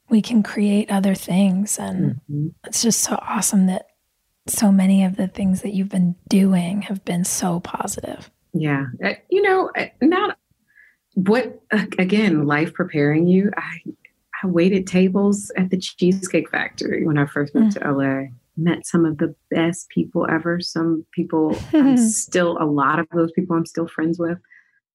we 0.09 0.21
can 0.21 0.43
create 0.43 0.91
other 0.91 1.15
things 1.15 1.79
and 1.79 2.15
mm-hmm. 2.15 2.47
it's 2.65 2.81
just 2.81 3.01
so 3.01 3.17
awesome 3.21 3.67
that 3.67 3.87
so 4.51 4.71
many 4.71 5.03
of 5.03 5.17
the 5.17 5.27
things 5.27 5.61
that 5.61 5.73
you've 5.73 5.89
been 5.89 6.15
doing 6.27 6.83
have 6.83 7.03
been 7.05 7.23
so 7.23 7.59
positive. 7.59 8.29
Yeah. 8.53 8.85
Uh, 9.03 9.13
you 9.29 9.41
know, 9.41 9.71
uh, 9.77 9.87
not 10.01 10.37
what, 11.15 11.61
uh, 11.71 11.85
again, 11.97 12.45
life 12.45 12.73
preparing 12.73 13.27
you. 13.27 13.51
I, 13.55 13.79
I 14.43 14.47
waited 14.47 14.87
tables 14.87 15.51
at 15.55 15.69
the 15.69 15.77
Cheesecake 15.77 16.49
Factory 16.49 17.05
when 17.05 17.17
I 17.17 17.25
first 17.25 17.53
moved 17.55 17.77
mm. 17.77 17.81
to 17.81 17.91
LA. 17.91 18.27
Met 18.57 18.85
some 18.85 19.05
of 19.05 19.17
the 19.17 19.33
best 19.49 19.89
people 19.89 20.27
ever. 20.29 20.59
Some 20.59 21.05
people, 21.11 21.57
I'm 21.73 21.97
still, 21.97 22.57
a 22.59 22.65
lot 22.65 22.99
of 22.99 23.07
those 23.13 23.31
people 23.31 23.55
I'm 23.55 23.65
still 23.65 23.87
friends 23.87 24.19
with. 24.19 24.37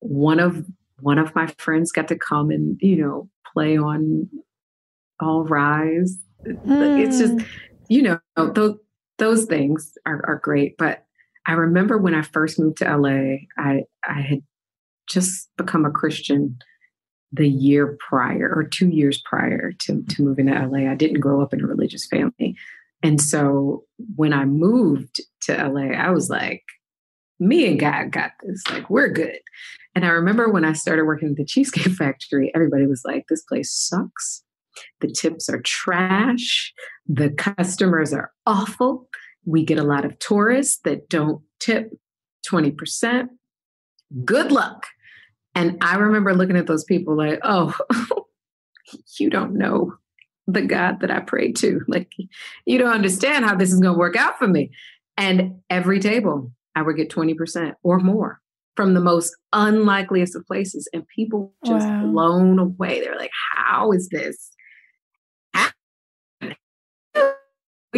One 0.00 0.40
of 0.40 0.64
one 1.00 1.18
of 1.18 1.34
my 1.34 1.46
friends 1.58 1.92
got 1.92 2.08
to 2.08 2.16
come 2.16 2.50
and 2.50 2.78
you 2.80 2.96
know 2.96 3.28
play 3.52 3.76
on 3.76 4.28
All 5.20 5.44
Rise. 5.44 6.18
Mm. 6.46 7.04
It's 7.04 7.18
just 7.18 7.34
mm. 7.34 7.46
you 7.88 8.02
know 8.02 8.18
those 8.36 8.78
those 9.18 9.44
things 9.44 9.96
are, 10.06 10.22
are 10.26 10.40
great. 10.42 10.76
But 10.76 11.04
I 11.46 11.52
remember 11.52 11.98
when 11.98 12.14
I 12.14 12.22
first 12.22 12.58
moved 12.58 12.78
to 12.78 12.96
LA, 12.96 13.36
I, 13.58 13.84
I 14.06 14.20
had 14.20 14.42
just 15.08 15.48
become 15.56 15.84
a 15.84 15.90
Christian 15.90 16.58
the 17.32 17.48
year 17.48 17.96
prior 18.08 18.52
or 18.54 18.64
two 18.64 18.88
years 18.88 19.20
prior 19.24 19.72
to, 19.80 20.02
to 20.02 20.22
moving 20.22 20.46
to 20.46 20.66
LA. 20.66 20.90
I 20.90 20.94
didn't 20.94 21.20
grow 21.20 21.42
up 21.42 21.52
in 21.52 21.62
a 21.62 21.66
religious 21.66 22.06
family. 22.06 22.56
And 23.02 23.20
so 23.20 23.84
when 24.16 24.32
I 24.32 24.44
moved 24.44 25.20
to 25.42 25.52
LA, 25.52 25.94
I 25.94 26.10
was 26.10 26.30
like, 26.30 26.62
me 27.38 27.66
and 27.66 27.78
God 27.78 28.10
got 28.10 28.32
this. 28.42 28.62
Like, 28.70 28.88
we're 28.88 29.08
good. 29.08 29.38
And 29.94 30.04
I 30.04 30.08
remember 30.08 30.50
when 30.50 30.64
I 30.64 30.72
started 30.72 31.04
working 31.04 31.30
at 31.30 31.36
the 31.36 31.44
Cheesecake 31.44 31.92
Factory, 31.96 32.50
everybody 32.54 32.86
was 32.86 33.02
like, 33.04 33.26
this 33.28 33.42
place 33.42 33.72
sucks. 33.72 34.42
The 35.00 35.08
tips 35.08 35.48
are 35.48 35.60
trash. 35.62 36.72
The 37.08 37.30
customers 37.30 38.12
are 38.12 38.32
awful. 38.46 39.08
We 39.44 39.64
get 39.64 39.78
a 39.78 39.84
lot 39.84 40.04
of 40.04 40.18
tourists 40.18 40.80
that 40.84 41.08
don't 41.08 41.42
tip 41.60 41.92
20%. 42.50 43.28
Good 44.24 44.52
luck. 44.52 44.86
And 45.54 45.78
I 45.80 45.96
remember 45.96 46.34
looking 46.34 46.56
at 46.56 46.66
those 46.66 46.84
people 46.84 47.16
like, 47.16 47.40
oh, 47.42 47.74
you 49.18 49.30
don't 49.30 49.54
know 49.54 49.94
the 50.46 50.62
God 50.62 51.00
that 51.00 51.10
I 51.10 51.20
pray 51.20 51.52
to. 51.52 51.80
Like, 51.88 52.12
you 52.66 52.78
don't 52.78 52.92
understand 52.92 53.44
how 53.44 53.56
this 53.56 53.72
is 53.72 53.80
going 53.80 53.94
to 53.94 53.98
work 53.98 54.16
out 54.16 54.38
for 54.38 54.46
me. 54.46 54.70
And 55.16 55.60
every 55.70 55.98
table, 55.98 56.52
I 56.74 56.82
would 56.82 56.96
get 56.96 57.10
20% 57.10 57.74
or 57.82 57.98
more 57.98 58.40
from 58.76 58.92
the 58.92 59.00
most 59.00 59.34
unlikeliest 59.52 60.36
of 60.36 60.46
places. 60.46 60.88
And 60.92 61.08
people 61.08 61.54
just 61.64 61.86
wow. 61.86 62.02
blown 62.06 62.58
away. 62.58 63.00
They're 63.00 63.16
like, 63.16 63.30
how 63.54 63.92
is 63.92 64.08
this 64.10 64.50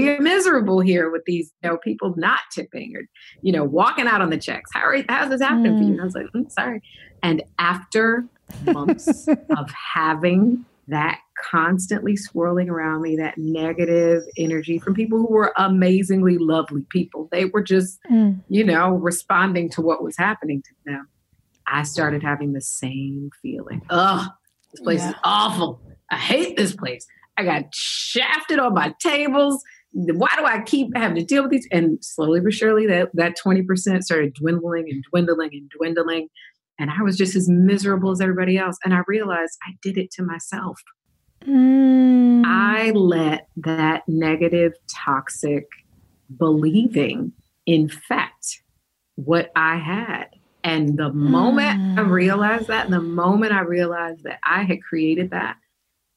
we 0.00 0.08
are 0.08 0.20
miserable 0.20 0.80
here 0.80 1.10
with 1.10 1.22
these 1.26 1.52
you 1.62 1.70
know 1.70 1.76
people 1.78 2.14
not 2.16 2.40
tipping 2.52 2.96
or 2.96 3.02
you 3.42 3.52
know 3.52 3.64
walking 3.64 4.06
out 4.06 4.20
on 4.20 4.30
the 4.30 4.38
checks. 4.38 4.70
How 4.72 4.80
are 4.80 5.02
how's 5.08 5.30
this 5.30 5.42
happening 5.42 5.72
mm. 5.72 5.78
for 5.78 5.84
you? 5.84 5.92
And 5.92 6.00
i 6.00 6.04
was 6.04 6.14
like 6.14 6.26
mm, 6.26 6.50
sorry. 6.50 6.82
And 7.22 7.42
after 7.58 8.26
months 8.64 9.28
of 9.56 9.70
having 9.70 10.64
that 10.88 11.20
constantly 11.50 12.16
swirling 12.16 12.70
around 12.70 13.02
me 13.02 13.16
that 13.16 13.36
negative 13.36 14.22
energy 14.38 14.78
from 14.78 14.94
people 14.94 15.18
who 15.18 15.30
were 15.30 15.52
amazingly 15.56 16.38
lovely 16.38 16.82
people 16.88 17.28
they 17.30 17.44
were 17.44 17.62
just 17.62 17.98
mm. 18.10 18.40
you 18.48 18.64
know 18.64 18.92
responding 18.92 19.68
to 19.70 19.82
what 19.82 20.02
was 20.02 20.16
happening 20.16 20.62
to 20.62 20.70
them. 20.86 21.08
I 21.70 21.82
started 21.82 22.22
having 22.22 22.54
the 22.54 22.62
same 22.62 23.30
feeling. 23.42 23.82
Ugh 23.90 24.30
this 24.72 24.80
place 24.80 25.00
yeah. 25.00 25.10
is 25.10 25.14
awful. 25.24 25.80
I 26.10 26.16
hate 26.16 26.56
this 26.56 26.74
place. 26.74 27.06
I 27.36 27.44
got 27.44 27.74
shafted 27.74 28.58
on 28.58 28.74
my 28.74 28.94
tables 29.00 29.62
why 29.93 30.28
do 30.36 30.44
I 30.44 30.60
keep 30.60 30.97
having 30.97 31.16
to 31.16 31.24
deal 31.24 31.43
with 31.43 31.52
these? 31.52 31.69
And 31.73 32.02
slowly 32.05 32.40
but 32.40 32.52
surely, 32.52 32.86
that 32.86 33.10
that 33.15 33.36
twenty 33.36 33.62
percent 33.62 34.05
started 34.05 34.35
dwindling 34.35 34.86
and 34.90 35.05
dwindling 35.10 35.51
and 35.52 35.70
dwindling, 35.77 36.28
and 36.78 36.90
I 36.90 37.02
was 37.02 37.16
just 37.16 37.35
as 37.36 37.48
miserable 37.48 38.10
as 38.10 38.20
everybody 38.20 38.59
else. 38.59 38.77
And 38.85 38.94
I 38.94 39.01
realized 39.06 39.59
I 39.66 39.73
did 39.82 39.98
it 39.98 40.10
to 40.12 40.23
myself. 40.23 40.81
Mm. 41.47 42.44
I 42.44 42.90
let 42.90 43.48
that 43.56 44.02
negative, 44.09 44.73
toxic 44.93 45.66
believing 46.36 47.32
infect 47.66 48.62
what 49.15 49.51
I 49.56 49.77
had. 49.77 50.27
And 50.65 50.98
the 50.98 51.12
moment 51.12 51.81
mm. 51.81 51.98
I 51.98 52.02
realized 52.02 52.66
that, 52.66 52.90
the 52.90 53.01
moment 53.01 53.52
I 53.52 53.60
realized 53.60 54.24
that 54.24 54.40
I 54.44 54.65
had 54.65 54.82
created 54.82 55.31
that, 55.31 55.56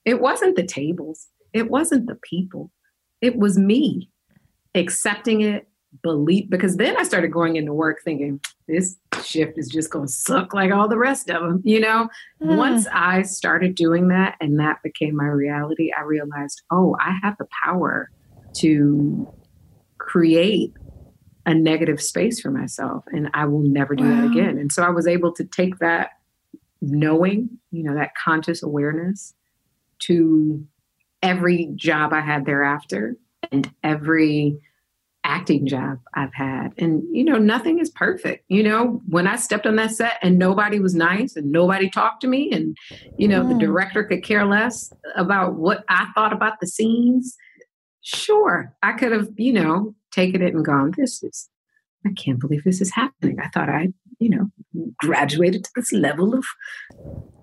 it 0.04 0.20
wasn't 0.20 0.56
the 0.56 0.66
tables, 0.66 1.28
it 1.54 1.70
wasn't 1.70 2.08
the 2.08 2.18
people, 2.28 2.72
it 3.22 3.38
was 3.38 3.58
me 3.58 4.10
accepting 4.76 5.42
it, 5.42 5.68
believe 6.02 6.50
because 6.50 6.78
then 6.78 6.96
I 6.98 7.04
started 7.04 7.34
going 7.34 7.58
into 7.58 7.74
work 7.74 8.00
thinking 8.04 8.40
this 8.68 8.98
shift 9.24 9.58
is 9.58 9.68
just 9.68 9.92
going 9.92 10.08
to 10.08 10.12
suck 10.12 10.54
like 10.54 10.72
all 10.72 10.88
the 10.88 10.98
rest 10.98 11.30
of 11.30 11.42
them, 11.42 11.62
you 11.66 11.80
know. 11.80 12.08
Mm. 12.42 12.58
Once 12.58 12.88
I 12.94 13.24
started 13.24 13.76
doing 13.76 14.08
that 14.08 14.38
and 14.40 14.60
that 14.60 14.82
became 14.84 15.16
my 15.16 15.26
reality, 15.26 15.92
I 15.98 16.04
realized, 16.04 16.62
oh, 16.72 16.96
I 17.00 17.18
have 17.22 17.36
the 17.38 17.48
power 17.64 18.10
to 18.58 19.32
create 19.98 20.74
a 21.46 21.54
negative 21.54 22.02
space 22.02 22.40
for 22.40 22.52
myself 22.52 23.04
and 23.08 23.30
I 23.34 23.46
will 23.46 23.64
never 23.64 23.96
do 23.96 24.06
wow. 24.06 24.22
that 24.22 24.32
again. 24.32 24.58
And 24.58 24.72
so 24.72 24.84
I 24.84 24.90
was 24.90 25.08
able 25.08 25.34
to 25.34 25.44
take 25.44 25.80
that 25.80 26.12
knowing, 26.82 27.50
you 27.72 27.84
know, 27.84 27.96
that 27.96 28.12
conscious 28.16 28.64
awareness 28.64 29.34
to 30.00 30.66
every 31.22 31.70
job 31.76 32.14
I 32.14 32.22
had 32.22 32.46
thereafter 32.46 33.16
and 33.52 33.72
every 33.84 34.60
acting 35.24 35.68
job 35.68 36.00
I've 36.16 36.34
had. 36.34 36.70
And, 36.78 37.04
you 37.16 37.24
know, 37.24 37.38
nothing 37.38 37.80
is 37.80 37.92
perfect. 37.92 38.44
You 38.48 38.64
know, 38.64 39.02
when 39.08 39.28
I 39.28 39.36
stepped 39.36 39.68
on 39.68 39.76
that 39.76 39.92
set 39.92 40.18
and 40.24 40.40
nobody 40.40 40.80
was 40.80 40.96
nice 40.96 41.36
and 41.36 41.52
nobody 41.52 41.90
talked 41.90 42.22
to 42.22 42.28
me 42.28 42.52
and, 42.52 42.76
you 43.18 43.28
know, 43.28 43.44
mm. 43.44 43.50
the 43.50 43.66
director 43.66 44.04
could 44.04 44.24
care 44.24 44.46
less, 44.46 44.92
about 45.16 45.56
what 45.56 45.84
I 45.90 46.08
thought 46.16 46.34
about 46.34 46.60
the 46.60 46.68
scenes, 46.68 47.38
sure, 48.02 48.76
I 48.82 48.94
could 48.94 49.12
have, 49.12 49.30
you 49.36 49.54
know, 49.54 49.96
taken 50.12 50.42
it 50.42 50.56
and 50.56 50.66
gone, 50.66 50.94
this 50.98 51.22
is, 51.22 51.50
I 52.06 52.12
can't 52.14 52.40
believe 52.40 52.64
this 52.64 52.82
is 52.82 52.92
happening. 52.92 53.40
I 53.40 53.50
thought 53.50 53.70
I, 53.70 53.90
you 54.18 54.30
know, 54.30 54.50
graduated 54.98 55.64
to 55.66 55.72
this 55.76 55.92
level 55.92 56.34
of. 56.34 56.46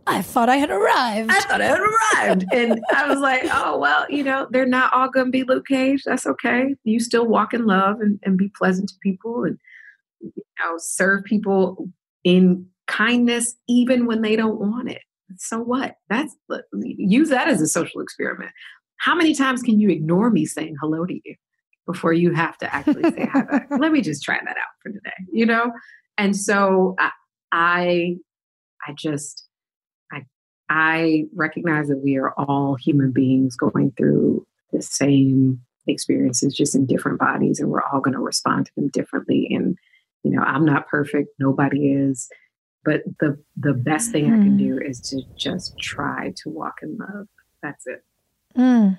I 0.09 0.23
thought 0.23 0.49
I 0.49 0.57
had 0.57 0.71
arrived. 0.71 1.31
I 1.31 1.41
thought 1.41 1.61
I 1.61 1.67
had 1.67 1.81
arrived. 1.81 2.47
and 2.53 2.81
I 2.95 3.07
was 3.09 3.21
like, 3.21 3.43
oh, 3.53 3.79
well, 3.79 4.07
you 4.09 4.25
know, 4.25 4.47
they're 4.51 4.67
not 4.67 4.93
all 4.93 5.11
going 5.11 5.27
to 5.27 5.31
be 5.33 5.45
Luke 5.45 5.67
Cage. 5.67 6.03
That's 6.05 6.27
okay. 6.27 6.75
You 6.85 6.99
still 6.99 7.27
walk 7.27 7.53
in 7.53 7.67
love 7.67 8.01
and, 8.01 8.19
and 8.23 8.39
be 8.39 8.49
pleasant 8.49 8.89
to 8.89 8.95
people 9.03 9.45
and, 9.45 9.59
you 10.21 10.43
know, 10.61 10.75
serve 10.79 11.25
people 11.25 11.89
in 12.25 12.67
kindness, 12.87 13.55
even 13.69 14.07
when 14.07 14.23
they 14.23 14.35
don't 14.35 14.59
want 14.59 14.91
it. 14.91 15.03
So 15.37 15.61
what? 15.61 15.97
That's 16.09 16.35
use 16.73 17.29
that 17.29 17.49
as 17.49 17.61
a 17.61 17.67
social 17.67 18.01
experiment. 18.01 18.51
How 18.97 19.15
many 19.15 19.35
times 19.35 19.63
can 19.63 19.79
you 19.79 19.91
ignore 19.91 20.31
me 20.31 20.47
saying 20.47 20.77
hello 20.81 21.05
to 21.05 21.15
you 21.15 21.35
before 21.87 22.13
you 22.13 22.33
have 22.33 22.57
to 22.59 22.75
actually 22.75 23.11
say 23.11 23.29
hi 23.31 23.43
back? 23.43 23.69
Let 23.79 23.93
me 23.93 24.01
just 24.01 24.23
try 24.23 24.39
that 24.43 24.57
out 24.57 24.73
for 24.83 24.91
today, 24.91 25.11
you 25.31 25.45
know? 25.45 25.71
And 26.17 26.35
so 26.35 26.97
I, 26.99 27.11
I, 27.53 28.17
I 28.87 28.93
just, 28.95 29.48
I, 30.71 31.25
recognize 31.35 31.89
that 31.89 32.03
we 32.03 32.17
are 32.17 32.33
all 32.33 32.75
human 32.75 33.13
beings 33.13 33.57
going 33.57 33.93
through 33.97 34.47
the 34.73 34.83
same 34.83 35.61
experiences, 35.87 36.55
just 36.55 36.75
in 36.75 36.87
different 36.87 37.19
bodies, 37.19 37.61
and 37.61 37.71
we're 37.71 37.83
all 37.83 38.01
going 38.01 38.15
to 38.15 38.21
respond 38.21 38.67
to 38.67 38.73
them 38.77 38.89
differently. 38.89 39.49
And 39.51 39.79
you 40.23 40.33
know, 40.33 40.43
I'm 40.43 40.65
not 40.65 40.89
perfect; 40.89 41.31
nobody 41.39 41.93
is. 41.93 42.29
But 42.85 43.03
the 43.21 43.39
the 43.57 43.75
best 43.75 44.13
thing 44.13 44.27
mm. 44.27 44.35
I 44.35 44.43
can 44.43 44.57
mm. 44.57 44.59
do 44.59 44.79
is 44.79 45.01
to 45.11 45.23
just 45.37 45.79
try 45.79 46.33
to 46.37 46.51
walk 46.51 46.77
in 46.83 46.97
love. 46.99 47.29
That's 47.63 47.87
it. 47.87 48.05
Mm. 48.57 48.99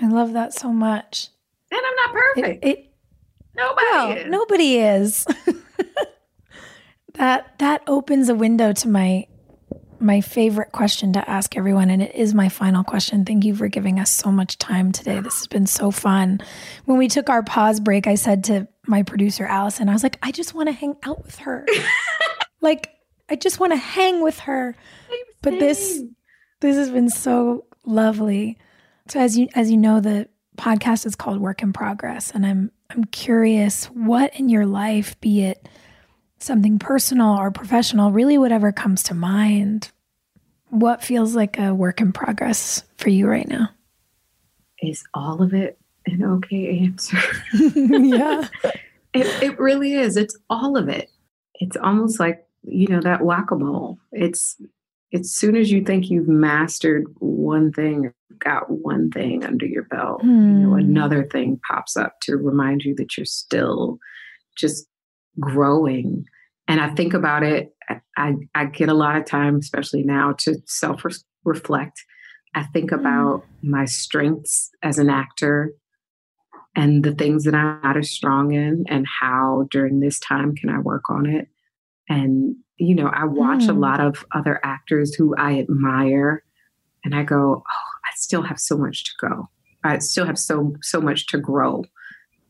I 0.00 0.08
love 0.08 0.32
that 0.34 0.52
so 0.52 0.72
much. 0.72 1.28
And 1.70 1.80
I'm 1.84 1.96
not 1.96 2.12
perfect. 2.12 2.64
It, 2.64 2.68
it 2.68 2.92
nobody 3.56 3.86
no, 3.92 4.10
is. 4.10 4.30
Nobody 4.30 4.78
is. 4.78 5.26
that 7.14 7.58
that 7.58 7.82
opens 7.86 8.28
a 8.28 8.34
window 8.34 8.72
to 8.72 8.88
my 8.88 9.26
my 10.00 10.20
favorite 10.20 10.72
question 10.72 11.12
to 11.14 11.30
ask 11.30 11.56
everyone 11.56 11.90
and 11.90 12.02
it 12.02 12.14
is 12.14 12.34
my 12.34 12.48
final 12.48 12.84
question. 12.84 13.24
Thank 13.24 13.44
you 13.44 13.54
for 13.54 13.68
giving 13.68 13.98
us 13.98 14.10
so 14.10 14.30
much 14.30 14.58
time 14.58 14.92
today. 14.92 15.20
This 15.20 15.38
has 15.38 15.46
been 15.46 15.66
so 15.66 15.90
fun. 15.90 16.40
When 16.84 16.98
we 16.98 17.08
took 17.08 17.28
our 17.28 17.42
pause 17.42 17.80
break, 17.80 18.06
I 18.06 18.14
said 18.14 18.44
to 18.44 18.68
my 18.86 19.02
producer 19.02 19.44
Allison, 19.44 19.88
I 19.88 19.92
was 19.92 20.02
like, 20.02 20.18
I 20.22 20.32
just 20.32 20.54
want 20.54 20.68
to 20.68 20.72
hang 20.72 20.96
out 21.02 21.24
with 21.24 21.38
her. 21.40 21.66
like 22.60 22.90
I 23.28 23.36
just 23.36 23.60
want 23.60 23.72
to 23.72 23.78
hang 23.78 24.22
with 24.22 24.40
her. 24.40 24.76
But 25.42 25.58
this 25.58 26.02
this 26.60 26.76
has 26.76 26.90
been 26.90 27.10
so 27.10 27.66
lovely. 27.84 28.58
So 29.08 29.20
as 29.20 29.36
you 29.38 29.48
as 29.54 29.70
you 29.70 29.76
know, 29.76 30.00
the 30.00 30.28
podcast 30.56 31.06
is 31.06 31.16
called 31.16 31.40
Work 31.40 31.62
in 31.62 31.72
Progress, 31.72 32.30
and 32.30 32.46
I'm 32.46 32.70
I'm 32.90 33.04
curious 33.04 33.86
what 33.86 34.34
in 34.34 34.48
your 34.48 34.66
life, 34.66 35.20
be 35.20 35.42
it 35.42 35.68
something 36.38 36.78
personal 36.78 37.36
or 37.36 37.50
professional, 37.50 38.12
really 38.12 38.38
whatever 38.38 38.72
comes 38.72 39.02
to 39.04 39.14
mind, 39.14 39.90
what 40.70 41.02
feels 41.02 41.34
like 41.34 41.58
a 41.58 41.74
work 41.74 42.00
in 42.00 42.12
progress 42.12 42.82
for 42.96 43.08
you 43.08 43.28
right 43.28 43.48
now? 43.48 43.70
Is 44.82 45.04
all 45.14 45.42
of 45.42 45.54
it 45.54 45.78
an 46.06 46.22
okay 46.22 46.78
answer? 46.80 47.18
yeah. 47.74 48.48
It, 49.14 49.42
it 49.42 49.58
really 49.58 49.94
is. 49.94 50.18
It's 50.18 50.36
all 50.50 50.76
of 50.76 50.90
it. 50.90 51.10
It's 51.54 51.78
almost 51.78 52.20
like, 52.20 52.46
you 52.64 52.86
know, 52.88 53.00
that 53.00 53.24
whack 53.24 53.50
a 53.50 53.56
mole. 53.56 53.98
It's 54.12 54.60
as 55.14 55.32
soon 55.32 55.56
as 55.56 55.70
you 55.70 55.82
think 55.82 56.10
you've 56.10 56.28
mastered 56.28 57.06
one 57.18 57.72
thing, 57.72 58.12
got 58.38 58.68
one 58.68 59.10
thing 59.10 59.42
under 59.42 59.64
your 59.64 59.84
belt, 59.84 60.20
mm. 60.22 60.26
you 60.26 60.66
know, 60.66 60.70
hmm. 60.70 60.78
another 60.78 61.24
thing 61.24 61.58
pops 61.66 61.96
up 61.96 62.20
to 62.22 62.36
remind 62.36 62.82
you 62.82 62.94
that 62.96 63.16
you're 63.16 63.24
still 63.24 63.98
just 64.56 64.86
growing. 65.38 66.24
And 66.68 66.80
I 66.80 66.94
think 66.94 67.14
about 67.14 67.42
it, 67.42 67.74
I, 68.16 68.34
I 68.54 68.64
get 68.66 68.88
a 68.88 68.94
lot 68.94 69.16
of 69.16 69.24
time, 69.24 69.56
especially 69.56 70.02
now, 70.02 70.32
to 70.40 70.56
self 70.66 71.04
reflect. 71.44 72.02
I 72.54 72.64
think 72.64 72.90
mm. 72.90 72.98
about 72.98 73.44
my 73.62 73.84
strengths 73.84 74.70
as 74.82 74.98
an 74.98 75.10
actor 75.10 75.72
and 76.74 77.04
the 77.04 77.14
things 77.14 77.44
that 77.44 77.54
I'm 77.54 77.80
not 77.82 77.96
as 77.96 78.10
strong 78.10 78.52
in, 78.52 78.84
and 78.88 79.06
how 79.20 79.66
during 79.70 80.00
this 80.00 80.18
time 80.18 80.54
can 80.54 80.68
I 80.68 80.78
work 80.78 81.08
on 81.08 81.26
it. 81.26 81.48
And, 82.08 82.56
you 82.76 82.94
know, 82.94 83.08
I 83.08 83.24
watch 83.24 83.64
mm. 83.64 83.70
a 83.70 83.78
lot 83.78 84.00
of 84.00 84.24
other 84.34 84.60
actors 84.64 85.14
who 85.14 85.34
I 85.36 85.58
admire, 85.58 86.42
and 87.04 87.14
I 87.14 87.22
go, 87.22 87.62
oh, 87.66 87.88
I 88.04 88.10
still 88.16 88.42
have 88.42 88.58
so 88.58 88.76
much 88.76 89.04
to 89.04 89.28
go. 89.28 89.48
I 89.84 89.98
still 89.98 90.26
have 90.26 90.38
so 90.38 90.74
so 90.82 91.00
much 91.00 91.26
to 91.28 91.38
grow 91.38 91.84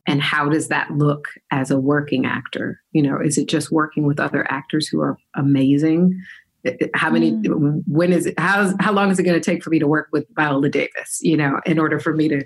and 0.07 0.23
how 0.23 0.49
does 0.49 0.69
that 0.69 0.91
look 0.93 1.29
as 1.51 1.71
a 1.71 1.79
working 1.79 2.27
actor 2.27 2.81
you 2.93 3.03
know 3.03 3.19
is 3.21 3.39
it 3.39 3.49
just 3.49 3.71
working 3.71 4.07
with 4.07 4.21
other 4.21 4.51
actors 4.51 4.89
who 4.89 5.01
are 5.01 5.19
amazing 5.35 6.21
how 6.95 7.11
many 7.11 7.33
mm. 7.33 7.83
when 7.87 8.13
is 8.13 8.27
it 8.27 8.39
how, 8.39 8.73
how 8.81 8.93
long 8.93 9.11
is 9.11 9.19
it 9.19 9.23
going 9.23 9.41
to 9.41 9.51
take 9.51 9.63
for 9.63 9.71
me 9.71 9.79
to 9.79 9.87
work 9.87 10.09
with 10.13 10.27
viola 10.35 10.69
davis 10.69 11.19
you 11.23 11.37
know 11.37 11.61
in 11.67 11.79
order 11.79 11.99
for 11.99 12.15
me 12.15 12.29
to 12.29 12.45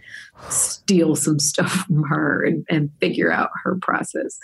steal 0.49 1.17
some 1.17 1.39
stuff 1.39 1.73
from 1.87 2.03
her 2.05 2.45
and, 2.45 2.65
and 2.69 2.91
figure 3.01 3.31
out 3.31 3.51
her 3.65 3.77
process 3.81 4.39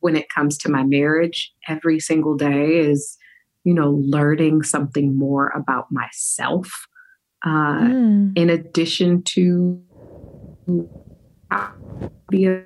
when 0.00 0.16
it 0.16 0.28
comes 0.28 0.58
to 0.58 0.68
my 0.68 0.82
marriage 0.82 1.52
every 1.68 1.98
single 1.98 2.36
day 2.36 2.78
is 2.78 3.16
you 3.64 3.74
know 3.74 3.90
learning 4.04 4.62
something 4.62 5.16
more 5.16 5.48
about 5.48 5.86
myself 5.90 6.86
uh, 7.44 7.80
mm. 7.80 8.32
in 8.36 8.50
addition 8.50 9.22
to 9.22 9.82
be 12.28 12.46
a 12.46 12.64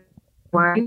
wife. 0.53 0.83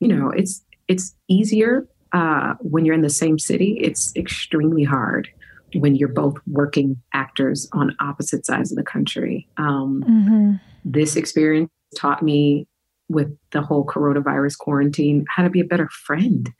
You 0.00 0.08
know, 0.08 0.30
it's 0.30 0.64
it's 0.88 1.14
easier 1.28 1.86
uh, 2.12 2.54
when 2.60 2.84
you're 2.84 2.94
in 2.94 3.02
the 3.02 3.10
same 3.10 3.38
city. 3.38 3.78
It's 3.80 4.14
extremely 4.16 4.84
hard 4.84 5.28
when 5.74 5.94
you're 5.94 6.08
both 6.08 6.36
working 6.46 7.00
actors 7.14 7.68
on 7.72 7.96
opposite 8.00 8.44
sides 8.44 8.70
of 8.70 8.76
the 8.76 8.84
country. 8.84 9.48
Um, 9.56 10.04
mm-hmm. 10.06 10.52
This 10.84 11.16
experience 11.16 11.70
taught 11.96 12.22
me 12.22 12.66
with 13.08 13.36
the 13.52 13.62
whole 13.62 13.86
coronavirus 13.86 14.58
quarantine 14.58 15.24
how 15.28 15.42
to 15.42 15.50
be 15.50 15.60
a 15.60 15.64
better 15.64 15.88
friend. 15.88 16.50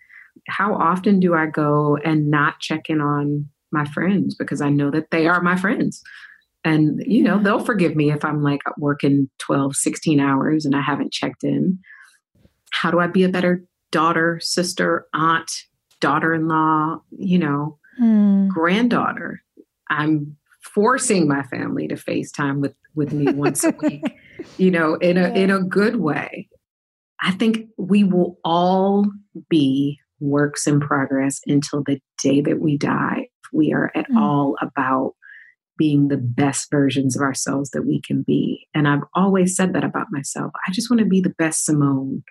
How 0.49 0.75
often 0.75 1.21
do 1.21 1.35
I 1.35 1.47
go 1.47 1.99
and 2.05 2.31
not 2.31 2.61
check 2.61 2.89
in 2.89 3.01
on 3.01 3.49
my 3.71 3.85
friends 3.87 4.35
because 4.35 4.61
I 4.61 4.69
know 4.69 4.91
that 4.91 5.11
they 5.11 5.27
are 5.27 5.41
my 5.43 5.57
friends? 5.57 6.03
And, 6.65 7.03
you 7.07 7.23
know, 7.23 7.43
they'll 7.43 7.65
forgive 7.65 7.97
me 7.97 8.13
if 8.13 8.25
I'm 8.25 8.43
like 8.43 8.61
working 8.79 9.29
12, 9.39 9.75
16 9.75 10.21
hours 10.21 10.65
and 10.65 10.77
I 10.77 10.81
haven't 10.81 11.13
checked 11.13 11.43
in. 11.43 11.79
How 12.73 12.91
do 12.91 13.01
I 13.01 13.09
be 13.09 13.25
a 13.25 13.29
better 13.29 13.65
daughter, 13.91 14.39
sister, 14.41 15.07
aunt, 15.13 15.51
daughter 16.01 16.33
in 16.33 16.49
law, 16.49 17.01
you 17.11 17.39
know, 17.39 17.79
mm. 18.01 18.49
granddaughter? 18.49 19.43
I'm 19.91 20.37
forcing 20.63 21.27
my 21.27 21.43
family 21.43 21.89
to 21.89 21.97
FaceTime 21.97 22.61
with, 22.61 22.75
with 22.95 23.13
me 23.13 23.33
once 23.35 23.65
a 23.65 23.75
week, 23.83 24.05
you 24.57 24.71
know, 24.71 24.95
in 24.95 25.19
a, 25.19 25.29
yeah. 25.29 25.35
in 25.35 25.51
a 25.51 25.63
good 25.63 25.97
way. 25.97 26.49
I 27.21 27.33
think 27.33 27.69
we 27.77 28.05
will 28.05 28.39
all 28.45 29.07
be 29.49 29.99
works 30.21 30.67
in 30.67 30.81
progress 30.81 31.41
until 31.47 31.83
the 31.83 32.01
day 32.23 32.41
that 32.41 32.61
we 32.61 32.79
die. 32.79 33.29
We 33.53 33.73
are 33.73 33.91
at 33.95 34.09
mm. 34.09 34.17
all 34.17 34.57
about 34.63 35.15
being 35.79 36.09
the 36.09 36.17
best 36.17 36.71
versions 36.71 37.17
of 37.17 37.23
ourselves 37.23 37.71
that 37.71 37.87
we 37.87 38.01
can 38.01 38.23
be. 38.23 38.69
And 38.75 38.87
I've 38.87 39.03
always 39.15 39.57
said 39.57 39.73
that 39.75 39.85
about 39.85 40.09
myself. 40.11 40.53
I 40.67 40.73
just 40.73 40.91
want 40.91 41.01
to 41.01 41.07
be 41.07 41.21
the 41.21 41.35
best 41.39 41.65
Simone. 41.65 42.23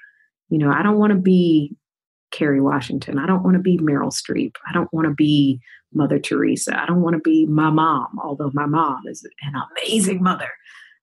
You 0.49 0.57
know, 0.57 0.71
I 0.71 0.83
don't 0.83 0.97
want 0.97 1.13
to 1.13 1.19
be 1.19 1.75
Kerry 2.31 2.61
Washington. 2.61 3.19
I 3.19 3.25
don't 3.25 3.43
want 3.43 3.55
to 3.55 3.61
be 3.61 3.77
Meryl 3.77 4.13
Streep. 4.13 4.53
I 4.67 4.73
don't 4.73 4.91
want 4.93 5.05
to 5.07 5.13
be 5.13 5.59
Mother 5.93 6.19
Teresa. 6.19 6.79
I 6.81 6.85
don't 6.85 7.01
want 7.01 7.15
to 7.15 7.21
be 7.21 7.45
my 7.45 7.69
mom, 7.69 8.17
although 8.23 8.51
my 8.53 8.65
mom 8.65 9.03
is 9.07 9.27
an 9.41 9.53
amazing 9.77 10.23
mother. 10.23 10.49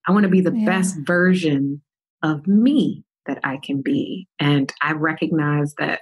I 0.07 0.13
want 0.13 0.25
to 0.25 0.31
be 0.31 0.41
the 0.41 0.57
yeah. 0.57 0.65
best 0.65 0.97
version 1.05 1.83
of 2.23 2.47
me 2.47 3.05
that 3.27 3.41
I 3.45 3.59
can 3.59 3.83
be. 3.83 4.27
And 4.39 4.73
I 4.81 4.93
recognize 4.93 5.75
that 5.79 6.01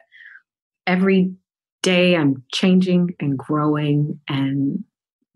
every 0.87 1.35
day 1.83 2.17
I'm 2.17 2.45
changing 2.53 3.15
and 3.21 3.37
growing 3.37 4.21
and 4.29 4.85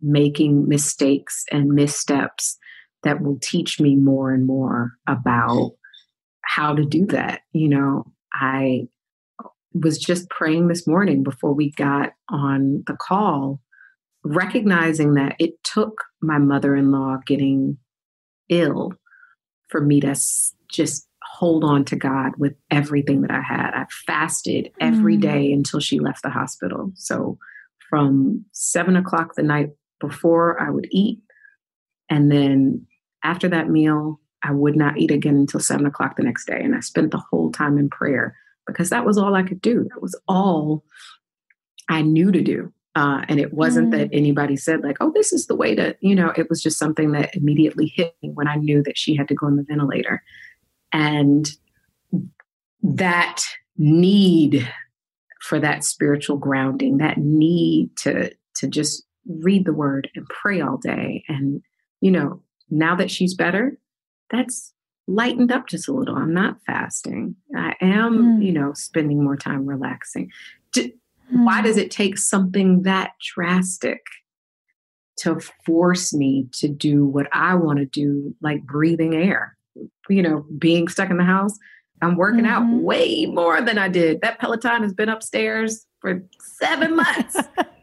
making 0.02 0.68
mistakes 0.68 1.44
and 1.51 1.74
missteps 1.74 2.59
that 3.02 3.22
will 3.22 3.39
teach 3.43 3.81
me 3.81 3.97
more 3.97 4.32
and 4.32 4.47
more 4.47 4.93
about 5.06 5.72
how 6.43 6.74
to 6.74 6.85
do 6.85 7.06
that. 7.06 7.40
You 7.52 7.68
know, 7.68 8.12
I 8.32 8.89
was 9.72 9.98
just 9.98 10.28
praying 10.31 10.68
this 10.68 10.86
morning 10.86 11.22
before 11.22 11.55
we 11.55 11.70
got 11.72 12.12
on 12.28 12.82
the 12.86 12.97
call, 13.01 13.60
recognizing 14.24 15.14
that 15.14 15.36
it 15.39 15.62
took 15.62 16.02
my 16.20 16.39
mother 16.39 16.74
in 16.74 16.90
law 16.90 17.18
getting 17.27 17.78
ill 18.48 18.93
for 19.68 19.81
me 19.81 20.01
to 20.01 20.14
just 20.70 21.06
hold 21.22 21.64
on 21.64 21.85
to 21.85 21.97
God 21.97 22.32
with 22.36 22.55
everything 22.70 23.22
that 23.22 23.31
I 23.31 23.40
had. 23.40 23.70
I 23.72 23.86
fasted 24.06 24.70
every 24.81 25.16
mm. 25.16 25.55
until 25.55 25.81
she 25.81 26.01
left 26.01 26.22
the 26.22 26.31
hospital. 26.31 26.93
So 26.97 27.39
from 27.89 28.44
seven 28.52 28.97
o'clock 28.97 29.35
the 29.36 29.43
night 29.43 29.70
before 30.01 30.60
I 30.60 30.70
would 30.70 30.89
eat 30.90 31.20
And 32.10 32.31
then 32.31 32.86
after 33.22 33.48
that 33.48 33.70
meal, 33.70 34.20
I 34.43 34.52
would 34.52 34.77
not 34.77 34.98
eat 34.98 35.10
again 35.10 35.36
until 35.36 35.60
seven 35.60 35.86
o'clock 35.86 36.16
the 36.16 36.24
next 36.24 36.47
day. 36.47 36.60
And 36.60 36.74
I 36.74 36.81
spent 36.81 37.12
the 37.12 37.22
whole 37.31 37.52
time 37.52 37.78
in 37.78 37.89
prayer 37.89 38.36
because 38.66 38.90
that 38.90 39.06
was 39.06 39.16
all 39.16 39.35
I 39.35 39.43
could 39.43 39.60
do. 39.60 39.86
That 39.90 40.02
was 40.02 40.18
all 40.28 40.85
I 41.89 42.02
knew 42.02 42.32
to 42.32 42.43
do. 42.43 42.72
Uh, 42.97 43.24
and 43.28 43.39
it 43.39 43.55
wasn't 43.55 43.89
mm. 43.89 43.98
that 43.98 44.09
anybody 44.12 44.56
said, 44.56 44.82
like, 44.82 44.97
oh, 45.01 45.12
this 45.14 45.32
is 45.32 45.47
the 45.47 45.55
way 45.55 45.74
to, 45.77 45.97
you 46.01 46.14
know, 46.14 46.32
it 46.36 46.48
was 46.51 46.60
just 46.60 46.78
something 46.78 47.12
that 47.12 47.35
immediately 47.36 47.93
hit 47.94 48.16
me 48.22 48.31
when 48.31 48.48
I 48.48 48.56
knew 48.56 48.82
that 48.82 48.98
she 48.98 49.14
had 49.14 49.28
to 49.28 49.35
go 49.35 49.47
on 49.47 49.56
the 49.56 49.62
ventilator. 49.62 50.22
And 50.93 51.48
that 52.82 53.43
need 53.77 54.68
for 55.40 55.60
that 55.60 55.85
spiritual 55.85 56.36
grounding, 56.36 56.98
that 56.98 57.18
need 57.18 57.97
to 57.98 58.32
to 58.56 58.66
just 58.66 59.05
read 59.27 59.65
the 59.65 59.73
word 59.73 60.11
and 60.15 60.27
pray 60.29 60.61
all 60.61 60.77
day. 60.77 61.25
And, 61.29 61.63
you 62.01 62.11
know, 62.11 62.43
now 62.71 62.95
that 62.97 63.11
she's 63.11 63.35
better, 63.35 63.79
that's 64.31 64.73
lightened 65.07 65.53
up 65.53 65.67
just 65.67 65.89
a 65.89 65.93
little. 65.93 66.17
I'm 66.17 66.33
not 66.33 66.59
fasting. 66.67 67.37
I 67.57 67.75
am, 67.81 68.39
mm. 68.39 68.45
you 68.45 68.53
know, 68.53 68.73
spending 68.75 69.23
more 69.23 69.37
time 69.37 69.67
relaxing. 69.67 70.31
D- 70.73 70.95
mm. 71.33 71.45
Why 71.45 71.63
does 71.63 71.77
it 71.77 71.91
take 71.91 72.17
something 72.17 72.83
that 72.83 73.13
drastic 73.35 74.01
to 75.19 75.41
force 75.67 76.15
me 76.15 76.49
to 76.53 76.69
do 76.69 77.05
what 77.05 77.27
I 77.33 77.55
want 77.57 77.79
to 77.81 77.87
do, 77.87 78.35
like 78.41 78.63
breathing 78.63 79.15
air? 79.15 79.57
You 80.09 80.23
know, 80.23 80.47
being 80.59 80.89
stuck 80.89 81.11
in 81.11 81.17
the 81.17 81.25
house. 81.25 81.57
I'm 82.03 82.17
working 82.17 82.45
mm-hmm. 82.45 82.75
out 82.75 82.83
way 82.83 83.27
more 83.27 83.61
than 83.61 83.79
I 83.79 83.89
did. 83.89 84.23
That 84.23 84.39
Peloton 84.39 84.83
has 84.83 84.95
been 84.95 85.09
upstairs 85.09 85.87
for 86.01 86.23
seven 86.41 86.97
months. 86.97 87.37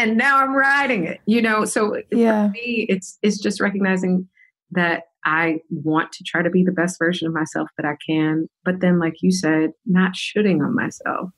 and 0.00 0.16
now 0.16 0.38
I'm 0.38 0.54
riding 0.54 1.06
it, 1.06 1.20
you 1.26 1.42
know. 1.42 1.64
So 1.64 2.00
yeah. 2.10 2.46
for 2.46 2.52
me, 2.52 2.86
it's 2.88 3.18
it's 3.22 3.38
just 3.38 3.60
recognizing 3.60 4.28
that 4.72 5.04
I 5.24 5.60
want 5.70 6.12
to 6.12 6.24
try 6.24 6.42
to 6.42 6.50
be 6.50 6.64
the 6.64 6.72
best 6.72 6.98
version 6.98 7.26
of 7.26 7.34
myself 7.34 7.68
that 7.76 7.86
I 7.86 7.96
can. 8.04 8.48
But 8.64 8.80
then, 8.80 8.98
like 8.98 9.16
you 9.20 9.30
said, 9.30 9.72
not 9.84 10.16
shooting 10.16 10.62
on 10.62 10.74
myself, 10.74 11.30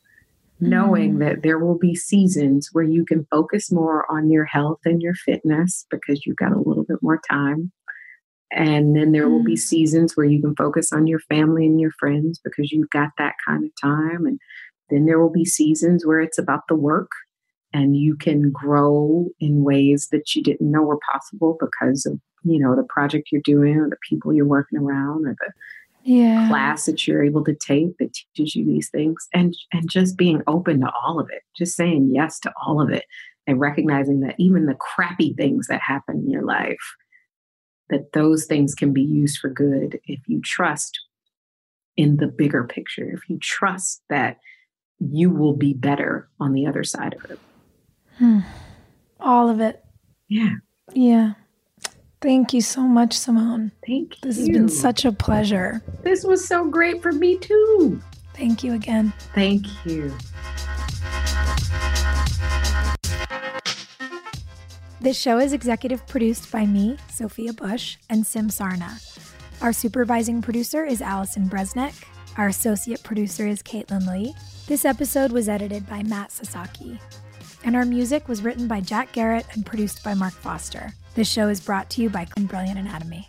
mm. 0.63 0.69
knowing 0.69 1.19
that 1.19 1.43
there 1.43 1.59
will 1.59 1.79
be 1.79 1.95
seasons 1.95 2.69
where 2.73 2.85
you 2.85 3.05
can 3.05 3.27
focus 3.31 3.73
more 3.73 4.11
on 4.11 4.31
your 4.31 4.45
health 4.45 4.81
and 4.85 5.03
your 5.03 5.15
fitness 5.15 5.87
because 5.91 6.25
you've 6.25 6.37
got 6.37 6.53
a 6.53 6.59
little 6.59 6.85
bit 6.85 6.99
more 7.03 7.21
time. 7.29 7.73
And 8.55 8.95
then 8.95 9.13
there 9.13 9.29
will 9.29 9.43
be 9.43 9.55
mm. 9.55 9.59
seasons 9.59 10.17
where 10.17 10.27
you 10.27 10.41
can 10.41 10.55
focus 10.55 10.93
on 10.93 11.07
your 11.07 11.21
family 11.21 11.67
and 11.67 11.81
your 11.81 11.93
friends 11.99 12.39
because 12.45 12.71
you've 12.71 12.91
got 12.91 13.11
that 13.19 13.35
kind 13.47 13.65
of 13.65 13.71
time. 13.81 14.27
And 14.27 14.39
then 14.91 15.07
there 15.07 15.19
will 15.19 15.33
be 15.33 15.45
seasons 15.45 16.07
where 16.07 16.21
it's 16.21 16.39
about 16.39 16.61
the 16.69 16.77
work 16.77 17.11
and 17.73 17.97
you 17.97 18.17
can 18.17 18.51
grow 18.51 19.29
in 19.41 19.65
ways 19.65 20.09
that 20.13 20.35
you 20.35 20.43
didn't 20.43 20.71
know 20.71 20.83
were 20.83 20.99
possible 21.11 21.57
because 21.61 22.07
of 22.07 22.21
you 22.45 22.59
know 22.59 22.75
the 22.75 22.85
project 22.85 23.29
you're 23.31 23.41
doing 23.43 23.77
or 23.77 23.89
the 23.89 23.97
people 24.09 24.33
you're 24.33 24.45
working 24.45 24.79
around 24.79 25.27
or 25.27 25.37
the 25.39 25.53
yeah. 26.05 26.49
class 26.49 26.87
that 26.87 27.07
you're 27.07 27.23
able 27.23 27.45
to 27.45 27.55
take 27.55 27.97
that 27.99 28.13
teaches 28.13 28.57
you 28.57 28.65
these 28.65 28.89
things 28.89 29.29
and 29.33 29.57
and 29.73 29.89
just 29.89 30.17
being 30.17 30.43
open 30.47 30.81
to 30.81 30.91
all 31.03 31.21
of 31.21 31.29
it 31.31 31.43
just 31.57 31.77
saying 31.77 32.11
yes 32.13 32.39
to 32.41 32.53
all 32.65 32.81
of 32.81 32.91
it 32.91 33.05
and 33.47 33.61
recognizing 33.61 34.21
that 34.21 34.35
even 34.39 34.67
the 34.67 34.75
crappy 34.75 35.33
things 35.35 35.67
that 35.69 35.81
happen 35.81 36.19
in 36.19 36.31
your 36.31 36.43
life 36.43 36.95
that 37.89 38.13
those 38.13 38.47
things 38.47 38.75
can 38.75 38.93
be 38.93 39.03
used 39.03 39.39
for 39.39 39.49
good 39.49 40.01
if 40.07 40.21
you 40.27 40.41
trust 40.41 40.99
in 41.97 42.17
the 42.17 42.27
bigger 42.27 42.65
picture 42.65 43.11
if 43.13 43.29
you 43.29 43.39
trust 43.39 44.03
that 44.09 44.39
you 44.99 45.31
will 45.31 45.55
be 45.55 45.73
better 45.73 46.29
on 46.41 46.53
the 46.53 46.67
other 46.67 46.83
side 46.83 47.15
of 47.15 47.31
it 47.31 47.39
Hmm. 48.19 48.41
All 49.21 49.49
of 49.49 49.61
it. 49.61 49.85
Yeah. 50.29 50.55
Yeah. 50.93 51.35
Thank 52.21 52.53
you 52.55 52.61
so 52.61 52.83
much, 52.83 53.15
Simone. 53.19 53.73
Thank 53.87 54.15
you. 54.15 54.19
This 54.23 54.39
has 54.39 54.49
been 54.49 54.69
such 54.69 55.05
a 55.05 55.13
pleasure. 55.13 55.83
This 56.03 56.25
was 56.25 56.47
so 56.47 56.69
great 56.69 57.03
for 57.03 57.13
me, 57.13 57.37
too. 57.37 58.01
Thank 58.35 58.63
you 58.63 58.75
again. 58.75 59.13
Thank 59.35 59.67
you. 59.85 60.15
This 65.01 65.19
show 65.19 65.39
is 65.39 65.53
executive 65.53 66.07
produced 66.07 66.53
by 66.53 66.65
me, 66.65 66.97
Sophia 67.11 67.53
Bush, 67.53 67.97
and 68.09 68.25
Sim 68.25 68.49
Sarna. 68.51 69.01
Our 69.61 69.73
supervising 69.73 70.43
producer 70.43 70.85
is 70.85 71.03
Allison 71.03 71.49
Bresnick. 71.49 72.05
Our 72.39 72.49
associate 72.49 73.03
producer 73.03 73.49
is 73.49 73.63
Caitlin 73.63 74.07
Lee. 74.07 74.35
This 74.69 74.85
episode 74.85 75.33
was 75.33 75.49
edited 75.49 75.89
by 75.89 76.05
Matt 76.05 76.31
Sasaki 76.31 77.01
and 77.65 77.77
our 77.77 77.85
music 77.85 78.29
was 78.29 78.43
written 78.43 78.69
by 78.69 78.81
Jack 78.81 79.13
Garrett 79.13 79.47
and 79.53 79.65
produced 79.65 80.03
by 80.03 80.15
Mark 80.15 80.35
Foster. 80.35 80.93
This 81.15 81.29
show 81.31 81.49
is 81.49 81.61
brought 81.61 81.91
to 81.91 82.03
you 82.03 82.11
by 82.11 82.27
Brilliant 82.39 82.79
Anatomy. 82.79 83.29